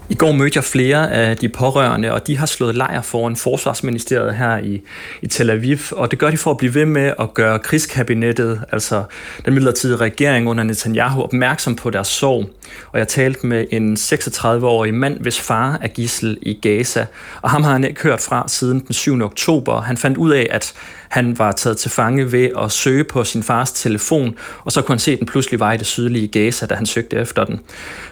I 0.08 0.14
går 0.14 0.32
mødte 0.32 0.56
jeg 0.56 0.64
flere 0.64 1.12
af 1.12 1.36
de 1.36 1.48
pårørende, 1.48 2.12
og 2.12 2.26
de 2.26 2.36
har 2.36 2.46
slået 2.46 2.74
lejr 2.74 3.02
foran 3.02 3.36
Forsvarsministeriet 3.36 4.36
her 4.36 4.58
i, 4.58 4.82
i 5.22 5.26
Tel 5.26 5.50
Aviv, 5.50 5.78
og 5.92 6.10
det 6.10 6.18
gør 6.18 6.30
de 6.30 6.36
for 6.36 6.50
at 6.50 6.56
blive 6.56 6.74
ved 6.74 6.86
med 6.86 7.12
at 7.20 7.34
gøre 7.34 7.58
krigskabinettet, 7.58 8.64
altså 8.72 9.04
den 9.44 9.54
midlertidige 9.54 9.96
regering 9.96 10.48
under 10.48 10.64
Netanyahu, 10.64 11.22
opmærksom 11.22 11.76
på 11.76 11.90
deres 11.90 12.08
sorg. 12.08 12.50
Og 12.92 12.98
jeg 12.98 13.08
talte 13.08 13.46
med 13.46 13.66
en 13.70 13.94
36-årig 13.94 14.94
mand, 14.94 15.20
hvis 15.20 15.40
far 15.40 15.78
er 15.82 15.88
gissel 15.88 16.38
i 16.42 16.58
Gaza, 16.62 17.06
og 17.42 17.50
ham 17.50 17.62
har 17.62 17.72
han 17.72 17.84
ikke 17.84 18.02
hørt 18.02 18.20
fra 18.20 18.48
siden 18.48 18.80
den 18.80 18.92
7. 18.92 19.22
oktober. 19.22 19.80
Han 19.80 19.96
fandt 19.96 20.16
ud 20.16 20.30
af, 20.30 20.46
at 20.50 20.74
han 21.14 21.38
var 21.38 21.52
taget 21.52 21.76
til 21.76 21.90
fange 21.90 22.32
ved 22.32 22.48
at 22.62 22.72
søge 22.72 23.04
på 23.04 23.24
sin 23.24 23.42
fars 23.42 23.72
telefon, 23.72 24.36
og 24.64 24.72
så 24.72 24.82
kunne 24.82 24.92
han 24.92 24.98
se 24.98 25.16
den 25.16 25.26
pludselig 25.26 25.60
var 25.60 25.72
i 25.72 25.76
det 25.76 25.86
sydlige 25.86 26.28
Gaza, 26.28 26.66
da 26.66 26.74
han 26.74 26.86
søgte 26.86 27.16
efter 27.16 27.44
den. 27.44 27.60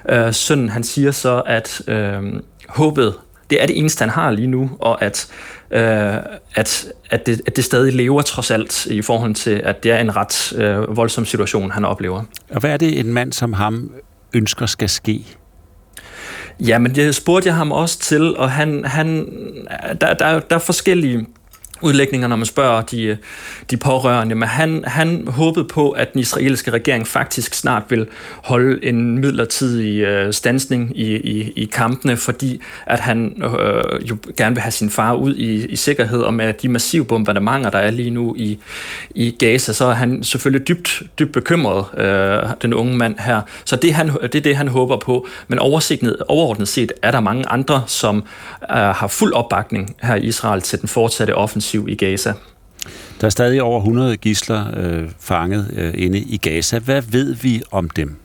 Øh, 0.09 0.35
sønnen 0.35 0.69
han 0.69 0.85
siger 0.85 1.11
så, 1.11 1.43
at 1.47 1.83
øh, 1.89 2.23
håbet 2.69 3.15
det 3.51 3.63
er 3.63 3.67
det 3.67 3.79
eneste, 3.79 4.03
han 4.03 4.09
har 4.09 4.31
lige 4.31 4.47
nu, 4.47 4.71
og 4.81 5.03
at, 5.03 5.29
øh, 5.71 6.17
at, 6.55 6.87
at, 7.11 7.27
det, 7.27 7.41
at 7.47 7.57
det 7.57 7.65
stadig 7.65 7.93
lever 7.93 8.23
trods 8.23 8.51
alt 8.51 8.87
i 8.87 9.03
forhold 9.03 9.35
til, 9.35 9.61
at 9.65 9.83
det 9.83 9.91
er 9.91 9.99
en 9.99 10.17
ret 10.17 10.53
øh, 10.57 10.97
voldsom 10.97 11.25
situation, 11.25 11.71
han 11.71 11.85
oplever. 11.85 12.23
Og 12.51 12.61
hvad 12.61 12.71
er 12.71 12.77
det, 12.77 12.99
en 12.99 13.13
mand 13.13 13.33
som 13.33 13.53
ham 13.53 13.93
ønsker 14.33 14.67
skal 14.67 14.89
ske? 14.89 15.27
Ja, 16.61 16.79
men 16.79 16.95
det 16.95 17.15
spurgte 17.15 17.47
jeg 17.47 17.57
ham 17.57 17.73
også 17.73 17.99
til, 17.99 18.37
og 18.37 18.51
han, 18.51 18.85
han, 18.85 19.27
der, 20.01 20.15
der, 20.15 20.41
der 20.41 20.57
er 20.57 20.61
forskellige 20.61 21.27
udlægninger, 21.83 22.29
når 22.29 22.37
man 22.37 22.47
spørger 22.47 22.83
de, 22.83 23.03
øh, 23.03 23.17
de 23.71 23.77
pårørende, 23.77 24.35
men 24.35 24.49
han, 24.49 24.85
han 24.87 25.29
håbede 25.29 25.65
på, 25.65 25.91
at 25.91 26.13
den 26.13 26.21
israelske 26.21 26.71
regering 26.71 27.07
faktisk 27.07 27.55
snart 27.55 27.83
vil 27.89 28.07
holde 28.43 28.85
en 28.85 29.19
midlertidig 29.19 30.01
øh, 30.01 30.33
stansning 30.33 30.99
i, 30.99 31.17
i, 31.17 31.53
i 31.57 31.65
kampene, 31.65 32.17
fordi 32.17 32.61
at 32.87 33.01
han 33.01 33.43
øh, 33.43 34.11
jo 34.11 34.17
gerne 34.37 34.55
vil 34.55 34.63
have 34.63 34.73
sin 34.73 34.91
far 34.91 35.15
ud 35.15 35.35
i, 35.35 35.67
i 35.67 35.77
sikkerhed, 35.77 36.21
og 36.21 36.35
med 36.35 36.53
de 36.53 36.69
massive 36.69 37.05
bombardementer, 37.05 37.71
der 37.71 37.79
er 37.79 37.91
lige 37.91 38.11
nu 38.11 38.35
i, 38.39 38.59
i 39.15 39.31
Gaza, 39.39 39.73
så 39.73 39.85
er 39.85 39.95
han 39.95 40.23
selvfølgelig 40.23 40.69
dybt, 40.69 41.03
dybt 41.19 41.33
bekymret, 41.33 41.99
øh, 41.99 42.51
den 42.63 42.75
unge 42.75 42.97
mand 42.97 43.19
her. 43.19 43.41
Så 43.65 43.77
det, 43.77 43.95
han, 43.95 44.09
det 44.23 44.35
er 44.35 44.41
det, 44.41 44.57
han 44.57 44.69
håber 44.69 44.97
på, 44.97 45.27
men 45.49 45.59
overordnet 45.59 46.69
set 46.69 46.93
er 47.03 47.11
der 47.11 47.21
mange 47.21 47.49
andre, 47.49 47.85
som 47.87 48.17
øh, 48.71 48.77
har 48.77 49.07
fuld 49.07 49.33
opbakning 49.33 49.97
her 50.03 50.15
i 50.15 50.21
Israel 50.21 50.61
til 50.61 50.81
den 50.81 50.89
fortsatte 50.89 51.35
offensiv 51.35 51.72
offensiv 51.73 51.89
i 51.89 51.95
Gaza. 51.95 52.33
Der 53.21 53.27
er 53.27 53.31
stadig 53.31 53.63
over 53.63 53.79
100 53.79 54.17
gisler 54.17 54.67
øh, 54.77 55.09
fanget 55.21 55.71
øh, 55.77 55.95
inde 55.97 56.19
i 56.19 56.37
Gaza. 56.37 56.79
Hvad 56.79 57.03
ved 57.03 57.35
vi 57.35 57.63
om 57.71 57.91
dem? 57.91 58.17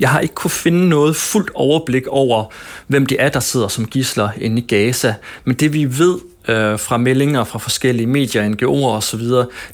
Jeg 0.00 0.10
har 0.10 0.20
ikke 0.20 0.34
kunne 0.34 0.50
finde 0.50 0.88
noget 0.88 1.16
fuldt 1.16 1.50
overblik 1.54 2.06
over, 2.06 2.44
hvem 2.86 3.06
det 3.06 3.22
er, 3.22 3.28
der 3.28 3.40
sidder 3.40 3.68
som 3.68 3.86
gisler 3.86 4.28
inde 4.36 4.62
i 4.62 4.66
Gaza. 4.66 5.14
Men 5.44 5.56
det 5.56 5.72
vi 5.72 5.98
ved 5.98 6.18
øh, 6.48 6.78
fra 6.78 6.96
meldinger 6.96 7.44
fra 7.44 7.58
forskellige 7.58 8.06
medier, 8.06 8.48
NGO'er 8.48 8.96
osv., 8.96 9.20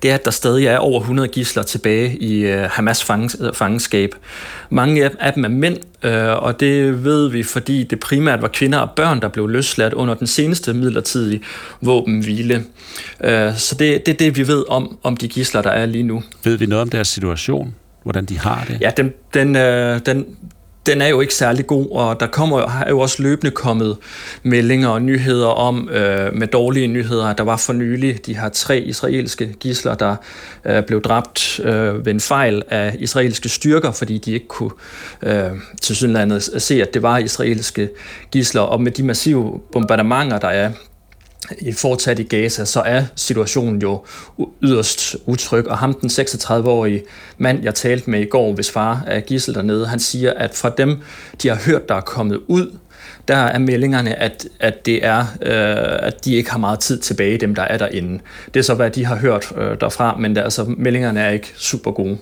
det 0.03 0.11
er, 0.11 0.15
at 0.15 0.25
der 0.25 0.31
stadig 0.31 0.67
er 0.67 0.79
over 0.79 1.01
100 1.01 1.29
gisler 1.29 1.63
tilbage 1.63 2.17
i 2.17 2.41
øh, 2.41 2.69
Hamas 2.71 3.05
fangenskab. 3.55 4.15
Mange 4.71 5.11
af 5.21 5.33
dem 5.33 5.45
er 5.45 5.49
mænd, 5.49 5.77
øh, 6.03 6.43
og 6.43 6.61
det 6.61 7.05
ved 7.05 7.31
vi, 7.31 7.43
fordi 7.43 7.85
det 7.85 8.01
primært 8.01 8.43
var 8.43 8.49
kvinder 8.49 8.79
og 8.79 8.91
børn, 8.91 9.21
der 9.21 9.29
blev 9.29 9.49
løsladt 9.49 9.95
under 9.95 10.15
den 10.15 10.27
seneste 10.27 10.75
midlertidige 10.75 11.41
våbenhvile. 11.81 12.65
Øh, 13.25 13.57
så 13.57 13.75
det, 13.75 14.07
det 14.07 14.13
er 14.13 14.17
det, 14.17 14.37
vi 14.37 14.49
ved 14.49 14.65
om, 14.69 14.99
om 15.03 15.17
de 15.17 15.29
gisler, 15.29 15.63
der 15.63 15.71
er 15.71 15.87
lige 15.87 16.05
nu. 16.05 16.23
Ved 16.45 16.57
vi 16.57 16.67
noget 16.67 16.83
om 16.83 16.89
deres 16.89 17.09
situation? 17.09 17.75
Hvordan 18.03 18.25
de 18.25 18.39
har 18.39 18.65
det? 18.69 18.79
Ja, 18.81 18.91
den, 18.97 19.13
den, 19.35 19.57
øh, 19.57 20.01
den, 20.07 20.27
den 20.87 21.03
er 21.03 21.07
jo 21.07 21.21
ikke 21.21 21.35
særlig 21.35 21.67
god, 21.67 21.87
og 21.91 22.21
der 22.21 22.27
kommer 22.27 22.83
er 22.87 22.91
jo 22.91 23.01
også 23.01 23.23
løbende 23.23 23.51
kommet 23.51 23.97
meldinger 24.43 24.89
og 24.89 25.03
nyheder 25.03 25.47
om, 25.47 25.89
øh, 25.89 26.35
med 26.35 26.47
dårlige 26.47 26.87
nyheder. 26.87 27.33
Der 27.33 27.45
var 27.45 27.57
for 27.57 27.73
nylig 27.73 28.27
de 28.27 28.37
her 28.37 28.49
tre 28.49 28.81
israelske 28.81 29.53
gisler, 29.61 29.95
der 29.95 30.17
øh, 30.65 30.83
blev 30.83 31.03
dræbt 31.03 31.61
øh, 31.65 32.07
ved 32.07 32.13
en 32.13 32.21
fejl 32.21 32.63
af 32.69 32.97
israelske 32.99 33.49
styrker, 33.49 33.91
fordi 33.91 34.19
de 34.19 34.33
ikke 34.33 34.49
kunne 34.49 34.71
øh, 35.23 35.51
til 35.83 35.97
synlandet 35.97 36.51
se, 36.59 36.83
at 36.83 36.95
det 36.95 37.03
var 37.03 37.19
israelske 37.19 37.89
gisler. 38.31 38.61
Og 38.61 38.81
med 38.81 38.93
de 38.93 39.03
massive 39.03 39.61
bombardementer, 39.73 40.39
der 40.39 40.49
er 40.49 40.71
fortsat 41.77 42.19
i 42.19 42.23
Gaza, 42.23 42.65
så 42.65 42.81
er 42.81 43.05
situationen 43.17 43.83
jo 43.83 44.05
yderst 44.63 45.17
utryg. 45.27 45.69
Og 45.69 45.79
ham, 45.79 45.95
den 45.95 46.11
36-årige 46.11 47.03
mand, 47.39 47.63
jeg 47.63 47.75
talte 47.75 48.11
med 48.11 48.21
i 48.21 48.25
går, 48.25 48.53
hvis 48.53 48.71
far 48.71 49.05
er 49.07 49.21
gissel 49.21 49.55
dernede, 49.55 49.87
han 49.87 50.01
siger, 50.01 50.33
at 50.33 50.55
fra 50.55 50.71
dem, 50.79 51.01
de 51.43 51.49
har 51.49 51.57
hørt, 51.67 51.89
der 51.89 51.95
er 51.95 52.01
kommet 52.01 52.41
ud, 52.47 52.79
der 53.29 53.37
er 53.37 53.59
meldingerne, 53.59 54.15
at, 54.15 54.49
at 54.61 54.87
det 54.87 55.07
er, 55.07 55.21
øh, 55.21 56.07
at 56.07 56.25
de 56.25 56.35
ikke 56.35 56.51
har 56.51 56.59
meget 56.59 56.81
tid 56.81 56.99
tilbage, 57.01 57.39
dem 57.39 57.55
der 57.55 57.63
er 57.63 57.79
derinde. 57.79 58.21
Det 58.55 58.61
er 58.61 58.65
så, 58.65 58.75
hvad 58.75 58.91
de 58.91 59.05
har 59.05 59.17
hørt 59.17 59.53
øh, 59.57 59.81
derfra, 59.81 60.17
men 60.17 60.37
der, 60.37 60.43
altså, 60.43 60.65
meldingerne 60.79 61.21
er 61.21 61.31
ikke 61.31 61.53
super 61.57 61.91
gode. 61.91 62.19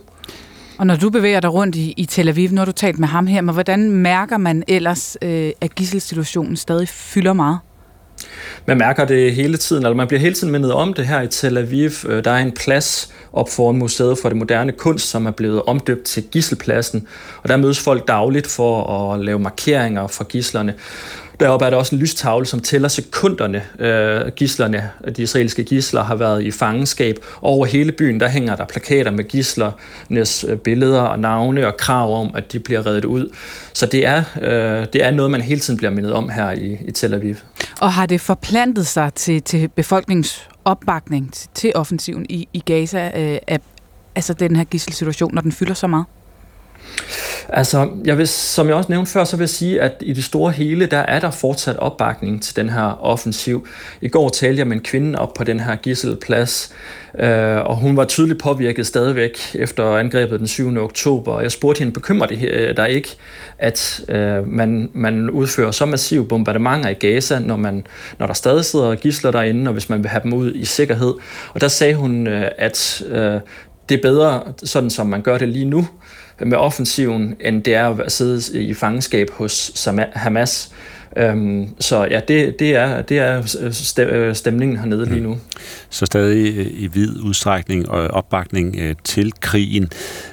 Og 0.78 0.86
når 0.86 0.96
du 0.96 1.10
bevæger 1.10 1.40
dig 1.40 1.52
rundt 1.52 1.76
i, 1.76 1.94
i 1.96 2.04
Tel 2.04 2.28
Aviv, 2.28 2.50
nu 2.50 2.58
har 2.58 2.64
du 2.64 2.72
talt 2.72 2.98
med 2.98 3.08
ham 3.08 3.26
her, 3.26 3.40
men 3.40 3.52
hvordan 3.52 3.90
mærker 3.90 4.36
man 4.36 4.62
ellers, 4.68 5.16
øh, 5.22 5.50
at 5.60 5.74
gisselsituationen 5.74 6.56
stadig 6.56 6.88
fylder 6.88 7.32
meget? 7.32 7.58
Man 8.66 8.78
mærker 8.78 9.04
det 9.04 9.34
hele 9.34 9.56
tiden, 9.56 9.84
eller 9.84 9.96
man 9.96 10.06
bliver 10.06 10.20
hele 10.20 10.34
tiden 10.34 10.52
mindet 10.52 10.72
om 10.72 10.94
det 10.94 11.06
her 11.06 11.22
i 11.22 11.28
Tel 11.28 11.58
Aviv. 11.58 11.90
Øh, 12.08 12.24
der 12.24 12.30
er 12.30 12.38
en 12.38 12.52
plads 12.52 13.12
op 13.32 13.48
foran 13.50 13.76
Museet 13.76 14.18
for 14.22 14.28
det 14.28 14.38
Moderne 14.38 14.72
Kunst, 14.72 15.10
som 15.10 15.26
er 15.26 15.30
blevet 15.30 15.62
omdøbt 15.62 16.04
til 16.04 16.22
Gisselpladsen, 16.22 17.06
og 17.42 17.48
der 17.48 17.56
mødes 17.56 17.80
folk 17.80 18.08
dagligt 18.08 18.46
for 18.46 19.12
at 19.12 19.24
lave 19.24 19.38
markeringer 19.38 20.06
for 20.06 20.24
gislerne. 20.24 20.74
Deroppe 21.40 21.66
er 21.66 21.70
der 21.70 21.76
også 21.76 21.94
en 21.94 22.00
lystavle, 22.00 22.46
som 22.46 22.60
tæller 22.60 22.88
sekunderne. 22.88 23.62
Øh, 23.78 24.32
gislerne, 24.32 24.90
de 25.16 25.22
israelske 25.22 25.64
gisler, 25.64 26.02
har 26.02 26.14
været 26.14 26.42
i 26.42 26.50
fangenskab. 26.50 27.16
Over 27.42 27.66
hele 27.66 27.92
byen, 27.92 28.20
der 28.20 28.28
hænger 28.28 28.56
der 28.56 28.64
plakater 28.64 29.10
med 29.10 29.24
gislernes 29.24 30.44
øh, 30.48 30.56
billeder 30.56 31.00
og 31.00 31.18
navne 31.18 31.66
og 31.66 31.76
krav 31.76 32.20
om, 32.20 32.30
at 32.34 32.52
de 32.52 32.58
bliver 32.58 32.86
reddet 32.86 33.04
ud. 33.04 33.34
Så 33.72 33.86
det 33.86 34.06
er, 34.06 34.22
øh, 34.42 34.86
det 34.92 35.04
er 35.04 35.10
noget, 35.10 35.30
man 35.30 35.40
hele 35.40 35.60
tiden 35.60 35.76
bliver 35.76 35.90
mindet 35.90 36.12
om 36.12 36.28
her 36.28 36.50
i, 36.50 36.78
i 36.88 36.92
Tel 36.92 37.14
Aviv. 37.14 37.36
Og 37.80 37.92
har 37.92 38.06
det 38.06 38.20
forplantet 38.20 38.86
sig 38.86 39.14
til, 39.14 39.42
til 39.42 39.68
befolkningens 39.68 40.48
opbakning 40.64 41.32
til, 41.32 41.48
til 41.54 41.72
offensiven 41.74 42.26
i, 42.28 42.48
i 42.52 42.60
Gaza, 42.60 43.06
øh, 43.06 43.38
af, 43.46 43.60
altså 44.14 44.34
den 44.34 44.56
her 44.56 44.64
gisselsituation, 44.64 45.34
når 45.34 45.42
den 45.42 45.52
fylder 45.52 45.74
så 45.74 45.86
meget? 45.86 46.06
Altså, 47.48 47.88
jeg 48.04 48.18
vil, 48.18 48.28
som 48.28 48.68
jeg 48.68 48.74
også 48.74 48.92
nævnte 48.92 49.10
før, 49.10 49.24
så 49.24 49.36
vil 49.36 49.42
jeg 49.42 49.48
sige, 49.48 49.80
at 49.80 49.92
i 50.00 50.12
det 50.12 50.24
store 50.24 50.52
hele, 50.52 50.86
der 50.86 50.98
er 50.98 51.20
der 51.20 51.30
fortsat 51.30 51.76
opbakning 51.76 52.42
til 52.42 52.56
den 52.56 52.68
her 52.68 53.04
offensiv. 53.04 53.66
I 54.00 54.08
går 54.08 54.28
talte 54.28 54.58
jeg 54.58 54.66
med 54.66 54.76
en 54.76 54.82
kvinde 54.82 55.18
op 55.18 55.34
på 55.34 55.44
den 55.44 55.60
her 55.60 55.76
gisselplads, 55.76 56.72
øh, 57.18 57.56
og 57.56 57.76
hun 57.76 57.96
var 57.96 58.04
tydeligt 58.04 58.42
påvirket 58.42 58.86
stadigvæk 58.86 59.38
efter 59.54 59.96
angrebet 59.96 60.38
den 60.38 60.48
7. 60.48 60.76
oktober. 60.76 61.40
Jeg 61.40 61.52
spurgte 61.52 61.78
hende, 61.78 61.92
bekymrer 61.92 62.26
det 62.26 62.76
der 62.76 62.84
øh, 62.84 62.90
ikke, 62.90 63.16
at 63.58 64.00
øh, 64.08 64.48
man, 64.48 64.90
man 64.92 65.30
udfører 65.30 65.70
så 65.70 65.86
massive 65.86 66.26
bombardementer 66.26 66.88
i 66.88 66.94
Gaza, 66.94 67.38
når, 67.38 67.56
man, 67.56 67.86
når 68.18 68.26
der 68.26 68.34
stadig 68.34 68.64
sidder 68.64 68.94
gisler 68.94 69.30
derinde, 69.30 69.68
og 69.68 69.72
hvis 69.72 69.88
man 69.88 70.02
vil 70.02 70.10
have 70.10 70.22
dem 70.22 70.32
ud 70.32 70.54
i 70.54 70.64
sikkerhed. 70.64 71.14
Og 71.54 71.60
der 71.60 71.68
sagde 71.68 71.94
hun, 71.94 72.26
øh, 72.26 72.50
at 72.58 73.02
øh, 73.08 73.40
det 73.88 73.98
er 73.98 74.02
bedre, 74.02 74.42
sådan 74.64 74.90
som 74.90 75.06
man 75.06 75.22
gør 75.22 75.38
det 75.38 75.48
lige 75.48 75.64
nu, 75.64 75.86
med 76.40 76.56
offensiven, 76.56 77.36
end 77.40 77.62
det 77.62 77.74
er 77.74 78.00
at 78.00 78.12
sidde 78.12 78.62
i 78.62 78.74
fangenskab 78.74 79.30
hos 79.30 79.88
Hamas. 80.12 80.72
Øhm, 81.16 81.68
så 81.80 82.08
ja, 82.10 82.20
det, 82.28 82.58
det, 82.58 82.76
er, 82.76 83.02
det 83.02 83.18
er 83.18 83.58
øh, 83.98 84.28
øh, 84.28 84.34
stemningen 84.34 84.76
hernede 84.76 85.06
lige 85.06 85.20
nu. 85.20 85.34
Mm. 85.34 85.40
Så 85.90 86.06
stadig 86.06 86.58
øh, 86.58 86.66
i 86.70 86.86
vid 86.86 87.20
udstrækning 87.20 87.88
og 87.88 88.08
opbakning 88.08 88.96
til 89.04 89.32
krigen. 89.40 89.90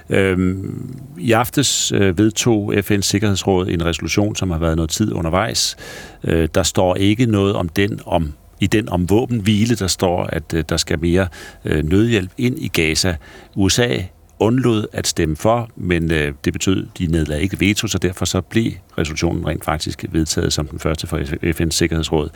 Øhm, 0.09 0.95
I 1.19 1.31
aftes 1.31 1.93
vedtog 1.93 2.73
FN's 2.73 3.01
Sikkerhedsråd 3.01 3.67
en 3.67 3.85
resolution, 3.85 4.35
som 4.35 4.51
har 4.51 4.59
været 4.59 4.75
noget 4.75 4.89
tid 4.89 5.13
undervejs. 5.13 5.75
Øh, 6.23 6.49
der 6.55 6.63
står 6.63 6.95
ikke 6.95 7.25
noget 7.25 7.55
om 7.55 7.69
den 7.69 7.99
om 8.05 8.33
i 8.59 8.67
den 8.67 8.89
om 8.89 9.09
våbenhvile, 9.09 9.75
der 9.75 9.87
står, 9.87 10.23
at 10.23 10.55
der 10.69 10.77
skal 10.77 10.99
mere 10.99 11.27
nødhjælp 11.63 12.31
ind 12.37 12.59
i 12.59 12.67
Gaza. 12.67 13.15
USA 13.55 13.97
undlod 14.39 14.85
at 14.93 15.07
stemme 15.07 15.35
for, 15.35 15.69
men 15.75 16.11
øh, 16.11 16.33
det 16.45 16.53
betød, 16.53 16.87
de 16.97 17.07
nedlagde 17.07 17.43
ikke 17.43 17.59
veto, 17.59 17.87
så 17.87 17.97
derfor 17.97 18.25
så 18.25 18.41
blev 18.41 18.71
resolutionen 18.97 19.47
rent 19.47 19.65
faktisk 19.65 20.05
vedtaget 20.09 20.53
som 20.53 20.67
den 20.67 20.79
første 20.79 21.07
for 21.07 21.17
FN's 21.61 21.69
Sikkerhedsråd. 21.69 22.29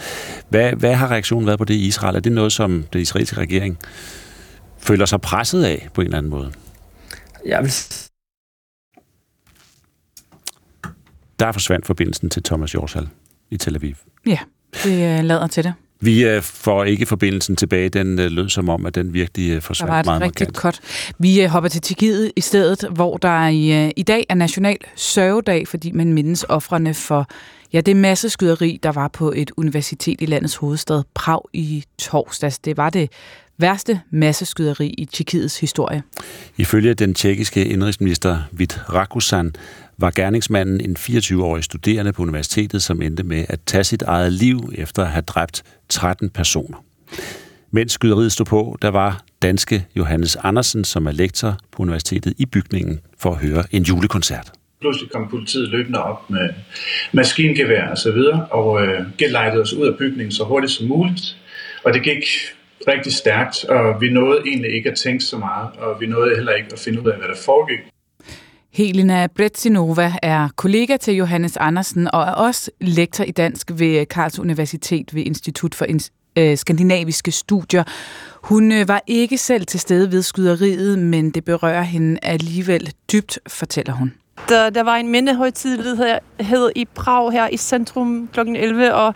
Hvad, 0.50 0.74
hvad 0.74 0.96
har 0.96 1.12
reaktionen 1.12 1.48
været 1.48 1.60
på 1.60 1.66
det 1.66 1.74
i 1.74 1.88
Israel? 1.88 2.16
Er 2.16 2.20
det 2.20 2.32
noget, 2.32 2.54
som 2.54 2.86
den 2.94 3.02
israelske 3.02 3.38
regering 3.38 3.78
føler 4.78 5.06
sig 5.06 5.22
presset 5.22 5.64
af 5.64 5.90
på 5.94 6.02
en 6.02 6.08
eller 6.08 6.18
anden 6.18 6.30
måde? 6.30 6.52
Jeg 7.46 7.64
vil... 7.64 7.72
Der 11.40 11.52
forsvandt 11.52 11.86
forbindelsen 11.86 12.30
til 12.30 12.44
Thomas 12.44 12.74
Jorsal 12.74 13.10
i 13.50 13.58
Tel 13.58 13.76
Aviv. 13.76 13.96
Ja, 14.26 14.40
det 14.84 15.26
lader 15.26 15.48
til 15.48 15.64
det. 15.64 15.74
Vi 16.02 16.24
øh, 16.24 16.42
får 16.42 16.84
ikke 16.84 17.06
forbindelsen 17.06 17.56
tilbage. 17.56 17.90
Den 17.90 18.20
øh, 18.20 18.32
lød 18.32 18.50
som 18.50 18.70
om, 18.70 18.86
at 18.86 18.96
den 18.96 19.14
virkelig 19.14 19.52
øh, 19.52 19.62
forsvandt 19.62 19.90
meget 19.90 20.06
Der 20.06 20.12
var 20.12 20.18
et 20.18 20.24
rigtig 20.24 20.54
kort. 20.54 20.80
Vi 21.20 21.44
hopper 21.44 21.70
til 21.70 21.82
Tjekkiet 21.82 22.32
i 22.36 22.42
stedet, 22.42 22.86
hvor 22.92 23.18
der 23.18 23.48
i, 23.48 23.90
i 23.90 24.04
dag 24.04 24.26
er 24.30 24.36
national 24.36 24.78
sørgedag, 24.96 25.68
fordi 25.68 25.92
man 25.92 26.14
mindes 26.14 26.46
offrene 26.50 26.94
for 26.94 27.28
ja, 27.74 27.82
det 27.82 27.96
masseskyderi, 27.96 28.80
der 28.84 28.92
var 28.92 29.08
på 29.08 29.34
et 29.36 29.52
universitet 29.58 30.22
i 30.22 30.26
landets 30.26 30.56
hovedstad 30.56 31.04
Prag 31.14 31.42
i 31.54 31.84
torsdags. 31.98 32.60
Det 32.60 32.78
var 32.78 32.90
det 32.90 33.10
værste 33.58 34.02
masseskyderi 34.12 34.88
i 34.88 35.06
Tjekkiets 35.06 35.60
historie. 35.60 36.04
Ifølge 36.58 36.94
den 36.94 37.14
tjekkiske 37.14 37.66
indrigsminister 37.66 38.40
Vit 38.52 38.80
Rakusan 38.94 39.54
var 40.02 40.12
gerningsmanden 40.16 40.82
en 40.82 40.96
24-årig 41.00 41.64
studerende 41.64 42.14
på 42.14 42.22
universitetet, 42.22 42.84
som 42.84 43.02
endte 43.02 43.24
med 43.24 43.46
at 43.50 43.60
tage 43.66 43.84
sit 43.84 44.02
eget 44.02 44.34
liv 44.34 44.74
efter 44.76 45.02
at 45.02 45.12
have 45.12 45.22
dræbt 45.22 45.64
13 45.90 46.30
personer. 46.30 46.84
Mens 47.72 47.92
skyderiet 47.92 48.32
stod 48.32 48.46
på, 48.46 48.78
der 48.82 48.88
var 48.88 49.24
danske 49.42 49.86
Johannes 49.96 50.36
Andersen, 50.36 50.84
som 50.84 51.06
er 51.06 51.12
lektor 51.12 51.58
på 51.72 51.82
universitetet 51.82 52.34
i 52.38 52.46
bygningen, 52.46 53.00
for 53.20 53.32
at 53.32 53.38
høre 53.38 53.64
en 53.72 53.84
julekoncert. 53.84 54.52
Pludselig 54.82 55.12
kom 55.12 55.28
politiet 55.30 55.70
løbende 55.70 56.04
op 56.04 56.30
med 56.30 56.50
maskingevær 57.12 57.88
og 57.88 57.98
så 57.98 58.12
videre, 58.12 58.46
og 58.46 58.86
øh, 58.86 59.06
gelejtede 59.18 59.62
os 59.62 59.74
ud 59.74 59.88
af 59.88 59.98
bygningen 59.98 60.32
så 60.32 60.44
hurtigt 60.44 60.72
som 60.72 60.88
muligt. 60.88 61.38
Og 61.84 61.94
det 61.94 62.04
gik 62.04 62.24
rigtig 62.88 63.14
stærkt, 63.14 63.66
og 63.66 64.02
vi 64.02 64.10
nåede 64.10 64.42
egentlig 64.46 64.74
ikke 64.76 64.92
at 64.92 64.98
tænke 64.98 65.24
så 65.24 65.38
meget, 65.38 65.70
og 65.78 66.02
vi 66.02 66.06
nåede 66.06 66.36
heller 66.36 66.52
ikke 66.52 66.70
at 66.74 66.80
finde 66.80 67.02
ud 67.02 67.08
af, 67.08 67.18
hvad 67.18 67.28
der 67.28 67.36
foregik. 67.46 67.80
Helena 68.74 69.28
Bretzinova 69.28 70.14
er 70.22 70.50
kollega 70.56 70.98
til 70.98 71.14
Johannes 71.14 71.58
Andersen 71.58 72.08
og 72.14 72.22
er 72.22 72.32
også 72.32 72.72
lektor 72.82 73.24
i 73.24 73.32
dansk 73.32 73.72
ved 73.74 74.06
Karls 74.06 74.40
Universitet 74.40 75.16
ved 75.16 75.24
Institut 75.24 75.76
for 75.76 75.86
øh, 76.38 76.58
skandinaviske 76.58 77.32
studier. 77.32 77.84
Hun 78.44 78.72
øh, 78.72 78.88
var 78.88 79.02
ikke 79.08 79.38
selv 79.38 79.66
til 79.66 79.80
stede 79.80 80.12
ved 80.12 80.22
skyderiet, 80.22 81.00
men 81.00 81.32
det 81.32 81.46
berører 81.46 81.82
hende 81.82 82.20
alligevel 82.22 82.94
dybt, 83.12 83.40
fortæller 83.48 83.94
hun. 83.94 84.14
Der, 84.50 84.70
der 84.70 84.84
var 84.84 84.96
en 84.96 85.10
mindehøjtidlighed 85.10 86.72
i 86.76 86.86
Prag 86.96 87.32
her 87.32 87.48
i 87.48 87.58
centrum 87.58 88.30
kl. 88.34 88.40
11, 88.40 88.94
og 88.94 89.14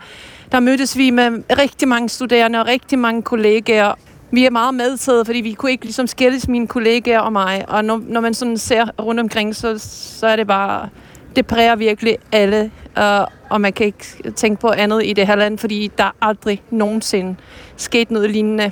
der 0.52 0.60
mødtes 0.60 0.96
vi 0.96 1.10
med 1.10 1.42
rigtig 1.58 1.88
mange 1.88 2.08
studerende 2.08 2.60
og 2.60 2.66
rigtig 2.66 2.98
mange 2.98 3.22
kollegaer. 3.22 3.94
Vi 4.36 4.44
er 4.44 4.50
meget 4.50 4.74
medtaget, 4.74 5.26
fordi 5.26 5.40
vi 5.40 5.52
kunne 5.52 5.70
ikke 5.70 5.84
ligesom 5.84 6.06
skældes 6.06 6.48
mine 6.48 6.66
kollegaer 6.66 7.20
og 7.20 7.32
mig. 7.32 7.64
Og 7.68 7.84
når, 7.84 8.00
når 8.08 8.20
man 8.20 8.34
sådan 8.34 8.58
ser 8.58 8.86
rundt 9.00 9.20
omkring, 9.20 9.56
så, 9.56 9.78
så 10.18 10.26
er 10.26 10.36
det 10.36 10.46
bare... 10.46 10.88
Det 11.36 11.46
præger 11.46 11.76
virkelig 11.76 12.16
alle, 12.32 12.70
uh, 12.96 13.02
og 13.50 13.60
man 13.60 13.72
kan 13.72 13.86
ikke 13.86 14.32
tænke 14.36 14.60
på 14.60 14.68
andet 14.68 15.04
i 15.04 15.12
det 15.12 15.26
her 15.26 15.36
land, 15.36 15.58
fordi 15.58 15.90
der 15.98 16.14
aldrig 16.22 16.62
nogensinde 16.70 17.36
sket 17.76 18.10
noget 18.10 18.30
lignende. 18.30 18.70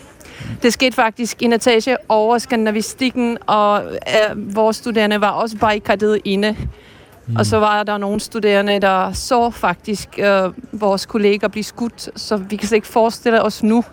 Det 0.63 0.73
skete 0.73 0.93
faktisk 0.93 1.43
i 1.43 1.45
en 1.45 1.53
etage 1.53 1.97
over 2.09 2.39
skandinavistikken, 2.39 3.39
og 3.47 3.83
uh, 3.85 4.57
vores 4.57 4.77
studerende 4.77 5.21
var 5.21 5.31
også 5.31 5.57
barrikaderet 5.57 6.21
inde. 6.25 6.57
Mm. 7.27 7.37
Og 7.37 7.47
så 7.47 7.59
var 7.59 7.83
der 7.83 7.99
nogle 7.99 8.21
studerende, 8.21 8.81
der 8.81 9.13
så 9.13 9.51
faktisk 9.51 10.09
uh, 10.19 10.81
vores 10.81 11.07
kolleger 11.07 11.49
blive 11.49 11.65
skudt, 11.65 12.21
så 12.21 12.37
vi 12.37 12.57
kan 12.57 12.69
slet 12.69 12.77
ikke 12.77 12.87
forestille 12.89 13.43
os 13.43 13.63
nu, 13.63 13.85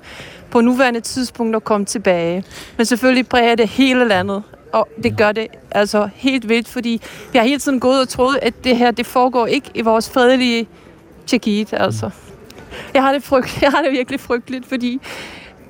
på 0.52 0.62
nuværende 0.62 1.00
tidspunkt 1.00 1.56
at 1.56 1.64
komme 1.64 1.86
tilbage. 1.86 2.44
Men 2.78 2.86
selvfølgelig 2.86 3.28
præger 3.28 3.56
det 3.56 3.68
hele 3.68 4.08
landet, 4.08 4.44
og 4.74 4.88
det 5.04 5.18
gør 5.18 5.32
det 5.32 5.48
altså 5.72 6.10
helt 6.16 6.50
vildt, 6.50 6.68
fordi 6.68 7.02
vi 7.32 7.38
har 7.38 7.46
hele 7.46 7.60
tiden 7.60 7.80
gået 7.80 8.02
og 8.02 8.10
troet, 8.10 8.40
at 8.42 8.64
det 8.64 8.78
her 8.78 8.92
det 8.92 9.06
foregår 9.06 9.48
ikke 9.48 9.72
i 9.74 9.82
vores 9.82 10.10
fredelige 10.10 10.68
Tjekkiet, 11.28 11.74
altså. 11.74 12.10
Jeg 12.94 13.04
har 13.04 13.14
det, 13.14 13.24
frygt, 13.24 13.58
jeg 13.62 13.72
har 13.72 13.82
det 13.82 13.92
virkelig 13.92 14.20
frygteligt, 14.20 14.66
fordi 14.66 15.02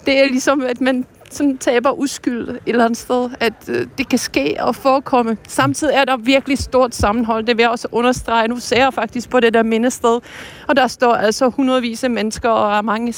det 0.06 0.20
er 0.20 0.26
ligesom, 0.26 0.62
at 0.62 0.82
man 0.82 1.06
sådan 1.34 1.58
taber 1.58 1.92
uskyld 1.92 2.50
et 2.50 2.60
eller 2.66 2.86
andet 2.86 2.98
sted, 2.98 3.30
at 3.40 3.54
øh, 3.70 3.88
det 3.98 4.10
kan 4.10 4.20
ske 4.20 4.56
og 4.60 4.76
forekomme. 4.76 5.38
Samtidig 5.48 5.94
er 5.96 6.06
der 6.06 6.18
virkelig 6.18 6.58
stort 6.58 6.96
sammenhold, 6.96 7.46
det 7.46 7.58
vil 7.58 7.64
jeg 7.64 7.70
også 7.70 7.88
understrege. 7.92 8.48
Nu 8.48 8.60
ser 8.60 8.78
jeg 8.78 8.94
faktisk 8.94 9.30
på 9.30 9.40
det 9.40 9.54
der 9.54 9.64
mindested, 9.64 10.20
og 10.68 10.76
der 10.76 10.88
står 10.88 11.14
altså 11.14 11.50
hundredvis 11.50 12.04
af 12.04 12.10
mennesker 12.10 12.50
og 12.50 12.78
er 12.78 12.82
mange 12.82 13.14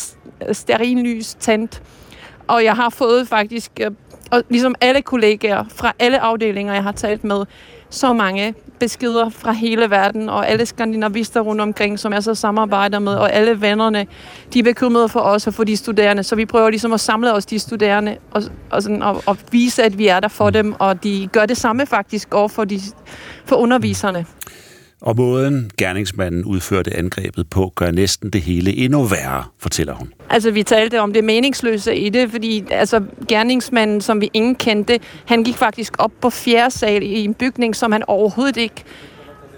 øh, 0.48 0.56
sterinlys 0.56 1.34
tændt. 1.34 1.82
Og 2.48 2.64
jeg 2.64 2.76
har 2.76 2.90
fået 2.90 3.28
faktisk, 3.28 3.72
øh, 3.82 3.92
og 4.32 4.44
ligesom 4.50 4.76
alle 4.82 5.02
kollegaer 5.02 5.64
fra 5.76 5.94
alle 6.00 6.20
afdelinger, 6.20 6.74
jeg 6.74 6.84
har 6.84 6.92
talt 6.92 7.24
med, 7.24 7.46
så 7.94 8.14
mange 8.14 8.54
beskeder 8.80 9.30
fra 9.30 9.52
hele 9.52 9.90
verden, 9.90 10.30
og 10.30 10.50
alle 10.50 10.66
skandinavister 10.66 11.42
rundt 11.42 11.62
omkring, 11.62 12.00
som 12.00 12.14
jeg 12.14 12.24
så 12.24 12.36
samarbejder 12.36 13.00
med, 13.00 13.14
og 13.14 13.34
alle 13.34 13.62
vennerne, 13.62 14.08
de 14.54 14.60
er 14.60 14.64
bekymrede 14.64 15.10
for 15.10 15.20
os 15.20 15.48
og 15.48 15.54
for 15.54 15.64
de 15.64 15.78
studerende. 15.78 16.24
Så 16.24 16.36
vi 16.36 16.46
prøver 16.46 16.70
ligesom 16.70 16.94
at 16.94 17.00
samle 17.00 17.34
os 17.34 17.46
de 17.46 17.60
studerende, 17.60 18.18
og, 18.32 18.44
og, 18.70 18.84
sådan, 18.84 19.04
og, 19.04 19.24
og 19.26 19.38
vise, 19.52 19.84
at 19.84 19.98
vi 19.98 20.08
er 20.08 20.20
der 20.20 20.28
for 20.28 20.50
dem, 20.50 20.76
og 20.80 21.04
de 21.04 21.30
gør 21.32 21.46
det 21.46 21.58
samme 21.58 21.86
faktisk 21.86 22.34
over 22.34 22.48
for, 22.48 22.64
de, 22.64 22.80
for 23.46 23.56
underviserne. 23.56 24.26
Og 25.04 25.16
måden 25.16 25.72
gerningsmanden 25.78 26.46
udførte 26.46 26.98
angrebet 26.98 27.50
på, 27.50 27.72
gør 27.76 27.92
næsten 27.92 28.30
det 28.30 28.42
hele 28.42 28.78
endnu 28.78 29.04
værre, 29.04 29.44
fortæller 29.60 29.94
hun. 29.94 30.14
Altså, 30.30 30.52
vi 30.52 30.64
talte 30.64 31.02
om 31.02 31.14
det 31.14 31.24
meningsløse 31.24 31.96
i 31.96 32.10
det, 32.10 32.32
fordi 32.32 32.64
altså, 32.72 33.02
gerningsmanden, 33.28 34.02
som 34.02 34.22
vi 34.22 34.30
ingen 34.34 34.56
kendte, 34.56 35.00
han 35.26 35.44
gik 35.44 35.56
faktisk 35.56 35.94
op 35.98 36.12
på 36.22 36.30
fjerde 36.30 36.72
sal 36.72 37.04
i 37.04 37.24
en 37.24 37.34
bygning, 37.34 37.76
som 37.76 37.92
han 37.92 38.04
overhovedet 38.08 38.58
ikke 38.58 38.84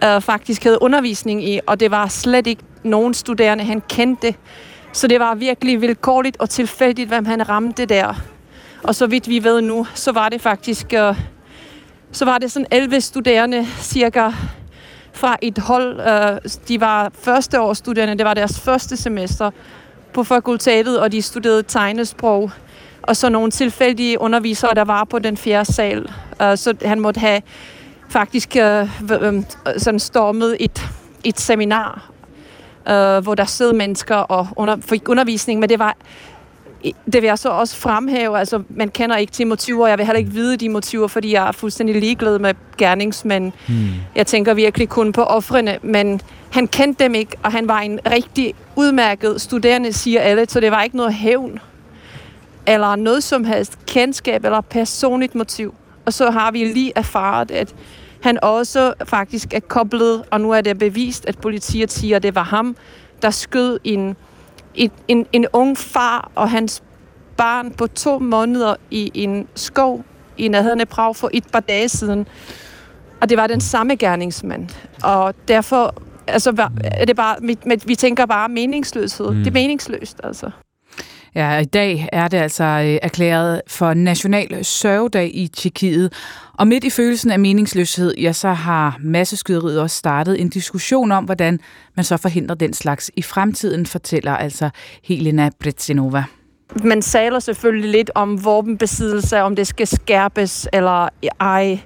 øh, 0.04 0.22
faktisk 0.22 0.64
havde 0.64 0.82
undervisning 0.82 1.50
i, 1.50 1.60
og 1.68 1.80
det 1.80 1.91
var 1.91 2.08
slet 2.08 2.48
ikke 2.48 2.64
nogen 2.84 3.14
studerende, 3.14 3.64
han 3.64 3.82
kendte. 3.89 4.36
Så 4.93 5.08
det 5.08 5.20
var 5.20 5.36
virkelig 5.36 5.82
vilkårligt 5.82 6.38
og 6.39 6.50
tilfældigt, 6.50 7.08
hvem 7.08 7.26
han 7.26 7.50
ramte 7.50 7.86
der. 7.86 8.24
Og 8.84 8.96
så 8.96 9.08
vidt 9.08 9.30
vi 9.30 9.43
ved 9.43 9.62
nu, 9.62 9.88
så 9.96 10.12
var 10.12 10.30
det 10.30 10.41
faktisk... 10.41 10.93
Øh, 10.93 11.16
så 12.12 12.26
var 12.26 12.38
det 12.38 12.52
sådan 12.52 12.68
11 12.72 13.02
studerende, 13.02 13.68
cirka 13.80 14.32
fra 15.16 15.38
et 15.41 15.57
hold. 15.57 15.99
Øh, 15.99 16.51
de 16.68 16.82
var 16.82 17.11
førsteårsstuderende, 17.20 18.18
det 18.18 18.26
var 18.26 18.34
deres 18.34 18.59
første 18.59 18.97
semester 18.97 19.51
på 20.13 20.24
fakultetet, 20.24 20.99
og 20.99 21.11
de 21.11 21.22
studerede 21.22 21.63
tegnesprog. 21.63 22.51
Og 23.01 23.16
så 23.16 23.30
nogle 23.30 23.51
tilfældige 23.51 24.22
undervisere, 24.22 24.76
der 24.76 24.84
var 24.84 25.03
på 25.03 25.20
den 25.20 25.38
fjerde 25.38 25.74
sal. 25.74 26.11
Øh, 26.41 26.57
så 26.57 26.74
han 26.86 26.99
måtte 26.99 27.20
have 27.20 27.41
faktisk 28.09 28.55
øh, 28.55 28.82
øh 29.22 29.43
sådan 29.78 29.99
stormet 29.99 30.57
et, 30.59 30.89
et 31.24 31.39
seminar, 31.39 32.11
øh, 32.88 33.24
hvor 33.24 33.36
der 33.36 33.45
sidder 33.45 33.74
mennesker 33.74 34.16
og 34.16 34.47
under, 34.55 34.78
fik 34.82 35.09
undervisning, 35.09 35.59
men 35.59 35.70
det 35.70 35.80
var 35.80 35.95
det 36.84 37.21
vil 37.21 37.23
jeg 37.23 37.39
så 37.39 37.49
også 37.49 37.76
fremhæve, 37.76 38.39
altså 38.39 38.63
man 38.69 38.89
kender 38.89 39.15
ikke 39.15 39.34
til 39.34 39.47
motiver, 39.47 39.88
jeg 39.88 39.97
vil 39.97 40.05
heller 40.05 40.19
ikke 40.19 40.32
vide 40.32 40.57
de 40.57 40.69
motiver, 40.69 41.07
fordi 41.07 41.34
jeg 41.34 41.47
er 41.47 41.51
fuldstændig 41.51 41.95
ligeglad 41.95 42.39
med 42.39 42.53
gerningsmænd. 42.78 43.51
Hmm. 43.67 43.88
Jeg 44.15 44.28
tænker 44.28 44.53
virkelig 44.53 44.89
kun 44.89 45.11
på 45.11 45.23
offrene, 45.23 45.80
men 45.82 46.21
han 46.51 46.67
kendte 46.67 47.03
dem 47.03 47.15
ikke, 47.15 47.38
og 47.43 47.51
han 47.51 47.67
var 47.67 47.80
en 47.80 47.99
rigtig 48.11 48.53
udmærket 48.76 49.41
studerende, 49.41 49.93
siger 49.93 50.21
alle, 50.21 50.45
så 50.49 50.59
det 50.59 50.71
var 50.71 50.84
ikke 50.84 50.97
noget 50.97 51.13
hævn, 51.13 51.59
eller 52.67 52.95
noget 52.95 53.23
som 53.23 53.43
helst 53.43 53.86
kendskab 53.86 54.45
eller 54.45 54.61
personligt 54.61 55.36
motiv. 55.36 55.73
Og 56.05 56.13
så 56.13 56.32
har 56.32 56.51
vi 56.51 56.63
lige 56.63 56.91
erfaret, 56.95 57.51
at 57.51 57.76
han 58.21 58.39
også 58.43 58.93
faktisk 59.05 59.53
er 59.53 59.59
koblet, 59.59 60.23
og 60.32 60.41
nu 60.41 60.51
er 60.51 60.61
det 60.61 60.80
bevist, 60.80 61.26
at 61.26 61.38
politiet 61.38 61.91
siger, 61.91 62.15
at 62.15 62.23
det 62.23 62.36
var 62.36 62.43
ham, 62.43 62.76
der 63.21 63.30
skød 63.30 63.80
en 63.84 64.15
en, 64.76 64.91
en, 65.07 65.26
en 65.32 65.45
ung 65.53 65.78
far 65.78 66.32
og 66.36 66.49
hans 66.49 66.84
barn 67.38 67.71
på 67.71 67.88
to 67.88 68.19
måneder 68.19 68.76
i 68.91 69.11
en 69.13 69.47
skov 69.55 70.05
i 70.38 70.47
nærheden 70.47 70.82
af 70.82 70.88
Prag 70.88 71.15
for 71.15 71.30
et 71.34 71.43
par 71.51 71.59
dage 71.59 71.89
siden. 71.89 72.28
Og 73.21 73.30
det 73.30 73.38
var 73.38 73.47
den 73.47 73.61
samme 73.61 73.95
gerningsmand. 73.95 74.69
Og 75.03 75.34
derfor 75.47 75.95
altså, 76.28 76.69
er 76.84 77.05
det 77.05 77.15
bare, 77.15 77.38
vi, 77.41 77.57
vi 77.86 77.95
tænker 77.95 78.26
bare 78.26 78.49
meningsløshed. 78.49 79.32
Mm. 79.32 79.38
Det 79.38 79.47
er 79.47 79.51
meningsløst, 79.51 80.21
altså. 80.23 80.49
Ja, 81.36 81.58
i 81.58 81.66
dag 81.66 82.10
er 82.12 82.28
det 82.28 82.38
altså 82.38 82.64
øh, 82.64 83.00
erklæret 83.02 83.62
for 83.68 83.94
National 83.94 84.66
Sørgedag 84.66 85.32
i 85.34 85.48
Tjekkiet. 85.48 86.14
Og 86.54 86.68
midt 86.68 86.84
i 86.84 86.90
følelsen 86.90 87.32
af 87.32 87.40
meningsløshed, 87.40 88.14
ja, 88.18 88.34
så 88.34 88.50
har 88.50 88.98
masseskyderiet 89.00 89.82
også 89.82 89.98
startet 89.98 90.42
en 90.42 90.50
diskussion 90.50 91.12
om, 91.12 91.24
hvordan 91.26 91.60
man 91.96 92.04
så 92.04 92.18
forhindrer 92.18 92.56
den 92.56 92.74
slags 92.74 93.12
i 93.16 93.22
fremtiden, 93.22 93.86
fortæller 93.86 94.38
altså 94.38 94.70
Helena 95.04 95.50
Bretzinova. 95.60 96.24
Man 96.84 97.02
saler 97.02 97.40
selvfølgelig 97.40 97.92
lidt 97.92 98.12
om 98.16 98.46
våbenbesiddelse, 98.46 99.42
om 99.42 99.56
det 99.56 99.68
skal 99.68 99.88
skærpes 99.88 100.68
eller 100.74 101.10
ej. 101.40 101.80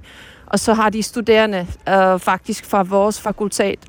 Og 0.45 0.59
så 0.59 0.73
har 0.73 0.89
de 0.89 1.03
studerende 1.03 1.67
øh, 1.89 2.19
faktisk 2.19 2.65
fra 2.65 2.83
vores 2.83 3.21
fakultet, 3.21 3.79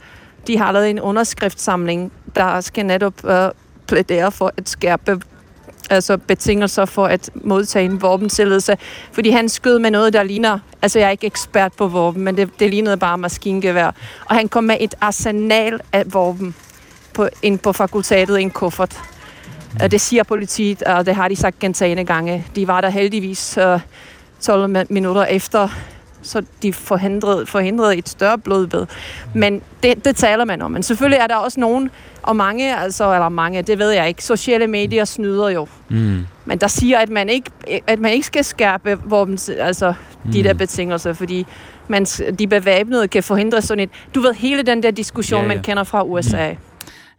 de 0.46 0.58
har 0.58 0.72
lavet 0.72 0.90
en 0.90 1.00
underskriftsamling, 1.00 2.12
der 2.34 2.60
skal 2.60 2.86
netop 2.86 3.24
øh, 3.24 3.50
plædere 3.86 4.32
for 4.32 4.52
at 4.56 4.68
skærpe 4.68 5.20
altså 5.90 6.16
betingelser 6.16 6.84
for 6.84 7.06
at 7.06 7.30
modtage 7.34 7.84
en 7.84 8.02
våbentilladelse. 8.02 8.76
Fordi 9.12 9.30
han 9.30 9.48
skød 9.48 9.78
med 9.78 9.90
noget, 9.90 10.12
der 10.12 10.22
ligner, 10.22 10.58
altså 10.82 10.98
jeg 10.98 11.06
er 11.06 11.10
ikke 11.10 11.26
ekspert 11.26 11.72
på 11.72 11.86
våben, 11.86 12.24
men 12.24 12.36
det, 12.36 12.60
det 12.60 12.70
lignede 12.70 12.96
bare 12.96 13.18
maskingevær. 13.18 13.90
Og 14.24 14.36
han 14.36 14.48
kom 14.48 14.64
med 14.64 14.76
et 14.80 14.94
arsenal 15.00 15.80
af 15.92 16.14
våben 16.14 16.54
på, 17.14 17.28
ind 17.42 17.58
på 17.58 17.72
fakultetet 17.72 18.38
i 18.38 18.42
en 18.42 18.50
kuffert. 18.50 19.00
Det 19.90 20.00
siger 20.00 20.22
politiet, 20.22 20.82
og 20.82 21.06
det 21.06 21.14
har 21.14 21.28
de 21.28 21.36
sagt 21.36 21.58
gentagende 21.58 22.04
gange. 22.04 22.46
De 22.56 22.68
var 22.68 22.80
der 22.80 22.88
heldigvis 22.88 23.58
øh, 23.58 23.80
12 24.40 24.86
minutter 24.90 25.24
efter, 25.24 25.68
så 26.22 26.42
de 26.62 26.72
forhindrede, 26.72 27.46
forhindrede 27.46 27.96
et 27.96 28.08
større 28.08 28.38
blodbed. 28.38 28.86
Men 29.34 29.62
det, 29.82 30.04
det 30.04 30.16
taler 30.16 30.44
man 30.44 30.62
om. 30.62 30.70
Men 30.70 30.82
selvfølgelig 30.82 31.18
er 31.18 31.26
der 31.26 31.36
også 31.36 31.60
nogen, 31.60 31.90
og 32.22 32.36
mange, 32.36 32.76
altså, 32.76 33.14
eller 33.14 33.28
mange, 33.28 33.62
det 33.62 33.78
ved 33.78 33.90
jeg 33.90 34.08
ikke, 34.08 34.24
sociale 34.24 34.66
medier 34.66 35.04
snyder 35.04 35.48
jo. 35.48 35.68
Mm. 35.88 36.26
Men 36.44 36.58
der 36.58 36.68
siger, 36.68 36.98
at 36.98 37.08
man 37.08 37.28
ikke, 37.28 37.50
at 37.86 37.98
man 37.98 38.12
ikke 38.12 38.26
skal 38.26 38.44
skærpe 38.44 38.98
våben, 39.04 39.38
altså 39.58 39.94
de 40.32 40.38
mm. 40.38 40.42
der 40.42 40.54
betingelser, 40.54 41.12
fordi 41.12 41.46
man, 41.88 42.04
de 42.38 42.46
bevæbnede 42.46 43.08
kan 43.08 43.22
forhindre 43.22 43.62
sådan 43.62 43.84
et... 43.84 43.90
Du 44.14 44.20
ved, 44.20 44.34
hele 44.34 44.62
den 44.62 44.82
der 44.82 44.90
diskussion, 44.90 45.40
ja, 45.40 45.48
ja. 45.48 45.54
man 45.54 45.62
kender 45.62 45.84
fra 45.84 46.04
USA. 46.04 46.50
Mm. 46.50 46.56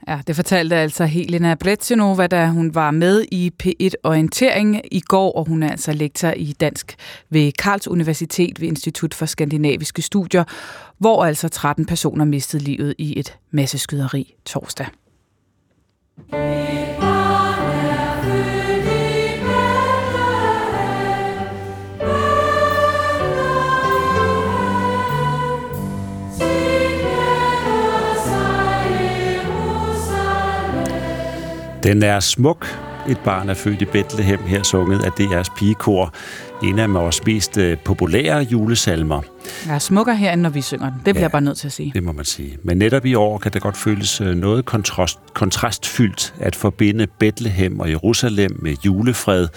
Ja, 0.07 0.19
det 0.27 0.35
fortalte 0.35 0.75
altså 0.75 1.05
Helena 1.05 1.55
Bretsinova, 1.55 2.27
da 2.27 2.47
hun 2.47 2.75
var 2.75 2.91
med 2.91 3.25
i 3.31 3.51
P1 3.63 3.89
Orientering 4.03 4.81
i 4.91 4.99
går, 4.99 5.31
og 5.31 5.47
hun 5.47 5.63
er 5.63 5.71
altså 5.71 5.93
lektor 5.93 6.29
i 6.29 6.55
dansk 6.59 6.95
ved 7.29 7.51
Karls 7.51 7.87
Universitet 7.87 8.61
ved 8.61 8.67
Institut 8.67 9.13
for 9.13 9.25
Skandinaviske 9.25 10.01
Studier, 10.01 10.43
hvor 10.97 11.25
altså 11.25 11.49
13 11.49 11.85
personer 11.85 12.25
mistede 12.25 12.63
livet 12.63 12.95
i 12.97 13.19
et 13.19 13.37
masseskyderi 13.51 14.35
torsdag. 14.45 14.87
Den 31.83 32.03
er 32.03 32.19
smuk, 32.19 32.79
et 33.09 33.19
barn 33.19 33.49
er 33.49 33.53
født 33.53 33.81
i 33.81 33.85
Bethlehem, 33.85 34.39
her 34.39 34.63
sunget 34.63 35.03
af 35.03 35.09
DR's 35.09 35.55
pigekor. 35.57 36.13
En 36.63 36.79
af 36.79 36.93
vores 36.93 37.25
mest 37.25 37.57
øh, 37.57 37.77
populære 37.77 38.37
julesalmer. 38.39 39.21
Jeg 39.65 39.75
er 39.75 39.79
smukker 39.79 40.13
herinde, 40.13 40.41
når 40.41 40.49
vi 40.49 40.61
synger 40.61 40.89
den. 40.89 40.95
Det 40.95 41.03
bliver 41.03 41.17
ja, 41.17 41.21
jeg 41.21 41.31
bare 41.31 41.41
nødt 41.41 41.57
til 41.57 41.67
at 41.67 41.71
sige. 41.71 41.91
Det 41.95 42.03
må 42.03 42.11
man 42.11 42.25
sige. 42.25 42.57
Men 42.63 42.77
netop 42.77 43.05
i 43.05 43.13
år 43.13 43.37
kan 43.37 43.51
det 43.53 43.61
godt 43.61 43.77
føles 43.77 44.21
øh, 44.21 44.35
noget 44.35 44.65
kontrast, 44.65 45.19
kontrastfyldt 45.33 46.33
at 46.39 46.55
forbinde 46.55 47.07
Bethlehem 47.07 47.79
og 47.79 47.89
Jerusalem 47.89 48.59
med 48.61 48.75
julefred, 48.85 49.47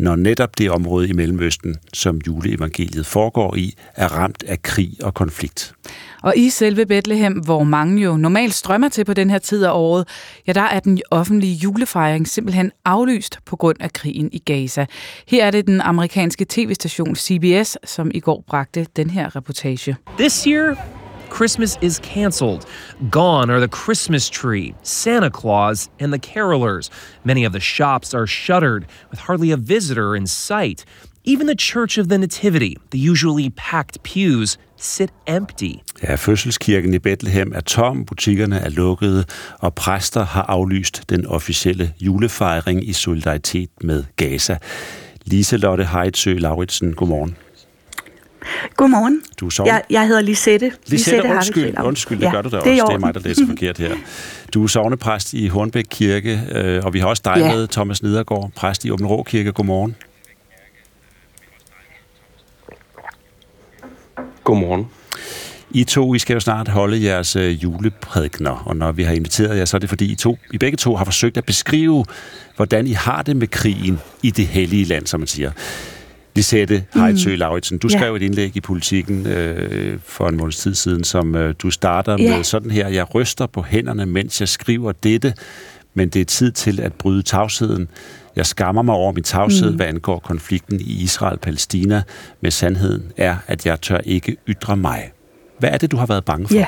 når 0.00 0.16
netop 0.16 0.58
det 0.58 0.70
område 0.70 1.08
i 1.08 1.12
Mellemøsten, 1.12 1.76
som 1.92 2.20
juleevangeliet 2.26 3.06
foregår 3.06 3.56
i, 3.56 3.74
er 3.96 4.08
ramt 4.08 4.44
af 4.46 4.62
krig 4.62 4.92
og 5.02 5.14
konflikt. 5.14 5.74
Og 6.22 6.36
i 6.36 6.50
selve 6.50 6.86
Bethlehem, 6.86 7.32
hvor 7.32 7.64
mange 7.64 8.02
jo 8.02 8.16
normalt 8.16 8.54
strømmer 8.54 8.88
til 8.88 9.04
på 9.04 9.14
den 9.14 9.30
her 9.30 9.38
tid 9.38 9.64
af 9.64 9.70
året, 9.72 10.08
ja, 10.46 10.52
der 10.52 10.62
er 10.62 10.80
den 10.80 11.00
offentlige 11.10 11.54
julefejring 11.54 12.28
simpelthen 12.28 12.72
aflyst 12.84 13.38
på 13.46 13.56
grund 13.56 13.76
af 13.80 13.92
krigen 13.92 14.28
i 14.32 14.38
Gaza. 14.38 14.86
Her 15.26 15.44
er 15.44 15.50
det 15.50 15.66
den 15.66 15.80
amerikanske 15.80 16.46
tv-station 16.48 17.16
CBS, 17.16 17.78
som 17.84 18.10
i 18.14 18.20
går 18.20 18.44
bragte 18.46 18.86
den 18.96 19.10
her 19.10 19.36
reportage. 19.36 19.96
This 20.18 20.44
year, 20.44 20.99
Christmas 21.30 21.78
is 21.80 21.98
canceled. 22.00 22.66
Gone 23.08 23.50
are 23.50 23.60
the 23.60 23.68
Christmas 23.68 24.28
tree, 24.28 24.74
Santa 24.82 25.30
Claus, 25.30 25.88
and 25.98 26.12
the 26.12 26.18
carolers. 26.18 26.90
Many 27.24 27.46
of 27.46 27.52
the 27.52 27.60
shops 27.60 28.12
are 28.14 28.26
shuttered, 28.26 28.86
with 29.10 29.20
hardly 29.20 29.50
a 29.52 29.56
visitor 29.56 30.14
in 30.16 30.26
sight. 30.26 30.84
Even 31.24 31.46
the 31.46 31.54
Church 31.54 31.98
of 31.98 32.08
the 32.08 32.18
Nativity, 32.18 32.76
the 32.90 32.98
usually 32.98 33.50
packed 33.50 34.02
pews, 34.02 34.58
sit 34.76 35.10
empty. 35.26 35.82
Ja, 36.02 36.14
fødselskirken 36.14 36.94
i 36.94 36.98
Bethlehem 36.98 37.52
er 37.54 37.60
tom, 37.60 38.04
butikkerne 38.04 38.58
er 38.58 38.68
lukkede, 38.68 39.24
og 39.58 39.74
præster 39.74 40.24
har 40.24 40.42
aflyst 40.42 41.02
den 41.08 41.26
officielle 41.26 41.92
julefejring 42.00 42.88
i 42.88 42.92
solidaritet 42.92 43.70
med 43.80 44.04
Gaza. 44.16 44.58
Liselotte 45.24 45.84
Heidsø 45.84 46.34
Lauritsen, 46.38 46.94
godmorgen. 46.94 47.36
Godmorgen. 48.76 49.22
Du 49.40 49.46
er 49.46 49.62
jeg, 49.66 49.82
jeg 49.90 50.06
hedder 50.06 50.22
Lisette. 50.22 50.72
Lisette, 50.86 51.16
Lisette 51.16 51.34
undskyld, 51.34 51.74
undskyld, 51.84 52.18
det 52.18 52.24
ja, 52.24 52.30
gør 52.30 52.42
du 52.42 52.48
da 52.48 52.56
også. 52.56 52.70
Det 52.70 52.78
er, 52.78 52.84
det 52.84 52.94
er 52.94 52.98
mig, 52.98 53.14
der 53.14 53.20
læser 53.20 53.46
forkert 53.46 53.78
her. 53.78 53.94
Du 54.54 54.62
er 54.62 54.66
sovnepræst 54.66 55.32
i 55.32 55.48
Hornbæk 55.48 55.84
Kirke, 55.90 56.40
øh, 56.52 56.84
og 56.84 56.94
vi 56.94 56.98
har 56.98 57.06
også 57.06 57.22
dig 57.24 57.36
ja. 57.36 57.54
med, 57.54 57.68
Thomas 57.68 58.02
Nedergaard, 58.02 58.50
præst 58.56 58.84
i 58.84 58.90
Åben 58.90 59.06
Rå 59.06 59.22
Kirke. 59.22 59.52
Godmorgen. 59.52 59.96
Godmorgen. 64.44 64.86
I 65.70 65.84
to, 65.84 66.14
I 66.14 66.18
skal 66.18 66.34
jo 66.34 66.40
snart 66.40 66.68
holde 66.68 67.04
jeres 67.04 67.36
øh, 67.36 67.62
juleprædikner, 67.62 68.50
og 68.50 68.76
når 68.76 68.92
vi 68.92 69.02
har 69.02 69.12
inviteret 69.12 69.58
jer, 69.58 69.64
så 69.64 69.76
er 69.76 69.78
det 69.78 69.88
fordi 69.88 70.12
I, 70.12 70.14
to, 70.14 70.38
I 70.52 70.58
begge 70.58 70.76
to 70.76 70.96
har 70.96 71.04
forsøgt 71.04 71.36
at 71.36 71.44
beskrive, 71.44 72.04
hvordan 72.56 72.86
I 72.86 72.92
har 72.92 73.22
det 73.22 73.36
med 73.36 73.48
krigen 73.48 74.00
i 74.22 74.30
det 74.30 74.46
hellige 74.46 74.84
land, 74.84 75.06
som 75.06 75.20
man 75.20 75.26
siger. 75.26 75.50
Lisette 76.34 76.84
Heidsø 76.94 77.30
mm. 77.30 77.38
Lauritsen, 77.38 77.78
du 77.78 77.88
skrev 77.88 78.10
ja. 78.10 78.16
et 78.16 78.22
indlæg 78.22 78.56
i 78.56 78.60
Politiken 78.60 79.26
øh, 79.26 79.98
for 80.04 80.28
en 80.28 80.36
måneds 80.36 80.56
tid 80.56 80.74
siden, 80.74 81.04
som 81.04 81.36
øh, 81.36 81.54
du 81.58 81.70
starter 81.70 82.16
ja. 82.18 82.36
med 82.36 82.44
sådan 82.44 82.70
her. 82.70 82.88
Jeg 82.88 83.14
ryster 83.14 83.46
på 83.46 83.62
hænderne, 83.62 84.06
mens 84.06 84.40
jeg 84.40 84.48
skriver 84.48 84.92
dette, 84.92 85.34
men 85.94 86.08
det 86.08 86.20
er 86.20 86.24
tid 86.24 86.52
til 86.52 86.80
at 86.80 86.92
bryde 86.92 87.22
tavsheden. 87.22 87.88
Jeg 88.36 88.46
skammer 88.46 88.82
mig 88.82 88.94
over 88.94 89.12
min 89.12 89.24
tavshed, 89.24 89.70
mm. 89.70 89.76
hvad 89.76 89.86
angår 89.86 90.18
konflikten 90.18 90.80
i 90.80 91.02
Israel-Palæstina, 91.02 92.02
men 92.40 92.50
sandheden 92.50 93.12
er, 93.16 93.36
at 93.46 93.66
jeg 93.66 93.80
tør 93.80 93.98
ikke 93.98 94.36
ytre 94.48 94.76
mig. 94.76 95.12
Hvad 95.58 95.70
er 95.70 95.78
det, 95.78 95.90
du 95.90 95.96
har 95.96 96.06
været 96.06 96.24
bange 96.24 96.48
for? 96.48 96.54
Ja. 96.54 96.66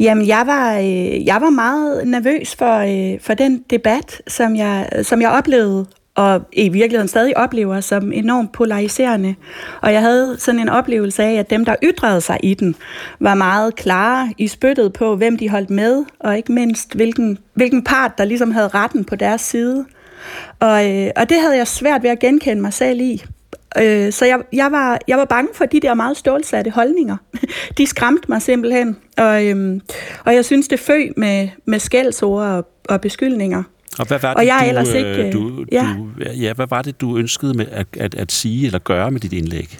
Jamen, 0.00 0.26
jeg 0.26 0.42
var, 0.46 0.78
øh, 0.78 1.26
jeg 1.26 1.40
var 1.40 1.50
meget 1.50 2.08
nervøs 2.08 2.54
for, 2.54 2.78
øh, 2.78 3.20
for 3.20 3.34
den 3.34 3.64
debat, 3.70 4.22
som 4.28 4.56
jeg, 4.56 4.88
som 5.02 5.22
jeg 5.22 5.30
oplevede 5.30 5.86
og 6.16 6.42
i 6.52 6.68
virkeligheden 6.68 7.08
stadig 7.08 7.36
oplever 7.36 7.80
som 7.80 8.12
enormt 8.12 8.52
polariserende. 8.52 9.34
Og 9.82 9.92
jeg 9.92 10.00
havde 10.00 10.36
sådan 10.38 10.60
en 10.60 10.68
oplevelse 10.68 11.22
af, 11.22 11.32
at 11.34 11.50
dem, 11.50 11.64
der 11.64 11.76
ytrede 11.82 12.20
sig 12.20 12.38
i 12.42 12.54
den, 12.54 12.76
var 13.20 13.34
meget 13.34 13.76
klare 13.76 14.34
i 14.38 14.48
spyttet 14.48 14.92
på, 14.92 15.16
hvem 15.16 15.36
de 15.36 15.48
holdt 15.48 15.70
med, 15.70 16.04
og 16.20 16.36
ikke 16.36 16.52
mindst, 16.52 16.94
hvilken, 16.94 17.38
hvilken 17.54 17.84
part, 17.84 18.18
der 18.18 18.24
ligesom 18.24 18.50
havde 18.50 18.68
retten 18.68 19.04
på 19.04 19.16
deres 19.16 19.40
side. 19.40 19.84
Og, 20.60 20.90
øh, 20.92 21.10
og 21.16 21.28
det 21.28 21.40
havde 21.40 21.56
jeg 21.56 21.66
svært 21.66 22.02
ved 22.02 22.10
at 22.10 22.18
genkende 22.18 22.62
mig 22.62 22.72
selv 22.72 23.00
i. 23.00 23.24
Øh, 23.78 24.12
så 24.12 24.26
jeg, 24.26 24.38
jeg, 24.52 24.72
var, 24.72 24.98
jeg 25.08 25.18
var 25.18 25.24
bange 25.24 25.48
for 25.54 25.64
de 25.64 25.80
der 25.80 25.94
meget 25.94 26.16
stålsatte 26.16 26.70
holdninger. 26.70 27.16
De 27.78 27.86
skræmte 27.86 28.24
mig 28.28 28.42
simpelthen. 28.42 28.96
Og, 29.16 29.46
øhm, 29.46 29.80
og 30.24 30.34
jeg 30.34 30.44
synes, 30.44 30.68
det 30.68 30.80
føg 30.80 31.12
med, 31.16 31.48
med 31.64 31.78
skældsord 31.78 32.42
og, 32.42 32.68
og 32.88 33.00
beskyldninger. 33.00 33.62
Og 33.98 34.06
hvad 34.06 34.18
var 34.18 34.28
det, 34.28 34.36
og 34.36 34.46
jeg 34.46 34.60
du, 34.62 34.68
ellers 34.68 34.94
ikke, 34.94 35.26
øh, 35.26 35.32
du, 35.32 35.64
ja. 35.72 35.86
du, 35.98 36.08
ja, 36.40 36.52
hvad 36.52 36.66
var 36.70 36.82
det, 36.82 37.00
du 37.00 37.16
ønskede 37.16 37.54
med 37.54 37.66
at, 37.70 37.86
at, 38.00 38.14
at 38.14 38.32
sige 38.32 38.66
eller 38.66 38.78
gøre 38.78 39.10
med 39.10 39.20
dit 39.20 39.32
indlæg? 39.32 39.78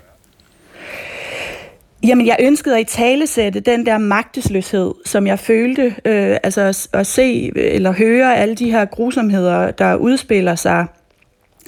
Jamen, 2.07 2.27
jeg 2.27 2.37
ønskede 2.41 2.75
at 2.75 2.81
i 2.81 2.85
talesætte 2.85 3.61
den 3.61 3.87
der 3.87 3.99
magtesløshed, 3.99 4.95
som 5.05 5.27
jeg 5.27 5.39
følte, 5.39 5.83
øh, 6.05 6.37
altså 6.43 6.61
at, 6.61 6.89
at 6.93 7.07
se 7.07 7.53
eller 7.57 7.93
høre 7.93 8.37
alle 8.37 8.55
de 8.55 8.71
her 8.71 8.85
grusomheder, 8.85 9.71
der 9.71 9.95
udspiller 9.95 10.55
sig. 10.55 10.87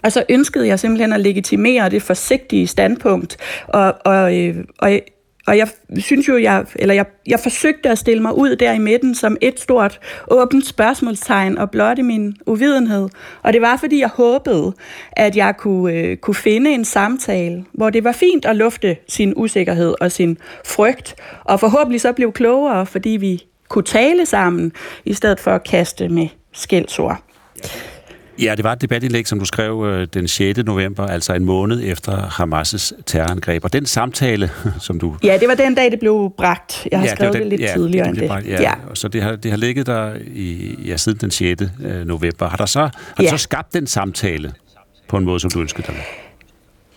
Og 0.04 0.12
så 0.12 0.24
ønskede 0.28 0.66
jeg 0.66 0.80
simpelthen 0.80 1.12
at 1.12 1.20
legitimere 1.20 1.90
det 1.90 2.02
forsigtige 2.02 2.66
standpunkt, 2.66 3.36
og, 3.68 3.94
og, 4.04 4.38
øh, 4.38 4.64
og 4.78 5.00
og 5.46 5.58
jeg 5.58 5.68
synes 5.98 6.28
jo, 6.28 6.38
jeg, 6.38 6.64
eller 6.76 6.94
jeg, 6.94 7.06
jeg 7.26 7.40
forsøgte 7.40 7.88
at 7.88 7.98
stille 7.98 8.22
mig 8.22 8.34
ud 8.34 8.56
der 8.56 8.72
i 8.72 8.78
midten 8.78 9.14
som 9.14 9.36
et 9.40 9.60
stort 9.60 10.00
åbent 10.28 10.66
spørgsmålstegn 10.66 11.58
og 11.58 11.70
blotte 11.70 12.02
min 12.02 12.36
uvidenhed. 12.46 13.08
Og 13.42 13.52
det 13.52 13.60
var, 13.60 13.76
fordi 13.76 14.00
jeg 14.00 14.08
håbede, 14.08 14.72
at 15.12 15.36
jeg 15.36 15.54
kunne, 15.58 15.94
øh, 15.94 16.16
kunne 16.16 16.34
finde 16.34 16.70
en 16.70 16.84
samtale, 16.84 17.64
hvor 17.72 17.90
det 17.90 18.04
var 18.04 18.12
fint 18.12 18.44
at 18.44 18.56
lufte 18.56 18.96
sin 19.08 19.32
usikkerhed 19.36 19.94
og 20.00 20.12
sin 20.12 20.38
frygt, 20.64 21.14
og 21.44 21.60
forhåbentlig 21.60 22.00
så 22.00 22.12
blev 22.12 22.32
klogere, 22.32 22.86
fordi 22.86 23.10
vi 23.10 23.42
kunne 23.68 23.84
tale 23.84 24.26
sammen, 24.26 24.72
i 25.04 25.14
stedet 25.14 25.40
for 25.40 25.50
at 25.50 25.64
kaste 25.64 26.08
med 26.08 26.28
skældsord. 26.52 27.22
Ja, 27.64 27.95
det 28.38 28.64
var 28.64 28.72
et 28.72 28.82
debatindlæg, 28.82 29.26
som 29.26 29.38
du 29.38 29.44
skrev 29.44 29.84
øh, 29.86 30.08
den 30.14 30.28
6. 30.28 30.58
november, 30.58 31.06
altså 31.06 31.32
en 31.32 31.44
måned 31.44 31.82
efter 31.84 32.12
Hamas' 32.12 33.02
terrorangreb. 33.06 33.64
Og 33.64 33.72
den 33.72 33.86
samtale, 33.86 34.50
som 34.80 35.00
du... 35.00 35.16
Ja, 35.22 35.38
det 35.40 35.48
var 35.48 35.54
den 35.54 35.74
dag, 35.74 35.90
det 35.90 36.00
blev 36.00 36.32
bragt. 36.36 36.88
Jeg 36.90 36.98
har 36.98 37.06
ja, 37.06 37.14
skrevet 37.14 37.32
det, 37.32 37.42
den, 37.42 37.50
det 37.50 37.58
lidt 37.58 37.68
ja, 37.68 37.74
tidligere 37.74 38.10
det 38.10 38.18
end 38.18 38.28
bragt, 38.28 38.46
ja. 38.46 38.62
ja. 38.62 38.72
Så 38.94 39.08
det 39.08 39.22
har, 39.22 39.36
det 39.36 39.50
har 39.50 39.58
ligget 39.58 39.86
der 39.86 40.14
i, 40.26 40.78
ja, 40.86 40.96
siden 40.96 41.18
den 41.20 41.30
6. 41.30 41.62
Øh, 41.84 42.06
november. 42.06 42.48
Har, 42.48 42.56
der 42.56 42.66
så, 42.66 42.80
har 42.80 42.90
ja. 43.20 43.24
du 43.24 43.28
så 43.30 43.42
skabt 43.42 43.74
den 43.74 43.86
samtale 43.86 44.52
på 45.08 45.16
en 45.16 45.24
måde, 45.24 45.40
som 45.40 45.50
du 45.50 45.60
ønskede 45.60 45.86
dig? 45.86 45.94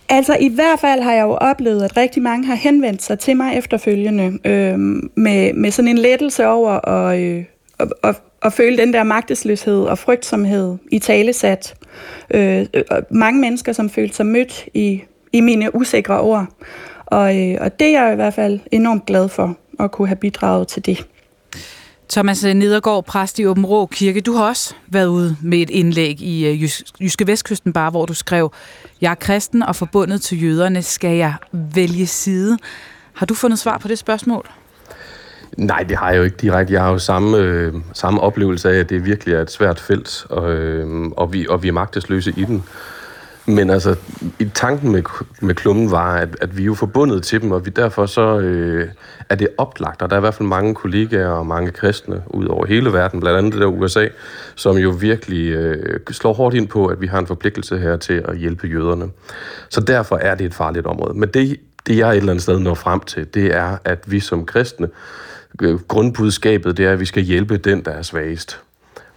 Altså 0.10 0.38
i 0.40 0.50
hvert 0.56 0.80
fald 0.80 1.02
har 1.02 1.14
jeg 1.14 1.24
jo 1.24 1.32
oplevet, 1.32 1.84
at 1.84 1.98
rigtig 1.98 2.22
mange 2.22 2.48
har 2.48 2.56
henvendt 2.56 3.04
sig 3.04 3.20
til 3.20 3.38
mig 3.38 3.58
efterfølgende 3.58 4.50
øh, 4.50 4.80
med, 5.16 5.54
med 5.54 5.72
sådan 5.72 5.90
en 5.90 5.98
lettelse 5.98 6.48
over 6.48 6.88
at, 6.88 7.20
øh, 7.20 7.44
at, 7.80 7.94
at, 8.04 8.16
at 8.42 8.54
føle 8.54 8.78
den 8.78 8.94
der 8.94 9.04
magtesløshed 9.04 9.84
og 9.84 9.98
frygtsomhed 9.98 10.78
i 10.92 11.00
talesat. 11.00 11.76
Øh, 12.32 12.66
øh 12.74 12.84
mange 13.10 13.42
mennesker, 13.42 13.74
som 13.74 13.90
følte 13.90 14.16
sig 14.16 14.26
mødt 14.26 14.66
i, 14.74 15.02
i 15.34 15.42
mine 15.42 15.76
usikre 15.76 16.20
ord. 16.20 16.46
Og, 17.06 17.38
øh, 17.38 17.58
og 17.62 17.80
det 17.80 17.88
er 17.88 18.04
jeg 18.04 18.14
i 18.14 18.16
hvert 18.16 18.34
fald 18.34 18.60
enormt 18.72 19.06
glad 19.06 19.30
for, 19.30 19.58
at 19.80 19.92
kunne 19.92 20.08
have 20.08 20.16
bidraget 20.16 20.68
til 20.68 20.86
det. 20.86 21.06
Thomas 22.10 22.44
Nedergaard, 22.44 23.06
præst 23.06 23.40
i 23.40 23.46
Åben 23.46 23.66
Rå 23.66 23.86
Kirke, 23.86 24.22
du 24.22 24.34
har 24.34 24.48
også 24.48 24.74
været 24.88 25.08
ude 25.08 25.38
med 25.42 25.58
et 25.58 25.70
indlæg 25.70 26.22
i 26.22 26.48
øh, 26.48 26.64
Jyske 27.02 27.28
Vestkysten 27.28 27.74
bare, 27.74 27.90
hvor 27.90 28.06
du 28.06 28.14
skrev, 28.14 28.52
jeg 29.02 29.12
er 29.12 29.16
kristen 29.16 29.64
og 29.64 29.76
forbundet 29.76 30.22
til 30.22 30.44
jøderne, 30.44 30.82
skal 30.82 31.18
jeg 31.18 31.34
vælge 31.52 32.08
side? 32.08 32.58
Har 33.14 33.26
du 33.26 33.34
fundet 33.34 33.60
svar 33.60 33.78
på 33.78 33.88
det 33.88 33.98
spørgsmål? 33.98 34.50
Nej, 35.60 35.84
det 35.90 35.98
har 35.98 36.10
jeg 36.10 36.18
jo 36.18 36.24
ikke 36.24 36.38
direkte. 36.38 36.74
Jeg 36.74 36.82
har 36.82 36.92
jo 36.92 36.98
samme, 36.98 37.38
øh, 37.38 37.74
samme 37.94 38.22
oplevelse 38.22 38.70
af, 38.70 38.80
at 38.80 38.90
det 38.90 39.06
virkelig 39.06 39.36
er 39.36 39.42
et 39.42 39.52
svært 39.52 39.80
felt, 39.80 40.26
og, 40.30 40.52
øh, 40.52 41.06
og, 41.18 41.34
vi, 41.34 41.48
og 41.50 41.64
vi 41.64 41.68
er 41.68 41.72
magtesløse 41.72 42.34
i 42.38 42.44
den. 42.44 42.64
Men 43.46 43.70
altså, 43.70 43.96
i 44.40 44.46
tanken 44.54 44.92
med, 44.92 45.04
med 45.42 45.56
klummen 45.56 45.92
var, 45.92 46.16
at, 46.16 46.30
at 46.42 46.58
vi 46.58 46.62
er 46.62 46.66
jo 46.66 46.74
forbundet 46.74 47.24
til 47.24 47.42
dem, 47.42 47.52
og 47.52 47.66
vi 47.66 47.70
derfor 47.70 48.06
så 48.06 48.40
øh, 48.40 48.90
er 49.30 49.36
det 49.36 49.48
oplagt, 49.58 50.02
og 50.02 50.10
der 50.10 50.16
er 50.16 50.20
i 50.20 50.22
hvert 50.22 50.34
fald 50.34 50.48
mange 50.48 50.76
kollegaer 50.76 51.30
og 51.30 51.48
mange 51.48 51.72
kristne 51.72 52.24
ud 52.28 52.46
over 52.46 52.66
hele 52.66 52.94
verden, 52.94 53.20
blandt 53.20 53.38
andet 53.38 53.54
det 53.54 53.62
der 53.62 53.68
USA, 53.68 54.08
som 54.56 54.78
jo 54.78 54.90
virkelig 54.90 55.48
øh, 55.50 56.00
slår 56.12 56.34
hårdt 56.34 56.56
ind 56.56 56.68
på, 56.68 56.86
at 56.86 57.02
vi 57.02 57.08
har 57.08 57.20
en 57.20 57.28
forpligtelse 57.28 57.78
her 57.78 57.98
til 57.98 58.26
at 58.28 58.38
hjælpe 58.38 58.68
jøderne. 58.68 59.10
Så 59.70 59.82
derfor 59.82 60.16
er 60.16 60.36
det 60.36 60.46
et 60.46 60.54
farligt 60.54 60.86
område. 60.86 61.20
Men 61.20 61.30
det, 61.30 61.60
det 61.88 61.98
jeg 61.98 62.10
et 62.10 62.18
eller 62.18 62.32
andet 62.32 62.44
sted 62.44 62.60
når 62.60 62.74
frem 62.74 63.00
til, 63.00 63.34
det 63.34 63.56
er, 63.56 63.78
at 63.86 64.04
vi 64.08 64.20
som 64.20 64.46
kristne 64.46 64.90
Øh, 65.62 65.80
grundbudskabet, 65.80 66.78
det 66.78 66.86
er, 66.86 66.92
at 66.92 67.00
vi 67.00 67.06
skal 67.06 67.24
hjælpe 67.24 67.58
den, 67.58 67.86
der 67.86 67.92
er 67.92 68.02
svagest. 68.02 68.60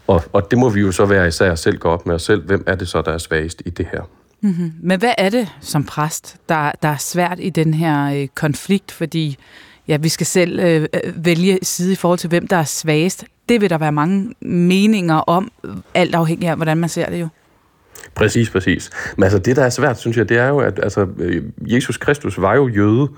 Og, 0.07 0.23
og 0.33 0.51
det 0.51 0.59
må 0.59 0.69
vi 0.69 0.81
jo 0.81 0.93
så 0.93 1.07
være 1.07 1.29
især 1.29 1.55
selv 1.55 1.79
gå 1.79 1.89
op 1.89 2.07
med 2.07 2.15
os 2.15 2.23
selv. 2.23 2.47
Hvem 2.47 2.65
er 2.67 2.75
det 2.75 2.89
så, 2.89 3.03
der 3.03 3.13
er 3.13 3.19
svagest 3.19 3.63
i 3.67 3.71
det 3.71 3.87
her? 3.93 4.03
Mm-hmm. 4.41 4.73
Men 4.83 4.99
hvad 4.99 5.13
er 5.19 5.29
det 5.29 5.49
som 5.61 5.85
præst, 5.85 6.37
der, 6.49 6.73
der 6.83 6.89
er 6.89 6.97
svært 6.97 7.39
i 7.41 7.51
den 7.51 7.75
her 7.75 8.15
øh, 8.15 8.29
konflikt? 8.35 8.93
Fordi 8.93 9.37
ja, 9.89 9.97
vi 9.97 10.09
skal 10.09 10.27
selv 10.27 10.61
øh, 10.61 10.83
øh 10.83 11.25
vælge 11.25 11.59
side 11.63 11.93
i 11.93 11.97
forhold 11.97 12.19
til, 12.19 12.29
hvem 12.29 12.47
der 12.47 12.57
er 12.57 12.65
svagest. 12.65 13.25
det 13.49 13.61
vil 13.61 13.71
der 13.71 13.79
være 13.79 13.93
mange 13.93 14.35
meninger 14.41 15.15
om, 15.15 15.53
alt 15.95 16.15
afhængig 16.15 16.49
af, 16.49 16.57
hvordan 16.57 16.77
man 16.77 16.89
ser 16.89 17.11
det 17.11 17.21
jo. 17.21 17.29
Præcis, 18.15 18.51
præcis. 18.51 18.91
Men 19.17 19.25
altså, 19.25 19.39
det, 19.39 19.57
der 19.57 19.65
er 19.65 19.71
svært, 19.71 19.99
synes 19.99 20.17
jeg, 20.17 20.29
det 20.29 20.39
er 20.39 20.49
jo, 20.49 20.59
at 20.59 20.81
altså, 20.83 21.07
øh, 21.19 21.43
Jesus 21.61 21.97
Kristus 21.97 22.41
var 22.41 22.55
jo 22.55 22.69
jøde. 22.69 23.09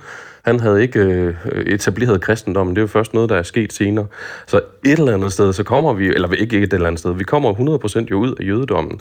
Han 0.44 0.61
havde 0.61 0.82
ikke 0.82 1.01
øh, 1.01 1.35
etableret 1.66 2.20
kristendommen. 2.20 2.77
Det 2.77 2.81
er 2.81 2.82
jo 2.82 2.89
først 2.89 3.15
noget, 3.15 3.31
der 3.31 3.36
er 3.36 3.43
sket 3.43 3.73
senere. 3.73 4.06
Så 4.47 4.61
et 4.85 4.98
eller 4.98 5.15
andet 5.15 5.32
sted, 5.32 5.52
så 5.52 5.62
kommer 5.62 5.93
vi, 5.93 6.06
eller 6.06 6.32
ikke 6.32 6.62
et 6.62 6.73
eller 6.73 6.86
andet 6.86 6.98
sted, 6.98 7.15
vi 7.15 7.24
kommer 7.24 7.55
100% 8.05 8.06
jo 8.11 8.19
ud 8.19 8.35
af 8.40 8.47
jødedommen. 8.47 9.01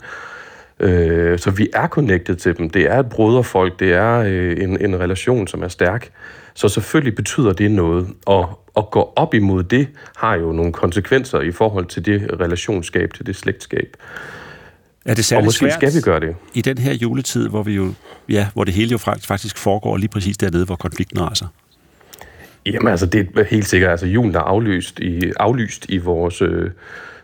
Øh, 0.80 1.38
så 1.38 1.50
vi 1.50 1.68
er 1.74 1.88
connected 1.88 2.36
til 2.36 2.58
dem. 2.58 2.70
Det 2.70 2.82
er 2.82 2.98
et 2.98 3.08
broderfolk. 3.08 3.80
Det 3.80 3.92
er 3.92 4.18
øh, 4.26 4.62
en, 4.62 4.80
en 4.80 5.00
relation, 5.00 5.46
som 5.46 5.62
er 5.62 5.68
stærk. 5.68 6.10
Så 6.54 6.68
selvfølgelig 6.68 7.14
betyder 7.14 7.52
det 7.52 7.70
noget. 7.70 8.06
Og 8.26 8.60
at 8.76 8.90
gå 8.90 9.12
op 9.16 9.34
imod 9.34 9.62
det 9.62 9.88
har 10.16 10.34
jo 10.34 10.52
nogle 10.52 10.72
konsekvenser 10.72 11.40
i 11.40 11.50
forhold 11.50 11.86
til 11.86 12.06
det 12.06 12.40
relationsskab, 12.40 13.12
til 13.14 13.26
det 13.26 13.36
slægtskab. 13.36 13.96
Er 15.04 15.14
det 15.14 15.24
særligt 15.24 15.42
og 15.42 15.44
måske 15.44 15.58
svært 15.58 15.72
skal 15.72 15.94
vi 15.94 16.00
gøre 16.00 16.20
det. 16.20 16.36
i 16.54 16.62
den 16.62 16.78
her 16.78 16.92
juletid, 16.92 17.48
hvor 17.48 17.62
vi 17.62 17.74
jo, 17.74 17.94
ja, 18.28 18.48
hvor 18.54 18.64
det 18.64 18.74
hele 18.74 18.90
jo 18.90 18.98
faktisk 18.98 19.56
foregår 19.56 19.96
lige 19.96 20.08
præcis 20.08 20.36
dernede, 20.36 20.64
hvor 20.64 20.76
konflikten 20.76 21.20
raser? 21.20 21.46
Jamen 22.66 22.88
altså, 22.88 23.06
det 23.06 23.28
er 23.36 23.44
helt 23.44 23.66
sikkert. 23.66 23.90
Altså, 23.90 24.06
julen 24.06 24.34
er 24.34 24.40
aflyst 24.40 24.98
i, 24.98 25.32
aflyst 25.40 25.86
i 25.88 25.98
vores, 25.98 26.42
øh, 26.42 26.70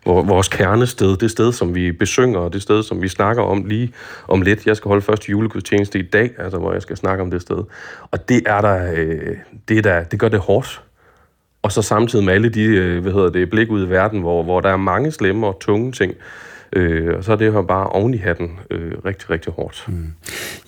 vores 0.07 0.49
kernested. 0.49 1.17
Det 1.17 1.31
sted, 1.31 1.53
som 1.53 1.75
vi 1.75 1.93
besynger, 1.93 2.39
og 2.39 2.53
det 2.53 2.63
sted, 2.63 2.83
som 2.83 3.03
vi 3.03 3.09
snakker 3.09 3.43
om 3.43 3.65
lige 3.65 3.93
om 4.29 4.43
lidt. 4.43 4.67
Jeg 4.67 4.77
skal 4.77 4.89
holde 4.89 5.03
første 5.03 5.31
julegudstjeneste 5.31 5.99
i 5.99 6.03
dag, 6.03 6.31
altså, 6.39 6.59
hvor 6.59 6.73
jeg 6.73 6.83
skal 6.83 6.97
snakke 6.97 7.23
om 7.23 7.31
det 7.31 7.43
sted. 7.43 7.65
Og 8.11 8.29
det 8.29 8.43
er 8.47 8.61
der, 8.61 8.93
øh, 8.93 9.37
det, 9.69 9.79
er 9.79 9.83
der, 9.83 10.05
det 10.05 10.19
gør 10.19 10.29
det 10.29 10.41
hårdt. 10.41 10.83
Og 11.63 11.73
så 11.73 11.83
samtidig 11.83 12.25
med 12.25 12.35
alle 12.35 12.49
de, 12.49 12.63
øh, 12.63 13.03
hvad 13.03 13.13
hedder 13.13 13.31
det, 13.31 13.51
blik 13.51 13.71
ud 13.71 13.87
i 13.87 13.91
verden, 13.91 14.21
hvor, 14.21 14.43
hvor 14.43 14.61
der 14.61 14.69
er 14.69 14.77
mange 14.77 15.13
slemme 15.13 15.47
og 15.47 15.61
tunge 15.61 15.93
ting, 15.93 16.15
Øh, 16.73 17.17
og 17.17 17.25
så 17.25 17.33
er 17.33 17.37
det 17.37 17.53
her 17.53 17.63
bare 17.63 17.87
oven 17.87 18.15
i 18.15 18.17
hatten 18.17 18.51
øh, 18.71 18.93
rigtig, 19.05 19.31
rigtig 19.31 19.53
hårdt. 19.53 19.85
Mm. 19.89 20.07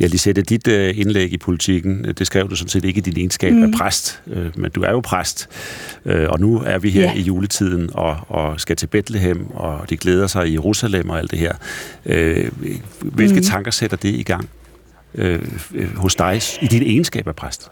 Ja, 0.01 0.07
Lisette, 0.07 0.43
dit 0.43 0.69
øh, 0.69 0.99
indlæg 0.99 1.33
i 1.33 1.39
politikken, 1.39 2.05
øh, 2.09 2.15
det 2.19 2.27
skrev 2.27 2.51
du 2.51 2.57
sådan 2.57 2.69
set 2.69 2.85
ikke 2.85 2.99
i 2.99 3.01
din 3.01 3.17
egenskab 3.17 3.53
mm. 3.53 3.63
af 3.63 3.69
præst, 3.79 4.23
øh, 4.27 4.47
men 4.57 4.71
du 4.71 4.83
er 4.83 4.91
jo 4.91 5.01
præst, 5.01 5.49
øh, 6.05 6.29
og 6.29 6.41
nu 6.41 6.63
er 6.67 6.79
vi 6.79 6.91
her 6.91 7.05
yeah. 7.05 7.17
i 7.17 7.21
juletiden 7.21 7.91
og, 7.95 8.17
og 8.29 8.61
skal 8.61 8.77
til 8.77 8.87
Bethlehem, 8.87 9.47
og 9.51 9.91
de 9.91 9.97
glæder 9.97 10.27
sig 10.27 10.49
i 10.49 10.53
Jerusalem 10.53 11.11
og 11.11 11.19
alt 11.19 11.31
det 11.31 11.39
her. 11.39 11.55
Øh, 12.07 12.51
hvilke 13.01 13.35
mm. 13.35 13.43
tanker 13.43 13.71
sætter 13.71 13.97
det 13.97 14.15
i 14.15 14.23
gang 14.23 14.49
øh, 15.15 15.41
hos 15.97 16.15
dig 16.15 16.41
i 16.63 16.67
din 16.67 16.83
egenskab 16.83 17.29
af 17.29 17.37
præst? 17.37 17.69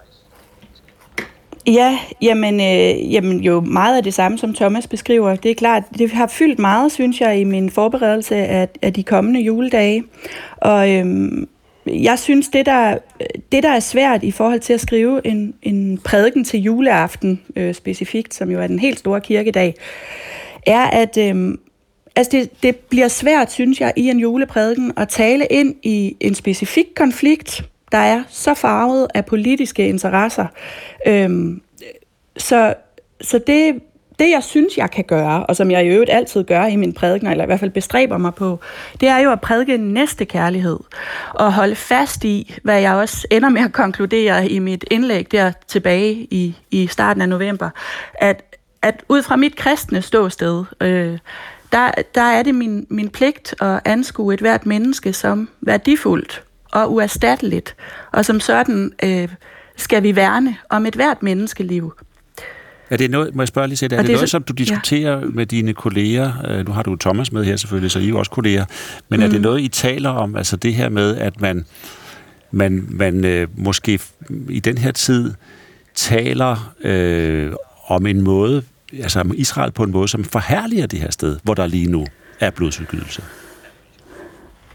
Ja, 1.72 1.98
jamen, 2.22 2.60
øh, 2.60 3.12
jamen 3.12 3.40
jo 3.40 3.60
meget 3.60 3.96
af 3.96 4.02
det 4.02 4.14
samme, 4.14 4.38
som 4.38 4.54
Thomas 4.54 4.86
beskriver. 4.86 5.36
Det 5.36 5.50
er 5.50 5.54
klart, 5.54 5.82
det 5.98 6.12
har 6.12 6.26
fyldt 6.26 6.58
meget, 6.58 6.92
synes 6.92 7.20
jeg, 7.20 7.40
i 7.40 7.44
min 7.44 7.70
forberedelse 7.70 8.36
af, 8.36 8.68
af 8.82 8.92
de 8.92 9.02
kommende 9.02 9.40
juledage. 9.40 10.04
Og 10.56 10.90
øh, 10.90 11.06
jeg 11.86 12.18
synes, 12.18 12.48
det 12.48 12.66
der, 12.66 12.98
det 13.52 13.62
der 13.62 13.70
er 13.70 13.80
svært 13.80 14.22
i 14.22 14.30
forhold 14.30 14.60
til 14.60 14.72
at 14.72 14.80
skrive 14.80 15.26
en, 15.26 15.54
en 15.62 15.98
prædiken 15.98 16.44
til 16.44 16.60
juleaften 16.60 17.40
øh, 17.56 17.74
specifikt, 17.74 18.34
som 18.34 18.50
jo 18.50 18.60
er 18.60 18.66
den 18.66 18.78
helt 18.78 18.98
store 18.98 19.20
kirkedag, 19.20 19.74
er, 20.66 20.84
at 20.84 21.16
øh, 21.18 21.54
altså 22.16 22.30
det, 22.32 22.62
det 22.62 22.76
bliver 22.76 23.08
svært, 23.08 23.52
synes 23.52 23.80
jeg, 23.80 23.92
i 23.96 24.08
en 24.08 24.18
juleprædiken 24.18 24.92
at 24.96 25.08
tale 25.08 25.46
ind 25.46 25.74
i 25.82 26.16
en 26.20 26.34
specifik 26.34 26.86
konflikt, 26.96 27.64
der 27.92 27.98
er 27.98 28.22
så 28.28 28.54
farvet 28.54 29.06
af 29.14 29.26
politiske 29.26 29.88
interesser. 29.88 30.46
Øhm, 31.06 31.62
så 32.36 32.74
så 33.20 33.38
det, 33.46 33.82
det, 34.18 34.30
jeg 34.30 34.42
synes, 34.42 34.76
jeg 34.76 34.90
kan 34.90 35.04
gøre, 35.04 35.46
og 35.46 35.56
som 35.56 35.70
jeg 35.70 35.84
i 35.84 35.88
øvrigt 35.88 36.10
altid 36.10 36.44
gør 36.44 36.66
i 36.66 36.76
min 36.76 36.92
prædiken, 36.92 37.28
eller 37.28 37.44
i 37.44 37.46
hvert 37.46 37.60
fald 37.60 37.70
bestræber 37.70 38.18
mig 38.18 38.34
på, 38.34 38.60
det 39.00 39.08
er 39.08 39.18
jo 39.18 39.32
at 39.32 39.40
prædike 39.40 39.76
næste 39.76 40.24
kærlighed, 40.24 40.78
og 41.34 41.52
holde 41.52 41.76
fast 41.76 42.24
i, 42.24 42.54
hvad 42.62 42.80
jeg 42.80 42.94
også 42.94 43.26
ender 43.30 43.48
med 43.48 43.62
at 43.62 43.72
konkludere 43.72 44.48
i 44.48 44.58
mit 44.58 44.84
indlæg 44.90 45.32
der 45.32 45.52
tilbage 45.68 46.12
i, 46.12 46.56
i 46.70 46.86
starten 46.86 47.22
af 47.22 47.28
november, 47.28 47.70
at, 48.14 48.58
at 48.82 49.02
ud 49.08 49.22
fra 49.22 49.36
mit 49.36 49.56
kristne 49.56 50.02
ståsted, 50.02 50.64
øh, 50.80 51.18
der, 51.72 51.90
der 52.14 52.22
er 52.22 52.42
det 52.42 52.54
min, 52.54 52.86
min 52.90 53.08
pligt 53.08 53.54
at 53.62 53.80
anskue 53.84 54.34
et 54.34 54.40
hvert 54.40 54.66
menneske 54.66 55.12
som 55.12 55.48
værdifuldt, 55.60 56.42
og 56.72 56.92
uerstatteligt, 56.92 57.76
og 58.12 58.24
som 58.24 58.40
sådan 58.40 58.92
øh, 59.02 59.28
skal 59.76 60.02
vi 60.02 60.16
værne 60.16 60.56
om 60.68 60.86
et 60.86 60.94
hvert 60.94 61.22
menneskeliv. 61.22 61.94
Er 62.90 62.96
det 62.96 63.10
noget, 63.10 63.34
må 63.34 63.42
jeg 63.42 63.48
spørge 63.48 63.68
lige 63.68 63.84
er 63.84 63.88
det, 63.88 63.98
det 63.98 64.14
noget, 64.14 64.30
som 64.30 64.42
du 64.42 64.52
diskuterer 64.52 65.18
ja. 65.18 65.24
med 65.24 65.46
dine 65.46 65.74
kolleger? 65.74 66.32
Øh, 66.48 66.66
nu 66.66 66.72
har 66.72 66.82
du 66.82 66.96
Thomas 66.96 67.32
med 67.32 67.44
her 67.44 67.56
selvfølgelig, 67.56 67.90
så 67.90 67.98
I 67.98 68.04
er 68.04 68.08
jo 68.08 68.18
også 68.18 68.30
kolleger. 68.30 68.64
Men 69.08 69.20
mm. 69.20 69.24
er 69.24 69.28
det 69.28 69.36
mm. 69.36 69.42
noget, 69.42 69.60
I 69.60 69.68
taler 69.68 70.10
om, 70.10 70.36
altså 70.36 70.56
det 70.56 70.74
her 70.74 70.88
med, 70.88 71.16
at 71.16 71.40
man, 71.40 71.64
man, 72.50 72.86
man 72.88 73.24
øh, 73.24 73.48
måske 73.56 74.00
i 74.48 74.60
den 74.60 74.78
her 74.78 74.92
tid 74.92 75.34
taler 75.94 76.74
øh, 76.84 77.52
om 77.86 78.06
en 78.06 78.20
måde, 78.20 78.62
altså 79.02 79.20
om 79.20 79.32
Israel 79.36 79.72
på 79.72 79.82
en 79.82 79.90
måde, 79.90 80.08
som 80.08 80.24
forherliger 80.24 80.86
det 80.86 80.98
her 80.98 81.10
sted, 81.10 81.38
hvor 81.42 81.54
der 81.54 81.66
lige 81.66 81.90
nu 81.90 82.06
er 82.40 82.50
blodsudgydelse? 82.50 83.22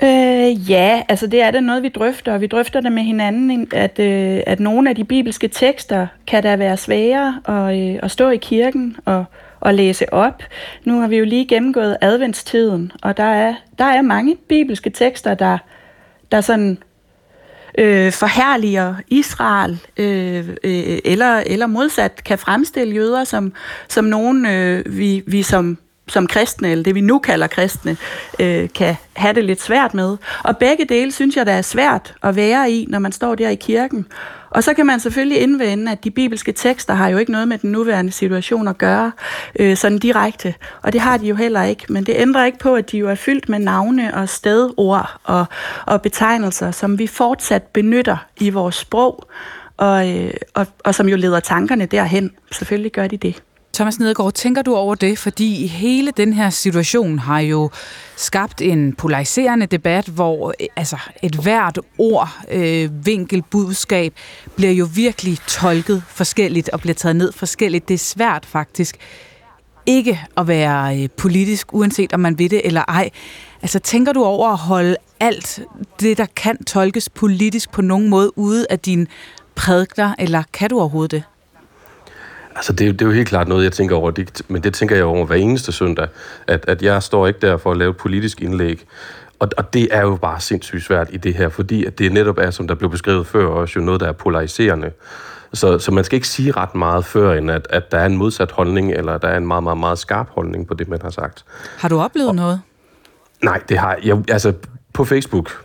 Øh, 0.03 0.71
ja, 0.71 1.03
altså 1.09 1.27
det 1.27 1.41
er 1.41 1.51
da 1.51 1.59
noget, 1.59 1.83
vi 1.83 1.89
drøfter, 1.89 2.33
og 2.33 2.41
vi 2.41 2.47
drøfter 2.47 2.81
det 2.81 2.91
med 2.91 3.03
hinanden, 3.03 3.67
at, 3.73 3.99
øh, 3.99 4.41
at 4.47 4.59
nogle 4.59 4.89
af 4.89 4.95
de 4.95 5.03
bibelske 5.03 5.47
tekster 5.47 6.07
kan 6.27 6.43
da 6.43 6.55
være 6.55 6.77
svære 6.77 7.41
at, 7.45 7.79
øh, 7.79 7.99
at 8.03 8.11
stå 8.11 8.29
i 8.29 8.37
kirken 8.37 8.97
og, 9.05 9.25
og 9.59 9.73
læse 9.73 10.13
op. 10.13 10.43
Nu 10.83 10.99
har 10.99 11.07
vi 11.07 11.17
jo 11.17 11.25
lige 11.25 11.47
gennemgået 11.47 11.97
adventstiden, 12.01 12.91
og 13.01 13.17
der 13.17 13.23
er, 13.23 13.55
der 13.77 13.85
er 13.85 14.01
mange 14.01 14.35
bibelske 14.49 14.89
tekster, 14.89 15.33
der, 15.33 15.57
der 16.31 16.41
sådan 16.41 16.77
øh, 17.77 18.11
forherliger 18.11 18.95
Israel, 19.07 19.79
øh, 19.97 20.49
øh, 20.63 20.97
eller, 21.05 21.37
eller 21.45 21.67
modsat 21.67 22.23
kan 22.23 22.37
fremstille 22.37 22.95
jøder 22.95 23.23
som, 23.23 23.53
som 23.89 24.05
nogen, 24.05 24.45
øh, 24.45 24.97
vi, 24.97 25.23
vi 25.27 25.43
som 25.43 25.77
som 26.07 26.27
kristne, 26.27 26.71
eller 26.71 26.83
det 26.83 26.95
vi 26.95 27.01
nu 27.01 27.19
kalder 27.19 27.47
kristne, 27.47 27.97
øh, 28.39 28.69
kan 28.75 28.95
have 29.13 29.33
det 29.33 29.45
lidt 29.45 29.61
svært 29.61 29.93
med. 29.93 30.17
Og 30.43 30.57
begge 30.57 30.85
dele 30.85 31.11
synes 31.11 31.35
jeg, 31.35 31.45
der 31.45 31.51
er 31.51 31.61
svært 31.61 32.13
at 32.23 32.35
være 32.35 32.71
i, 32.71 32.85
når 32.89 32.99
man 32.99 33.11
står 33.11 33.35
der 33.35 33.49
i 33.49 33.55
kirken. 33.55 34.05
Og 34.49 34.63
så 34.63 34.73
kan 34.73 34.85
man 34.85 34.99
selvfølgelig 34.99 35.41
indvende, 35.41 35.91
at 35.91 36.03
de 36.03 36.11
bibelske 36.11 36.51
tekster 36.51 36.93
har 36.93 37.09
jo 37.09 37.17
ikke 37.17 37.31
noget 37.31 37.47
med 37.47 37.57
den 37.57 37.71
nuværende 37.71 38.11
situation 38.11 38.67
at 38.67 38.77
gøre, 38.77 39.11
øh, 39.59 39.77
sådan 39.77 39.97
direkte. 39.97 40.53
Og 40.81 40.93
det 40.93 41.01
har 41.01 41.17
de 41.17 41.27
jo 41.27 41.35
heller 41.35 41.63
ikke. 41.63 41.85
Men 41.89 42.03
det 42.03 42.15
ændrer 42.17 42.45
ikke 42.45 42.59
på, 42.59 42.75
at 42.75 42.91
de 42.91 42.97
jo 42.97 43.09
er 43.09 43.15
fyldt 43.15 43.49
med 43.49 43.59
navne 43.59 44.13
og 44.13 44.29
stedord 44.29 45.19
og, 45.23 45.45
og 45.85 46.01
betegnelser, 46.01 46.71
som 46.71 46.99
vi 46.99 47.07
fortsat 47.07 47.63
benytter 47.63 48.17
i 48.37 48.49
vores 48.49 48.75
sprog, 48.75 49.27
og, 49.77 50.17
øh, 50.17 50.33
og, 50.53 50.67
og 50.83 50.95
som 50.95 51.09
jo 51.09 51.15
leder 51.15 51.39
tankerne 51.39 51.85
derhen. 51.85 52.31
Selvfølgelig 52.51 52.91
gør 52.91 53.07
de 53.07 53.17
det. 53.17 53.41
Thomas 53.75 53.99
Nedergaard, 53.99 54.33
tænker 54.33 54.61
du 54.61 54.75
over 54.75 54.95
det? 54.95 55.17
Fordi 55.17 55.67
hele 55.67 56.11
den 56.17 56.33
her 56.33 56.49
situation 56.49 57.19
har 57.19 57.39
jo 57.39 57.69
skabt 58.15 58.61
en 58.61 58.93
polariserende 58.93 59.65
debat, 59.65 60.07
hvor 60.07 60.53
øh, 60.59 60.67
altså, 60.75 60.97
et 61.23 61.35
hvert 61.35 61.79
ord, 61.97 62.29
øh, 62.51 63.05
vinkel, 63.05 63.41
budskab 63.41 64.13
bliver 64.55 64.71
jo 64.71 64.87
virkelig 64.95 65.37
tolket 65.47 66.03
forskelligt 66.07 66.69
og 66.69 66.79
bliver 66.79 66.93
taget 66.93 67.15
ned 67.15 67.31
forskelligt. 67.31 67.87
Det 67.87 67.93
er 67.93 67.97
svært 67.97 68.45
faktisk 68.45 68.97
ikke 69.85 70.21
at 70.37 70.47
være 70.47 71.01
øh, 71.01 71.09
politisk, 71.17 71.73
uanset 71.73 72.13
om 72.13 72.19
man 72.19 72.39
ved 72.39 72.49
det 72.49 72.61
eller 72.63 72.83
ej. 72.87 73.09
Altså, 73.61 73.79
tænker 73.79 74.13
du 74.13 74.23
over 74.23 74.49
at 74.49 74.57
holde 74.57 74.95
alt 75.19 75.61
det, 75.99 76.17
der 76.17 76.25
kan 76.35 76.63
tolkes 76.63 77.09
politisk 77.09 77.71
på 77.71 77.81
nogen 77.81 78.09
måde 78.09 78.37
ude 78.37 78.65
af 78.69 78.79
dine 78.79 79.07
prædikler, 79.55 80.15
eller 80.19 80.43
kan 80.53 80.69
du 80.69 80.79
overhovedet 80.79 81.11
det? 81.11 81.23
Altså, 82.55 82.73
det, 82.73 82.99
det 82.99 83.01
er 83.01 83.05
jo 83.05 83.11
helt 83.11 83.27
klart 83.27 83.47
noget, 83.47 83.63
jeg 83.63 83.71
tænker 83.71 83.95
over, 83.95 84.11
det, 84.11 84.41
men 84.47 84.63
det 84.63 84.73
tænker 84.73 84.95
jeg 84.95 85.05
over 85.05 85.25
hver 85.25 85.35
eneste 85.35 85.71
søndag, 85.71 86.07
at, 86.47 86.65
at 86.67 86.81
jeg 86.81 87.03
står 87.03 87.27
ikke 87.27 87.39
der 87.39 87.57
for 87.57 87.71
at 87.71 87.77
lave 87.77 87.89
et 87.89 87.97
politisk 87.97 88.41
indlæg. 88.41 88.85
Og, 89.39 89.49
og 89.57 89.73
det 89.73 89.87
er 89.91 90.01
jo 90.01 90.15
bare 90.15 90.41
sindssygt 90.41 90.83
svært 90.83 91.07
i 91.11 91.17
det 91.17 91.33
her, 91.33 91.49
fordi 91.49 91.85
at 91.85 91.99
det 91.99 92.13
netop 92.13 92.37
er, 92.37 92.51
som 92.51 92.67
der 92.67 92.75
blev 92.75 92.91
beskrevet 92.91 93.27
før, 93.27 93.47
også 93.47 93.79
jo 93.79 93.85
noget, 93.85 94.01
der 94.01 94.07
er 94.07 94.11
polariserende. 94.11 94.91
Så, 95.53 95.79
så 95.79 95.91
man 95.91 96.03
skal 96.03 96.15
ikke 96.15 96.27
sige 96.27 96.51
ret 96.51 96.75
meget 96.75 97.05
før, 97.05 97.33
end 97.33 97.51
at, 97.51 97.67
at 97.69 97.91
der 97.91 97.97
er 97.97 98.05
en 98.05 98.17
modsat 98.17 98.51
holdning, 98.51 98.91
eller 98.91 99.17
der 99.17 99.27
er 99.27 99.37
en 99.37 99.47
meget, 99.47 99.63
meget, 99.63 99.77
meget 99.77 99.99
skarp 99.99 100.29
holdning 100.29 100.67
på 100.67 100.73
det, 100.73 100.87
man 100.87 101.01
har 101.01 101.09
sagt. 101.09 101.45
Har 101.77 101.89
du 101.89 101.99
oplevet 101.99 102.29
og, 102.29 102.35
noget? 102.35 102.61
Nej, 103.43 103.61
det 103.69 103.77
har 103.77 103.97
jeg. 104.03 104.23
Altså, 104.29 104.53
på 104.93 105.05
Facebook, 105.05 105.64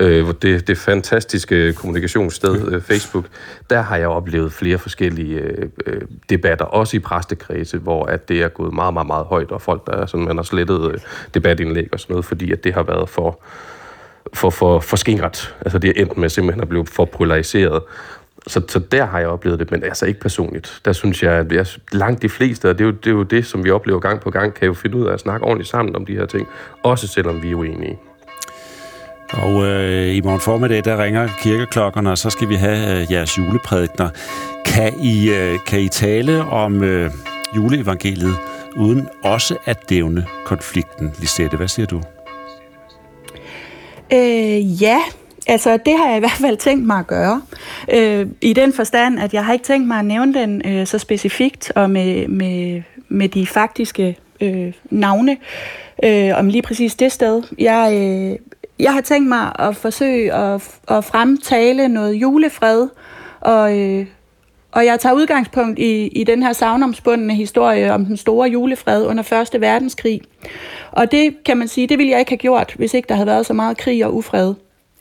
øh, 0.00 0.34
det, 0.42 0.68
det 0.68 0.78
fantastiske 0.78 1.72
kommunikationssted 1.72 2.72
øh, 2.72 2.82
Facebook, 2.82 3.24
der 3.70 3.80
har 3.80 3.96
jeg 3.96 4.08
oplevet 4.08 4.52
flere 4.52 4.78
forskellige 4.78 5.38
øh, 5.38 5.68
øh, 5.86 6.00
debatter, 6.30 6.64
også 6.64 6.96
i 6.96 7.00
præstekredse, 7.00 7.78
hvor 7.78 8.06
at 8.06 8.28
det 8.28 8.42
er 8.42 8.48
gået 8.48 8.74
meget, 8.74 8.94
meget, 8.94 9.06
meget 9.06 9.26
højt, 9.26 9.50
og 9.50 9.62
folk, 9.62 9.86
der 9.86 10.06
sådan, 10.06 10.26
man 10.26 10.36
har 10.36 10.42
slettet 10.42 10.92
øh, 10.92 10.98
debatindlæg 11.34 11.88
og 11.92 12.00
sådan 12.00 12.12
noget, 12.12 12.24
fordi 12.24 12.52
at 12.52 12.64
det 12.64 12.74
har 12.74 12.82
været 12.82 13.08
for, 13.08 13.40
for, 14.32 14.50
for, 14.50 14.80
for 14.80 14.96
skingret. 14.96 15.54
Altså 15.60 15.78
det 15.78 15.90
er 15.90 16.02
endt 16.02 16.18
med 16.18 16.28
simpelthen 16.28 16.62
at 16.62 16.68
blive 16.68 16.86
for 16.86 17.04
polariseret. 17.04 17.82
så, 18.46 18.62
så 18.68 18.78
der 18.78 19.04
har 19.04 19.18
jeg 19.18 19.28
oplevet 19.28 19.58
det, 19.58 19.70
men 19.70 19.84
altså 19.84 20.06
ikke 20.06 20.20
personligt. 20.20 20.80
Der 20.84 20.92
synes 20.92 21.22
jeg, 21.22 21.32
at 21.32 21.52
jeg, 21.52 21.66
langt 21.92 22.22
de 22.22 22.28
fleste, 22.28 22.70
og 22.70 22.78
det 22.78 22.84
er, 22.84 22.88
jo, 22.88 22.92
det 22.92 23.06
er 23.06 23.14
jo 23.14 23.22
det, 23.22 23.46
som 23.46 23.64
vi 23.64 23.70
oplever 23.70 24.00
gang 24.00 24.20
på 24.20 24.30
gang, 24.30 24.54
kan 24.54 24.66
jo 24.66 24.74
finde 24.74 24.96
ud 24.96 25.06
af 25.06 25.12
at 25.12 25.20
snakke 25.20 25.46
ordentligt 25.46 25.70
sammen 25.70 25.96
om 25.96 26.06
de 26.06 26.16
her 26.16 26.26
ting, 26.26 26.48
også 26.82 27.06
selvom 27.06 27.42
vi 27.42 27.50
er 27.50 27.54
uenige. 27.54 27.98
Og 29.32 29.66
øh, 29.66 30.16
i 30.16 30.20
morgen 30.20 30.40
formiddag, 30.40 30.84
der 30.84 31.04
ringer 31.04 31.28
kirkeklokkerne, 31.42 32.10
og 32.10 32.18
så 32.18 32.30
skal 32.30 32.48
vi 32.48 32.54
have 32.54 33.00
øh, 33.00 33.12
jeres 33.12 33.38
juleprædikner. 33.38 34.08
Kan 34.64 34.92
I, 35.02 35.30
øh, 35.30 35.58
kan 35.66 35.80
I 35.80 35.88
tale 35.88 36.44
om 36.44 36.82
øh, 36.82 37.10
juleevangeliet, 37.56 38.36
uden 38.76 39.08
også 39.22 39.56
at 39.64 39.90
dævne 39.90 40.26
konflikten? 40.44 41.12
Lisette, 41.18 41.56
hvad 41.56 41.68
siger 41.68 41.86
du? 41.86 42.00
Øh, 44.12 44.82
ja, 44.82 44.98
altså 45.46 45.78
det 45.86 45.98
har 45.98 46.08
jeg 46.08 46.16
i 46.16 46.20
hvert 46.20 46.38
fald 46.40 46.56
tænkt 46.56 46.86
mig 46.86 46.98
at 46.98 47.06
gøre. 47.06 47.42
Øh, 47.92 48.26
I 48.40 48.52
den 48.52 48.72
forstand, 48.72 49.20
at 49.20 49.34
jeg 49.34 49.44
har 49.44 49.52
ikke 49.52 49.64
tænkt 49.64 49.88
mig 49.88 49.98
at 49.98 50.04
nævne 50.04 50.34
den 50.34 50.62
øh, 50.64 50.86
så 50.86 50.98
specifikt 50.98 51.72
og 51.74 51.90
med, 51.90 52.28
med, 52.28 52.82
med 53.08 53.28
de 53.28 53.46
faktiske 53.46 54.16
øh, 54.40 54.72
navne 54.90 55.36
øh, 56.04 56.30
om 56.34 56.48
lige 56.48 56.62
præcis 56.62 56.94
det 56.94 57.12
sted. 57.12 57.42
Jeg, 57.58 57.92
øh, 57.92 58.38
jeg 58.78 58.92
har 58.92 59.00
tænkt 59.00 59.28
mig 59.28 59.52
at 59.58 59.76
forsøge 59.76 60.32
at, 60.32 60.78
at 60.88 61.04
fremtale 61.04 61.88
noget 61.88 62.14
julefred, 62.14 62.88
og, 63.40 63.78
øh, 63.78 64.06
og 64.72 64.86
jeg 64.86 65.00
tager 65.00 65.14
udgangspunkt 65.14 65.78
i, 65.78 66.06
i 66.06 66.24
den 66.24 66.42
her 66.42 66.52
savnomspundne 66.52 67.34
historie 67.34 67.92
om 67.92 68.04
den 68.04 68.16
store 68.16 68.48
julefred 68.48 69.06
under 69.06 69.48
1. 69.54 69.60
verdenskrig. 69.60 70.20
Og 70.92 71.10
det 71.10 71.44
kan 71.44 71.56
man 71.56 71.68
sige, 71.68 71.86
det 71.86 71.98
ville 71.98 72.10
jeg 72.10 72.18
ikke 72.18 72.30
have 72.30 72.38
gjort, 72.38 72.74
hvis 72.76 72.94
ikke 72.94 73.08
der 73.08 73.14
havde 73.14 73.26
været 73.26 73.46
så 73.46 73.52
meget 73.52 73.76
krig 73.76 74.06
og 74.06 74.16
ufred 74.16 74.54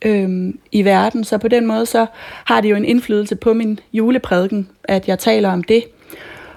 øh, 0.06 0.54
i 0.72 0.86
verden. 0.86 1.24
Så 1.24 1.38
på 1.38 1.48
den 1.48 1.66
måde 1.66 1.86
så 1.86 2.06
har 2.45 2.62
det 2.62 2.70
jo 2.70 2.76
en 2.76 2.86
indflydelse 2.86 3.36
på 3.36 3.54
min 3.54 3.80
juleprædiken, 3.94 4.70
at 4.84 5.08
jeg 5.08 5.20
taler 5.20 5.50
om 5.52 5.64
det. 5.64 5.84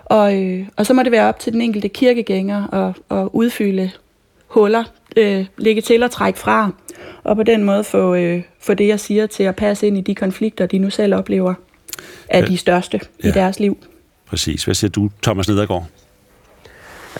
Og, 0.05 0.43
øh, 0.43 0.67
og 0.77 0.87
så 0.87 0.95
må 0.95 1.03
det 1.03 1.13
være 1.13 1.29
op 1.29 1.39
til 1.39 1.53
den 1.53 1.61
enkelte 1.61 1.89
kirkegænger 1.89 2.75
at, 2.75 3.19
at 3.19 3.29
udfylde 3.33 3.91
huller, 4.47 4.85
øh, 5.17 5.47
lægge 5.59 5.83
til 5.83 6.03
og 6.03 6.11
trække 6.11 6.39
fra, 6.39 6.71
og 7.25 7.37
på 7.37 7.43
den 7.43 7.65
måde 7.65 7.85
få, 7.85 8.15
øh, 8.15 8.43
få 8.61 8.75
det, 8.75 8.89
jeg 8.89 9.01
siger, 9.01 9.27
til 9.27 9.43
at 9.43 9.57
passe 9.57 9.87
ind 9.87 9.99
i 9.99 10.01
de 10.01 10.15
konflikter, 10.15 10.67
de 10.67 10.79
nu 10.79 10.91
selv 10.91 11.15
oplever, 11.15 11.55
er 12.29 12.39
ja. 12.39 12.47
de 12.47 12.57
største 12.57 13.01
ja. 13.25 13.29
i 13.29 13.33
deres 13.33 13.61
liv. 13.61 13.79
Præcis. 14.27 14.65
Hvad 14.65 14.75
siger 14.75 14.91
du, 14.91 15.11
Thomas 15.23 15.49
Nedergaard? 15.49 15.87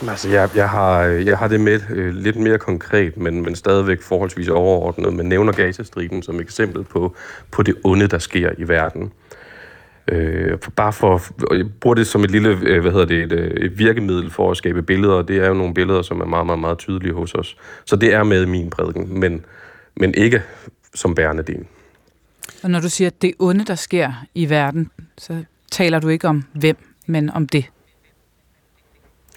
Jamen, 0.01 0.09
altså, 0.09 0.29
jeg, 0.29 0.49
jeg, 0.55 0.69
har, 0.69 1.01
jeg 1.01 1.37
har 1.37 1.47
det 1.47 1.59
med 1.59 1.81
øh, 1.89 2.15
lidt 2.15 2.35
mere 2.35 2.57
konkret, 2.57 3.17
men, 3.17 3.41
men 3.41 3.55
stadigvæk 3.55 4.01
forholdsvis 4.01 4.47
overordnet, 4.47 5.13
men 5.13 5.25
nævner 5.29 5.53
Gazastriben 5.53 6.23
som 6.23 6.39
eksempel 6.39 6.83
på, 6.83 7.15
på 7.51 7.63
det 7.63 7.75
onde, 7.83 8.07
der 8.07 8.19
sker 8.19 8.51
i 8.57 8.67
verden. 8.67 9.11
Øh, 10.07 10.57
for 10.61 10.71
bare 10.71 10.93
for, 10.93 11.21
jeg 11.55 11.65
bruger 11.81 11.95
det 11.95 12.07
som 12.07 12.23
et 12.23 12.31
lille, 12.31 12.49
øh, 12.61 12.81
hvad 12.81 12.91
hedder 12.91 13.05
det, 13.05 13.23
et, 13.23 13.31
øh, 13.31 13.51
et 13.51 13.79
virkemiddel 13.79 14.31
for 14.31 14.51
at 14.51 14.57
skabe 14.57 14.81
billeder, 14.81 15.21
det 15.21 15.37
er 15.37 15.47
jo 15.47 15.53
nogle 15.53 15.73
billeder, 15.73 16.01
som 16.01 16.21
er 16.21 16.25
meget, 16.25 16.45
meget, 16.45 16.59
meget 16.59 16.77
tydelige 16.77 17.13
hos 17.13 17.33
os. 17.33 17.57
Så 17.85 17.95
det 17.95 18.13
er 18.13 18.23
med 18.23 18.43
i 18.43 18.45
min 18.45 18.69
prædiken, 18.69 19.19
men, 19.19 19.45
men 19.95 20.13
ikke 20.17 20.41
som 20.95 21.15
bærende 21.15 21.43
del. 21.43 21.65
Og 22.63 22.71
når 22.71 22.79
du 22.79 22.89
siger, 22.89 23.07
at 23.07 23.21
det 23.21 23.33
onde, 23.39 23.65
der 23.65 23.75
sker 23.75 24.25
i 24.35 24.49
verden, 24.49 24.91
så 25.17 25.43
taler 25.71 25.99
du 25.99 26.07
ikke 26.07 26.27
om 26.27 26.43
hvem, 26.53 26.77
men 27.07 27.29
om 27.29 27.47
det. 27.47 27.65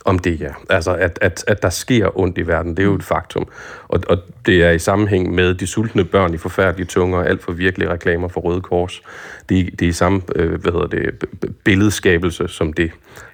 Om 0.04 0.18
det, 0.18 0.40
ja. 0.40 0.50
Altså, 0.70 0.94
at, 0.94 1.18
at, 1.20 1.44
at 1.46 1.62
der 1.62 1.70
sker 1.70 2.18
ondt 2.18 2.38
i 2.38 2.46
verden, 2.46 2.70
det 2.70 2.78
er 2.78 2.86
jo 2.86 2.94
et 2.94 3.04
faktum. 3.04 3.48
Og, 3.88 4.00
og 4.08 4.18
det 4.46 4.64
er 4.64 4.70
i 4.70 4.78
sammenhæng 4.78 5.34
med 5.34 5.54
de 5.54 5.66
sultne 5.66 6.04
børn 6.04 6.34
i 6.34 6.36
forfærdelige 6.36 6.86
tunger 6.86 7.18
og 7.18 7.28
alt 7.28 7.42
for 7.42 7.52
virkelige 7.52 7.90
reklamer 7.90 8.28
for 8.28 8.40
Røde 8.40 8.60
Kors. 8.60 9.02
Det, 9.48 9.60
er, 9.60 9.64
det 9.70 9.82
er 9.82 9.88
i 9.88 9.92
samme 9.92 10.22
øh, 10.36 10.60
hvad 10.60 10.72
hedder 10.72 10.86
det, 10.86 11.24
billedskabelse 11.64 12.48
som 12.48 12.72
det. 12.72 12.90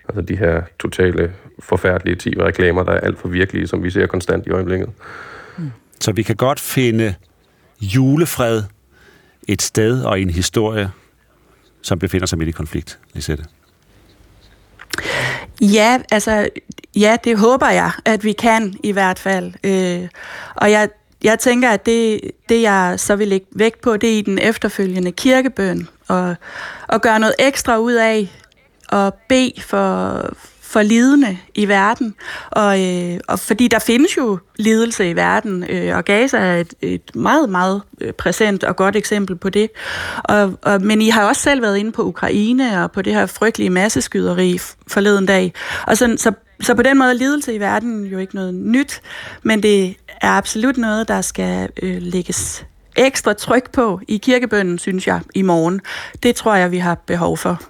Altså 0.09 0.23
de 0.23 0.37
her 0.37 0.63
totale 0.81 1.33
forfærdelige 1.59 2.17
tv-reklamer, 2.19 2.83
der 2.83 2.93
er 2.93 3.01
alt 3.01 3.19
for 3.19 3.29
virkelige, 3.29 3.67
som 3.67 3.83
vi 3.83 3.91
ser 3.91 4.07
konstant 4.07 4.47
i 4.47 4.51
øjeblikket. 4.51 4.91
Mm. 5.59 5.71
Så 6.01 6.13
vi 6.13 6.23
kan 6.23 6.37
godt 6.37 6.61
finde 6.61 7.15
julefred 7.81 8.63
et 9.49 9.63
sted 9.63 10.03
og 10.03 10.21
en 10.21 10.31
historie, 10.31 10.91
som 11.83 11.99
befinder 11.99 12.27
sig 12.27 12.39
midt 12.39 12.49
i 12.49 12.53
konflikt, 12.53 12.99
Lisette? 13.15 13.45
Ja, 15.61 15.99
altså, 16.11 16.49
ja, 16.97 17.17
det 17.25 17.39
håber 17.39 17.69
jeg, 17.69 17.91
at 18.05 18.25
vi 18.25 18.33
kan 18.33 18.75
i 18.83 18.93
hvert 18.93 19.19
fald. 19.19 19.53
Øh, 19.65 20.09
og 20.55 20.71
jeg, 20.71 20.89
jeg 21.25 21.39
tænker, 21.39 21.71
at 21.71 21.87
det, 21.87 22.21
det, 22.49 22.63
jeg 22.63 22.95
så 22.97 23.17
vil 23.17 23.29
lægge 23.29 23.47
vægt 23.53 23.81
på, 23.81 23.97
det 23.97 24.15
er 24.15 24.19
i 24.19 24.23
den 24.23 24.39
efterfølgende 24.39 25.13
kirkebøn, 25.13 25.89
og, 26.09 26.35
og 26.89 27.01
gøre 27.01 27.19
noget 27.19 27.35
ekstra 27.39 27.79
ud 27.79 27.93
af 27.93 28.29
at 28.93 29.15
bede 29.29 29.61
for, 29.61 30.23
for 30.77 30.83
lidende 30.83 31.39
i 31.55 31.69
verden. 31.69 32.15
Og, 32.51 32.85
øh, 32.85 33.21
og 33.29 33.39
fordi 33.39 33.69
der 33.69 33.79
findes 33.79 34.17
jo 34.17 34.39
lidelse 34.57 35.11
i 35.11 35.17
verden, 35.17 35.65
øh, 35.69 35.97
og 35.97 36.05
Gaza 36.05 36.39
er 36.39 36.57
et, 36.57 36.75
et 36.81 37.17
meget, 37.17 37.51
meget 37.51 37.83
øh, 38.01 38.13
præsent 38.13 38.65
og 38.65 38.77
godt 38.77 38.97
eksempel 38.97 39.37
på 39.37 39.51
det. 39.51 39.71
Og, 40.25 40.59
og, 40.63 40.83
men 40.83 41.03
I 41.03 41.09
har 41.09 41.29
også 41.29 41.43
selv 41.43 41.63
været 41.63 41.77
inde 41.77 41.93
på 41.93 42.03
Ukraine 42.03 42.83
og 42.85 42.93
på 42.93 43.03
det 43.03 43.15
her 43.15 43.27
frygtelige 43.27 43.71
masseskyderi 43.71 44.59
forleden 44.87 45.27
dag. 45.27 45.53
Og 45.87 45.97
så, 45.97 46.15
så, 46.19 46.33
så 46.61 46.75
på 46.75 46.83
den 46.83 46.99
måde 46.99 47.11
er 47.11 47.15
lidelse 47.15 47.55
i 47.55 47.61
verden 47.61 48.05
jo 48.05 48.19
ikke 48.19 48.35
noget 48.35 48.55
nyt, 48.55 49.01
men 49.43 49.63
det 49.63 49.97
er 50.21 50.31
absolut 50.31 50.77
noget, 50.77 51.09
der 51.09 51.21
skal 51.21 51.69
øh, 51.83 51.97
lægges 52.01 52.67
ekstra 52.97 53.33
tryk 53.33 53.71
på 53.71 54.01
i 54.09 54.17
kirkebønnen, 54.17 54.79
synes 54.79 55.07
jeg, 55.07 55.21
i 55.35 55.43
morgen. 55.43 55.81
Det 56.23 56.37
tror 56.37 56.55
jeg, 56.55 56.71
vi 56.71 56.79
har 56.79 56.95
behov 56.95 57.37
for. 57.37 57.63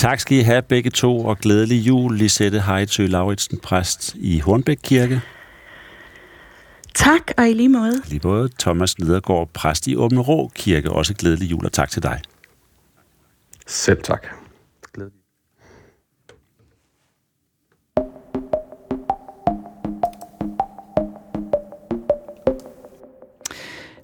Tak 0.00 0.20
skal 0.20 0.38
I 0.38 0.40
have 0.40 0.62
begge 0.62 0.90
to, 0.90 1.24
og 1.24 1.38
glædelig 1.38 1.86
jul, 1.86 2.16
Lisette 2.16 2.60
Heidsø 2.60 3.06
Lauritsen, 3.06 3.58
præst 3.58 4.14
i 4.14 4.38
Hornbæk 4.38 4.78
Kirke. 4.82 5.20
Tak, 6.94 7.20
og 7.38 7.48
i 7.48 7.52
lige 7.52 7.68
måde. 7.68 8.02
Lige 8.06 8.20
måde. 8.24 8.48
Thomas 8.58 8.98
Nedergaard, 8.98 9.48
præst 9.54 9.86
i 9.86 9.96
Åbne 9.96 10.20
Rå 10.20 10.50
Kirke. 10.54 10.90
Også 10.90 11.14
glædelig 11.14 11.50
jul, 11.50 11.64
og 11.64 11.72
tak 11.72 11.90
til 11.90 12.02
dig. 12.02 12.20
Selv 13.66 14.02
tak. 14.02 14.26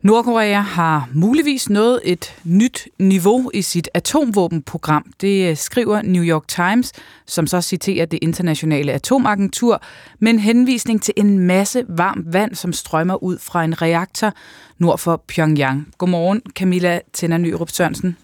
Nordkorea 0.06 0.60
har 0.60 1.08
muligvis 1.12 1.70
nået 1.70 2.00
et 2.04 2.34
nyt 2.44 2.88
niveau 2.98 3.50
i 3.54 3.62
sit 3.62 3.88
atomvåbenprogram. 3.94 5.12
Det 5.20 5.50
øh, 5.50 5.56
skriver 5.56 6.02
New 6.02 6.22
York 6.22 6.48
Times, 6.48 6.92
som 7.26 7.46
så 7.46 7.60
citerer 7.60 8.06
det 8.06 8.18
internationale 8.22 8.92
atomagentur, 8.92 9.82
med 10.18 10.32
en 10.32 10.38
henvisning 10.38 11.02
til 11.02 11.14
en 11.16 11.38
masse 11.38 11.84
varmt 11.88 12.32
vand, 12.32 12.54
som 12.54 12.72
strømmer 12.72 13.22
ud 13.22 13.38
fra 13.38 13.64
en 13.64 13.82
reaktor 13.82 14.32
nord 14.78 14.98
for 14.98 15.22
Pyongyang. 15.28 15.88
Godmorgen, 15.98 16.42
Camilla 16.54 17.00
Tænder 17.12 17.38
Nyrup 17.38 17.70
Sørensen. 17.70 18.16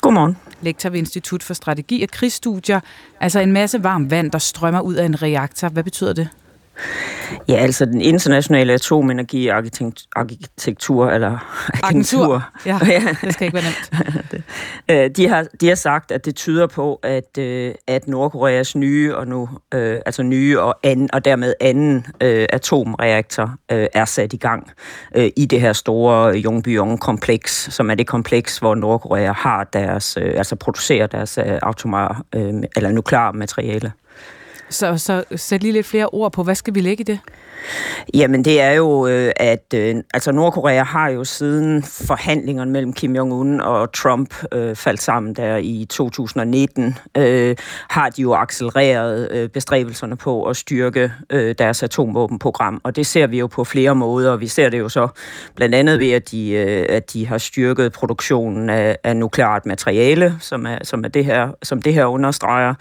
Godmorgen. 0.00 0.36
Lektor 0.60 0.90
ved 0.90 0.98
Institut 0.98 1.42
for 1.42 1.54
Strategi 1.54 2.02
og 2.02 2.08
Krigsstudier. 2.08 2.80
Altså 3.20 3.40
en 3.40 3.52
masse 3.52 3.84
varmt 3.84 4.10
vand, 4.10 4.30
der 4.30 4.38
strømmer 4.38 4.80
ud 4.80 4.94
af 4.94 5.04
en 5.04 5.22
reaktor. 5.22 5.68
Hvad 5.68 5.84
betyder 5.84 6.12
det? 6.12 6.28
Ja, 7.48 7.54
altså 7.54 7.84
den 7.84 8.00
internationale 8.00 8.72
atomenergiarkitektur, 8.72 11.10
eller 11.10 11.38
agentur, 11.82 12.44
ja, 12.66 12.78
det 13.22 13.34
skal 13.34 13.46
ikke 13.46 13.54
være 13.54 13.64
nemt. 13.64 13.90
Øh, 14.90 15.10
de, 15.16 15.28
har, 15.28 15.46
de 15.60 15.68
har 15.68 15.74
sagt, 15.74 16.12
at 16.12 16.24
det 16.24 16.36
tyder 16.36 16.66
på, 16.66 17.00
at, 17.02 17.38
øh, 17.38 17.74
at 17.86 18.08
Nordkoreas 18.08 18.76
nye 18.76 19.16
og 19.16 19.26
nu, 19.26 19.48
øh, 19.74 20.00
altså 20.06 20.22
nye 20.22 20.60
og, 20.60 20.78
anden, 20.82 21.08
og 21.12 21.24
dermed 21.24 21.54
anden 21.60 22.06
øh, 22.20 22.46
atomreaktor 22.52 23.54
øh, 23.72 23.86
er 23.94 24.04
sat 24.04 24.32
i 24.32 24.36
gang 24.36 24.70
øh, 25.16 25.30
i 25.36 25.46
det 25.46 25.60
her 25.60 25.72
store 25.72 26.42
Yongbyon-kompleks, 26.42 27.74
som 27.74 27.90
er 27.90 27.94
det 27.94 28.06
kompleks, 28.06 28.58
hvor 28.58 28.74
Nordkorea 28.74 29.32
har 29.32 29.64
deres, 29.64 30.18
øh, 30.20 30.34
altså 30.36 30.56
producerer 30.56 31.06
deres 31.06 31.38
øh, 31.38 31.58
atomar, 31.62 32.22
øh, 32.34 32.54
eller 32.76 32.90
nukleare 32.90 33.32
materiale. 33.32 33.92
Så, 34.70 34.96
så 34.96 35.24
sæt 35.36 35.62
lige 35.62 35.72
lidt 35.72 35.86
flere 35.86 36.06
ord 36.06 36.32
på, 36.32 36.42
hvad 36.42 36.54
skal 36.54 36.74
vi 36.74 36.80
lægge 36.80 37.00
i 37.00 37.04
det? 37.04 37.20
Jamen 38.14 38.44
det 38.44 38.60
er 38.60 38.72
jo, 38.72 39.06
øh, 39.06 39.32
at 39.36 39.74
øh, 39.74 39.96
altså 40.14 40.32
Nordkorea 40.32 40.82
har 40.82 41.08
jo 41.08 41.24
siden 41.24 41.82
forhandlingerne 41.82 42.70
mellem 42.70 42.92
Kim 42.92 43.16
Jong-un 43.16 43.62
og 43.62 43.92
Trump 43.92 44.34
øh, 44.52 44.76
faldt 44.76 45.02
sammen 45.02 45.34
der 45.34 45.56
i 45.56 45.86
2019, 45.90 46.98
øh, 47.16 47.56
har 47.88 48.08
de 48.08 48.22
jo 48.22 48.34
accelereret 48.34 49.28
øh, 49.30 49.48
bestræbelserne 49.48 50.16
på 50.16 50.44
at 50.44 50.56
styrke 50.56 51.12
øh, 51.30 51.54
deres 51.58 51.82
atomvåbenprogram. 51.82 52.80
Og 52.84 52.96
det 52.96 53.06
ser 53.06 53.26
vi 53.26 53.38
jo 53.38 53.46
på 53.46 53.64
flere 53.64 53.94
måder. 53.94 54.36
Vi 54.36 54.46
ser 54.46 54.68
det 54.68 54.78
jo 54.78 54.88
så 54.88 55.08
blandt 55.54 55.74
andet 55.74 56.00
ved, 56.00 56.10
at 56.10 56.30
de, 56.30 56.50
øh, 56.50 56.86
at 56.88 57.12
de 57.12 57.26
har 57.26 57.38
styrket 57.38 57.92
produktionen 57.92 58.70
af, 58.70 58.96
af 59.04 59.16
nukleart 59.16 59.66
materiale, 59.66 60.36
som 60.40 60.66
er, 60.66 60.78
som 60.82 61.04
er 61.04 61.08
det 61.08 61.24
her, 61.24 61.48
som 61.62 61.82
det 61.82 61.94
her 61.94 62.04
understreger. 62.04 62.74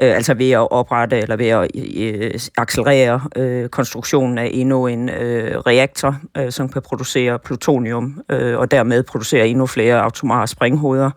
Øh, 0.00 0.16
altså 0.16 0.34
ved 0.34 0.50
at 0.50 0.70
oprette 0.70 1.16
eller 1.30 1.36
ved 1.36 1.46
at 1.46 1.70
øh, 1.96 2.40
accelerere 2.56 3.20
øh, 3.36 3.68
konstruktionen 3.68 4.38
af 4.38 4.50
endnu 4.52 4.86
en 4.86 5.08
øh, 5.08 5.58
reaktor, 5.58 6.16
øh, 6.36 6.52
som 6.52 6.68
kan 6.68 6.82
producere 6.82 7.38
plutonium, 7.38 8.22
øh, 8.28 8.58
og 8.58 8.70
dermed 8.70 9.02
producere 9.02 9.48
endnu 9.48 9.66
flere 9.66 10.02
automare 10.02 10.46
springhoveder. 10.46 11.10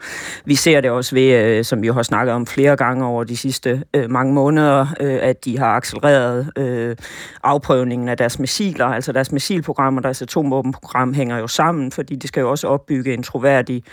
Vi 0.45 0.56
ser 0.56 0.81
det 0.81 0.91
også 0.91 1.15
ved, 1.15 1.34
øh, 1.34 1.65
som 1.65 1.81
vi 1.81 1.88
har 1.88 2.03
snakket 2.03 2.34
om 2.34 2.48
flere 2.48 2.76
gange 2.76 3.06
over 3.06 3.23
de 3.23 3.38
sidste 3.38 3.84
øh, 3.94 4.10
mange 4.10 4.34
måneder, 4.34 4.88
øh, 4.99 5.19
at 5.22 5.45
de 5.45 5.60
har 5.60 5.76
accelereret 5.76 6.52
øh, 6.57 6.95
afprøvningen 7.44 8.10
af 8.10 8.18
deres 8.18 8.40
missiler, 8.40 8.85
altså 8.85 9.11
deres 9.11 9.31
missilprogram 9.31 9.98
og 9.98 10.03
deres 10.03 10.22
atomvåbenprogram 10.22 11.14
hænger 11.14 11.38
jo 11.38 11.48
sammen, 11.48 11.91
fordi 11.91 12.15
de 12.15 12.27
skal 12.27 12.41
jo 12.41 12.49
også 12.49 12.68
opbygge 12.68 13.14
en 13.14 13.23
troværdig 13.23 13.84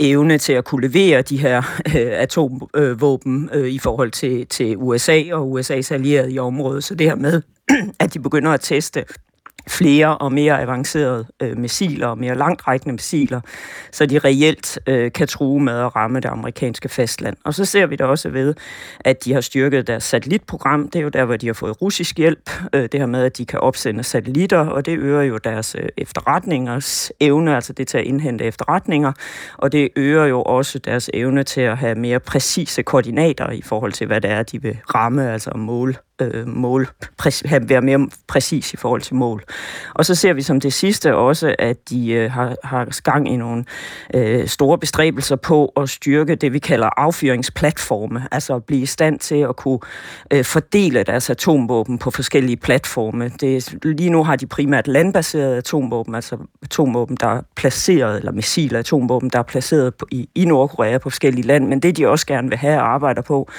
evne 0.00 0.38
til 0.38 0.52
at 0.52 0.64
kunne 0.64 0.88
levere 0.88 1.22
de 1.22 1.38
her 1.38 1.62
øh, 1.86 2.12
atomvåben 2.12 3.50
øh, 3.52 3.68
i 3.68 3.78
forhold 3.78 4.10
til, 4.10 4.46
til 4.46 4.76
USA 4.76 5.22
og 5.32 5.48
USA's 5.70 5.94
allierede 5.94 6.32
i 6.32 6.38
området. 6.38 6.84
Så 6.84 6.94
det 6.94 7.06
her 7.06 7.14
med, 7.14 7.42
at 8.00 8.14
de 8.14 8.20
begynder 8.20 8.50
at 8.50 8.60
teste 8.60 9.04
flere 9.68 10.18
og 10.18 10.32
mere 10.32 10.62
avancerede 10.62 11.26
øh, 11.42 11.56
missiler 11.56 12.06
og 12.06 12.18
mere 12.18 12.34
langtrækkende 12.34 12.92
missiler, 12.92 13.40
så 13.92 14.06
de 14.06 14.18
reelt 14.18 14.78
øh, 14.86 15.12
kan 15.12 15.28
true 15.28 15.60
med 15.60 15.78
at 15.80 15.96
ramme 15.96 16.20
det 16.20 16.28
amerikanske 16.28 16.88
fastland. 16.88 17.36
Og 17.44 17.54
så 17.54 17.64
ser 17.64 17.86
vi 17.86 17.96
det 17.96 18.06
også 18.06 18.28
ved, 18.28 18.54
at 19.00 19.24
de 19.24 19.32
har 19.32 19.40
styrket 19.40 19.86
deres 19.86 20.04
satellitprogram. 20.04 20.88
Det 20.88 20.98
er 20.98 21.02
jo 21.02 21.08
der, 21.08 21.24
hvor 21.24 21.36
de 21.36 21.46
har 21.46 21.54
fået 21.54 21.82
russisk 21.82 22.18
hjælp. 22.18 22.50
Øh, 22.74 22.82
det 22.82 23.00
her 23.00 23.06
med, 23.06 23.24
at 23.24 23.38
de 23.38 23.46
kan 23.46 23.60
opsende 23.60 24.02
satellitter, 24.02 24.58
og 24.58 24.86
det 24.86 24.98
øger 24.98 25.22
jo 25.22 25.38
deres 25.38 25.76
øh, 25.78 25.88
efterretningers 25.96 27.12
evne, 27.20 27.54
altså 27.54 27.72
det 27.72 27.88
til 27.88 27.98
at 27.98 28.04
indhente 28.04 28.44
efterretninger, 28.44 29.12
og 29.56 29.72
det 29.72 29.88
øger 29.96 30.24
jo 30.24 30.42
også 30.42 30.78
deres 30.78 31.10
evne 31.14 31.42
til 31.42 31.60
at 31.60 31.78
have 31.78 31.94
mere 31.94 32.20
præcise 32.20 32.82
koordinater 32.82 33.50
i 33.50 33.62
forhold 33.62 33.92
til, 33.92 34.06
hvad 34.06 34.20
det 34.20 34.30
er, 34.30 34.42
de 34.42 34.62
vil 34.62 34.78
ramme, 34.94 35.32
altså 35.32 35.50
mål 35.54 35.96
øh, 36.20 36.48
mål, 36.48 36.88
præ- 37.22 37.58
være 37.68 37.80
mere 37.80 38.08
præcis 38.28 38.74
i 38.74 38.76
forhold 38.76 39.00
til 39.00 39.14
mål. 39.14 39.42
Og 39.94 40.06
så 40.06 40.14
ser 40.14 40.32
vi 40.32 40.42
som 40.42 40.60
det 40.60 40.72
sidste 40.72 41.14
også, 41.14 41.54
at 41.58 41.90
de 41.90 42.10
øh, 42.12 42.30
har, 42.30 42.56
har 42.64 43.00
gang 43.02 43.32
i 43.32 43.36
nogle 43.36 43.64
øh, 44.14 44.46
store 44.46 44.78
bestræbelser 44.78 45.36
på 45.36 45.72
at 45.76 45.88
styrke 45.88 46.34
det, 46.34 46.52
vi 46.52 46.58
kalder 46.58 46.88
affyringsplatforme, 46.96 48.28
altså 48.32 48.54
at 48.54 48.64
blive 48.64 48.82
i 48.82 48.86
stand 48.86 49.18
til 49.18 49.36
at 49.36 49.56
kunne 49.56 49.78
øh, 50.32 50.44
fordele 50.44 51.02
deres 51.02 51.30
atomvåben 51.30 51.98
på 51.98 52.10
forskellige 52.10 52.56
platforme. 52.56 53.28
Det, 53.28 53.74
lige 53.84 54.10
nu 54.10 54.24
har 54.24 54.36
de 54.36 54.46
primært 54.46 54.88
landbaserede 54.88 55.56
atomvåben, 55.56 56.14
altså 56.14 56.36
atomvåben, 56.62 57.16
der 57.20 57.26
er 57.26 57.42
placeret, 57.56 58.18
eller 58.18 58.32
missiler 58.32 58.78
atomvåben, 58.78 59.30
der 59.30 59.38
er 59.38 59.42
placeret 59.42 59.94
på, 59.94 60.06
i, 60.10 60.28
i 60.34 60.44
Nordkorea 60.44 60.98
på 60.98 61.10
forskellige 61.10 61.46
lande, 61.46 61.66
men 61.66 61.80
det 61.80 61.96
de 61.96 62.08
også 62.08 62.26
gerne 62.26 62.48
vil 62.48 62.58
have 62.58 62.80
og 62.80 62.94
arbejder 62.94 63.22
på, 63.22 63.50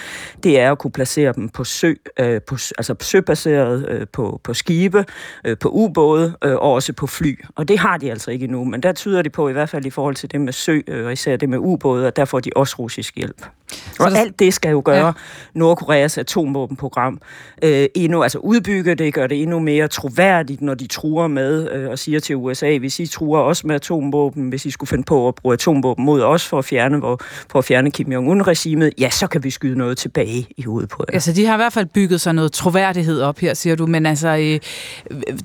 det 0.44 0.60
er 0.60 0.72
at 0.72 0.78
kunne 0.78 0.92
placere 0.92 1.34
dem 1.34 1.50
på 1.50 1.64
sø, 1.64 1.94
øh, 2.20 2.42
på, 2.50 2.56
altså 2.78 2.96
søbaseret, 3.02 3.90
øh, 3.90 4.08
på, 4.14 4.42
på 4.44 4.54
skibe, 4.54 5.06
øh, 5.46 5.58
på 5.58 5.70
ubåde 5.70 6.38
øh, 6.44 6.56
og 6.56 6.74
også 6.74 6.94
på 6.94 7.08
fly. 7.08 7.40
Og 7.56 7.68
det 7.68 7.80
har 7.80 7.98
de 7.98 8.12
altså 8.12 8.32
ikke 8.32 8.44
endnu, 8.44 8.64
men 8.64 8.84
der 8.84 8.94
tyder 8.94 9.22
de 9.22 9.30
på, 9.30 9.50
i 9.50 9.54
hvert 9.54 9.70
fald 9.70 9.86
i 9.86 9.90
forhold 9.90 10.16
til 10.16 10.32
det 10.32 10.42
med 10.42 10.54
sø, 10.54 10.80
øh, 10.88 11.06
og 11.06 11.14
især 11.14 11.36
det 11.36 11.50
med 11.50 11.58
ubåde, 11.58 12.08
og 12.08 12.16
der 12.16 12.26
får 12.26 12.40
de 12.40 12.50
også 12.56 12.76
russisk 12.80 13.16
hjælp. 13.16 13.46
Så 13.72 14.04
og 14.04 14.18
alt 14.18 14.40
det 14.40 14.54
skal 14.54 14.72
jo 14.72 14.82
gøre 14.86 15.06
ja. 15.06 15.12
Nordkoreas 15.54 16.18
atomvåbenprogram 16.18 17.22
øh, 17.64 17.88
endnu, 17.96 18.24
altså 18.24 18.38
udbygge 18.38 18.96
det, 18.96 19.14
gør 19.14 19.28
det 19.28 19.42
endnu 19.42 19.60
mere 19.60 19.88
troværdigt, 19.88 20.62
når 20.62 20.74
de 20.74 20.88
truer 20.88 21.28
med 21.28 21.72
øh, 21.72 21.90
og 21.90 22.00
siger 22.00 22.20
til 22.20 22.36
USA, 22.36 22.78
hvis 22.78 23.00
I 23.00 23.06
truer 23.06 23.40
også 23.40 23.68
med 23.68 23.76
atomvåben, 23.76 24.50
hvis 24.50 24.66
I 24.66 24.72
skulle 24.72 24.88
finde 24.88 25.04
på 25.04 25.28
at 25.28 25.36
bruge 25.36 25.54
atomvåben 25.54 26.06
mod 26.06 26.22
os 26.22 26.48
for 26.48 26.58
at 26.58 26.66
fjerne, 26.66 26.98
hvor, 26.98 27.22
for 27.50 27.60
at 27.60 27.66
fjerne 27.66 27.92
Kim 27.92 28.12
Jong-un-regimet, 28.12 28.94
ja, 29.00 29.10
så 29.10 29.28
kan 29.28 29.44
vi 29.44 29.50
skyde 29.50 29.78
noget 29.78 29.98
tilbage 29.98 30.48
i 30.58 30.62
hovedet 30.62 30.90
på 30.90 31.06
jer. 31.08 31.14
Altså, 31.14 31.34
de 31.34 31.46
har 31.46 31.54
i 31.54 31.58
hvert 31.58 31.74
fald 31.74 31.86
bygget 31.86 32.22
sig 32.22 32.34
noget 32.40 32.52
troværdighed 32.52 33.22
op 33.22 33.40
her, 33.40 33.54
siger 33.54 33.76
du, 33.76 33.86
men 33.86 34.06
altså, 34.06 34.28
øh, 34.28 34.60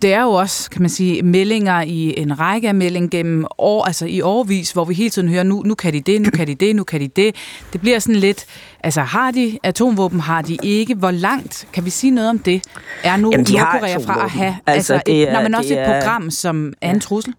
det 0.02 0.12
er 0.12 0.22
jo 0.22 0.30
også, 0.30 0.70
kan 0.70 0.82
man 0.82 0.90
sige, 0.90 1.22
meldinger 1.22 1.82
i 1.82 2.14
en 2.16 2.40
række 2.40 2.68
af 2.68 2.74
melding 2.74 3.10
gennem 3.10 3.46
år, 3.58 3.84
altså 3.84 4.06
i 4.06 4.20
årvis, 4.20 4.72
hvor 4.72 4.84
vi 4.84 4.94
hele 4.94 5.10
tiden 5.10 5.28
hører, 5.28 5.42
nu, 5.42 5.62
nu 5.62 5.74
kan 5.74 5.92
de 5.92 6.00
det, 6.00 6.22
nu 6.22 6.30
kan 6.30 6.46
de 6.46 6.54
det, 6.54 6.76
nu 6.76 6.84
kan 6.84 7.00
de 7.00 7.08
det. 7.08 7.34
Det 7.72 7.80
bliver 7.80 7.98
sådan 7.98 8.20
lidt, 8.20 8.44
altså 8.80 9.00
har 9.00 9.30
de 9.30 9.58
atomvåben, 9.62 10.20
har 10.20 10.42
de 10.42 10.56
ikke? 10.62 10.94
Hvor 10.94 11.10
langt, 11.10 11.68
kan 11.72 11.84
vi 11.84 11.90
sige 11.90 12.10
noget 12.10 12.30
om 12.30 12.38
det, 12.38 12.62
er 13.04 13.16
nu 13.16 13.30
Nordkorea 13.30 13.96
fra 13.96 14.24
at 14.24 14.30
have, 14.30 14.56
altså, 14.66 14.94
altså 14.94 15.00
det 15.06 15.22
er, 15.22 15.26
et, 15.26 15.32
når 15.32 15.42
man 15.42 15.54
også 15.54 15.74
et 15.74 15.86
program, 15.86 16.30
som 16.30 16.72
er 16.80 16.90
en 16.90 17.00
trussel? 17.00 17.34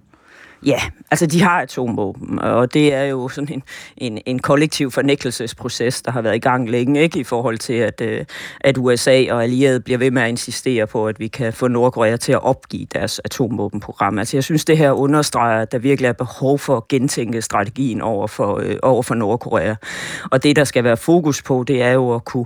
Ja, 0.66 0.80
altså 1.12 1.26
de 1.26 1.42
har 1.42 1.62
atomvåben, 1.62 2.40
og 2.40 2.74
det 2.74 2.94
er 2.94 3.04
jo 3.04 3.30
sådan 3.30 3.54
en, 3.54 3.64
en, 3.98 4.22
en 4.26 4.40
kollektiv 4.40 4.92
fornægtelsesproces, 4.92 6.02
der 6.02 6.12
har 6.12 6.22
været 6.22 6.36
i 6.36 6.40
gang 6.40 6.70
længe, 6.70 7.02
ikke 7.02 7.20
i 7.20 7.24
forhold 7.24 7.58
til, 7.58 7.74
at, 7.74 8.02
øh, 8.02 8.26
at 8.62 8.78
USA 8.78 9.26
og 9.30 9.44
allierede 9.44 9.80
bliver 9.80 9.98
ved 9.98 10.12
med 10.12 10.22
at 10.22 10.30
insistere 10.30 10.88
på, 10.88 11.08
at 11.08 11.20
vi 11.20 11.28
kan 11.28 11.54
få 11.54 11.68
Nordkorea 11.68 12.18
til 12.18 12.32
at 12.32 12.44
opgive 12.44 12.88
deres 12.94 13.20
atomvåbenprogram. 13.20 14.20
Altså 14.20 14.38
jeg 14.38 14.44
synes, 14.44 14.66
det 14.66 14.78
her 14.78 14.92
understreger, 14.92 15.62
at 15.62 15.72
der 15.72 15.78
virkelig 15.78 16.08
er 16.08 16.14
behov 16.14 16.60
for 16.60 16.78
at 16.78 16.88
gentænke 16.88 17.42
strategien 17.42 18.02
over 18.02 18.28
for, 18.28 18.60
øh, 18.64 18.76
over 18.84 19.04
for 19.04 19.16
Nordkorea. 19.16 19.76
Og 20.32 20.44
det, 20.44 20.56
der 20.56 20.64
skal 20.64 20.84
være 20.84 20.98
fokus 20.98 21.42
på, 21.42 21.64
det 21.68 21.82
er 21.82 21.92
jo 21.92 22.16
at 22.16 22.26
kunne 22.26 22.46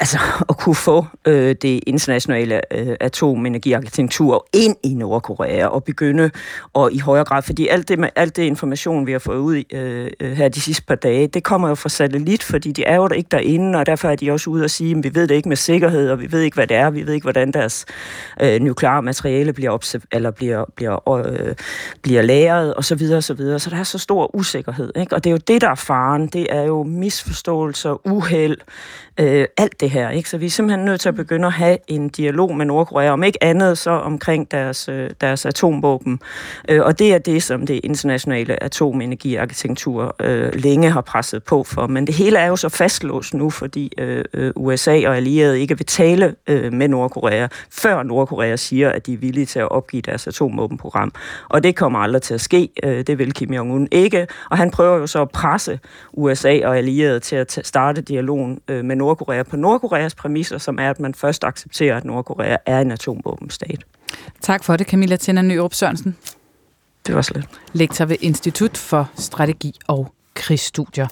altså 0.00 0.18
at 0.50 0.58
kunne 0.58 0.74
få 0.74 1.06
øh, 1.26 1.54
det 1.62 1.80
internationale 1.86 2.74
øh, 2.74 2.96
atomenergiarkitektur 3.00 4.46
ind 4.52 4.76
i 4.82 4.94
Nordkorea 4.94 5.66
og 5.66 5.84
begynde 5.84 6.30
og 6.72 6.92
i 6.92 6.98
højere 6.98 7.24
grad, 7.24 7.42
fordi 7.42 7.68
alt 7.68 7.88
det, 7.88 8.10
alt 8.16 8.36
det 8.36 8.42
information, 8.42 9.06
vi 9.06 9.12
har 9.12 9.18
fået 9.18 9.38
ud 9.38 9.62
øh, 9.72 10.10
øh, 10.20 10.32
her 10.32 10.48
de 10.48 10.60
sidste 10.60 10.84
par 10.84 10.94
dage, 10.94 11.26
det 11.26 11.44
kommer 11.44 11.68
jo 11.68 11.74
fra 11.74 11.88
satellit, 11.88 12.42
fordi 12.42 12.72
de 12.72 12.84
er 12.84 12.96
jo 12.96 13.08
der 13.08 13.14
ikke 13.14 13.28
derinde, 13.30 13.78
og 13.78 13.86
derfor 13.86 14.08
er 14.08 14.16
de 14.16 14.30
også 14.30 14.50
ude 14.50 14.64
at 14.64 14.70
sige, 14.70 14.96
at 14.96 15.04
vi 15.04 15.14
ved 15.14 15.28
det 15.28 15.34
ikke 15.34 15.48
med 15.48 15.56
sikkerhed, 15.56 16.10
og 16.10 16.20
vi 16.20 16.32
ved 16.32 16.40
ikke, 16.40 16.54
hvad 16.54 16.66
det 16.66 16.76
er, 16.76 16.90
vi 16.90 17.06
ved 17.06 17.14
ikke, 17.14 17.24
hvordan 17.24 17.52
deres 17.52 17.86
øh, 18.40 18.60
nukleare 18.60 19.02
materiale 19.02 19.52
bliver, 19.52 20.00
eller 20.12 20.30
bliver, 20.30 20.64
bliver, 20.76 21.26
øh, 21.26 21.54
bliver 22.02 22.22
lagret, 22.22 22.74
og 22.74 22.84
så 22.84 22.94
videre, 22.94 23.16
og 23.16 23.24
så 23.24 23.34
videre. 23.34 23.58
Så 23.58 23.70
der 23.70 23.76
er 23.76 23.84
så 23.84 23.98
stor 23.98 24.36
usikkerhed, 24.36 24.92
ikke? 24.96 25.14
og 25.14 25.24
det 25.24 25.30
er 25.30 25.32
jo 25.32 25.40
det, 25.48 25.60
der 25.60 25.70
er 25.70 25.74
faren. 25.74 26.26
Det 26.26 26.46
er 26.50 26.62
jo 26.62 26.82
misforståelser, 26.82 28.06
uheld, 28.06 28.56
øh, 29.20 29.46
alt 29.56 29.80
det 29.80 29.85
her. 29.88 30.10
Ikke? 30.10 30.30
Så 30.30 30.38
vi 30.38 30.46
er 30.46 30.50
simpelthen 30.50 30.84
nødt 30.84 31.00
til 31.00 31.08
at 31.08 31.14
begynde 31.14 31.46
at 31.46 31.52
have 31.52 31.78
en 31.88 32.08
dialog 32.08 32.56
med 32.56 32.66
Nordkorea, 32.66 33.10
om 33.10 33.22
ikke 33.22 33.44
andet 33.44 33.78
så 33.78 33.90
omkring 33.90 34.50
deres, 34.50 34.88
øh, 34.88 35.10
deres 35.20 35.46
atomvåben. 35.46 36.20
Øh, 36.68 36.82
og 36.82 36.98
det 36.98 37.14
er 37.14 37.18
det, 37.18 37.42
som 37.42 37.66
det 37.66 37.80
internationale 37.84 38.62
atomenergiarkitektur 38.62 40.16
øh, 40.20 40.54
længe 40.54 40.90
har 40.90 41.00
presset 41.00 41.42
på 41.42 41.64
for. 41.64 41.86
Men 41.86 42.06
det 42.06 42.14
hele 42.14 42.38
er 42.38 42.46
jo 42.46 42.56
så 42.56 42.68
fastlåst 42.68 43.34
nu, 43.34 43.50
fordi 43.50 43.92
øh, 43.98 44.24
øh, 44.34 44.52
USA 44.56 45.08
og 45.08 45.16
allierede 45.16 45.60
ikke 45.60 45.78
vil 45.78 45.86
tale 45.86 46.34
øh, 46.46 46.72
med 46.72 46.88
Nordkorea, 46.88 47.48
før 47.70 48.02
Nordkorea 48.02 48.56
siger, 48.56 48.90
at 48.90 49.06
de 49.06 49.12
er 49.12 49.18
villige 49.18 49.46
til 49.46 49.58
at 49.58 49.68
opgive 49.70 50.02
deres 50.02 50.26
atomvåbenprogram. 50.26 51.12
Og 51.48 51.62
det 51.62 51.76
kommer 51.76 51.98
aldrig 51.98 52.22
til 52.22 52.34
at 52.34 52.40
ske. 52.40 52.68
Det 52.82 53.18
vil 53.18 53.32
Kim 53.32 53.54
Jong-un 53.54 53.86
ikke. 53.90 54.26
Og 54.50 54.58
han 54.58 54.70
prøver 54.70 54.96
jo 54.96 55.06
så 55.06 55.22
at 55.22 55.30
presse 55.30 55.78
USA 56.12 56.60
og 56.64 56.78
allierede 56.78 57.20
til 57.20 57.36
at 57.36 57.58
starte 57.62 58.00
dialogen 58.00 58.60
med 58.68 58.96
Nordkorea 58.96 59.42
på 59.42 59.56
Nordkoreas 59.82 60.14
præmisser, 60.14 60.58
som 60.58 60.78
er, 60.78 60.90
at 60.90 61.00
man 61.00 61.14
først 61.14 61.44
accepterer, 61.44 61.96
at 61.96 62.04
Nordkorea 62.04 62.56
er 62.66 62.80
en 62.80 62.90
atomvåbenstat. 62.90 63.84
Tak 64.40 64.64
for 64.64 64.76
det, 64.76 64.86
Camilla 64.86 65.16
Tænder 65.16 65.42
Nyrup 65.42 65.74
Sørensen. 65.74 66.16
Det 67.06 67.14
var 67.14 67.22
slet. 67.22 67.44
Lektor 67.72 68.04
ved 68.04 68.16
Institut 68.20 68.76
for 68.76 69.10
Strategi 69.16 69.74
og 69.86 70.12
Krigsstudier. 70.34 71.06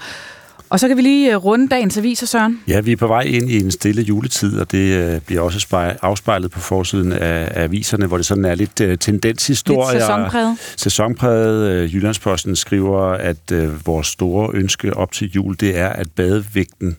Og 0.70 0.80
så 0.80 0.88
kan 0.88 0.96
vi 0.96 1.02
lige 1.02 1.32
øh, 1.32 1.36
runde 1.36 1.68
dagens 1.68 1.98
aviser, 1.98 2.26
Søren. 2.26 2.60
Ja, 2.68 2.80
vi 2.80 2.92
er 2.92 2.96
på 2.96 3.06
vej 3.06 3.20
ind 3.20 3.50
i 3.50 3.60
en 3.60 3.70
stille 3.70 4.02
juletid, 4.02 4.58
og 4.58 4.72
det 4.72 5.14
øh, 5.14 5.20
bliver 5.20 5.40
også 5.40 5.96
afspejlet 6.02 6.50
på 6.50 6.60
forsiden 6.60 7.12
af 7.12 7.62
aviserne, 7.62 8.06
hvor 8.06 8.16
det 8.16 8.26
sådan 8.26 8.44
er 8.44 8.54
lidt 8.54 8.80
uh, 8.80 8.94
tendenshistorie. 9.00 9.94
Lidt 9.94 10.02
sæsonpræget. 10.02 10.58
Sæsonpræget. 10.76 11.94
Jyllandsposten 11.94 12.56
skriver, 12.56 13.02
at 13.02 13.52
vores 13.86 14.06
store 14.06 14.50
ønske 14.54 14.96
op 14.96 15.12
til 15.12 15.30
jul, 15.30 15.56
det 15.60 15.78
er, 15.78 15.88
at 15.88 16.10
badevægten 16.10 16.96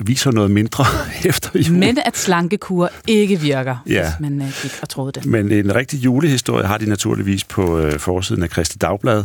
viser 0.00 0.30
noget 0.30 0.50
mindre 0.50 0.84
efter 1.24 1.50
jul. 1.54 1.78
Men 1.78 1.98
at 2.04 2.16
slankekur 2.16 2.90
ikke 3.06 3.40
virker, 3.40 3.76
ja. 3.86 4.02
hvis 4.02 4.20
man 4.20 4.40
øh, 4.40 4.64
ikke 4.64 4.76
har 4.80 4.86
troet 4.86 5.14
det. 5.14 5.26
Men 5.26 5.52
en 5.52 5.74
rigtig 5.74 6.04
julehistorie 6.04 6.66
har 6.66 6.78
de 6.78 6.88
naturligvis 6.88 7.44
på 7.44 7.78
øh, 7.78 7.98
forsiden 7.98 8.42
af 8.42 8.50
Kristi 8.50 8.78
Dagblad, 8.78 9.24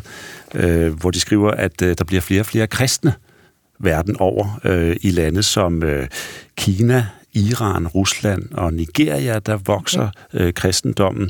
øh, 0.55 0.93
hvor 0.93 1.11
de 1.11 1.19
skriver, 1.19 1.51
at 1.51 1.81
øh, 1.81 1.95
der 1.97 2.03
bliver 2.03 2.21
flere 2.21 2.41
og 2.41 2.45
flere 2.45 2.67
kristne 2.67 3.13
verden 3.79 4.15
over 4.19 4.59
øh, 4.63 4.95
i 5.01 5.11
lande 5.11 5.43
som 5.43 5.83
øh, 5.83 6.07
Kina, 6.55 7.05
Iran, 7.33 7.87
Rusland 7.87 8.51
og 8.51 8.73
Nigeria, 8.73 9.39
der 9.39 9.57
vokser 9.57 10.09
øh, 10.33 10.53
kristendommen. 10.53 11.29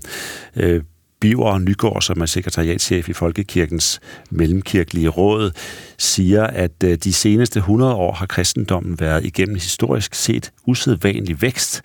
Øh, 0.56 0.82
Biver 1.20 1.58
Nygaard, 1.58 2.02
som 2.02 2.22
er 2.22 2.26
sekretariatchef 2.26 3.10
i 3.10 3.14
Folkekirkens 3.14 4.00
Mellemkirkelige 4.30 5.10
Råd, 5.10 5.52
siger, 5.98 6.44
at 6.44 6.84
øh, 6.84 6.98
de 6.98 7.14
seneste 7.14 7.60
100 7.60 7.94
år 7.94 8.14
har 8.14 8.26
kristendommen 8.26 9.00
været 9.00 9.26
igennem 9.26 9.56
historisk 9.56 10.16
set 10.16 10.52
usædvanlig 10.66 11.42
vækst. 11.42 11.82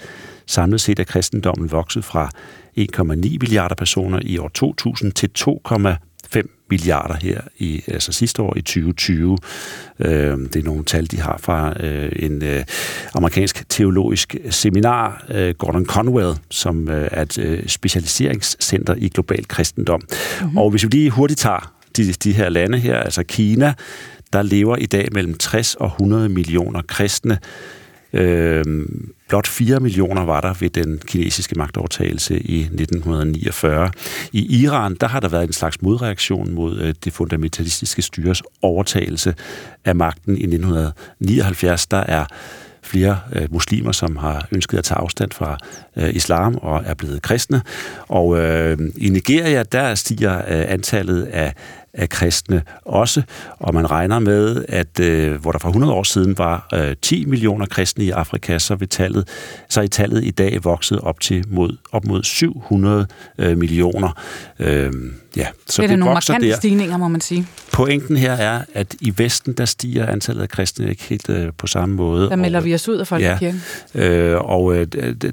Samlet 0.47 0.81
set 0.81 0.99
er 0.99 1.05
kristendommen 1.05 1.73
vokset 1.73 2.05
fra 2.05 2.31
1,9 2.79 3.05
milliarder 3.15 3.75
personer 3.75 4.21
i 4.23 4.39
år 4.39 4.49
2000 4.49 5.13
til 5.13 5.31
2,5 6.37 6.67
milliarder 6.71 7.15
her 7.15 7.41
i 7.59 7.83
altså 7.89 8.13
sidste 8.13 8.43
år 8.43 8.57
i 8.57 8.61
2020. 8.61 9.39
Øh, 9.99 10.11
det 10.39 10.57
er 10.57 10.63
nogle 10.63 10.85
tal, 10.85 11.11
de 11.11 11.21
har 11.21 11.39
fra 11.39 11.83
øh, 11.85 12.13
en 12.17 12.45
øh, 12.45 12.65
amerikansk 13.15 13.69
teologisk 13.69 14.37
seminar, 14.51 15.25
øh, 15.29 15.55
Gordon 15.55 15.87
Conwell, 15.87 16.35
som 16.51 16.89
øh, 16.89 17.09
er 17.13 17.23
et 17.23 17.39
øh, 17.39 17.69
specialiseringscenter 17.69 18.95
i 18.99 19.09
global 19.09 19.49
kristendom. 19.49 20.03
Mm-hmm. 20.41 20.59
Og 20.59 20.71
hvis 20.71 20.85
vi 20.85 20.89
lige 20.89 21.11
hurtigt 21.11 21.41
tager 21.41 21.73
de, 21.97 22.13
de 22.13 22.33
her 22.33 22.49
lande 22.49 22.79
her, 22.79 22.97
altså 22.97 23.23
Kina, 23.23 23.75
der 24.33 24.43
lever 24.43 24.77
i 24.77 24.87
dag 24.87 25.09
mellem 25.13 25.35
60 25.35 25.75
og 25.75 25.87
100 25.87 26.29
millioner 26.29 26.83
kristne. 26.83 27.39
Øh, 28.13 28.65
blot 29.29 29.47
4 29.47 29.81
millioner 29.81 30.25
var 30.25 30.41
der 30.41 30.55
ved 30.61 30.71
den 30.71 31.01
kinesiske 31.07 31.59
magtovertagelse 31.59 32.39
i 32.39 32.61
1949. 32.61 33.91
I 34.33 34.63
Iran, 34.63 34.97
der 35.01 35.07
har 35.07 35.21
der 35.21 35.29
været 35.29 35.47
en 35.47 35.53
slags 35.53 35.83
modreaktion 35.83 36.55
mod 36.55 36.79
øh, 36.79 36.95
det 37.05 37.13
fundamentalistiske 37.13 38.03
styres 38.03 38.43
overtagelse 38.63 39.35
af 39.85 39.97
magten 39.97 40.37
i 40.37 40.43
1979. 40.43 41.87
Der 41.87 41.97
er 41.97 42.25
flere 42.83 43.21
øh, 43.33 43.53
muslimer, 43.53 43.93
som 43.93 44.17
har 44.17 44.49
ønsket 44.53 44.79
at 44.79 44.85
tage 44.85 44.99
afstand 44.99 45.33
fra 45.33 45.59
øh, 45.97 46.15
islam 46.15 46.57
og 46.63 46.83
er 46.87 46.95
blevet 46.95 47.23
kristne. 47.23 47.63
Og 48.09 48.39
øh, 48.39 48.79
i 48.97 49.09
Nigeria, 49.09 49.63
der 49.63 49.95
stiger 49.95 50.39
øh, 50.39 50.73
antallet 50.73 51.23
af 51.23 51.55
af 51.95 52.09
kristne 52.09 52.63
også, 52.85 53.23
og 53.59 53.75
man 53.75 53.91
regner 53.91 54.19
med, 54.19 54.65
at 54.69 55.01
øh, 55.01 55.41
hvor 55.41 55.53
der 55.53 55.59
for 55.59 55.69
100 55.69 55.93
år 55.93 56.03
siden 56.03 56.39
var 56.39 56.69
øh, 56.75 56.97
10 57.03 57.25
millioner 57.25 57.67
kristne 57.67 58.05
i 58.05 58.11
Afrika, 58.11 58.59
så, 58.59 58.75
vil 58.75 58.89
tallet, 58.89 59.29
så 59.69 59.83
er 59.83 59.87
tallet 59.87 60.25
i 60.25 60.31
dag 60.31 60.65
vokset 60.65 61.01
op 61.01 61.21
til 61.21 61.45
mod, 61.49 61.77
op 61.93 62.05
mod 62.05 62.23
700 62.23 63.07
øh, 63.39 63.59
millioner. 63.59 64.21
Øh, 64.59 64.93
ja, 65.37 65.47
så 65.67 65.83
det 65.83 65.89
er 65.89 65.93
det 65.93 65.99
nogle 65.99 66.15
markante 66.15 66.49
der. 66.49 66.57
stigninger, 66.57 66.97
må 66.97 67.09
man 67.09 67.21
sige. 67.21 67.47
Pointen 67.73 68.17
her 68.17 68.33
er, 68.33 68.65
at 68.75 68.95
i 69.01 69.13
Vesten, 69.17 69.53
der 69.53 69.65
stiger 69.65 70.07
antallet 70.07 70.43
af 70.43 70.49
kristne 70.49 70.91
ikke 70.91 71.05
helt 71.05 71.29
øh, 71.29 71.53
på 71.59 71.67
samme 71.67 71.95
måde. 71.95 72.31
Der 72.31 72.37
melder 72.37 72.59
og, 72.59 72.65
vi 72.65 72.75
os 72.75 72.89
ud 72.89 72.97
af 72.97 73.07
folkekirken. 73.07 73.63
Ja, 73.95 74.09
øh, 74.09 74.41
og 74.41 74.77
øh, 74.77 74.87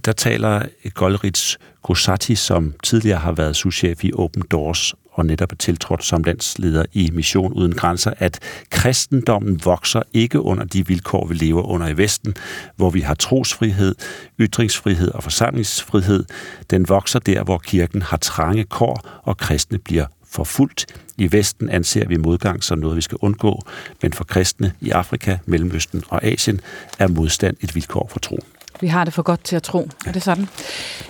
der 0.05 0.11
taler 0.11 0.61
Golrits 0.93 1.57
Gosati, 1.83 2.35
som 2.35 2.73
tidligere 2.83 3.19
har 3.19 3.31
været 3.31 3.55
souschef 3.55 4.03
i 4.03 4.11
Open 4.13 4.43
Doors 4.51 4.93
og 5.11 5.25
netop 5.25 5.51
er 5.51 5.55
tiltrådt 5.55 6.05
som 6.05 6.23
landsleder 6.23 6.85
i 6.93 7.09
Mission 7.13 7.53
Uden 7.53 7.73
Grænser, 7.73 8.13
at 8.17 8.39
kristendommen 8.69 9.61
vokser 9.65 10.01
ikke 10.13 10.41
under 10.41 10.63
de 10.63 10.87
vilkår, 10.87 11.27
vi 11.27 11.33
lever 11.33 11.61
under 11.61 11.87
i 11.87 11.97
Vesten, 11.97 12.35
hvor 12.75 12.89
vi 12.89 13.01
har 13.01 13.13
trosfrihed, 13.13 13.95
ytringsfrihed 14.39 15.11
og 15.11 15.23
forsamlingsfrihed. 15.23 16.25
Den 16.69 16.89
vokser 16.89 17.19
der, 17.19 17.43
hvor 17.43 17.57
kirken 17.57 18.01
har 18.01 18.17
trange 18.17 18.63
kår, 18.63 19.21
og 19.23 19.37
kristne 19.37 19.77
bliver 19.77 20.05
forfulgt. 20.31 20.85
I 21.17 21.31
Vesten 21.31 21.69
anser 21.69 22.07
vi 22.07 22.17
modgang 22.17 22.63
som 22.63 22.79
noget, 22.79 22.95
vi 22.95 23.01
skal 23.01 23.17
undgå, 23.21 23.61
men 24.01 24.13
for 24.13 24.23
kristne 24.23 24.73
i 24.81 24.89
Afrika, 24.89 25.37
Mellemøsten 25.45 26.03
og 26.09 26.23
Asien 26.23 26.61
er 26.99 27.07
modstand 27.07 27.57
et 27.61 27.75
vilkår 27.75 28.07
for 28.11 28.19
troen. 28.19 28.58
Vi 28.81 28.87
har 28.87 29.03
det 29.03 29.13
for 29.13 29.21
godt 29.21 29.43
til 29.43 29.55
at 29.55 29.63
tro. 29.63 29.89
Er 30.05 30.11
det 30.11 30.23
sådan? 30.23 30.47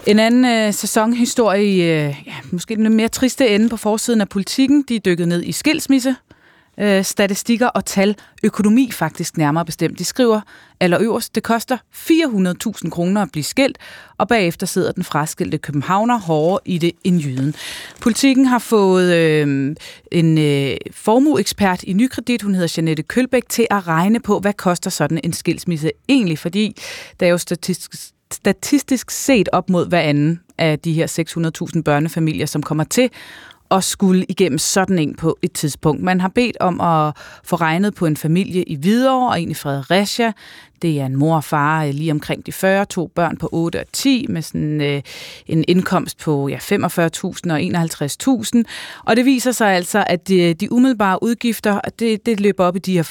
En 0.06 0.20
anden 0.20 0.46
øh, 0.46 0.74
sæsonhistorie, 0.74 1.84
øh, 1.84 2.24
ja, 2.26 2.34
måske 2.52 2.76
den 2.76 2.94
mere 2.94 3.08
triste 3.08 3.48
ende 3.48 3.70
på 3.70 3.78
forsiden 3.78 4.22
af 4.22 4.30
politikken. 4.30 4.82
De 4.90 4.96
er 4.96 5.00
dykket 5.00 5.28
ned 5.28 5.44
i 5.44 5.52
skilsmisse, 5.52 6.16
øh, 6.80 7.04
statistikker 7.04 7.68
og 7.68 7.86
tal. 7.86 8.16
Økonomi 8.44 8.90
faktisk 8.92 9.38
nærmere 9.38 9.66
bestemt. 9.66 10.00
De 10.00 10.06
skriver 10.06 10.42
allerøverst, 10.80 11.36
det 11.36 11.44
koster 11.44 11.78
400.000 11.96 12.90
kroner 12.90 13.22
at 13.22 13.32
blive 13.32 13.44
skilt, 13.44 13.78
og 14.18 14.28
bagefter 14.28 14.66
sidder 14.68 14.92
den 14.92 15.04
fraskilte 15.04 15.58
københavner 15.58 16.20
hårdere 16.20 16.60
i 16.66 16.78
det 16.78 16.92
end 17.04 17.22
jyden. 17.22 17.56
Politikken 18.02 18.46
har 18.46 18.60
fået 18.60 19.14
øh, 19.14 19.76
en 20.12 20.38
øh, 20.38 20.78
formueekspert 20.92 21.84
i 21.84 21.94
nykredit, 21.94 22.42
hun 22.42 22.56
hedder 22.56 22.74
Janette 22.78 23.04
Kølbæk, 23.04 23.44
til 23.50 23.68
at 23.72 23.88
regne 23.88 24.20
på, 24.20 24.40
hvad 24.40 24.54
koster 24.54 24.90
sådan 24.90 25.20
en 25.24 25.34
skilsmisse 25.34 25.92
egentlig, 26.10 26.40
fordi 26.40 26.76
der 27.20 27.26
er 27.26 27.30
jo 27.30 27.38
statistisk 27.38 27.96
statistisk 28.34 29.12
set 29.12 29.50
op 29.52 29.70
mod 29.70 29.88
hver 29.88 30.00
anden 30.00 30.40
af 30.58 30.80
de 30.80 30.94
her 30.94 31.08
600.000 31.76 31.82
børnefamilier, 31.82 32.46
som 32.46 32.64
kommer 32.64 32.84
til 32.84 33.10
at 33.72 33.84
skulle 33.84 34.26
igennem 34.30 34.58
sådan 34.58 35.00
en 35.00 35.16
på 35.16 35.38
et 35.42 35.52
tidspunkt. 35.52 36.04
Man 36.04 36.22
har 36.22 36.28
bedt 36.28 36.58
om 36.60 36.82
at 36.82 37.14
få 37.44 37.56
regnet 37.56 37.96
på 37.96 38.06
en 38.06 38.18
familie 38.18 38.64
i 38.64 38.76
Hvidovre 38.76 39.30
og 39.30 39.42
en 39.42 39.52
i 39.52 39.54
Fredericia. 39.54 40.34
Det 40.82 41.02
er 41.02 41.06
en 41.06 41.16
mor 41.16 41.36
og 41.36 41.44
far 41.44 41.84
øh, 41.84 41.94
lige 41.94 42.12
omkring 42.12 42.46
de 42.46 42.52
40, 42.52 42.86
to 42.86 43.08
børn 43.08 43.38
på 43.38 43.50
8 43.52 43.80
og 43.80 43.86
10 43.94 44.26
med 44.30 44.42
sådan 44.42 44.82
øh, 44.82 45.02
en 45.48 45.66
indkomst 45.68 46.18
på 46.18 46.48
ja, 46.48 46.58
45.000 46.58 46.72
og 47.52 47.62
51.000. 47.62 48.64
Og 49.06 49.16
det 49.16 49.26
viser 49.26 49.52
sig 49.52 49.74
altså, 49.74 50.04
at 50.08 50.28
de, 50.28 50.54
de 50.54 50.72
umiddelbare 50.72 51.24
udgifter, 51.24 51.80
det, 52.00 52.26
det 52.26 52.40
løber 52.40 52.66
op 52.66 52.76
i 52.76 52.80
de 52.80 52.94
her 52.94 53.04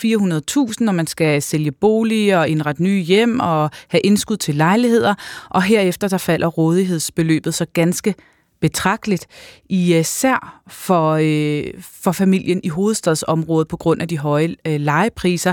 400.000, 0.73 0.85
når 0.85 0.93
man 0.93 1.07
skal 1.07 1.43
sælge 1.43 1.73
boliger 1.73 2.39
og 2.39 2.49
indrette 2.49 2.83
nye 2.83 3.01
hjem 3.03 3.41
og 3.41 3.71
have 3.89 4.01
indskud 4.01 4.37
til 4.37 4.55
lejligheder. 4.55 5.15
Og 5.51 5.63
herefter 5.63 6.09
der 6.09 6.19
falder 6.19 6.47
rådighedsbeløbet 6.47 7.55
så 7.55 7.67
ganske 7.73 8.15
betragteligt, 8.61 9.27
især 9.69 10.63
øh, 10.67 10.73
for, 10.73 11.19
øh, 11.23 11.83
for 11.83 12.13
familien 12.13 12.61
i 12.65 12.69
hovedstadsområdet 12.69 13.69
på 13.69 13.77
grund 13.77 14.03
af 14.03 14.09
de 14.09 14.19
høje 14.19 14.57
øh, 14.67 14.81
lejepriser. 14.81 15.53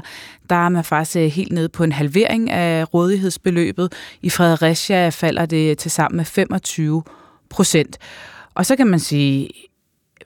Der 0.49 0.55
er 0.55 0.69
man 0.69 0.83
faktisk 0.83 1.17
øh, 1.17 1.25
helt 1.25 1.51
nede 1.51 1.69
på 1.69 1.83
en 1.83 1.91
halvering 1.91 2.49
af 2.49 2.93
rådighedsbeløbet. 2.93 3.93
I 4.21 4.29
Fredericia 4.29 5.09
falder 5.09 5.45
det 5.45 5.77
til 5.77 5.91
sammen 5.91 6.17
med 6.17 6.25
25 6.25 7.03
procent. 7.49 7.97
Og 8.53 8.65
så 8.65 8.75
kan 8.75 8.87
man 8.87 8.99
sige, 8.99 9.49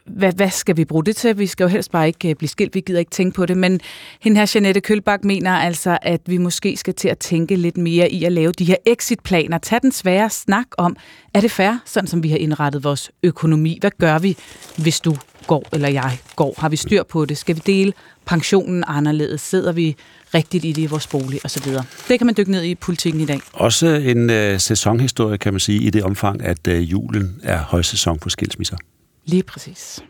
hvad, 0.09 0.33
hvad 0.33 0.49
skal 0.49 0.77
vi 0.77 0.85
bruge 0.85 1.05
det 1.05 1.15
til? 1.15 1.39
Vi 1.39 1.47
skal 1.47 1.63
jo 1.63 1.67
helst 1.67 1.91
bare 1.91 2.07
ikke 2.07 2.29
øh, 2.29 2.35
blive 2.35 2.49
skilt, 2.49 2.75
vi 2.75 2.79
gider 2.79 2.99
ikke 2.99 3.11
tænke 3.11 3.35
på 3.35 3.45
det. 3.45 3.57
Men 3.57 3.79
hende 4.21 4.37
her, 4.39 4.51
Janette 4.55 4.81
Kølbak, 4.81 5.23
mener 5.23 5.51
altså, 5.51 5.97
at 6.01 6.21
vi 6.25 6.37
måske 6.37 6.77
skal 6.77 6.93
til 6.93 7.09
at 7.09 7.17
tænke 7.17 7.55
lidt 7.55 7.77
mere 7.77 8.11
i 8.11 8.23
at 8.23 8.31
lave 8.31 8.51
de 8.51 8.65
her 8.65 8.75
exitplaner. 8.85 9.57
Tag 9.57 9.81
den 9.81 9.91
svære 9.91 10.29
snak 10.29 10.67
om, 10.77 10.95
er 11.33 11.41
det 11.41 11.51
fair, 11.51 11.77
sådan 11.85 12.07
som 12.07 12.23
vi 12.23 12.29
har 12.29 12.37
indrettet 12.37 12.83
vores 12.83 13.11
økonomi? 13.23 13.77
Hvad 13.81 13.91
gør 13.99 14.19
vi, 14.19 14.37
hvis 14.77 14.99
du 14.99 15.15
går, 15.47 15.65
eller 15.73 15.89
jeg 15.89 16.17
går? 16.35 16.53
Har 16.57 16.69
vi 16.69 16.75
styr 16.75 17.03
på 17.03 17.25
det? 17.25 17.37
Skal 17.37 17.55
vi 17.55 17.61
dele 17.65 17.93
pensionen 18.25 18.83
anderledes? 18.87 19.41
Sidder 19.41 19.71
vi 19.71 19.95
rigtigt 20.33 20.65
i 20.65 20.71
det 20.71 20.81
i 20.81 20.85
vores 20.85 21.07
bolig 21.07 21.45
osv.? 21.45 21.71
Det 22.07 22.19
kan 22.19 22.25
man 22.25 22.35
dykke 22.37 22.51
ned 22.51 22.63
i 22.63 22.75
politikken 22.75 23.21
i 23.21 23.25
dag. 23.25 23.39
Også 23.53 23.87
en 23.87 24.29
øh, 24.29 24.59
sæsonhistorie, 24.59 25.37
kan 25.37 25.53
man 25.53 25.59
sige, 25.59 25.81
i 25.81 25.89
det 25.89 26.03
omfang, 26.03 26.43
at 26.43 26.67
øh, 26.67 26.91
julen 26.91 27.39
er 27.43 27.57
højsæson 27.57 28.19
på 28.19 28.29
skilsmisser. 28.29 28.77
Lige 29.29 29.43
præcis. 29.43 30.03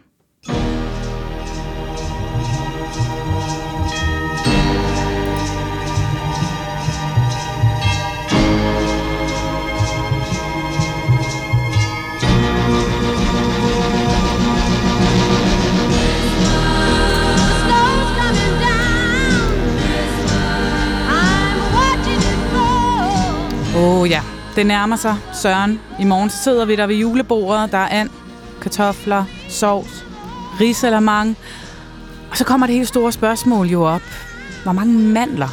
Åh 23.75 24.01
oh, 24.01 24.09
ja, 24.09 24.21
det 24.55 24.65
nærmer 24.65 24.95
sig, 24.95 25.15
Søren. 25.33 25.79
I 25.99 26.03
morgen 26.03 26.29
sidder 26.29 26.65
vi 26.65 26.75
der 26.75 26.87
ved 26.87 26.95
julebordet. 26.95 27.71
Der 27.71 27.77
er 27.77 27.87
and, 27.87 28.09
kartofler, 28.59 29.25
sovs, 29.49 30.05
risalamang. 30.59 31.37
Og 32.31 32.37
så 32.37 32.45
kommer 32.45 32.67
det 32.67 32.75
helt 32.75 32.87
store 32.87 33.11
spørgsmål 33.11 33.67
jo 33.67 33.83
op. 33.83 34.01
Hvor 34.63 34.71
mange 34.71 34.93
mandler 34.93 35.49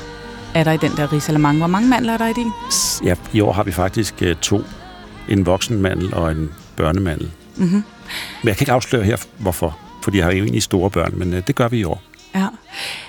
er 0.55 0.65
der 0.65 0.73
i 0.73 0.77
den 0.77 0.93
der 0.97 1.13
risalamang? 1.13 1.59
Hvor 1.59 1.67
mange 1.67 1.89
mandler 1.89 2.13
er 2.13 2.19
der 2.19 2.27
i 2.27 2.33
din? 2.33 2.53
Ja, 3.05 3.15
i 3.33 3.41
år 3.41 3.53
har 3.53 3.63
vi 3.63 3.73
faktisk 3.73 4.15
uh, 4.23 4.33
to. 4.41 4.65
En 5.29 5.47
voksen 5.47 5.83
mandel 5.83 6.15
og 6.15 6.31
en 6.31 6.51
børnemandel. 6.77 7.31
Mm-hmm. 7.57 7.85
Men 8.43 8.49
jeg 8.49 8.57
kan 8.57 8.63
ikke 8.63 8.73
afsløre 8.73 9.05
her, 9.05 9.17
hvorfor. 9.39 9.79
For 10.03 10.11
jeg 10.15 10.25
har 10.25 10.33
jo 10.33 10.43
egentlig 10.43 10.63
store 10.63 10.91
børn, 10.91 11.13
men 11.17 11.35
uh, 11.35 11.41
det 11.47 11.55
gør 11.55 11.69
vi 11.69 11.79
i 11.79 11.85
år. 11.85 12.03
Ja. 12.35 12.47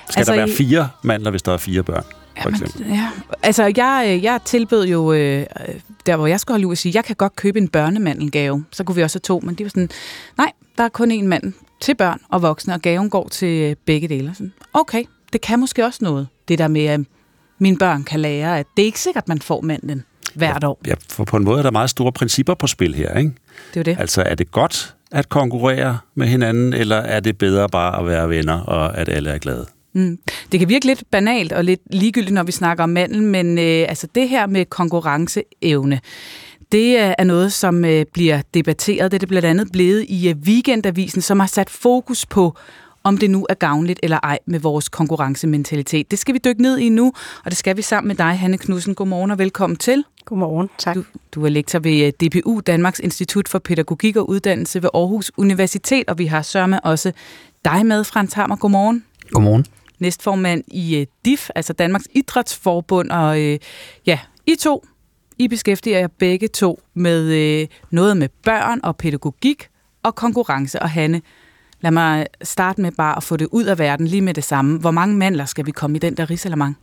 Skal 0.10 0.20
altså, 0.20 0.34
der 0.34 0.38
være 0.38 0.56
fire 0.58 0.90
mandler, 1.04 1.32
hvis 1.32 1.42
der 1.42 1.54
er 1.54 1.58
fire 1.58 1.84
børn? 1.84 2.04
For 2.42 2.50
eksempel? 2.50 2.86
Ja, 2.90 3.10
altså 3.44 3.74
jeg, 3.78 4.06
øh, 4.08 4.24
jeg 4.24 4.40
tilbød 4.46 4.88
jo, 4.88 5.14
øh, 5.14 5.46
der 6.06 6.16
hvor 6.16 6.28
jeg 6.28 6.40
skulle 6.40 6.54
holde 6.54 6.68
ud 6.68 6.72
at 6.72 6.78
sige, 6.78 6.92
jeg 6.96 7.06
kan 7.06 7.16
godt 7.16 7.36
købe 7.36 7.60
en 7.60 7.68
børnemandelgave. 7.68 8.66
Så 8.72 8.84
kunne 8.84 8.96
vi 8.96 9.04
også 9.04 9.16
have 9.16 9.40
to, 9.40 9.46
men 9.46 9.56
de 9.56 9.64
var 9.64 9.70
sådan, 9.70 9.90
nej, 10.38 10.52
der 10.78 10.84
er 10.84 10.90
kun 10.90 11.12
én 11.12 11.24
mand 11.24 11.54
til 11.82 11.96
børn 11.96 12.20
og 12.30 12.42
voksne, 12.42 12.74
og 12.74 12.82
gaven 12.82 13.10
går 13.10 13.28
til 13.28 13.76
begge 13.86 14.08
dele. 14.08 14.32
Sådan, 14.34 14.54
okay, 14.74 15.04
det 15.34 15.42
kan 15.42 15.60
måske 15.60 15.86
også 15.86 16.00
noget. 16.02 16.28
Det 16.48 16.60
der 16.60 16.68
med, 16.68 16.86
at 16.86 17.00
mine 17.60 17.78
børn 17.78 18.04
kan 18.04 18.20
lære, 18.20 18.60
at 18.60 18.66
det 18.78 18.82
er 18.82 18.86
ikke 18.86 19.00
sikkert, 19.00 19.28
man 19.28 19.40
får 19.40 19.62
manden 19.62 20.04
hvert 20.34 20.64
år. 20.64 20.82
Ja, 20.88 20.94
for 21.10 21.24
på 21.24 21.38
en 21.38 21.44
måde 21.44 21.60
er 21.60 21.64
der 21.64 21.72
meget 21.72 21.90
store 21.90 22.12
principper 22.12 22.54
på 22.54 22.68
spil 22.68 22.96
her, 22.96 23.18
ikke? 23.18 23.32
Det 23.74 23.80
er 23.80 23.84
det. 23.84 23.98
Altså, 24.00 24.24
er 24.26 24.36
det 24.36 24.52
godt 24.52 24.96
at 25.12 25.30
konkurrere 25.30 25.98
med 26.16 26.28
hinanden, 26.28 26.74
eller 26.74 26.96
er 26.96 27.20
det 27.20 27.38
bedre 27.38 27.70
bare 27.70 28.00
at 28.00 28.06
være 28.08 28.30
venner, 28.30 28.60
og 28.60 28.98
at 28.98 29.10
alle 29.10 29.30
er 29.30 29.38
glade? 29.38 29.66
Mm. 29.94 30.20
Det 30.52 30.60
kan 30.60 30.70
virke 30.70 30.86
lidt 30.86 31.04
banalt 31.12 31.54
og 31.54 31.64
lidt 31.64 31.82
ligegyldigt, 31.92 32.34
når 32.34 32.44
vi 32.44 32.52
snakker 32.52 32.84
om 32.84 32.90
mandel, 32.90 33.24
men 33.24 33.58
øh, 33.58 33.86
altså 33.90 34.08
det 34.16 34.30
her 34.30 34.48
med 34.48 34.66
konkurrenceevne, 34.66 36.00
det 36.72 36.98
er 37.00 37.24
noget, 37.24 37.54
som 37.54 37.86
øh, 37.86 38.06
bliver 38.14 38.42
debatteret. 38.54 39.12
Det 39.12 39.18
er 39.18 39.20
det 39.20 39.30
blandt 39.30 39.46
andet 39.46 39.72
blevet 39.72 40.06
i 40.10 40.30
øh, 40.30 40.36
Weekendavisen, 40.36 41.22
som 41.22 41.40
har 41.40 41.48
sat 41.48 41.70
fokus 41.70 42.26
på, 42.26 42.56
om 43.04 43.18
det 43.18 43.30
nu 43.30 43.46
er 43.50 43.54
gavnligt 43.54 44.00
eller 44.04 44.20
ej 44.24 44.40
med 44.46 44.60
vores 44.60 44.90
konkurrencementalitet. 44.90 46.12
Det 46.12 46.20
skal 46.20 46.34
vi 46.34 46.40
dykke 46.46 46.62
ned 46.62 46.78
i 46.78 46.90
nu, 46.90 47.14
og 47.46 47.52
det 47.52 47.58
skal 47.58 47.78
vi 47.78 47.82
sammen 47.82 48.08
med 48.08 48.16
dig, 48.16 48.40
Hanne 48.40 48.58
Knudsen. 48.58 48.96
Godmorgen 48.96 49.32
og 49.32 49.38
velkommen 49.38 49.78
til. 49.78 50.04
Godmorgen, 50.26 50.70
tak. 50.78 50.96
Du, 50.96 51.04
du 51.32 51.46
er 51.46 51.50
lektor 51.50 51.80
ved 51.80 52.14
øh, 52.22 52.28
DPU, 52.28 52.60
Danmarks 52.60 53.00
Institut 53.00 53.48
for 53.48 53.60
Pædagogik 53.60 54.16
og 54.16 54.30
Uddannelse 54.30 54.84
ved 54.84 54.90
Aarhus 54.94 55.32
Universitet, 55.38 56.04
og 56.08 56.18
vi 56.18 56.26
har 56.26 56.42
sørme 56.42 56.86
også 56.86 57.12
dig 57.66 57.86
med, 57.86 58.04
Frans 58.04 58.34
Hammer. 58.34 58.56
Godmorgen. 58.56 59.04
Godmorgen. 59.32 59.66
Næstformand 60.00 60.64
i 60.68 61.02
uh, 61.02 61.08
DIF, 61.26 61.50
altså 61.56 61.74
Danmarks 61.74 62.08
Idrætsforbund, 62.12 63.12
og 63.12 63.40
uh, 63.40 63.56
ja, 64.06 64.20
I 64.46 64.56
to, 64.56 64.86
I 65.38 65.48
beskæftiger 65.48 66.00
jer 66.00 66.08
begge 66.08 66.48
to 66.48 66.82
med 66.94 67.62
uh, 67.62 67.68
noget 67.92 68.18
med 68.18 68.30
børn 68.44 68.80
og 68.84 68.98
pædagogik 68.98 69.70
og 70.04 70.16
konkurrence. 70.16 70.82
Og 70.82 70.90
Hanne, 70.90 71.22
lad 71.82 71.92
mig 71.92 72.28
starte 72.44 72.82
med 72.82 72.92
bare 72.92 73.18
at 73.18 73.24
få 73.24 73.38
det 73.38 73.48
ud 73.52 73.64
af 73.64 73.80
verden 73.80 74.08
lige 74.08 74.22
med 74.22 74.34
det 74.34 74.44
samme. 74.44 74.80
Hvor 74.80 74.92
mange 74.92 75.16
mandler 75.16 75.46
skal 75.46 75.66
vi 75.66 75.72
komme 75.72 75.98
i 75.98 76.00
den 76.00 76.18
der 76.18 76.30
risalamang? 76.30 76.78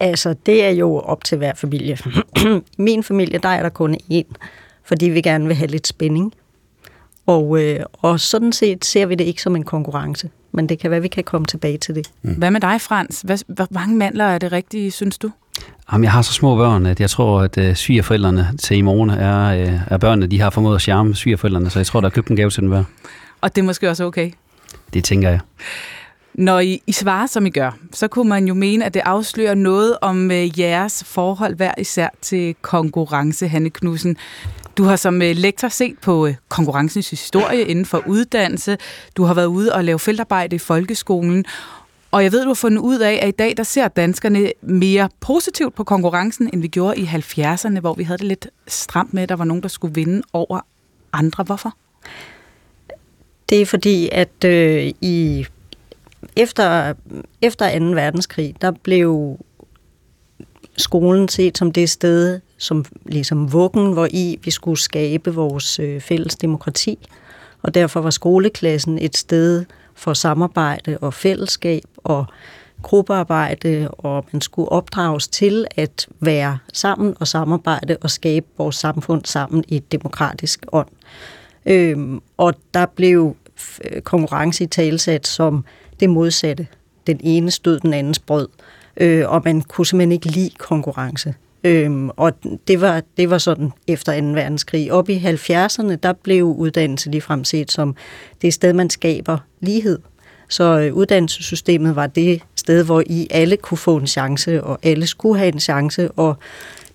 Altså, 0.00 0.34
det 0.46 0.64
er 0.64 0.70
jo 0.70 0.98
op 0.98 1.24
til 1.24 1.38
hver 1.38 1.54
familie. 1.54 1.98
Min 2.78 3.02
familie, 3.02 3.38
der 3.38 3.48
er 3.48 3.62
der 3.62 3.68
kun 3.68 3.94
én, 4.12 4.32
fordi 4.82 5.08
vi 5.08 5.20
gerne 5.20 5.46
vil 5.46 5.56
have 5.56 5.68
lidt 5.68 5.86
spænding. 5.86 6.34
Og, 7.26 7.62
øh, 7.62 7.80
og 7.92 8.20
sådan 8.20 8.52
set 8.52 8.84
ser 8.84 9.06
vi 9.06 9.14
det 9.14 9.24
ikke 9.24 9.42
som 9.42 9.56
en 9.56 9.64
konkurrence, 9.64 10.30
men 10.52 10.68
det 10.68 10.78
kan 10.78 10.90
være, 10.90 11.02
vi 11.02 11.08
kan 11.08 11.24
komme 11.24 11.46
tilbage 11.46 11.78
til 11.78 11.94
det. 11.94 12.10
Mm. 12.22 12.34
Hvad 12.34 12.50
med 12.50 12.60
dig, 12.60 12.80
Frans? 12.80 13.20
Hvad, 13.24 13.38
hvor 13.46 13.66
mange 13.70 13.96
mandler 13.96 14.24
er 14.24 14.38
det 14.38 14.52
rigtige, 14.52 14.90
synes 14.90 15.18
du? 15.18 15.30
Jamen, 15.92 16.04
jeg 16.04 16.12
har 16.12 16.22
så 16.22 16.32
små 16.32 16.56
børn, 16.56 16.86
at 16.86 17.00
jeg 17.00 17.10
tror, 17.10 17.40
at 17.40 17.58
øh, 17.58 17.74
svigerforældrene 17.74 18.48
til 18.62 18.76
i 18.76 18.80
morgen 18.80 19.10
er, 19.10 19.44
øh, 19.44 19.80
er 19.86 19.98
børnene, 19.98 20.26
de 20.26 20.40
har 20.40 20.50
formået 20.50 20.74
at 20.74 20.82
charme 20.82 21.14
svigerforældrene, 21.14 21.70
så 21.70 21.78
jeg 21.78 21.86
tror, 21.86 22.00
der 22.00 22.06
er 22.06 22.10
købt 22.10 22.28
en 22.28 22.36
gave 22.36 22.50
til 22.50 22.60
dem 22.62 22.68
hver. 22.68 22.84
Og 23.40 23.56
det 23.56 23.62
er 23.62 23.66
måske 23.66 23.90
også 23.90 24.04
okay? 24.04 24.30
Det 24.94 25.04
tænker 25.04 25.30
jeg. 25.30 25.40
Når 26.34 26.60
I, 26.60 26.82
I 26.86 26.92
svarer, 26.92 27.26
som 27.26 27.46
I 27.46 27.50
gør, 27.50 27.76
så 27.92 28.08
kunne 28.08 28.28
man 28.28 28.48
jo 28.48 28.54
mene, 28.54 28.84
at 28.84 28.94
det 28.94 29.02
afslører 29.04 29.54
noget 29.54 29.96
om 30.00 30.30
øh, 30.30 30.60
jeres 30.60 31.04
forhold 31.06 31.56
hver 31.56 31.74
især 31.78 32.08
til 32.20 32.54
konkurrence, 32.62 33.48
Hanne 33.48 33.70
Knudsen. 33.70 34.16
Du 34.76 34.84
har 34.84 34.96
som 34.96 35.22
øh, 35.22 35.36
lektor 35.36 35.68
set 35.68 35.98
på 35.98 36.26
øh, 36.26 36.34
konkurrencens 36.48 37.10
historie 37.10 37.62
inden 37.62 37.86
for 37.86 38.02
uddannelse. 38.06 38.78
Du 39.16 39.24
har 39.24 39.34
været 39.34 39.46
ude 39.46 39.74
og 39.74 39.84
lave 39.84 39.98
feltarbejde 39.98 40.56
i 40.56 40.58
folkeskolen. 40.58 41.44
Og 42.10 42.24
jeg 42.24 42.32
ved, 42.32 42.42
du 42.42 42.48
har 42.48 42.54
fundet 42.54 42.78
ud 42.78 42.98
af, 42.98 43.18
at 43.22 43.28
i 43.28 43.30
dag 43.30 43.56
der 43.56 43.62
ser 43.62 43.88
danskerne 43.88 44.52
mere 44.62 45.08
positivt 45.20 45.74
på 45.74 45.84
konkurrencen, 45.84 46.50
end 46.52 46.62
vi 46.62 46.68
gjorde 46.68 47.00
i 47.00 47.04
70'erne, 47.04 47.80
hvor 47.80 47.94
vi 47.94 48.02
havde 48.04 48.18
det 48.18 48.26
lidt 48.26 48.48
stramt 48.66 49.14
med, 49.14 49.22
at 49.22 49.28
der 49.28 49.36
var 49.36 49.44
nogen, 49.44 49.62
der 49.62 49.68
skulle 49.68 49.94
vinde 49.94 50.22
over 50.32 50.60
andre. 51.12 51.44
Hvorfor? 51.44 51.74
Det 53.48 53.60
er 53.60 53.66
fordi, 53.66 54.08
at 54.12 54.44
øh, 54.44 54.92
i 55.00 55.46
efter, 56.36 56.94
efter 57.42 57.78
2. 57.78 57.84
verdenskrig, 57.84 58.54
der 58.60 58.70
blev 58.70 59.38
skolen 60.76 61.28
set 61.28 61.58
som 61.58 61.72
det 61.72 61.90
sted, 61.90 62.40
som 62.58 62.84
ligesom 63.04 63.52
vuggen, 63.52 63.92
hvor 63.92 64.08
i 64.10 64.38
vi 64.44 64.50
skulle 64.50 64.78
skabe 64.78 65.34
vores 65.34 65.78
øh, 65.78 66.00
fælles 66.00 66.36
demokrati. 66.36 66.98
Og 67.62 67.74
derfor 67.74 68.00
var 68.00 68.10
skoleklassen 68.10 68.98
et 68.98 69.16
sted 69.16 69.64
for 69.94 70.14
samarbejde 70.14 70.98
og 71.00 71.14
fællesskab 71.14 71.82
og 71.96 72.26
gruppearbejde, 72.82 73.88
og 73.90 74.24
man 74.32 74.40
skulle 74.40 74.68
opdrages 74.68 75.28
til 75.28 75.66
at 75.76 76.08
være 76.20 76.58
sammen 76.72 77.14
og 77.20 77.28
samarbejde 77.28 77.96
og 78.00 78.10
skabe 78.10 78.46
vores 78.58 78.76
samfund 78.76 79.24
sammen 79.24 79.64
i 79.68 79.76
et 79.76 79.92
demokratisk 79.92 80.66
ånd. 80.72 80.88
Øhm, 81.66 82.22
og 82.36 82.54
der 82.74 82.86
blev 82.86 83.36
øh, 83.84 84.02
konkurrence 84.02 84.64
i 84.64 84.66
talsat 84.66 85.26
som 85.26 85.64
det 86.00 86.10
modsatte. 86.10 86.66
Den 87.06 87.20
ene 87.22 87.50
stød 87.50 87.80
den 87.80 87.94
andens 87.94 88.18
brød, 88.18 88.48
øh, 88.96 89.30
og 89.30 89.42
man 89.44 89.62
kunne 89.62 89.86
simpelthen 89.86 90.12
ikke 90.12 90.26
lide 90.26 90.50
konkurrence. 90.58 91.34
Øhm, 91.64 92.10
og 92.16 92.32
det 92.68 92.80
var, 92.80 93.02
det 93.16 93.30
var 93.30 93.38
sådan 93.38 93.72
efter 93.88 94.20
2. 94.20 94.26
verdenskrig. 94.26 94.92
Op 94.92 95.08
i 95.08 95.18
70'erne, 95.18 95.94
der 95.94 96.12
blev 96.22 96.44
uddannelse 96.44 97.10
ligefrem 97.10 97.44
set 97.44 97.72
som 97.72 97.96
det 98.42 98.54
sted, 98.54 98.72
man 98.72 98.90
skaber 98.90 99.38
lighed. 99.60 99.98
Så 100.48 100.80
øh, 100.80 100.94
uddannelsessystemet 100.94 101.96
var 101.96 102.06
det 102.06 102.42
sted, 102.56 102.84
hvor 102.84 103.02
I 103.06 103.28
alle 103.30 103.56
kunne 103.56 103.78
få 103.78 103.96
en 103.96 104.06
chance, 104.06 104.64
og 104.64 104.78
alle 104.82 105.06
skulle 105.06 105.38
have 105.38 105.52
en 105.52 105.60
chance, 105.60 106.10
og 106.10 106.36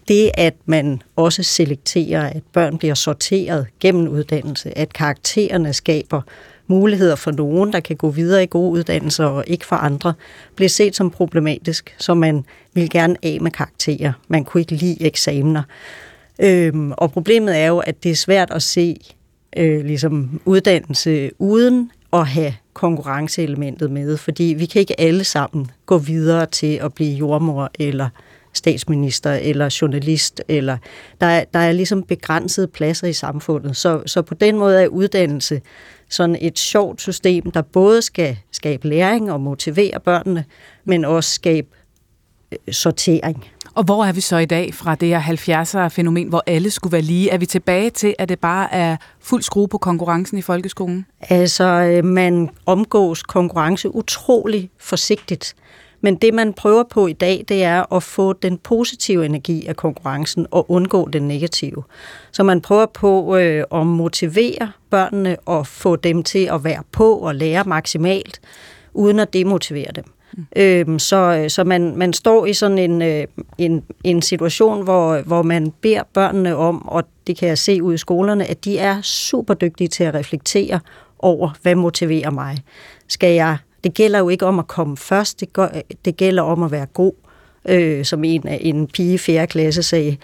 det, 0.07 0.31
at 0.33 0.53
man 0.65 1.01
også 1.15 1.43
selekterer, 1.43 2.27
at 2.29 2.43
børn 2.53 2.77
bliver 2.77 2.93
sorteret 2.93 3.67
gennem 3.79 4.07
uddannelse, 4.07 4.77
at 4.77 4.93
karaktererne 4.93 5.73
skaber 5.73 6.21
muligheder 6.67 7.15
for 7.15 7.31
nogen, 7.31 7.73
der 7.73 7.79
kan 7.79 7.95
gå 7.95 8.09
videre 8.09 8.43
i 8.43 8.47
gode 8.49 8.71
uddannelser 8.71 9.25
og 9.25 9.43
ikke 9.47 9.65
for 9.65 9.75
andre, 9.75 10.13
blev 10.55 10.69
set 10.69 10.95
som 10.95 11.11
problematisk, 11.11 11.95
så 11.97 12.13
man 12.13 12.45
ville 12.73 12.89
gerne 12.89 13.15
af 13.23 13.37
med 13.41 13.51
karakterer. 13.51 14.13
Man 14.27 14.43
kunne 14.43 14.61
ikke 14.61 14.75
lide 14.75 15.03
eksamener. 15.03 15.63
Øhm, 16.39 16.91
og 16.91 17.11
problemet 17.11 17.57
er 17.57 17.67
jo, 17.67 17.77
at 17.77 18.03
det 18.03 18.11
er 18.11 18.15
svært 18.15 18.51
at 18.51 18.63
se 18.63 18.97
øh, 19.57 19.85
ligesom 19.85 20.41
uddannelse 20.45 21.31
uden 21.39 21.91
at 22.13 22.27
have 22.27 22.53
konkurrenceelementet 22.73 23.91
med, 23.91 24.17
fordi 24.17 24.43
vi 24.57 24.65
kan 24.65 24.79
ikke 24.79 24.99
alle 24.99 25.23
sammen 25.23 25.71
gå 25.85 25.97
videre 25.97 26.45
til 26.45 26.75
at 26.75 26.93
blive 26.93 27.15
jordmor 27.15 27.71
eller 27.79 28.09
statsminister 28.53 29.33
eller 29.33 29.77
journalist, 29.81 30.41
eller 30.47 30.77
der 31.21 31.27
er, 31.27 31.43
der 31.53 31.59
er 31.59 31.71
ligesom 31.71 32.03
begrænsede 32.03 32.67
pladser 32.67 33.07
i 33.07 33.13
samfundet. 33.13 33.77
Så, 33.77 34.01
så 34.05 34.21
på 34.21 34.33
den 34.33 34.57
måde 34.57 34.83
er 34.83 34.87
uddannelse 34.87 35.61
sådan 36.09 36.37
et 36.41 36.59
sjovt 36.59 37.01
system, 37.01 37.51
der 37.51 37.61
både 37.61 38.01
skal 38.01 38.37
skabe 38.51 38.87
læring 38.87 39.31
og 39.31 39.41
motivere 39.41 39.99
børnene, 39.99 40.45
men 40.85 41.05
også 41.05 41.31
skabe 41.31 41.67
øh, 42.51 42.73
sortering. 42.73 43.45
Og 43.77 43.83
hvor 43.83 44.05
er 44.05 44.11
vi 44.11 44.21
så 44.21 44.37
i 44.37 44.45
dag 44.45 44.73
fra 44.73 44.95
det 44.95 45.07
her 45.07 45.21
70'er-fænomen, 45.21 46.29
hvor 46.29 46.43
alle 46.47 46.69
skulle 46.69 46.91
være 46.91 47.01
lige? 47.01 47.29
Er 47.29 47.37
vi 47.37 47.45
tilbage 47.45 47.89
til, 47.89 48.15
at 48.19 48.29
det 48.29 48.39
bare 48.39 48.73
er 48.73 48.97
fuld 49.19 49.41
skrue 49.41 49.67
på 49.67 49.77
konkurrencen 49.77 50.37
i 50.37 50.41
folkeskolen? 50.41 51.05
Altså, 51.21 51.63
øh, 51.63 52.05
man 52.05 52.49
omgås 52.65 53.23
konkurrence 53.23 53.95
utrolig 53.95 54.69
forsigtigt. 54.79 55.55
Men 56.01 56.15
det, 56.15 56.33
man 56.33 56.53
prøver 56.53 56.83
på 56.83 57.07
i 57.07 57.13
dag, 57.13 57.45
det 57.47 57.63
er 57.63 57.93
at 57.93 58.03
få 58.03 58.33
den 58.33 58.57
positive 58.57 59.25
energi 59.25 59.65
af 59.65 59.75
konkurrencen 59.75 60.47
og 60.51 60.71
undgå 60.71 61.09
den 61.09 61.27
negative. 61.27 61.83
Så 62.31 62.43
man 62.43 62.61
prøver 62.61 62.85
på 62.85 63.37
øh, 63.37 63.63
at 63.71 63.87
motivere 63.87 64.71
børnene 64.89 65.37
og 65.45 65.67
få 65.67 65.95
dem 65.95 66.23
til 66.23 66.49
at 66.53 66.63
være 66.63 66.83
på 66.91 67.13
og 67.13 67.35
lære 67.35 67.63
maksimalt, 67.63 68.39
uden 68.93 69.19
at 69.19 69.33
demotivere 69.33 69.91
dem. 69.95 70.03
Mm. 70.33 70.45
Øhm, 70.55 70.99
så 70.99 71.45
så 71.47 71.63
man, 71.63 71.95
man 71.95 72.13
står 72.13 72.45
i 72.45 72.53
sådan 72.53 72.77
en, 72.77 73.01
øh, 73.01 73.25
en, 73.57 73.83
en 74.03 74.21
situation, 74.21 74.83
hvor, 74.83 75.21
hvor 75.21 75.41
man 75.41 75.73
beder 75.81 76.03
børnene 76.13 76.55
om, 76.55 76.87
og 76.87 77.03
det 77.27 77.37
kan 77.37 77.49
jeg 77.49 77.57
se 77.57 77.83
ud 77.83 77.93
i 77.93 77.97
skolerne, 77.97 78.45
at 78.45 78.65
de 78.65 78.77
er 78.77 79.01
super 79.01 79.53
dygtige 79.53 79.87
til 79.87 80.03
at 80.03 80.13
reflektere 80.13 80.79
over, 81.19 81.49
hvad 81.61 81.75
motiverer 81.75 82.31
mig. 82.31 82.57
Skal 83.07 83.33
jeg 83.33 83.57
det 83.83 83.93
gælder 83.93 84.19
jo 84.19 84.29
ikke 84.29 84.45
om 84.45 84.59
at 84.59 84.67
komme 84.67 84.97
først, 84.97 85.39
det, 85.39 85.53
gør, 85.53 85.67
det 86.05 86.17
gælder 86.17 86.43
om 86.43 86.63
at 86.63 86.71
være 86.71 86.85
god, 86.85 87.13
øh, 87.65 88.05
som 88.05 88.23
en, 88.23 88.47
en 88.47 88.87
pige 88.87 89.13
i 89.13 89.17
4. 89.17 89.47
klasse 89.47 89.83
sagde. 89.83 90.17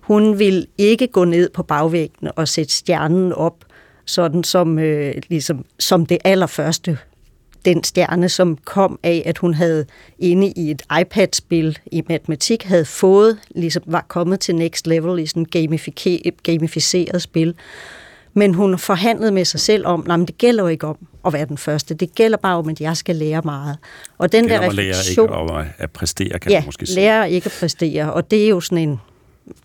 Hun 0.00 0.38
vil 0.38 0.66
ikke 0.78 1.06
gå 1.06 1.24
ned 1.24 1.50
på 1.50 1.62
bagvæggen 1.62 2.28
og 2.36 2.48
sætte 2.48 2.72
stjernen 2.72 3.32
op, 3.32 3.64
sådan 4.04 4.44
som, 4.44 4.78
øh, 4.78 5.14
ligesom, 5.28 5.64
som 5.78 6.06
det 6.06 6.18
allerførste 6.24 6.98
den 7.66 7.84
stjerne, 7.84 8.28
som 8.28 8.58
kom 8.64 8.98
af, 9.02 9.22
at 9.26 9.38
hun 9.38 9.54
havde 9.54 9.86
inde 10.18 10.52
i 10.56 10.70
et 10.70 10.82
iPad-spil 11.00 11.78
i 11.92 12.02
matematik, 12.08 12.62
havde 12.62 12.84
fået, 12.84 13.38
ligesom 13.50 13.82
var 13.86 14.04
kommet 14.08 14.40
til 14.40 14.56
next 14.56 14.86
level 14.86 15.18
i 15.18 15.26
sådan 15.26 15.46
et 16.24 16.42
gamificeret 16.42 17.22
spil 17.22 17.54
men 18.36 18.54
hun 18.54 18.78
forhandlede 18.78 19.32
med 19.32 19.44
sig 19.44 19.60
selv 19.60 19.86
om, 19.86 20.10
at 20.10 20.20
det 20.28 20.38
gælder 20.38 20.62
jo 20.62 20.68
ikke 20.68 20.86
om 20.86 20.96
at 21.26 21.32
være 21.32 21.46
den 21.46 21.58
første. 21.58 21.94
Det 21.94 22.14
gælder 22.14 22.38
bare 22.38 22.56
om, 22.56 22.68
at 22.68 22.80
jeg 22.80 22.96
skal 22.96 23.16
lære 23.16 23.42
meget. 23.44 23.78
Og 24.18 24.32
den 24.32 24.44
det 24.44 24.50
der 24.50 24.60
refleksion... 24.60 24.76
Lære 24.76 25.10
ikke 25.10 25.34
om 25.34 25.66
at 25.78 25.90
præstere, 25.90 26.38
kan 26.38 26.52
ja, 26.52 26.58
man 26.60 26.66
måske 26.66 26.86
sige. 26.86 26.96
lære 26.96 27.30
ikke 27.30 27.46
at 27.46 27.56
præstere. 27.60 28.12
Og 28.12 28.30
det 28.30 28.44
er 28.44 28.48
jo 28.48 28.60
sådan 28.60 28.88
en... 28.88 29.00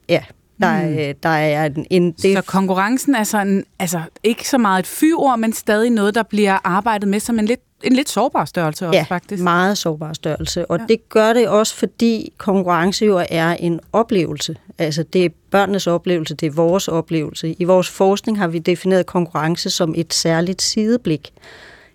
Ja, 0.10 0.23
der, 0.61 0.89
mm. 0.89 1.19
der 1.23 1.30
er 1.30 1.65
en... 1.65 1.85
en 1.89 2.11
det... 2.11 2.38
Så 2.38 2.41
konkurrencen 2.41 3.15
er 3.15 3.23
sådan, 3.23 3.65
altså 3.80 4.02
ikke 4.23 4.49
så 4.49 4.57
meget 4.57 4.80
et 4.80 4.88
fyord, 4.88 5.39
men 5.39 5.53
stadig 5.53 5.89
noget, 5.89 6.15
der 6.15 6.23
bliver 6.23 6.57
arbejdet 6.64 7.10
med 7.10 7.19
som 7.19 7.39
en 7.39 7.45
lidt 7.45 7.61
en 7.84 7.94
lidt 7.94 8.10
sårbar 8.10 8.45
størrelse 8.45 8.88
også, 8.88 8.98
ja, 8.98 9.06
faktisk. 9.10 9.44
meget 9.44 9.78
sårbar 9.78 10.14
størrelse. 10.14 10.66
Og 10.66 10.80
ja. 10.80 10.86
det 10.90 11.10
gør 11.10 11.34
det 11.34 11.48
også, 11.48 11.76
fordi 11.76 12.34
konkurrence 12.38 13.06
jo 13.06 13.26
er 13.30 13.49
en 13.49 13.80
oplevelse. 13.94 14.56
Altså, 14.78 15.03
det 15.03 15.26
er 15.26 15.30
børnenes 15.52 15.88
oplevelse, 15.88 16.36
det 16.36 16.48
er 16.48 16.52
vores 16.52 16.88
oplevelse. 16.88 17.56
I 17.60 17.64
vores 17.64 17.90
forskning 17.90 18.38
har 18.38 18.48
vi 18.48 18.60
defineret 18.60 19.06
konkurrence 19.06 19.70
som 19.70 19.94
et 19.98 20.14
særligt 20.14 20.62
sideblik. 20.62 21.34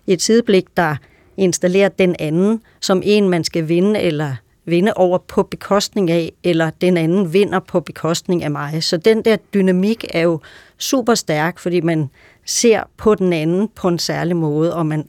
Et 0.07 0.21
sideblik, 0.21 0.65
der 0.77 0.95
installerer 1.37 1.89
den 1.89 2.15
anden 2.19 2.61
som 2.81 3.01
en, 3.05 3.29
man 3.29 3.43
skal 3.43 3.67
vinde 3.67 3.99
eller 3.99 4.35
vinde 4.65 4.93
over 4.93 5.17
på 5.17 5.43
bekostning 5.43 6.11
af, 6.11 6.33
eller 6.43 6.69
den 6.81 6.97
anden 6.97 7.33
vinder 7.33 7.59
på 7.59 7.79
bekostning 7.79 8.43
af 8.43 8.51
mig. 8.51 8.83
Så 8.83 8.97
den 8.97 9.21
der 9.25 9.35
dynamik 9.35 10.05
er 10.09 10.21
jo 10.21 10.39
super 10.77 11.15
stærk, 11.15 11.59
fordi 11.59 11.81
man 11.81 12.09
ser 12.45 12.83
på 12.97 13.15
den 13.15 13.33
anden 13.33 13.69
på 13.75 13.87
en 13.87 13.99
særlig 13.99 14.35
måde, 14.35 14.75
og 14.75 14.85
man 14.85 15.05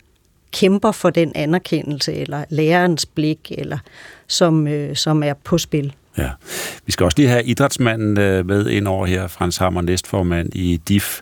kæmper 0.53 0.93
for 0.93 1.11
den 1.11 1.33
anerkendelse, 1.35 2.15
eller 2.15 2.45
lærerens 2.51 3.07
blik, 3.07 3.53
eller 3.59 3.79
som, 4.27 4.67
øh, 4.67 4.97
som 4.97 5.23
er 5.23 5.35
på 5.45 5.59
spil. 5.59 5.95
Ja. 6.19 6.31
Vi 6.87 6.93
skal 6.93 7.05
også 7.05 7.15
lige 7.19 7.29
have 7.29 7.45
idrætsmanden 7.45 8.19
øh, 8.19 8.47
med 8.47 8.67
ind 8.67 8.89
over 8.89 9.07
her, 9.07 9.27
Frans 9.27 9.57
Hammer, 9.57 9.81
næstformand 9.81 10.55
i 10.55 10.81
DIF. 10.89 11.21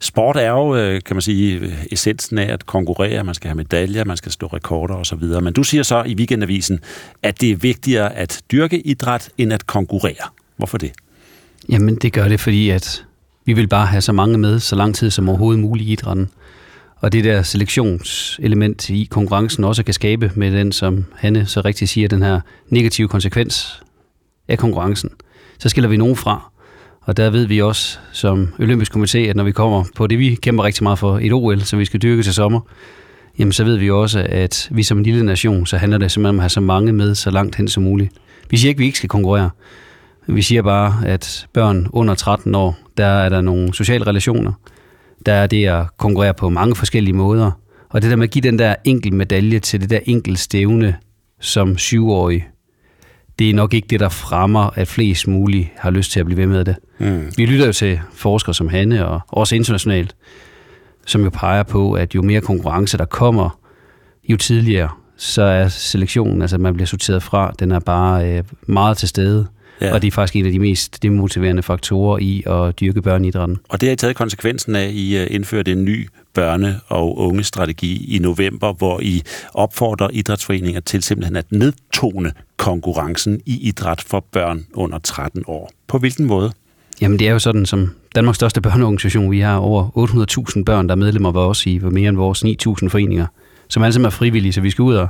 Sport 0.00 0.36
er 0.36 0.50
jo, 0.50 0.76
øh, 0.76 1.00
kan 1.06 1.16
man 1.16 1.22
sige, 1.22 1.76
essensen 1.92 2.38
af 2.38 2.52
at 2.52 2.66
konkurrere. 2.66 3.24
Man 3.24 3.34
skal 3.34 3.48
have 3.48 3.56
medaljer, 3.56 4.04
man 4.04 4.16
skal 4.16 4.32
stå 4.32 4.46
rekorder 4.46 4.94
osv. 4.94 5.22
Men 5.22 5.52
du 5.52 5.62
siger 5.62 5.82
så 5.82 6.02
i 6.06 6.14
Weekendavisen, 6.14 6.80
at 7.22 7.40
det 7.40 7.50
er 7.50 7.56
vigtigere 7.56 8.16
at 8.16 8.40
dyrke 8.52 8.80
idræt, 8.80 9.28
end 9.38 9.52
at 9.52 9.66
konkurrere. 9.66 10.28
Hvorfor 10.56 10.78
det? 10.78 10.92
Jamen, 11.68 11.96
det 11.96 12.12
gør 12.12 12.28
det, 12.28 12.40
fordi 12.40 12.70
at 12.70 13.04
vi 13.44 13.52
vil 13.52 13.68
bare 13.68 13.86
have 13.86 14.00
så 14.00 14.12
mange 14.12 14.38
med, 14.38 14.58
så 14.58 14.76
lang 14.76 14.94
tid 14.94 15.10
som 15.10 15.28
overhovedet 15.28 15.60
muligt 15.60 15.88
i 15.88 15.92
idrætten. 15.92 16.28
Og 17.00 17.12
det 17.12 17.24
der 17.24 17.42
selektionselement 17.42 18.90
i 18.90 19.08
konkurrencen 19.10 19.64
også 19.64 19.82
kan 19.82 19.94
skabe 19.94 20.32
med 20.34 20.52
den, 20.52 20.72
som 20.72 21.04
Hanne 21.16 21.46
så 21.46 21.60
rigtig 21.60 21.88
siger, 21.88 22.08
den 22.08 22.22
her 22.22 22.40
negative 22.68 23.08
konsekvens 23.08 23.82
af 24.48 24.58
konkurrencen. 24.58 25.10
Så 25.58 25.68
skiller 25.68 25.88
vi 25.88 25.96
nogen 25.96 26.16
fra. 26.16 26.50
Og 27.00 27.16
der 27.16 27.30
ved 27.30 27.46
vi 27.46 27.62
også 27.62 27.98
som 28.12 28.54
olympisk 28.58 28.96
komité, 28.96 29.18
at 29.18 29.36
når 29.36 29.44
vi 29.44 29.52
kommer 29.52 29.84
på 29.96 30.06
det, 30.06 30.18
vi 30.18 30.34
kæmper 30.34 30.64
rigtig 30.64 30.82
meget 30.82 30.98
for, 30.98 31.18
et 31.18 31.32
OL, 31.32 31.60
som 31.60 31.78
vi 31.78 31.84
skal 31.84 32.02
dyrke 32.02 32.22
til 32.22 32.34
sommer, 32.34 32.60
jamen 33.38 33.52
så 33.52 33.64
ved 33.64 33.76
vi 33.76 33.90
også, 33.90 34.26
at 34.28 34.68
vi 34.70 34.82
som 34.82 34.98
en 34.98 35.04
lille 35.04 35.24
nation, 35.24 35.66
så 35.66 35.76
handler 35.76 35.98
det 35.98 36.10
simpelthen 36.10 36.34
om 36.34 36.38
at 36.38 36.42
have 36.42 36.50
så 36.50 36.60
mange 36.60 36.92
med 36.92 37.14
så 37.14 37.30
langt 37.30 37.56
hen 37.56 37.68
som 37.68 37.82
muligt. 37.82 38.12
Vi 38.50 38.56
siger 38.56 38.68
ikke, 38.68 38.78
at 38.78 38.80
vi 38.80 38.86
ikke 38.86 38.98
skal 38.98 39.08
konkurrere. 39.08 39.50
Vi 40.26 40.42
siger 40.42 40.62
bare, 40.62 41.06
at 41.06 41.46
børn 41.52 41.86
under 41.92 42.14
13 42.14 42.54
år, 42.54 42.78
der 42.96 43.06
er 43.06 43.28
der 43.28 43.40
nogle 43.40 43.74
sociale 43.74 44.06
relationer. 44.06 44.52
Der 45.26 45.32
er 45.32 45.46
det 45.46 45.66
at 45.66 45.86
konkurrere 45.96 46.34
på 46.34 46.48
mange 46.48 46.76
forskellige 46.76 47.14
måder. 47.14 47.50
Og 47.88 48.02
det 48.02 48.10
der 48.10 48.16
med 48.16 48.24
at 48.24 48.30
give 48.30 48.42
den 48.42 48.58
der 48.58 48.74
enkel 48.84 49.14
medalje 49.14 49.58
til 49.58 49.80
det 49.80 49.90
der 49.90 49.98
enkelt 50.04 50.38
stævne 50.38 50.96
som 51.40 51.78
syvårig, 51.78 52.48
det 53.38 53.50
er 53.50 53.54
nok 53.54 53.74
ikke 53.74 53.88
det, 53.90 54.00
der 54.00 54.08
fremmer, 54.08 54.70
at 54.78 54.88
flest 54.88 55.28
muligt 55.28 55.68
har 55.76 55.90
lyst 55.90 56.12
til 56.12 56.20
at 56.20 56.26
blive 56.26 56.36
ved 56.36 56.46
med 56.46 56.64
det. 56.64 56.76
Mm. 56.98 57.32
Vi 57.36 57.46
lytter 57.46 57.66
jo 57.66 57.72
til 57.72 58.00
forskere 58.12 58.54
som 58.54 58.68
Hanne, 58.68 59.06
og 59.06 59.20
også 59.28 59.56
internationalt, 59.56 60.16
som 61.06 61.24
jo 61.24 61.30
peger 61.30 61.62
på, 61.62 61.92
at 61.92 62.14
jo 62.14 62.22
mere 62.22 62.40
konkurrence 62.40 62.98
der 62.98 63.04
kommer, 63.04 63.58
jo 64.28 64.36
tidligere, 64.36 64.88
så 65.16 65.42
er 65.42 65.68
selektionen, 65.68 66.42
altså 66.42 66.58
man 66.58 66.74
bliver 66.74 66.86
sorteret 66.86 67.22
fra, 67.22 67.52
den 67.58 67.72
er 67.72 67.78
bare 67.78 68.28
øh, 68.28 68.44
meget 68.66 68.96
til 68.96 69.08
stede. 69.08 69.46
Ja. 69.80 69.94
Og 69.94 70.02
det 70.02 70.08
er 70.08 70.12
faktisk 70.12 70.36
en 70.36 70.46
af 70.46 70.52
de 70.52 70.58
mest 70.58 71.02
demotiverende 71.02 71.62
faktorer 71.62 72.18
i 72.18 72.42
at 72.46 72.80
dyrke 72.80 73.02
børneidrætten. 73.02 73.58
Og 73.68 73.80
det 73.80 73.88
har 73.88 73.92
I 73.92 73.96
taget 73.96 74.16
konsekvensen 74.16 74.76
af, 74.76 74.90
I 74.92 75.16
øh, 75.16 75.26
indførte 75.30 75.72
en 75.72 75.84
ny 75.84 76.08
børne- 76.38 76.86
og 76.88 77.18
unge-strategi 77.18 78.16
i 78.16 78.18
november, 78.18 78.72
hvor 78.72 79.00
I 79.00 79.22
opfordrer 79.54 80.08
idrætsforeninger 80.12 80.80
til 80.80 81.02
simpelthen 81.02 81.36
at 81.36 81.52
nedtone 81.52 82.32
konkurrencen 82.56 83.40
i 83.46 83.68
idræt 83.68 84.00
for 84.06 84.24
børn 84.32 84.66
under 84.74 84.98
13 84.98 85.42
år. 85.46 85.70
På 85.86 85.98
hvilken 85.98 86.26
måde? 86.26 86.52
Jamen 87.00 87.18
det 87.18 87.28
er 87.28 87.32
jo 87.32 87.38
sådan, 87.38 87.66
som 87.66 87.90
Danmarks 88.14 88.36
største 88.36 88.60
børneorganisation, 88.60 89.30
vi 89.30 89.40
har 89.40 89.56
over 89.56 89.88
800.000 90.56 90.64
børn, 90.64 90.88
der 90.88 90.94
er 90.94 90.96
medlemmer 90.96 91.36
af 91.36 91.48
os 91.48 91.66
i 91.66 91.78
mere 91.78 92.08
end 92.08 92.16
vores 92.16 92.44
9.000 92.44 92.88
foreninger, 92.88 93.26
som 93.68 93.82
alle 93.82 93.92
sammen 93.92 94.06
er 94.06 94.10
frivillige, 94.10 94.52
så 94.52 94.60
vi 94.60 94.70
skal 94.70 94.82
ud 94.82 94.94
og 94.94 95.08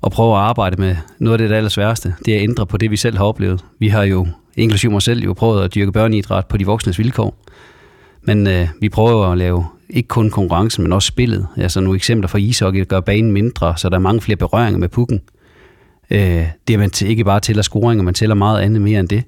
og 0.00 0.12
prøve 0.12 0.32
at 0.32 0.40
arbejde 0.40 0.76
med 0.76 0.96
noget 1.18 1.34
af 1.34 1.38
det, 1.38 1.50
der 1.50 1.54
er 1.54 1.58
allersværeste. 1.58 2.14
Det 2.24 2.34
er 2.34 2.38
at 2.38 2.42
ændre 2.42 2.66
på 2.66 2.76
det, 2.76 2.90
vi 2.90 2.96
selv 2.96 3.16
har 3.16 3.24
oplevet. 3.24 3.64
Vi 3.78 3.88
har 3.88 4.02
jo, 4.02 4.26
inklusive 4.56 4.92
mig 4.92 5.02
selv, 5.02 5.24
jo 5.24 5.32
prøvet 5.32 5.64
at 5.64 5.74
dyrke 5.74 5.92
børneidræt 5.92 6.46
på 6.46 6.56
de 6.56 6.66
voksnes 6.66 6.98
vilkår. 6.98 7.36
Men 8.22 8.46
øh, 8.46 8.68
vi 8.80 8.88
prøver 8.88 9.26
at 9.26 9.38
lave 9.38 9.66
ikke 9.90 10.08
kun 10.08 10.30
konkurrencen, 10.30 10.82
men 10.82 10.92
også 10.92 11.06
spillet. 11.06 11.46
Altså 11.56 11.80
nogle 11.80 11.96
eksempler 11.96 12.28
fra 12.28 12.38
ishockey, 12.38 12.78
der 12.78 12.84
gør 12.84 13.00
banen 13.00 13.32
mindre, 13.32 13.76
så 13.76 13.88
der 13.88 13.94
er 13.96 14.00
mange 14.00 14.20
flere 14.20 14.36
berøringer 14.36 14.78
med 14.78 14.88
pukken. 14.88 15.20
Øh, 16.10 16.46
det 16.68 16.74
er 16.74 16.78
man 16.78 16.90
til, 16.90 17.08
ikke 17.08 17.24
bare 17.24 17.40
tæller 17.40 17.62
scoringer, 17.62 18.04
man 18.04 18.14
tæller 18.14 18.34
meget 18.34 18.60
andet 18.60 18.82
mere 18.82 19.00
end 19.00 19.08
det. 19.08 19.22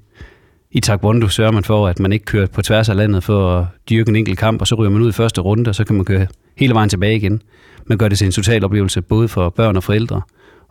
I 0.70 0.80
Taekwondo 0.80 1.28
sørger 1.28 1.52
man 1.52 1.64
for, 1.64 1.88
at 1.88 2.00
man 2.00 2.12
ikke 2.12 2.24
kører 2.24 2.46
på 2.46 2.62
tværs 2.62 2.88
af 2.88 2.96
landet 2.96 3.24
for 3.24 3.58
at 3.58 3.66
dyrke 3.90 4.08
en 4.08 4.16
enkelt 4.16 4.38
kamp, 4.38 4.60
og 4.60 4.66
så 4.66 4.74
ryger 4.74 4.90
man 4.90 5.02
ud 5.02 5.08
i 5.08 5.12
første 5.12 5.40
runde, 5.40 5.68
og 5.68 5.74
så 5.74 5.84
kan 5.84 5.96
man 5.96 6.04
køre 6.04 6.26
hele 6.56 6.74
vejen 6.74 6.88
tilbage 6.88 7.16
igen. 7.16 7.42
Man 7.86 7.98
gør 7.98 8.08
det 8.08 8.18
til 8.18 8.24
en 8.24 8.32
total 8.32 8.64
oplevelse, 8.64 9.02
både 9.02 9.28
for 9.28 9.48
børn 9.48 9.76
og 9.76 9.82
forældre 9.82 10.22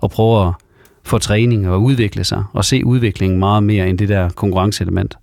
og 0.02 0.11
prøve 0.11 0.48
at 0.48 0.53
få 1.03 1.18
træning 1.18 1.69
og 1.69 1.82
udvikle 1.82 2.23
sig, 2.23 2.44
og 2.53 2.65
se 2.65 2.86
udviklingen 2.86 3.40
meget 3.40 3.64
mere 3.64 3.90
end 3.90 3.98
det 3.98 4.10
der 4.10 4.30
konkurrenceelement. 4.30 5.18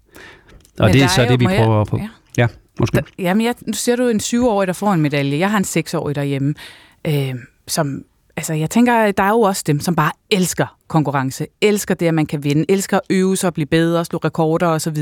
Og 0.78 0.84
Men 0.84 0.94
det 0.94 1.02
er 1.02 1.08
så 1.08 1.24
det, 1.24 1.40
vi 1.40 1.46
prøver 1.46 1.78
jeg, 1.78 1.86
på. 1.86 1.96
Ja, 1.98 2.08
ja 2.36 2.46
måske. 2.80 3.02
jamen, 3.18 3.46
jeg, 3.46 3.54
nu 3.66 3.72
ser 3.72 3.96
du 3.96 4.08
en 4.08 4.20
syvårig, 4.20 4.66
der 4.66 4.72
får 4.72 4.92
en 4.92 5.00
medalje. 5.00 5.38
Jeg 5.38 5.50
har 5.50 5.58
en 5.58 5.64
seksårig 5.64 6.14
derhjemme, 6.14 6.54
øh, 7.06 7.34
som 7.66 8.02
altså 8.36 8.54
jeg 8.54 8.70
tænker, 8.70 9.12
der 9.12 9.22
er 9.22 9.28
jo 9.28 9.40
også 9.40 9.62
dem, 9.66 9.80
som 9.80 9.96
bare 9.96 10.12
elsker 10.30 10.76
konkurrence, 10.88 11.46
elsker 11.60 11.94
det, 11.94 12.06
at 12.06 12.14
man 12.14 12.26
kan 12.26 12.44
vinde, 12.44 12.64
elsker 12.68 12.96
at 12.96 13.02
øve 13.10 13.36
sig 13.36 13.46
og 13.46 13.54
blive 13.54 13.66
bedre, 13.66 14.04
slå 14.04 14.18
rekorder 14.18 14.66
osv. 14.66 14.96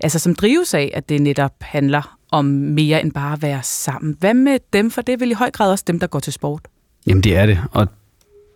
Altså 0.00 0.18
som 0.18 0.34
drives 0.34 0.74
af, 0.74 0.90
at 0.94 1.08
det 1.08 1.22
netop 1.22 1.52
handler 1.60 2.16
om 2.30 2.44
mere 2.44 3.02
end 3.02 3.12
bare 3.12 3.32
at 3.32 3.42
være 3.42 3.60
sammen. 3.62 4.16
Hvad 4.20 4.34
med 4.34 4.58
dem? 4.72 4.90
For 4.90 5.02
det 5.02 5.12
er 5.12 5.16
vel 5.16 5.30
i 5.30 5.34
høj 5.34 5.50
grad 5.50 5.70
også 5.70 5.84
dem, 5.86 6.00
der 6.00 6.06
går 6.06 6.20
til 6.20 6.32
sport. 6.32 6.60
Jamen 7.06 7.22
det 7.22 7.36
er 7.36 7.46
det, 7.46 7.60
og 7.72 7.88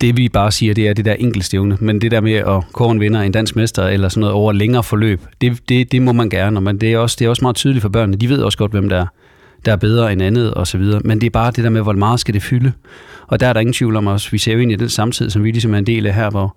det 0.00 0.16
vi 0.16 0.28
bare 0.28 0.52
siger, 0.52 0.74
det 0.74 0.88
er 0.88 0.92
det 0.92 1.04
der 1.04 1.12
enkeltstævne. 1.12 1.78
Men 1.80 2.00
det 2.00 2.10
der 2.10 2.20
med 2.20 2.32
at 2.34 2.62
kåre 2.72 2.92
en 2.92 3.00
vinder, 3.00 3.20
en 3.20 3.32
dansk 3.32 3.56
mester 3.56 3.86
eller 3.86 4.08
sådan 4.08 4.20
noget 4.20 4.34
over 4.34 4.52
længere 4.52 4.82
forløb, 4.82 5.20
det, 5.40 5.68
det, 5.68 5.92
det 5.92 6.02
må 6.02 6.12
man 6.12 6.30
gerne. 6.30 6.60
Men 6.60 6.78
det 6.78 6.92
er, 6.92 6.98
også, 6.98 7.16
det 7.18 7.24
er 7.24 7.28
også 7.28 7.44
meget 7.44 7.56
tydeligt 7.56 7.82
for 7.82 7.88
børnene. 7.88 8.16
De 8.16 8.28
ved 8.28 8.42
også 8.42 8.58
godt, 8.58 8.70
hvem 8.70 8.88
der 8.88 8.96
er, 8.96 9.06
der 9.64 9.72
er 9.72 9.76
bedre 9.76 10.12
end 10.12 10.22
andet 10.22 10.54
og 10.54 10.66
så 10.66 10.78
videre. 10.78 11.00
Men 11.04 11.20
det 11.20 11.26
er 11.26 11.30
bare 11.30 11.50
det 11.50 11.64
der 11.64 11.70
med, 11.70 11.82
hvor 11.82 11.92
meget 11.92 12.20
skal 12.20 12.34
det 12.34 12.42
fylde. 12.42 12.72
Og 13.26 13.40
der 13.40 13.46
er 13.46 13.52
der 13.52 13.60
ingen 13.60 13.72
tvivl 13.72 13.96
om 13.96 14.06
os. 14.06 14.32
Vi 14.32 14.38
ser 14.38 14.52
jo 14.52 14.58
ind 14.58 14.72
i 14.72 14.76
den 14.76 14.88
samtid, 14.88 15.30
som 15.30 15.44
vi 15.44 15.50
ligesom 15.50 15.74
er 15.74 15.78
en 15.78 15.86
del 15.86 16.06
af 16.06 16.14
her, 16.14 16.30
hvor, 16.30 16.56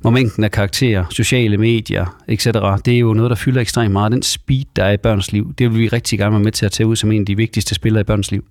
hvor 0.00 0.10
mængden 0.10 0.44
af 0.44 0.50
karakterer, 0.50 1.04
sociale 1.10 1.56
medier, 1.56 2.16
etc., 2.28 2.46
det 2.84 2.94
er 2.94 2.98
jo 2.98 3.14
noget, 3.14 3.30
der 3.30 3.36
fylder 3.36 3.60
ekstremt 3.60 3.92
meget. 3.92 4.12
Den 4.12 4.22
speed, 4.22 4.64
der 4.76 4.84
er 4.84 4.92
i 4.92 4.96
børns 4.96 5.32
liv, 5.32 5.54
det 5.58 5.70
vil 5.70 5.78
vi 5.78 5.88
rigtig 5.88 6.18
gerne 6.18 6.32
være 6.32 6.42
med 6.42 6.52
til 6.52 6.66
at 6.66 6.72
tage 6.72 6.86
ud 6.86 6.96
som 6.96 7.12
en 7.12 7.22
af 7.22 7.26
de 7.26 7.36
vigtigste 7.36 7.74
spillere 7.74 8.00
i 8.00 8.04
børns 8.04 8.30
liv. 8.30 8.44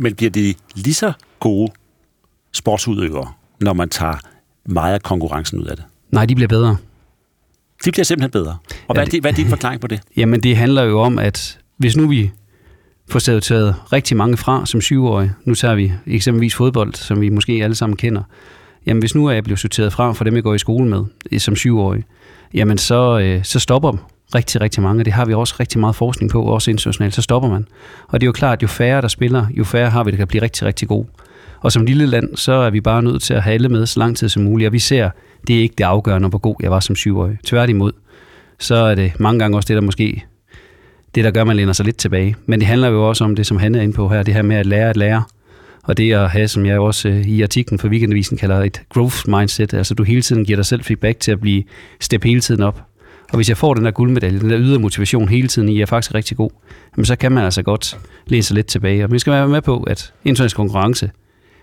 Men 0.00 0.14
bliver 0.14 0.30
de 0.30 0.54
lige 0.74 0.94
så 0.94 1.12
gode 1.40 1.72
sportsudøvere, 2.52 3.32
når 3.62 3.72
man 3.72 3.88
tager 3.88 4.14
meget 4.66 4.94
af 4.94 5.02
konkurrencen 5.02 5.58
ud 5.58 5.64
af 5.64 5.76
det? 5.76 5.84
Nej, 6.10 6.26
de 6.26 6.34
bliver 6.34 6.48
bedre. 6.48 6.76
De 7.84 7.92
bliver 7.92 8.04
simpelthen 8.04 8.30
bedre. 8.30 8.56
Og 8.88 8.94
hvad, 8.94 9.04
ja, 9.04 9.10
det, 9.10 9.20
hvad 9.20 9.30
er 9.30 9.34
din 9.34 9.48
forklaring 9.48 9.80
på 9.80 9.86
det? 9.86 10.00
Jamen, 10.16 10.42
det 10.42 10.56
handler 10.56 10.82
jo 10.82 11.00
om, 11.00 11.18
at 11.18 11.58
hvis 11.76 11.96
nu 11.96 12.08
vi 12.08 12.30
får 13.08 13.18
taget 13.18 13.74
rigtig 13.92 14.16
mange 14.16 14.36
fra 14.36 14.66
som 14.66 14.80
syvårige, 14.80 15.32
nu 15.44 15.54
tager 15.54 15.74
vi 15.74 15.92
eksempelvis 16.06 16.54
fodbold, 16.54 16.94
som 16.94 17.20
vi 17.20 17.28
måske 17.28 17.52
alle 17.52 17.74
sammen 17.74 17.96
kender, 17.96 18.22
jamen 18.86 19.00
hvis 19.00 19.14
nu 19.14 19.26
er 19.26 19.32
jeg 19.32 19.44
blevet 19.44 19.58
sorteret 19.58 19.92
fra 19.92 20.12
for 20.12 20.24
dem, 20.24 20.34
jeg 20.34 20.42
går 20.42 20.54
i 20.54 20.58
skole 20.58 20.88
med 20.88 21.04
som 21.38 21.56
syvårige, 21.56 22.04
jamen 22.54 22.78
så, 22.78 23.18
øh, 23.18 23.44
så 23.44 23.58
stopper 23.58 24.08
rigtig, 24.34 24.60
rigtig 24.60 24.82
mange. 24.82 25.04
Det 25.04 25.12
har 25.12 25.24
vi 25.24 25.34
også 25.34 25.54
rigtig 25.60 25.80
meget 25.80 25.96
forskning 25.96 26.30
på, 26.30 26.42
også 26.42 26.70
internationalt, 26.70 27.14
så 27.14 27.22
stopper 27.22 27.48
man. 27.48 27.66
Og 28.08 28.20
det 28.20 28.24
er 28.24 28.28
jo 28.28 28.32
klart, 28.32 28.58
at 28.58 28.62
jo 28.62 28.68
færre 28.68 29.00
der 29.00 29.08
spiller, 29.08 29.46
jo 29.50 29.64
færre 29.64 29.90
har 29.90 30.04
vi, 30.04 30.10
der 30.10 30.16
kan 30.16 30.28
blive 30.28 30.42
rigtig, 30.42 30.66
rigtig 30.66 30.88
gode. 30.88 31.06
Og 31.62 31.72
som 31.72 31.84
lille 31.84 32.06
land, 32.06 32.36
så 32.36 32.52
er 32.52 32.70
vi 32.70 32.80
bare 32.80 33.02
nødt 33.02 33.22
til 33.22 33.34
at 33.34 33.42
have 33.42 33.54
alle 33.54 33.68
med 33.68 33.86
så 33.86 34.00
lang 34.00 34.16
tid 34.16 34.28
som 34.28 34.42
muligt. 34.42 34.66
Og 34.66 34.72
vi 34.72 34.78
ser, 34.78 35.10
det 35.46 35.56
er 35.56 35.60
ikke 35.60 35.74
det 35.78 35.84
afgørende, 35.84 36.28
hvor 36.28 36.38
god 36.38 36.56
jeg 36.62 36.70
var 36.70 36.80
som 36.80 36.96
syvårig. 36.96 37.38
Tværtimod, 37.44 37.92
så 38.58 38.74
er 38.74 38.94
det 38.94 39.20
mange 39.20 39.38
gange 39.38 39.56
også 39.56 39.66
det, 39.68 39.74
der 39.74 39.80
måske 39.80 40.24
det, 41.14 41.24
der 41.24 41.30
gør, 41.30 41.40
at 41.40 41.46
man 41.46 41.56
læner 41.56 41.72
sig 41.72 41.86
lidt 41.86 41.96
tilbage. 41.96 42.36
Men 42.46 42.60
det 42.60 42.66
handler 42.66 42.88
jo 42.88 43.08
også 43.08 43.24
om 43.24 43.36
det, 43.36 43.46
som 43.46 43.56
han 43.56 43.74
er 43.74 43.80
inde 43.80 43.94
på 43.94 44.08
her, 44.08 44.22
det 44.22 44.34
her 44.34 44.42
med 44.42 44.56
at 44.56 44.66
lære 44.66 44.90
at 44.90 44.96
lære. 44.96 45.22
Og 45.82 45.96
det 45.96 46.12
at 46.12 46.30
have, 46.30 46.48
som 46.48 46.66
jeg 46.66 46.78
også 46.78 47.08
øh, 47.08 47.26
i 47.26 47.42
artiklen 47.42 47.78
for 47.78 47.88
Weekendavisen 47.88 48.36
kalder 48.36 48.62
et 48.62 48.82
growth 48.88 49.28
mindset, 49.28 49.74
altså 49.74 49.94
du 49.94 50.02
hele 50.02 50.22
tiden 50.22 50.44
giver 50.44 50.56
dig 50.56 50.66
selv 50.66 50.82
feedback 50.84 51.20
til 51.20 51.32
at 51.32 51.40
blive 51.40 51.64
step 52.00 52.24
hele 52.24 52.40
tiden 52.40 52.62
op. 52.62 52.82
Og 53.30 53.36
hvis 53.36 53.48
jeg 53.48 53.56
får 53.56 53.74
den 53.74 53.84
der 53.84 53.90
guldmedalje, 53.90 54.40
den 54.40 54.50
der 54.50 54.58
ydre 54.60 54.78
motivation 54.78 55.28
hele 55.28 55.48
tiden 55.48 55.68
i, 55.68 55.72
at 55.72 55.76
jeg 55.76 55.82
er 55.82 55.86
faktisk 55.86 56.14
rigtig 56.14 56.36
god, 56.36 56.50
jamen 56.96 57.04
så 57.04 57.16
kan 57.16 57.32
man 57.32 57.44
altså 57.44 57.62
godt 57.62 57.98
læne 58.26 58.42
sig 58.42 58.54
lidt 58.54 58.66
tilbage. 58.66 59.04
Og 59.04 59.10
man 59.10 59.18
skal 59.18 59.32
være 59.32 59.48
med 59.48 59.62
på, 59.62 59.82
at 59.82 60.12
international 60.24 60.56
konkurrence, 60.56 61.10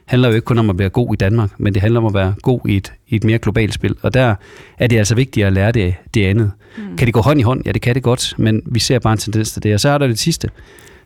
handler 0.09 0.29
jo 0.29 0.35
ikke 0.35 0.45
kun 0.45 0.57
om 0.57 0.69
at 0.69 0.79
være 0.79 0.89
god 0.89 1.13
i 1.13 1.15
Danmark, 1.15 1.49
men 1.57 1.73
det 1.73 1.81
handler 1.81 1.99
om 1.99 2.05
at 2.05 2.13
være 2.13 2.33
god 2.41 2.59
i 2.67 2.77
et, 2.77 2.93
i 3.07 3.15
et 3.15 3.23
mere 3.23 3.37
globalt 3.37 3.73
spil. 3.73 3.95
Og 4.01 4.13
der 4.13 4.35
er 4.77 4.87
det 4.87 4.97
altså 4.97 5.15
vigtigt 5.15 5.45
at 5.45 5.53
lære 5.53 5.71
det, 5.71 5.95
det 6.13 6.25
andet. 6.25 6.51
Mm. 6.77 6.97
Kan 6.97 7.05
det 7.05 7.13
gå 7.13 7.21
hånd 7.21 7.39
i 7.39 7.43
hånd? 7.43 7.61
Ja, 7.65 7.71
det 7.71 7.81
kan 7.81 7.95
det 7.95 8.03
godt, 8.03 8.33
men 8.37 8.61
vi 8.65 8.79
ser 8.79 8.99
bare 8.99 9.13
en 9.13 9.19
tendens 9.19 9.51
til 9.51 9.63
det. 9.63 9.73
Og 9.73 9.79
så 9.79 9.89
er 9.89 9.97
der 9.97 10.07
det 10.07 10.19
sidste. 10.19 10.49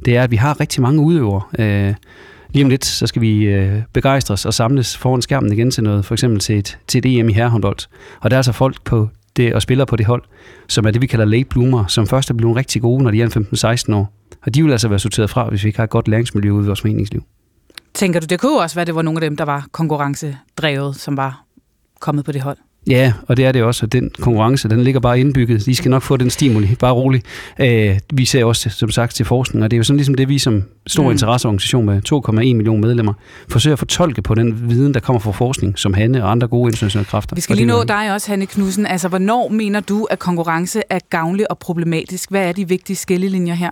Det 0.06 0.18
er, 0.18 0.24
at 0.24 0.32
vi 0.32 0.36
har 0.36 0.60
rigtig 0.60 0.82
mange 0.82 1.02
udøvere. 1.02 1.42
Øh, 1.60 1.94
lige 2.54 2.64
om 2.64 2.70
lidt, 2.70 2.86
så 2.86 3.08
skal 3.08 3.22
vi 3.22 3.44
øh, 3.44 3.82
begejstres 3.94 4.46
og 4.46 4.54
samles 4.54 4.98
foran 4.98 5.22
skærmen 5.22 5.54
igen 5.54 5.72
til 5.72 5.84
noget, 5.84 6.06
for 6.06 6.16
eksempel 6.16 6.40
til 6.40 6.58
et, 6.58 6.78
til 6.88 7.00
et 7.00 7.20
EM 7.20 7.30
i 7.30 7.34
herrehåndbold. 7.34 7.78
Og 8.20 8.32
der 8.32 8.36
er 8.36 8.40
altså 8.40 8.52
folk 8.52 8.84
på 8.84 9.10
det, 9.38 9.54
og 9.54 9.62
spiller 9.62 9.86
på 9.86 9.96
det 9.96 10.06
hold, 10.06 10.24
som 10.68 10.86
er 10.86 10.92
det, 10.92 11.02
vi 11.02 11.08
kalder 11.08 11.26
late 11.26 11.46
bloomer, 11.50 11.86
som 11.88 12.08
først 12.08 12.30
er 12.30 12.34
blevet 12.34 12.56
rigtig 12.56 12.82
gode, 12.82 13.04
når 13.04 13.12
de 13.12 13.22
er 13.22 13.84
15-16 13.90 13.96
år. 13.96 14.14
Og 14.42 14.56
de 14.56 14.64
vil 14.64 14.72
altså 14.72 14.88
være 14.88 15.00
sorteret 15.00 15.30
fra, 15.30 15.50
hvis 15.50 15.64
vi 15.64 15.70
ikke 15.70 15.80
har 15.80 15.84
et 15.84 15.90
godt 15.90 16.08
læringsmiljø 16.08 16.52
ude 16.52 16.64
i 16.64 16.68
vores 16.68 16.84
meningsliv. 16.84 17.24
Tænker 17.96 18.20
du, 18.20 18.26
det 18.26 18.40
kunne 18.40 18.62
også 18.62 18.76
være, 18.76 18.86
det 18.86 18.96
var 18.96 19.02
nogle 19.02 19.18
af 19.18 19.30
dem, 19.30 19.38
der 19.38 19.46
var 19.46 19.68
konkurrencedrevet, 19.72 20.96
som 20.96 21.18
var 21.18 21.44
kommet 22.00 22.26
på 22.26 22.32
det 22.32 22.42
hold? 22.42 22.58
Ja, 22.88 23.14
og 23.28 23.38
det 23.38 23.46
er 23.46 23.52
det 23.52 23.64
også, 23.64 23.86
og 23.86 23.92
den 23.92 24.12
konkurrence, 24.20 24.70
den 24.70 24.84
ligger 24.84 25.00
bare 25.00 25.20
indbygget. 25.20 25.66
De 25.66 25.76
skal 25.76 25.92
nok 25.92 26.02
få 26.02 26.18
den 26.18 26.30
stimuli, 26.30 26.76
bare 26.80 26.94
rolig. 26.94 27.22
Øh, 27.60 28.00
vi 28.14 28.26
ser 28.26 28.46
også, 28.46 28.70
som 28.70 28.90
sagt, 28.90 29.16
til 29.16 29.26
forskning, 29.26 29.64
og 29.64 29.72
det 29.72 29.76
er 29.76 29.78
jo 29.78 29.84
sådan 29.84 29.98
ligesom 29.98 30.16
det, 30.16 30.30
vi 30.30 30.40
som 30.40 30.64
stor 30.88 31.04
mm. 31.04 31.12
interesseorganisation 31.12 31.86
med 31.86 32.02
2,1 32.14 32.34
millioner 32.34 32.88
medlemmer 32.88 33.14
forsøger 33.50 33.76
at 33.76 33.80
fortolke 33.80 34.22
på 34.22 34.36
den 34.36 34.70
viden, 34.70 34.94
der 34.94 35.00
kommer 35.00 35.20
fra 35.20 35.32
forskning, 35.32 35.80
som 35.80 35.94
Hanne 35.94 36.24
og 36.24 36.32
andre 36.32 36.48
gode 36.48 36.70
internationale 36.70 37.06
kræfter. 37.06 37.36
Vi 37.36 37.42
skal 37.42 37.56
lige 37.56 37.66
nå 37.66 37.84
dig 37.84 38.14
også, 38.14 38.32
Hanne 38.32 38.46
Knudsen. 38.46 38.86
Altså, 38.86 39.08
hvornår 39.08 39.50
mener 39.50 39.80
du, 39.80 40.04
at 40.04 40.20
konkurrence 40.20 40.82
er 40.90 41.00
gavnlig 41.10 41.52
og 41.52 41.60
problematisk? 41.60 42.30
Hvad 42.30 42.48
er 42.48 42.52
de 42.52 42.68
vigtige 42.68 42.96
skillelinjer 42.96 43.54
her? 43.54 43.72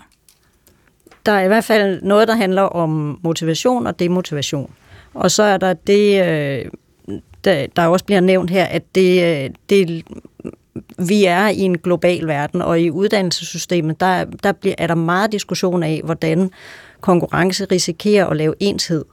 Der 1.25 1.31
er 1.31 1.43
i 1.43 1.47
hvert 1.47 1.63
fald 1.63 2.01
noget, 2.01 2.27
der 2.27 2.35
handler 2.35 2.61
om 2.61 3.19
motivation 3.23 3.87
og 3.87 3.99
demotivation. 3.99 4.71
Og 5.13 5.31
så 5.31 5.43
er 5.43 5.57
der 5.57 5.73
det, 5.73 6.23
øh, 6.23 6.65
der, 7.43 7.67
der 7.75 7.87
også 7.87 8.05
bliver 8.05 8.19
nævnt 8.19 8.49
her, 8.49 8.65
at 8.65 8.83
det, 8.95 9.43
øh, 9.43 9.49
det, 9.69 10.05
vi 10.97 11.25
er 11.25 11.47
i 11.47 11.59
en 11.59 11.77
global 11.77 12.27
verden, 12.27 12.61
og 12.61 12.81
i 12.81 12.91
uddannelsessystemet, 12.91 13.99
der, 13.99 14.23
der 14.43 14.51
bliver, 14.51 14.75
er 14.77 14.87
der 14.87 14.95
meget 14.95 15.31
diskussion 15.31 15.83
af, 15.83 16.01
hvordan 16.03 16.51
konkurrence 17.01 17.65
risikerer 17.71 18.25
at 18.27 18.37
lave 18.37 18.53
enshed. 18.59 19.05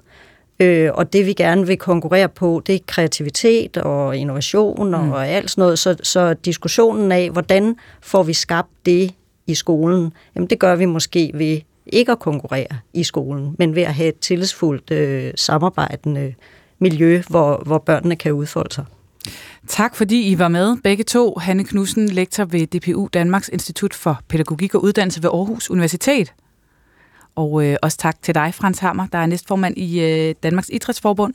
Øh, 0.61 0.91
og 0.95 1.13
det 1.13 1.27
vi 1.27 1.33
gerne 1.33 1.67
vil 1.67 1.77
konkurrere 1.77 2.29
på, 2.29 2.63
det 2.67 2.75
er 2.75 2.79
kreativitet 2.87 3.77
og 3.77 4.17
innovation 4.17 4.95
og, 4.95 5.05
mm. 5.05 5.13
og 5.13 5.29
alt 5.29 5.51
sådan 5.51 5.63
noget. 5.63 5.79
Så, 5.79 5.97
så 6.03 6.35
diskussionen 6.35 7.13
af, 7.13 7.31
hvordan 7.31 7.77
får 8.01 8.23
vi 8.23 8.33
skabt 8.33 8.71
det 8.87 9.15
i 9.47 9.55
skolen, 9.55 10.13
jamen 10.35 10.51
det 10.51 10.59
gør 10.59 10.77
vi 10.77 10.85
måske 10.85 11.31
ved 11.35 11.61
ikke 11.93 12.13
at 12.13 12.19
konkurrere 12.19 12.79
i 12.95 13.05
skolen, 13.05 13.57
men 13.59 13.75
ved 13.75 13.83
at 13.83 13.95
have 13.95 14.09
et 14.09 14.19
tillidsfuldt 14.19 14.91
øh, 14.91 15.33
samarbejdende 15.37 16.35
miljø, 16.79 17.23
hvor, 17.29 17.63
hvor 17.67 17.79
børnene 17.79 18.17
kan 18.17 18.33
udfolde 18.33 18.75
sig. 18.75 18.85
Tak 19.67 19.97
fordi 19.97 20.31
I 20.31 20.39
var 20.39 20.49
med, 20.49 20.77
begge 20.85 21.05
to. 21.05 21.35
Hanne 21.41 21.65
Knudsen, 21.65 22.09
lektor 22.09 22.45
ved 22.45 22.67
DPU, 22.67 23.09
Danmarks 23.13 23.49
Institut 23.49 23.95
for 23.95 24.21
Pædagogik 24.29 24.75
og 24.75 24.83
Uddannelse 24.83 25.23
ved 25.23 25.31
Aarhus 25.31 25.71
Universitet. 25.71 26.35
Og 27.35 27.65
øh, 27.67 27.77
også 27.83 27.99
tak 27.99 28.23
til 28.23 28.35
dig, 28.35 28.55
Frans 28.55 28.79
Hammer, 28.79 29.07
der 29.07 29.19
er 29.19 29.27
næstformand 29.27 29.79
i 29.79 30.01
øh, 30.01 30.35
Danmarks 30.43 30.71
Idrætsforbund. 30.73 31.35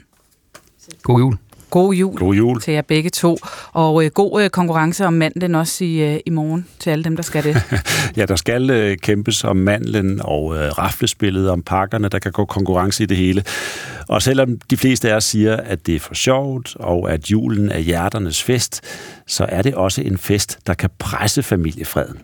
God 1.04 1.20
jul. 1.20 1.38
God 1.74 1.94
jul, 1.94 2.18
god 2.18 2.36
jul 2.36 2.62
til 2.62 2.74
jer 2.74 2.82
begge 2.82 3.10
to. 3.10 3.38
Og 3.72 4.06
øh, 4.06 4.12
god 4.12 4.44
øh, 4.44 4.50
konkurrence 4.50 5.06
om 5.06 5.14
mandlen 5.14 5.56
også 5.56 5.84
i, 5.84 6.14
øh, 6.14 6.20
i 6.26 6.30
morgen 6.30 6.68
til 6.80 6.90
alle 6.90 7.04
dem, 7.04 7.16
der 7.16 7.24
skal 7.24 7.44
det. 7.44 7.82
ja, 8.18 8.26
der 8.26 8.36
skal 8.36 8.70
øh, 8.70 8.98
kæmpes 8.98 9.44
om 9.44 9.58
mandlen 9.58 10.22
og 10.24 10.56
øh, 10.56 10.62
raflespillet 10.62 11.50
om 11.50 11.62
pakkerne. 11.62 12.10
Der 12.10 12.20
kan 12.20 12.32
gå 12.32 12.45
konkurrence 12.45 13.04
i 13.04 13.06
det 13.06 13.18
hele. 13.18 13.44
Og 14.08 14.22
selvom 14.22 14.58
de 14.70 14.78
fleste 14.78 15.12
af 15.12 15.16
os 15.16 15.24
siger, 15.24 15.58
at 15.58 15.88
det 15.88 15.95
er 15.95 16.00
for 16.00 16.14
sjovt, 16.14 16.76
og 16.76 17.12
at 17.12 17.32
julen 17.32 17.72
er 17.72 17.80
hjerternes 17.80 18.44
fest, 18.44 18.82
så 19.28 19.45
er 19.50 19.62
det 19.62 19.76
også 19.76 20.02
en 20.02 20.18
fest, 20.18 20.60
der 20.68 20.74
kan 20.74 20.90
presse 21.00 21.44
familiefreden. 21.44 22.18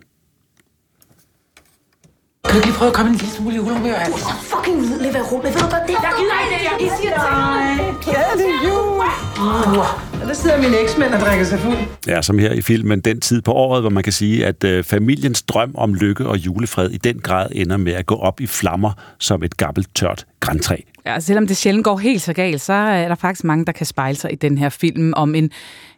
Kan 2.44 2.52
du 2.53 2.57
ikke 2.57 2.68
lige 2.68 2.78
prøve 2.78 2.90
at 2.90 2.95
komme 2.95 3.11
en 3.11 3.18
lille 3.18 3.34
smule 3.36 3.53
i 3.56 3.57
julehumør? 3.57 3.94
Du 4.06 4.14
er 4.14 4.18
så 4.18 4.36
fucking 4.41 4.82
lille 4.82 5.07
ved 5.14 5.32
rum. 5.32 5.44
Ved 5.44 5.52
du 5.52 5.60
godt 5.60 5.84
det? 5.88 5.95
Jeg 6.06 6.14
gider 6.20 6.38
ikke 6.44 6.56
det. 6.56 6.84
Jeg 6.84 6.91
siger 6.99 7.11
det 7.14 8.03
til 8.03 8.14
Ja, 8.14 8.24
det 8.40 8.48
er 8.56 8.60
jul. 8.68 9.80
Og 10.22 10.28
der 10.28 10.34
sidder 10.34 10.57
min 10.61 10.74
eksmænd 10.84 11.14
og 11.14 11.20
drikker 11.20 11.45
sig 11.45 11.60
fuld. 11.60 11.78
Ja, 12.07 12.22
som 12.22 12.40
her 12.40 12.52
i 12.52 12.61
filmen 12.61 12.99
Den 12.99 13.22
tid 13.22 13.41
på 13.41 13.52
året, 13.52 13.82
hvor 13.82 13.90
man 13.90 14.03
kan 14.03 14.14
sige, 14.14 14.45
at 14.45 14.64
øh, 14.64 14.84
familiens 14.84 15.41
drøm 15.41 15.72
om 15.78 15.94
lykke 15.94 16.28
og 16.28 16.38
julefred 16.38 16.90
i 16.91 16.98
den 16.98 17.20
grad 17.20 17.48
ender 17.52 17.78
med 17.78 17.94
at 17.94 18.06
gå 18.06 18.16
op 18.16 18.41
i 18.41 18.48
flammer 18.48 18.91
som 19.20 19.44
et 19.44 19.57
gammelt 19.57 19.95
tørt 19.95 20.26
græntræ. 20.40 20.76
Ja, 21.06 21.20
selvom 21.20 21.48
det 21.48 21.57
sjældent 21.57 21.84
går 21.84 21.98
helt 21.98 22.22
så 22.22 22.34
galt, 22.34 22.61
så 22.61 22.74
er 22.74 23.07
der 23.07 23.16
faktisk 23.16 23.44
mange, 23.44 23.66
der 23.66 23.72
kan 23.72 23.86
spejle 23.86 24.18
sig 24.18 24.32
i 24.34 24.36
den 24.36 24.57
her 24.57 24.70
film 24.70 25.14
om 25.16 25.36
en 25.36 25.52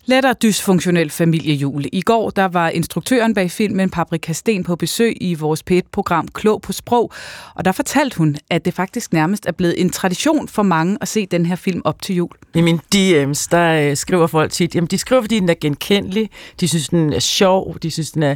lettere 0.06 0.34
dysfunktionel 0.34 1.10
familiejul. 1.10 1.86
I 1.92 2.02
går 2.02 2.30
der 2.30 2.46
var 2.46 2.70
instruktøren 2.70 3.34
bag 3.34 3.52
filmen 3.52 3.90
Paprika 3.90 4.34
Sten 4.34 4.64
på 4.64 4.76
besøg 4.76 5.18
i 5.22 5.34
vores 5.34 5.64
P1-program 5.72 6.28
Klog 6.28 6.62
på 6.62 6.72
Sprog, 6.72 7.12
og 7.56 7.66
der 7.66 7.72
fortalte 7.72 8.18
hun, 8.18 8.36
at 8.50 8.66
det 8.66 8.74
faktisk 8.74 9.14
nærmest 9.14 9.46
er 9.46 9.52
blevet 9.52 9.82
en 9.82 9.90
tradition 9.90 10.48
for 10.48 10.64
mange 10.64 10.98
at 11.02 11.08
se 11.08 11.26
den 11.26 11.46
her 11.46 11.56
film 11.56 11.82
op 11.86 12.02
til 12.02 12.16
jul. 12.16 12.30
I 12.54 12.62
min 12.62 12.80
DM's, 12.96 13.48
der 13.52 13.90
øh, 13.90 13.98
skriver 13.98 14.28
folk 14.28 14.52
tit, 14.52 14.76
jamen 14.76 14.88
de 14.88 14.98
skriver, 14.98 15.22
fordi 15.22 15.40
den 15.40 15.50
er 15.50 15.56
genkendelig, 15.62 16.30
de 16.60 16.68
synes, 16.68 16.90
den 16.90 17.14
er 17.14 17.20
sjov, 17.20 17.78
de 17.84 17.92
synes, 17.92 18.12
den 18.12 18.24
er... 18.24 18.36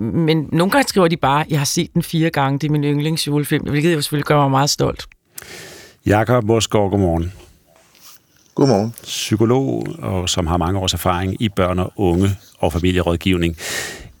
Men 0.00 0.48
nogle 0.52 0.70
gange 0.70 0.88
skriver 0.88 1.08
de 1.08 1.16
bare, 1.16 1.44
jeg 1.50 1.60
har 1.60 1.64
set 1.64 1.94
den 1.94 2.02
fire 2.02 2.30
gange, 2.30 2.58
det 2.58 2.66
er 2.66 2.72
min 2.72 2.84
yndlingsjulefilm, 2.84 3.70
hvilket 3.70 3.94
jo 3.94 4.00
selvfølgelig 4.02 4.26
gør 4.26 4.40
mig 4.40 4.50
meget 4.50 4.70
stolt. 4.70 5.06
Jakob 6.06 6.44
Mosgaard, 6.44 6.90
godmorgen. 6.90 7.32
Godmorgen. 8.54 8.94
Psykolog, 9.02 9.86
og 9.98 10.28
som 10.28 10.46
har 10.46 10.56
mange 10.56 10.80
års 10.80 10.94
erfaring 10.94 11.42
i 11.42 11.48
børn 11.48 11.78
og 11.78 11.92
unge 11.96 12.30
og 12.58 12.72
familierådgivning. 12.72 13.56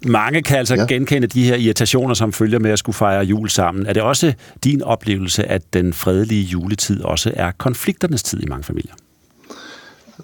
Mange 0.06 0.42
kan 0.42 0.58
altså 0.58 0.74
ja. 0.74 0.84
genkende 0.84 1.26
de 1.26 1.44
her 1.44 1.56
irritationer, 1.56 2.14
som 2.14 2.32
følger 2.32 2.58
med 2.58 2.70
at 2.70 2.78
skulle 2.78 2.96
fejre 2.96 3.24
jul 3.24 3.48
sammen. 3.48 3.86
Er 3.86 3.92
det 3.92 4.02
også 4.02 4.32
din 4.64 4.82
oplevelse, 4.82 5.44
at 5.44 5.62
den 5.72 5.92
fredelige 5.92 6.42
juletid 6.42 7.02
også 7.02 7.32
er 7.36 7.50
konflikternes 7.50 8.22
tid 8.22 8.42
i 8.42 8.46
mange 8.46 8.64
familier? 8.64 8.94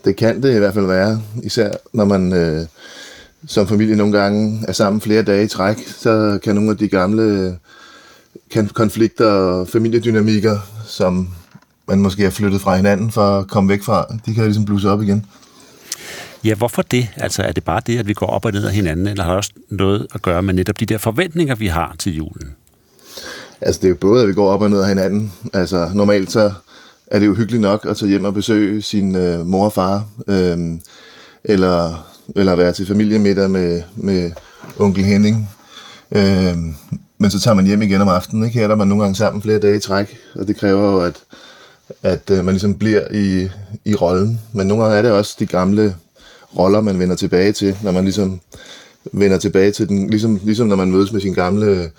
Det 0.05 0.17
kan 0.17 0.43
det 0.43 0.55
i 0.55 0.59
hvert 0.59 0.75
fald 0.75 0.87
være, 0.87 1.23
især 1.43 1.73
når 1.93 2.05
man 2.05 2.33
øh, 2.33 2.67
som 3.47 3.69
familie 3.69 3.97
nogle 3.97 4.19
gange 4.19 4.65
er 4.69 4.73
sammen 4.73 5.01
flere 5.01 5.23
dage 5.23 5.45
i 5.45 5.49
træk, 5.49 5.77
så 5.87 6.39
kan 6.43 6.55
nogle 6.55 6.71
af 6.71 6.77
de 6.77 6.89
gamle 6.89 7.57
kan 8.51 8.69
konflikter 8.69 9.27
og 9.27 9.69
familiedynamikker, 9.69 10.59
som 10.87 11.29
man 11.89 11.99
måske 11.99 12.23
har 12.23 12.31
flyttet 12.31 12.61
fra 12.61 12.77
hinanden 12.77 13.11
for 13.11 13.39
at 13.39 13.49
komme 13.49 13.69
væk 13.69 13.83
fra, 13.83 14.07
de 14.27 14.35
kan 14.35 14.45
ligesom 14.45 14.65
blusse 14.65 14.91
op 14.91 15.03
igen. 15.03 15.27
Ja, 16.45 16.55
hvorfor 16.55 16.83
det? 16.83 17.09
Altså, 17.17 17.43
er 17.43 17.53
det 17.53 17.65
bare 17.65 17.81
det, 17.87 17.99
at 17.99 18.07
vi 18.07 18.15
går 18.15 18.27
op 18.27 18.45
og 18.45 18.53
ned 18.53 18.65
af 18.65 18.73
hinanden, 18.73 19.07
eller 19.07 19.25
har 19.25 19.31
det 19.31 19.37
også 19.37 19.53
noget 19.71 20.07
at 20.15 20.23
gøre 20.23 20.43
med 20.43 20.55
netop 20.55 20.81
de 20.81 20.87
der 20.87 20.99
forventninger, 20.99 21.55
vi 21.55 21.67
har 21.67 21.95
til 21.99 22.17
julen? 22.17 22.55
Altså, 23.61 23.79
det 23.81 23.85
er 23.85 23.89
jo 23.89 23.95
både, 23.95 24.23
at 24.23 24.29
vi 24.29 24.35
går 24.35 24.51
op 24.51 24.63
og 24.63 24.71
ned 24.71 24.81
af 24.81 24.89
hinanden. 24.89 25.33
Altså, 25.53 25.91
normalt 25.95 26.33
så 26.33 26.53
er 27.07 27.19
det 27.19 27.27
jo 27.27 27.35
hyggeligt 27.35 27.63
nok 27.63 27.87
at 27.89 27.97
tage 27.97 28.09
hjem 28.09 28.25
og 28.25 28.35
besøge 28.35 28.83
sin 28.83 29.17
øh, 29.17 29.47
mor 29.47 29.65
og 29.65 29.73
far, 29.73 30.05
øh, 30.29 30.59
eller, 31.45 32.07
eller 32.37 32.57
være 32.57 32.73
til 32.73 32.87
familiemiddag 32.87 33.51
med, 33.51 33.83
med 33.97 34.31
onkel 34.79 35.05
Henning. 35.05 35.51
Øh, 36.13 36.57
men 37.19 37.31
så 37.31 37.41
tager 37.41 37.55
man 37.55 37.67
hjem 37.67 37.83
igen 37.83 38.01
om 38.01 38.09
aftenen, 38.09 38.45
ikke? 38.45 38.59
Her 38.59 38.69
er 38.69 38.75
man 38.75 38.89
nogle 38.89 39.03
gange 39.03 39.17
sammen 39.17 39.43
flere 39.43 39.59
dage 39.59 39.77
i 39.77 39.81
træk, 39.81 40.17
og 40.35 40.49
det 40.49 40.57
kræver 40.57 40.93
jo, 40.93 41.01
at 41.01 41.15
at 42.03 42.31
øh, 42.31 42.45
man 42.45 42.55
ligesom 42.55 42.75
bliver 42.75 43.03
i, 43.15 43.49
i 43.85 43.95
rollen. 43.95 44.41
Men 44.53 44.67
nogle 44.67 44.83
gange 44.83 44.99
er 44.99 45.03
det 45.03 45.13
også 45.13 45.37
de 45.39 45.47
gamle 45.47 45.97
roller, 46.59 46.81
man 46.81 46.99
vender 46.99 47.17
tilbage 47.17 47.53
til, 47.53 47.77
når 47.83 47.93
man 47.93 48.05
ligesom 48.05 48.41
vender 49.13 49.39
tilbage 49.39 49.71
til 49.71 49.89
den, 49.89 50.11
ligesom, 50.11 50.41
ligesom 50.43 50.69
når 50.69 50.77
man 50.77 50.91
mødes 50.91 51.13
med 51.13 51.21
sin 51.21 51.35
gamle 51.35 51.91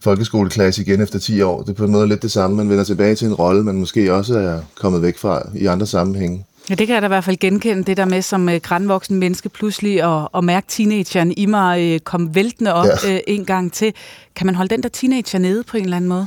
folkeskoleklasse 0.00 0.82
igen 0.82 1.00
efter 1.00 1.18
10 1.18 1.42
år. 1.42 1.62
Det 1.62 1.68
er 1.68 1.74
på 1.74 1.84
en 1.84 1.90
måde 1.90 2.08
lidt 2.08 2.22
det 2.22 2.32
samme. 2.32 2.56
Man 2.56 2.68
vender 2.68 2.84
tilbage 2.84 3.14
til 3.14 3.26
en 3.26 3.34
rolle, 3.34 3.62
man 3.62 3.74
måske 3.74 4.12
også 4.14 4.38
er 4.38 4.60
kommet 4.80 5.02
væk 5.02 5.18
fra 5.18 5.42
i 5.54 5.66
andre 5.66 5.86
sammenhænge. 5.86 6.44
Ja, 6.70 6.74
det 6.74 6.86
kan 6.86 6.94
jeg 6.94 7.02
da 7.02 7.06
i 7.06 7.08
hvert 7.08 7.24
fald 7.24 7.36
genkende, 7.36 7.84
det 7.84 7.96
der 7.96 8.04
med 8.04 8.22
som 8.22 8.48
uh, 8.48 8.54
grænvoksen 8.54 9.18
menneske 9.18 9.48
pludselig 9.48 10.02
at, 10.02 10.28
at 10.34 10.44
mærke 10.44 10.66
teenageren 10.68 11.32
i 11.36 11.46
mig 11.46 11.94
uh, 11.94 11.98
komme 11.98 12.34
væltende 12.34 12.74
op 12.74 12.86
ja. 13.04 13.14
uh, 13.14 13.20
en 13.26 13.44
gang 13.44 13.72
til. 13.72 13.94
Kan 14.36 14.46
man 14.46 14.54
holde 14.54 14.70
den 14.74 14.82
der 14.82 14.88
teenager 14.88 15.38
nede 15.38 15.62
på 15.62 15.76
en 15.76 15.84
eller 15.84 15.96
anden 15.96 16.08
måde? 16.08 16.26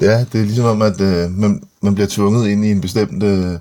Ja, 0.00 0.24
det 0.32 0.40
er 0.40 0.44
ligesom 0.44 0.64
om, 0.64 0.82
at 0.82 1.00
øh, 1.00 1.30
man, 1.30 1.62
man 1.80 1.94
bliver 1.94 2.08
tvunget 2.10 2.48
ind 2.48 2.64
i 2.64 2.70
en 2.70 2.80
bestemt 2.80 3.22
øh, 3.22 3.58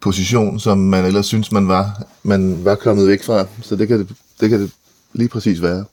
position, 0.00 0.60
som 0.60 0.78
man 0.78 1.04
ellers 1.04 1.26
synes, 1.26 1.52
man 1.52 1.68
var, 1.68 2.02
man 2.22 2.64
var 2.64 2.74
kommet 2.74 3.08
væk 3.08 3.22
fra. 3.22 3.46
Så 3.62 3.76
det 3.76 3.88
kan 3.88 3.98
det, 3.98 4.08
det 4.40 4.50
kan 4.50 4.60
det 4.60 4.70
lige 5.12 5.28
præcis 5.28 5.62
være. 5.62 5.84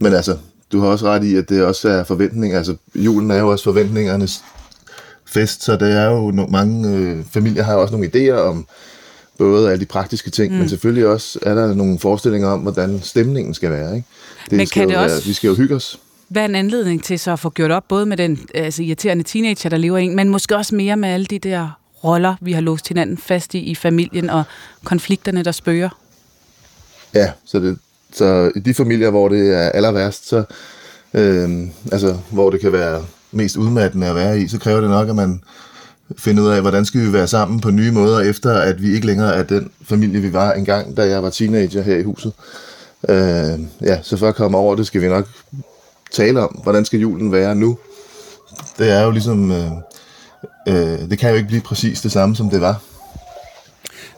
Men 0.00 0.14
altså, 0.14 0.36
du 0.72 0.80
har 0.80 0.88
også 0.88 1.06
ret 1.06 1.24
i, 1.24 1.36
at 1.36 1.48
det 1.48 1.64
også 1.64 1.88
er 1.88 2.04
forventning. 2.04 2.54
Altså, 2.54 2.76
julen 2.94 3.30
er 3.30 3.38
jo 3.38 3.48
også 3.48 3.64
forventningernes 3.64 4.44
fest, 5.24 5.62
så 5.62 5.76
det 5.76 5.92
er 5.92 6.10
jo 6.10 6.30
no, 6.30 6.46
mange 6.46 6.96
øh, 6.96 7.24
familier 7.30 7.62
har 7.62 7.74
også 7.74 7.96
nogle 7.96 8.10
idéer 8.14 8.38
om 8.38 8.66
både 9.38 9.70
alle 9.70 9.80
de 9.80 9.86
praktiske 9.86 10.30
ting, 10.30 10.52
mm. 10.52 10.58
men 10.58 10.68
selvfølgelig 10.68 11.06
også 11.06 11.38
er 11.42 11.54
der 11.54 11.74
nogle 11.74 11.98
forestillinger 11.98 12.48
om, 12.48 12.60
hvordan 12.60 13.00
stemningen 13.02 13.54
skal 13.54 13.70
være. 13.70 13.96
Ikke? 13.96 14.08
Det 14.50 14.56
men 14.56 14.66
kan 14.66 14.88
det 14.88 14.96
være, 14.96 15.04
også... 15.04 15.26
Vi 15.26 15.32
skal 15.32 15.48
jo 15.48 15.54
hygge 15.54 15.74
os. 15.74 15.98
Hvad 16.28 16.42
er 16.42 16.46
en 16.46 16.54
anledning 16.54 17.04
til 17.04 17.18
så 17.18 17.32
at 17.32 17.38
få 17.38 17.50
gjort 17.50 17.70
op, 17.70 17.88
både 17.88 18.06
med 18.06 18.16
den 18.16 18.38
altså, 18.54 18.82
irriterende 18.82 19.24
teenager, 19.24 19.70
der 19.70 19.76
lever 19.76 19.98
en, 19.98 20.16
men 20.16 20.28
måske 20.28 20.56
også 20.56 20.74
mere 20.74 20.96
med 20.96 21.08
alle 21.08 21.26
de 21.26 21.38
der 21.38 21.78
roller, 22.04 22.34
vi 22.40 22.52
har 22.52 22.60
låst 22.60 22.88
hinanden 22.88 23.18
fast 23.18 23.54
i 23.54 23.58
i 23.58 23.74
familien, 23.74 24.30
og 24.30 24.44
konflikterne, 24.84 25.42
der 25.42 25.52
spørger? 25.52 25.88
Ja, 27.14 27.30
så, 27.44 27.58
det, 27.60 27.78
så 28.12 28.52
i 28.56 28.60
de 28.60 28.74
familier, 28.74 29.10
hvor 29.10 29.28
det 29.28 29.54
er 29.54 29.70
aller 29.70 29.92
værst, 29.92 30.28
så, 30.28 30.44
øh, 31.14 31.68
altså, 31.92 32.16
hvor 32.30 32.50
det 32.50 32.60
kan 32.60 32.72
være 32.72 33.04
mest 33.32 33.56
udmattende 33.56 34.06
at 34.06 34.14
være 34.14 34.40
i, 34.40 34.48
så 34.48 34.58
kræver 34.58 34.80
det 34.80 34.90
nok, 34.90 35.08
at 35.08 35.14
man 35.14 35.40
finder 36.18 36.42
ud 36.42 36.48
af, 36.48 36.60
hvordan 36.60 36.84
skal 36.84 37.00
vi 37.00 37.12
være 37.12 37.26
sammen 37.26 37.60
på 37.60 37.70
nye 37.70 37.90
måder, 37.90 38.20
efter 38.20 38.58
at 38.58 38.82
vi 38.82 38.94
ikke 38.94 39.06
længere 39.06 39.34
er 39.34 39.42
den 39.42 39.70
familie, 39.82 40.20
vi 40.20 40.32
var 40.32 40.52
engang, 40.52 40.96
da 40.96 41.08
jeg 41.08 41.22
var 41.22 41.30
teenager 41.30 41.82
her 41.82 41.96
i 41.96 42.02
huset. 42.02 42.32
Øh, 43.08 43.60
ja, 43.82 44.02
så 44.02 44.16
for 44.16 44.28
at 44.28 44.34
komme 44.34 44.58
over 44.58 44.76
det, 44.76 44.86
skal 44.86 45.00
vi 45.00 45.08
nok 45.08 45.28
tale 46.14 46.40
om, 46.40 46.60
hvordan 46.62 46.84
skal 46.84 47.00
julen 47.00 47.32
være 47.32 47.54
nu. 47.54 47.78
Det 48.78 48.90
er 48.90 49.02
jo 49.02 49.10
ligesom, 49.10 49.52
øh, 49.52 49.70
øh, 50.68 51.10
det 51.10 51.18
kan 51.18 51.30
jo 51.30 51.36
ikke 51.36 51.48
blive 51.48 51.62
præcis 51.62 52.00
det 52.00 52.12
samme, 52.12 52.36
som 52.36 52.50
det 52.50 52.60
var. 52.60 52.80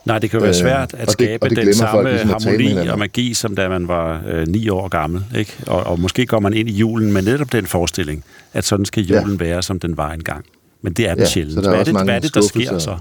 Nej, 0.04 0.18
det 0.18 0.30
kan 0.30 0.40
jo 0.40 0.44
være 0.44 0.54
svært 0.54 0.94
at 0.94 1.10
skabe 1.10 1.48
det, 1.48 1.56
den 1.56 1.74
samme 1.74 1.92
folk, 1.92 2.08
ligesom 2.08 2.28
harmoni 2.28 2.88
og 2.88 2.98
magi, 2.98 3.34
som 3.34 3.56
da 3.56 3.68
man 3.68 3.88
var 3.88 4.22
øh, 4.28 4.48
ni 4.48 4.68
år 4.68 4.88
gammel. 4.88 5.24
Ikke? 5.36 5.52
Og, 5.66 5.86
og 5.86 6.00
måske 6.00 6.26
går 6.26 6.40
man 6.40 6.54
ind 6.54 6.68
i 6.68 6.72
julen 6.72 7.12
med 7.12 7.22
netop 7.22 7.52
den 7.52 7.66
forestilling, 7.66 8.24
at 8.52 8.64
sådan 8.64 8.84
skal 8.84 9.02
julen 9.02 9.36
ja. 9.40 9.44
være, 9.44 9.62
som 9.62 9.80
den 9.80 9.96
var 9.96 10.12
engang. 10.12 10.44
Men 10.82 10.92
det 10.92 11.08
er 11.08 11.14
den 11.14 11.22
ja, 11.22 11.28
sjældent. 11.28 11.66
Hvad 11.66 11.74
er, 11.74 11.84
det, 11.84 11.92
hvad 11.92 12.14
er 12.14 12.18
det, 12.18 12.34
der 12.34 12.40
sker 12.40 12.78
så? 12.78 12.96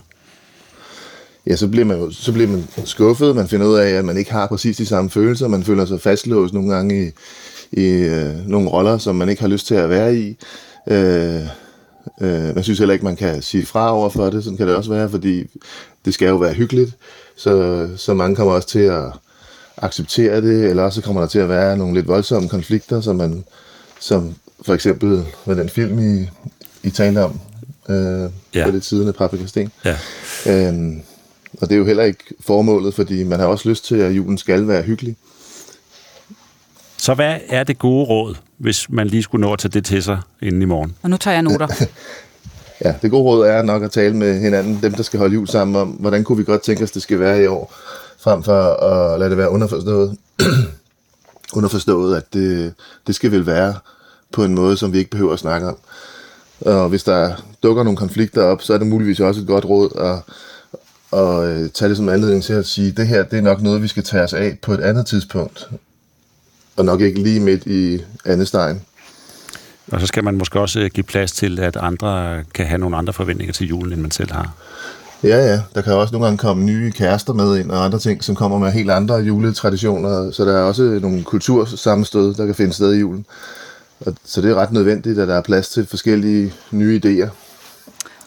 Ja, 1.47 1.55
så 1.55 1.67
bliver, 1.67 1.85
man 1.85 1.97
jo, 1.97 2.11
så 2.11 2.31
bliver 2.33 2.47
man 2.47 2.67
skuffet. 2.85 3.35
Man 3.35 3.47
finder 3.47 3.67
ud 3.67 3.75
af, 3.75 3.89
at 3.89 4.05
man 4.05 4.17
ikke 4.17 4.31
har 4.31 4.47
præcis 4.47 4.77
de 4.77 4.85
samme 4.85 5.09
følelser. 5.09 5.47
Man 5.47 5.63
føler 5.63 5.85
sig 5.85 6.01
fastlåst 6.01 6.53
nogle 6.53 6.73
gange 6.73 7.07
i, 7.07 7.11
i 7.75 7.87
øh, 7.87 8.47
nogle 8.47 8.69
roller, 8.69 8.97
som 8.97 9.15
man 9.15 9.29
ikke 9.29 9.41
har 9.41 9.49
lyst 9.49 9.67
til 9.67 9.75
at 9.75 9.89
være 9.89 10.15
i. 10.15 10.37
Øh, 10.87 11.41
øh, 12.21 12.55
man 12.55 12.63
synes 12.63 12.79
heller 12.79 12.93
ikke, 12.93 13.05
man 13.05 13.15
kan 13.15 13.41
sige 13.41 13.65
fra 13.65 13.93
over 13.93 14.09
for 14.09 14.29
det. 14.29 14.43
Sådan 14.43 14.57
kan 14.57 14.67
det 14.67 14.75
også 14.75 14.89
være, 14.89 15.09
fordi 15.09 15.43
det 16.05 16.13
skal 16.13 16.27
jo 16.27 16.35
være 16.35 16.53
hyggeligt. 16.53 16.91
Så, 17.37 17.87
så 17.97 18.13
mange 18.13 18.35
kommer 18.35 18.53
også 18.53 18.67
til 18.67 18.79
at 18.79 19.03
acceptere 19.77 20.41
det, 20.41 20.65
eller 20.69 20.83
også 20.83 21.01
kommer 21.01 21.21
der 21.21 21.27
til 21.27 21.39
at 21.39 21.49
være 21.49 21.77
nogle 21.77 21.93
lidt 21.93 22.07
voldsomme 22.07 22.49
konflikter, 22.49 23.01
som 23.01 23.15
man, 23.15 23.43
som 23.99 24.35
for 24.61 24.73
eksempel 24.73 25.25
med 25.45 25.55
den 25.55 25.69
film, 25.69 25.99
I, 25.99 26.29
I 26.83 26.89
talte 26.89 27.23
om, 27.23 27.39
øh, 27.89 28.29
ja. 28.55 28.65
på 28.65 28.71
det 28.71 28.83
tidende 28.83 29.13
Paprika 29.13 29.45
Sten. 29.45 29.71
Ja. 29.85 29.97
Øhm, 30.47 31.01
og 31.61 31.69
det 31.69 31.75
er 31.75 31.79
jo 31.79 31.85
heller 31.85 32.03
ikke 32.03 32.23
formålet, 32.39 32.93
fordi 32.93 33.23
man 33.23 33.39
har 33.39 33.47
også 33.47 33.69
lyst 33.69 33.85
til, 33.85 33.95
at 33.95 34.11
julen 34.11 34.37
skal 34.37 34.67
være 34.67 34.81
hyggelig. 34.81 35.15
Så 36.97 37.13
hvad 37.13 37.37
er 37.49 37.63
det 37.63 37.79
gode 37.79 38.05
råd, 38.05 38.35
hvis 38.57 38.89
man 38.89 39.07
lige 39.07 39.23
skulle 39.23 39.41
nå 39.41 39.53
at 39.53 39.59
tage 39.59 39.71
det 39.71 39.85
til 39.85 40.03
sig 40.03 40.19
inden 40.41 40.61
i 40.61 40.65
morgen? 40.65 40.95
Og 41.01 41.09
nu 41.09 41.17
tager 41.17 41.35
jeg 41.35 41.43
noter. 41.43 41.85
ja, 42.85 42.93
det 43.01 43.11
gode 43.11 43.23
råd 43.23 43.47
er 43.47 43.61
nok 43.61 43.83
at 43.83 43.91
tale 43.91 44.15
med 44.15 44.39
hinanden, 44.39 44.79
dem 44.81 44.93
der 44.93 45.03
skal 45.03 45.19
holde 45.19 45.33
jul 45.33 45.47
sammen 45.47 45.75
om, 45.75 45.87
hvordan 45.89 46.23
kunne 46.23 46.37
vi 46.37 46.43
godt 46.43 46.61
tænke 46.61 46.83
os, 46.83 46.91
det 46.91 47.01
skal 47.01 47.19
være 47.19 47.43
i 47.43 47.47
år, 47.47 47.73
frem 48.19 48.43
for 48.43 48.73
at 48.73 49.19
lade 49.19 49.29
det 49.29 49.37
være 49.37 49.49
underforstået. 49.49 50.17
underforstået, 51.53 52.17
at 52.17 52.33
det, 52.33 52.73
det 53.07 53.15
skal 53.15 53.31
vel 53.31 53.45
være 53.45 53.75
på 54.31 54.43
en 54.43 54.55
måde, 54.55 54.77
som 54.77 54.93
vi 54.93 54.97
ikke 54.97 55.11
behøver 55.11 55.33
at 55.33 55.39
snakke 55.39 55.67
om. 55.67 55.77
Og 56.61 56.89
hvis 56.89 57.03
der 57.03 57.43
dukker 57.63 57.83
nogle 57.83 57.97
konflikter 57.97 58.43
op, 58.43 58.61
så 58.61 58.73
er 58.73 58.77
det 58.77 58.87
muligvis 58.87 59.19
også 59.19 59.41
et 59.41 59.47
godt 59.47 59.65
råd 59.65 59.89
at, 59.99 61.19
at 61.19 61.43
øh, 61.43 61.69
tage 61.69 61.89
det 61.89 61.97
som 61.97 62.09
anledning 62.09 62.43
til 62.43 62.53
at 62.53 62.65
sige, 62.65 62.91
det 62.91 63.07
her 63.07 63.23
det 63.23 63.37
er 63.37 63.41
nok 63.41 63.61
noget, 63.61 63.81
vi 63.81 63.87
skal 63.87 64.03
tage 64.03 64.23
os 64.23 64.33
af 64.33 64.57
på 64.61 64.73
et 64.73 64.79
andet 64.79 65.05
tidspunkt. 65.05 65.69
Og 66.75 66.85
nok 66.85 67.01
ikke 67.01 67.23
lige 67.23 67.39
midt 67.39 67.65
i 67.65 68.01
andet 68.25 68.47
stegen. 68.47 68.81
Og 69.91 70.01
så 70.01 70.07
skal 70.07 70.23
man 70.23 70.37
måske 70.37 70.59
også 70.59 70.79
øh, 70.79 70.89
give 70.93 71.03
plads 71.03 71.31
til, 71.31 71.59
at 71.59 71.75
andre 71.75 72.43
kan 72.53 72.65
have 72.65 72.77
nogle 72.77 72.97
andre 72.97 73.13
forventninger 73.13 73.53
til 73.53 73.67
julen, 73.67 73.93
end 73.93 74.01
man 74.01 74.11
selv 74.11 74.31
har. 74.31 74.53
Ja, 75.23 75.37
ja. 75.37 75.61
Der 75.75 75.81
kan 75.81 75.93
også 75.93 76.11
nogle 76.11 76.25
gange 76.25 76.37
komme 76.37 76.63
nye 76.63 76.91
kærester 76.91 77.33
med 77.33 77.57
ind, 77.57 77.71
og 77.71 77.85
andre 77.85 77.99
ting, 77.99 78.23
som 78.23 78.35
kommer 78.35 78.59
med 78.59 78.71
helt 78.71 78.91
andre 78.91 79.15
juletraditioner. 79.15 80.31
Så 80.31 80.45
der 80.45 80.57
er 80.57 80.61
også 80.61 80.99
nogle 81.01 81.23
kultursammenstød, 81.23 82.33
der 82.33 82.45
kan 82.45 82.55
finde 82.55 82.73
sted 82.73 82.93
i 82.93 82.99
julen. 82.99 83.25
Og, 83.99 84.15
så 84.25 84.41
det 84.41 84.51
er 84.51 84.55
ret 84.55 84.71
nødvendigt, 84.71 85.19
at 85.19 85.27
der 85.27 85.35
er 85.35 85.41
plads 85.41 85.69
til 85.69 85.85
forskellige 85.85 86.53
nye 86.71 87.01
idéer. 87.05 87.29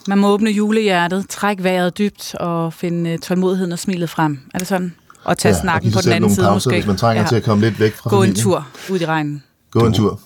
Man 0.09 0.19
må 0.19 0.29
åbne 0.29 0.51
julehjertet, 0.51 1.29
trække 1.29 1.65
vejret 1.65 1.99
dybt 1.99 2.35
og 2.35 2.73
finde 2.73 3.11
øh, 3.11 3.19
tålmodigheden 3.19 3.73
og 3.73 3.79
smilet 3.79 4.11
frem. 4.11 4.39
Er 4.55 4.59
det 4.59 4.69
sådan? 4.69 4.95
Og 5.25 5.39
tage 5.39 5.55
ja, 5.55 5.61
snakken 5.61 5.93
på 5.93 5.99
den 6.05 6.13
anden 6.13 6.31
side 6.35 6.47
pauser, 6.47 6.55
måske. 6.55 6.71
Hvis 6.71 6.87
man 6.87 6.97
trænger 6.97 7.23
ja. 7.23 7.29
til 7.29 7.37
at 7.37 7.43
komme 7.43 7.65
lidt 7.65 7.81
væk 7.81 7.95
fra 7.95 8.11
Gå 8.11 8.17
familien. 8.17 8.37
en 8.37 8.43
tur 8.43 8.67
ud 8.91 9.01
i 9.01 9.07
regnen. 9.07 9.43
Gå 9.71 9.87
en 9.87 9.93
tur. 9.93 10.21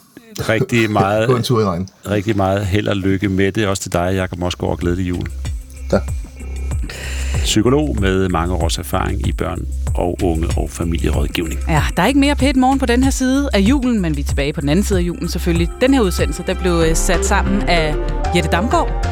Rigtig 0.48 0.90
meget, 0.90 1.28
Gå 1.30 1.36
en 1.36 1.42
tur 1.42 1.60
i 1.60 1.64
regnen. 1.64 1.88
Rigtig 2.10 2.36
meget 2.36 2.66
held 2.66 2.88
og 2.88 2.96
lykke 2.96 3.28
med 3.28 3.52
det. 3.52 3.66
Også 3.66 3.82
til 3.82 3.92
dig, 3.92 4.12
Jakob 4.14 4.38
Moskov, 4.38 4.70
og 4.70 4.78
glædelig 4.78 5.08
jul. 5.08 5.26
Tak. 5.90 6.02
Psykolog 7.44 7.96
med 8.00 8.28
mange 8.28 8.54
års 8.54 8.78
erfaring 8.78 9.28
i 9.28 9.32
børn 9.32 9.66
og 9.94 10.18
unge 10.22 10.48
og 10.56 10.70
familierådgivning. 10.70 11.60
Ja, 11.68 11.82
der 11.96 12.02
er 12.02 12.06
ikke 12.06 12.20
mere 12.20 12.34
pæt 12.36 12.56
morgen 12.56 12.78
på 12.78 12.86
den 12.86 13.02
her 13.04 13.10
side 13.10 13.48
af 13.52 13.58
julen, 13.58 14.00
men 14.00 14.16
vi 14.16 14.20
er 14.20 14.24
tilbage 14.24 14.52
på 14.52 14.60
den 14.60 14.68
anden 14.68 14.84
side 14.84 14.98
af 14.98 15.02
julen 15.02 15.28
selvfølgelig. 15.28 15.68
Den 15.80 15.94
her 15.94 16.00
udsendelse, 16.00 16.44
der 16.46 16.54
blev 16.54 16.72
øh, 16.72 16.96
sat 16.96 17.26
sammen 17.26 17.62
af 17.62 17.94
Jette 18.34 18.48
Damgaard, 18.50 19.06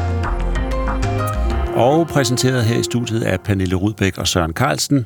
og 1.75 2.07
præsenteret 2.07 2.63
her 2.63 2.79
i 2.79 2.83
studiet 2.83 3.23
af 3.23 3.39
Pernille 3.39 3.75
Rudbæk 3.75 4.17
og 4.17 4.27
Søren 4.27 4.51
Carlsen. 4.53 5.05